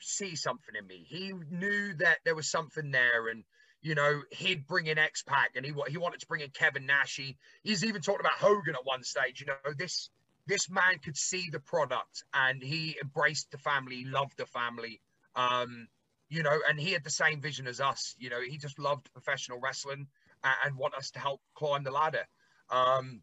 see 0.00 0.36
something 0.36 0.74
in 0.78 0.86
me. 0.86 1.04
He 1.06 1.32
knew 1.50 1.94
that 1.94 2.18
there 2.24 2.34
was 2.34 2.50
something 2.50 2.90
there, 2.90 3.28
and 3.28 3.44
you 3.82 3.94
know 3.94 4.22
he'd 4.30 4.66
bring 4.66 4.86
in 4.86 4.98
X 4.98 5.22
Pac, 5.22 5.52
and 5.56 5.64
he 5.64 5.72
he 5.88 5.98
wanted 5.98 6.20
to 6.20 6.26
bring 6.26 6.40
in 6.40 6.50
Kevin 6.50 6.86
Nash. 6.86 7.16
He, 7.16 7.36
he's 7.62 7.84
even 7.84 8.02
talked 8.02 8.20
about 8.20 8.32
Hogan 8.32 8.74
at 8.74 8.84
one 8.84 9.02
stage. 9.02 9.40
You 9.40 9.46
know 9.46 9.72
this 9.76 10.10
this 10.46 10.68
man 10.68 10.98
could 11.04 11.16
see 11.16 11.50
the 11.50 11.60
product, 11.60 12.24
and 12.34 12.62
he 12.62 12.96
embraced 13.02 13.50
the 13.50 13.58
family, 13.58 14.04
loved 14.04 14.36
the 14.36 14.46
family, 14.46 15.00
um, 15.36 15.88
you 16.28 16.42
know, 16.42 16.58
and 16.68 16.80
he 16.80 16.92
had 16.92 17.04
the 17.04 17.10
same 17.10 17.40
vision 17.40 17.66
as 17.66 17.80
us. 17.80 18.14
You 18.18 18.30
know, 18.30 18.40
he 18.40 18.58
just 18.58 18.78
loved 18.78 19.12
professional 19.12 19.60
wrestling 19.60 20.08
and, 20.44 20.76
want 20.76 20.94
us 20.94 21.10
to 21.12 21.18
help 21.18 21.40
climb 21.54 21.84
the 21.84 21.90
ladder. 21.90 22.26
Um, 22.70 23.22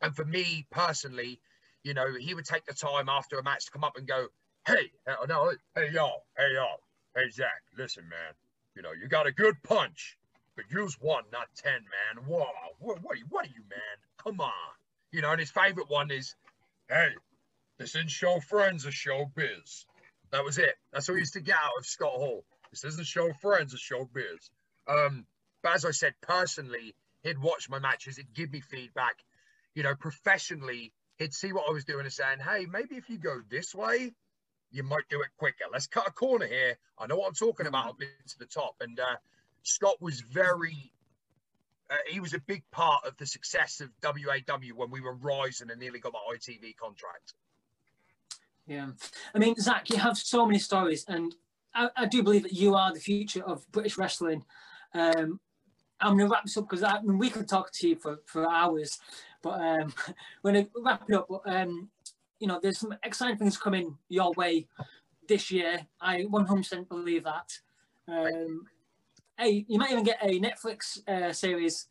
and 0.00 0.14
for 0.14 0.24
me 0.24 0.66
personally, 0.70 1.40
you 1.82 1.94
know, 1.94 2.06
he 2.18 2.34
would 2.34 2.44
take 2.44 2.64
the 2.64 2.74
time 2.74 3.08
after 3.08 3.38
a 3.38 3.42
match 3.42 3.66
to 3.66 3.70
come 3.70 3.84
up 3.84 3.96
and 3.96 4.06
go, 4.06 4.26
"Hey, 4.66 4.90
uh, 5.06 5.26
no, 5.28 5.52
hey 5.74 5.90
y'all, 5.92 6.24
hey 6.36 6.54
y'all, 6.54 6.80
hey 7.14 7.28
Zak, 7.30 7.62
listen, 7.76 8.08
man, 8.08 8.34
you 8.74 8.82
know, 8.82 8.92
you 8.92 9.08
got 9.08 9.26
a 9.26 9.32
good 9.32 9.56
punch, 9.62 10.18
but 10.56 10.64
use 10.70 10.96
one, 11.00 11.24
not 11.32 11.48
ten, 11.56 11.72
man. 11.72 12.24
Whoa, 12.26 12.46
what, 12.78 13.02
what, 13.02 13.14
are 13.14 13.18
you, 13.18 13.26
what 13.28 13.46
are 13.46 13.50
you, 13.54 13.62
man? 13.68 13.98
Come 14.18 14.40
on. 14.40 14.52
You 15.12 15.22
know, 15.22 15.30
and 15.30 15.40
his 15.40 15.50
favorite 15.50 15.88
one 15.88 16.10
is, 16.10 16.34
hey, 16.88 17.10
this 17.78 17.94
isn't 17.94 18.10
show 18.10 18.40
friends, 18.40 18.84
it's 18.84 18.94
show 18.94 19.30
biz. 19.34 19.86
That 20.30 20.44
was 20.44 20.58
it. 20.58 20.74
That's 20.92 21.08
what 21.08 21.14
he 21.14 21.20
used 21.20 21.34
to 21.34 21.40
get 21.40 21.56
out 21.56 21.78
of 21.78 21.86
Scott 21.86 22.12
Hall. 22.12 22.44
This 22.70 22.84
isn't 22.84 23.06
show 23.06 23.32
friends, 23.34 23.72
it's 23.72 23.82
show 23.82 24.08
biz. 24.12 24.50
Um, 24.88 25.26
but 25.64 25.74
as 25.74 25.86
I 25.86 25.92
said, 25.92 26.12
personally, 26.20 26.94
he'd 27.22 27.38
watch 27.38 27.70
my 27.70 27.78
matches, 27.78 28.18
he'd 28.18 28.34
give 28.34 28.52
me 28.52 28.60
feedback. 28.60 29.16
You 29.74 29.82
know, 29.82 29.94
professionally, 29.94 30.92
he'd 31.16 31.32
see 31.32 31.54
what 31.54 31.64
I 31.66 31.72
was 31.72 31.86
doing 31.86 32.04
and 32.04 32.12
saying, 32.12 32.38
hey, 32.38 32.66
maybe 32.70 32.96
if 32.96 33.08
you 33.08 33.16
go 33.18 33.40
this 33.48 33.74
way, 33.74 34.12
you 34.70 34.82
might 34.82 35.08
do 35.08 35.22
it 35.22 35.28
quicker. 35.38 35.64
Let's 35.72 35.86
cut 35.86 36.06
a 36.06 36.12
corner 36.12 36.46
here. 36.46 36.76
I 36.98 37.06
know 37.06 37.16
what 37.16 37.28
I'm 37.28 37.34
talking 37.34 37.66
about. 37.66 37.88
I've 37.88 37.98
been 37.98 38.08
to 38.28 38.38
the 38.38 38.44
top. 38.44 38.74
And 38.82 39.00
uh, 39.00 39.16
Scott 39.62 39.96
was 40.02 40.20
very, 40.20 40.92
uh, 41.90 41.96
he 42.10 42.20
was 42.20 42.34
a 42.34 42.40
big 42.40 42.62
part 42.70 43.06
of 43.06 43.16
the 43.16 43.26
success 43.26 43.80
of 43.80 43.88
WAW 44.02 44.74
when 44.76 44.90
we 44.90 45.00
were 45.00 45.14
rising 45.14 45.70
and 45.70 45.80
nearly 45.80 45.98
got 45.98 46.12
my 46.12 46.36
ITV 46.36 46.76
contract. 46.76 47.32
Yeah. 48.66 48.88
I 49.34 49.38
mean, 49.38 49.54
Zak, 49.56 49.88
you 49.88 49.96
have 49.96 50.18
so 50.18 50.44
many 50.44 50.58
stories, 50.58 51.06
and 51.08 51.34
I, 51.74 51.88
I 51.96 52.06
do 52.06 52.22
believe 52.22 52.42
that 52.42 52.52
you 52.52 52.74
are 52.74 52.92
the 52.92 53.00
future 53.00 53.42
of 53.42 53.70
British 53.72 53.96
wrestling. 53.96 54.44
Um, 54.92 55.40
I'm 56.00 56.16
going 56.16 56.28
to 56.28 56.32
wrap 56.32 56.44
this 56.44 56.56
up 56.56 56.68
because 56.68 56.82
I, 56.82 56.96
I 56.96 57.02
mean, 57.02 57.18
we 57.18 57.30
could 57.30 57.48
talk 57.48 57.70
to 57.72 57.88
you 57.88 57.96
for, 57.96 58.18
for 58.26 58.50
hours, 58.50 58.98
but 59.42 59.60
um, 59.60 59.94
we're 60.42 60.52
going 60.52 60.64
to 60.66 60.70
wrap 60.82 61.04
it 61.08 61.14
up. 61.14 61.28
But, 61.28 61.42
um, 61.46 61.88
you 62.40 62.46
know, 62.46 62.58
there's 62.62 62.78
some 62.78 62.94
exciting 63.02 63.36
things 63.36 63.56
coming 63.56 63.96
your 64.08 64.32
way 64.32 64.66
this 65.28 65.50
year. 65.50 65.86
I 66.00 66.22
100% 66.22 66.88
believe 66.88 67.24
that. 67.24 67.58
Um, 68.08 68.66
hey, 69.38 69.64
you 69.68 69.78
might 69.78 69.92
even 69.92 70.04
get 70.04 70.18
a 70.22 70.40
Netflix 70.40 71.06
uh, 71.08 71.32
series. 71.32 71.86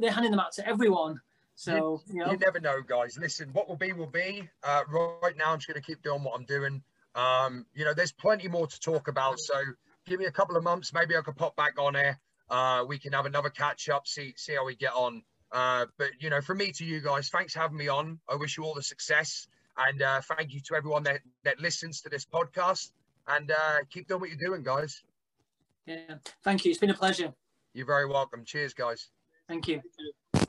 They're 0.00 0.10
handing 0.10 0.32
them 0.32 0.40
out 0.40 0.52
to 0.52 0.66
everyone. 0.66 1.20
So 1.54 2.02
you, 2.06 2.14
you, 2.14 2.24
know. 2.24 2.32
you 2.32 2.38
never 2.38 2.60
know, 2.60 2.80
guys. 2.86 3.18
Listen, 3.18 3.50
what 3.52 3.68
will 3.68 3.76
be 3.76 3.92
will 3.92 4.06
be. 4.06 4.48
Uh, 4.62 4.82
right 4.90 5.36
now, 5.36 5.52
I'm 5.52 5.58
just 5.58 5.68
going 5.68 5.80
to 5.80 5.86
keep 5.86 6.02
doing 6.02 6.22
what 6.22 6.34
I'm 6.34 6.44
doing. 6.44 6.82
Um, 7.14 7.66
you 7.74 7.84
know, 7.84 7.92
there's 7.92 8.12
plenty 8.12 8.48
more 8.48 8.66
to 8.66 8.80
talk 8.80 9.08
about. 9.08 9.38
So 9.40 9.54
give 10.06 10.20
me 10.20 10.26
a 10.26 10.30
couple 10.30 10.56
of 10.56 10.64
months. 10.64 10.92
Maybe 10.92 11.16
I 11.16 11.20
can 11.20 11.34
pop 11.34 11.56
back 11.56 11.78
on 11.78 11.96
air. 11.96 12.18
Uh, 12.50 12.84
we 12.86 12.98
can 12.98 13.12
have 13.12 13.26
another 13.26 13.50
catch 13.50 13.88
up, 13.88 14.06
see 14.06 14.34
see 14.36 14.54
how 14.54 14.64
we 14.66 14.74
get 14.74 14.92
on. 14.92 15.22
Uh, 15.52 15.86
but 15.98 16.10
you 16.18 16.30
know, 16.30 16.40
from 16.40 16.58
me 16.58 16.72
to 16.72 16.84
you 16.84 17.00
guys, 17.00 17.28
thanks 17.28 17.52
for 17.54 17.60
having 17.60 17.76
me 17.76 17.88
on. 17.88 18.18
I 18.28 18.36
wish 18.36 18.56
you 18.56 18.64
all 18.64 18.74
the 18.74 18.82
success, 18.82 19.48
and 19.78 20.02
uh, 20.02 20.20
thank 20.36 20.52
you 20.52 20.60
to 20.60 20.74
everyone 20.74 21.02
that 21.04 21.20
that 21.44 21.60
listens 21.60 22.00
to 22.02 22.08
this 22.08 22.24
podcast. 22.24 22.92
And 23.28 23.50
uh, 23.50 23.78
keep 23.90 24.08
doing 24.08 24.20
what 24.20 24.30
you're 24.30 24.38
doing, 24.38 24.62
guys. 24.62 25.02
Yeah, 25.86 26.16
thank 26.42 26.64
you. 26.64 26.70
It's 26.70 26.80
been 26.80 26.90
a 26.90 26.94
pleasure. 26.94 27.32
You're 27.74 27.86
very 27.86 28.06
welcome. 28.06 28.44
Cheers, 28.44 28.74
guys. 28.74 29.08
Thank 29.48 29.68
you. 29.68 29.76
Thank 29.76 29.94
you. 29.98 30.39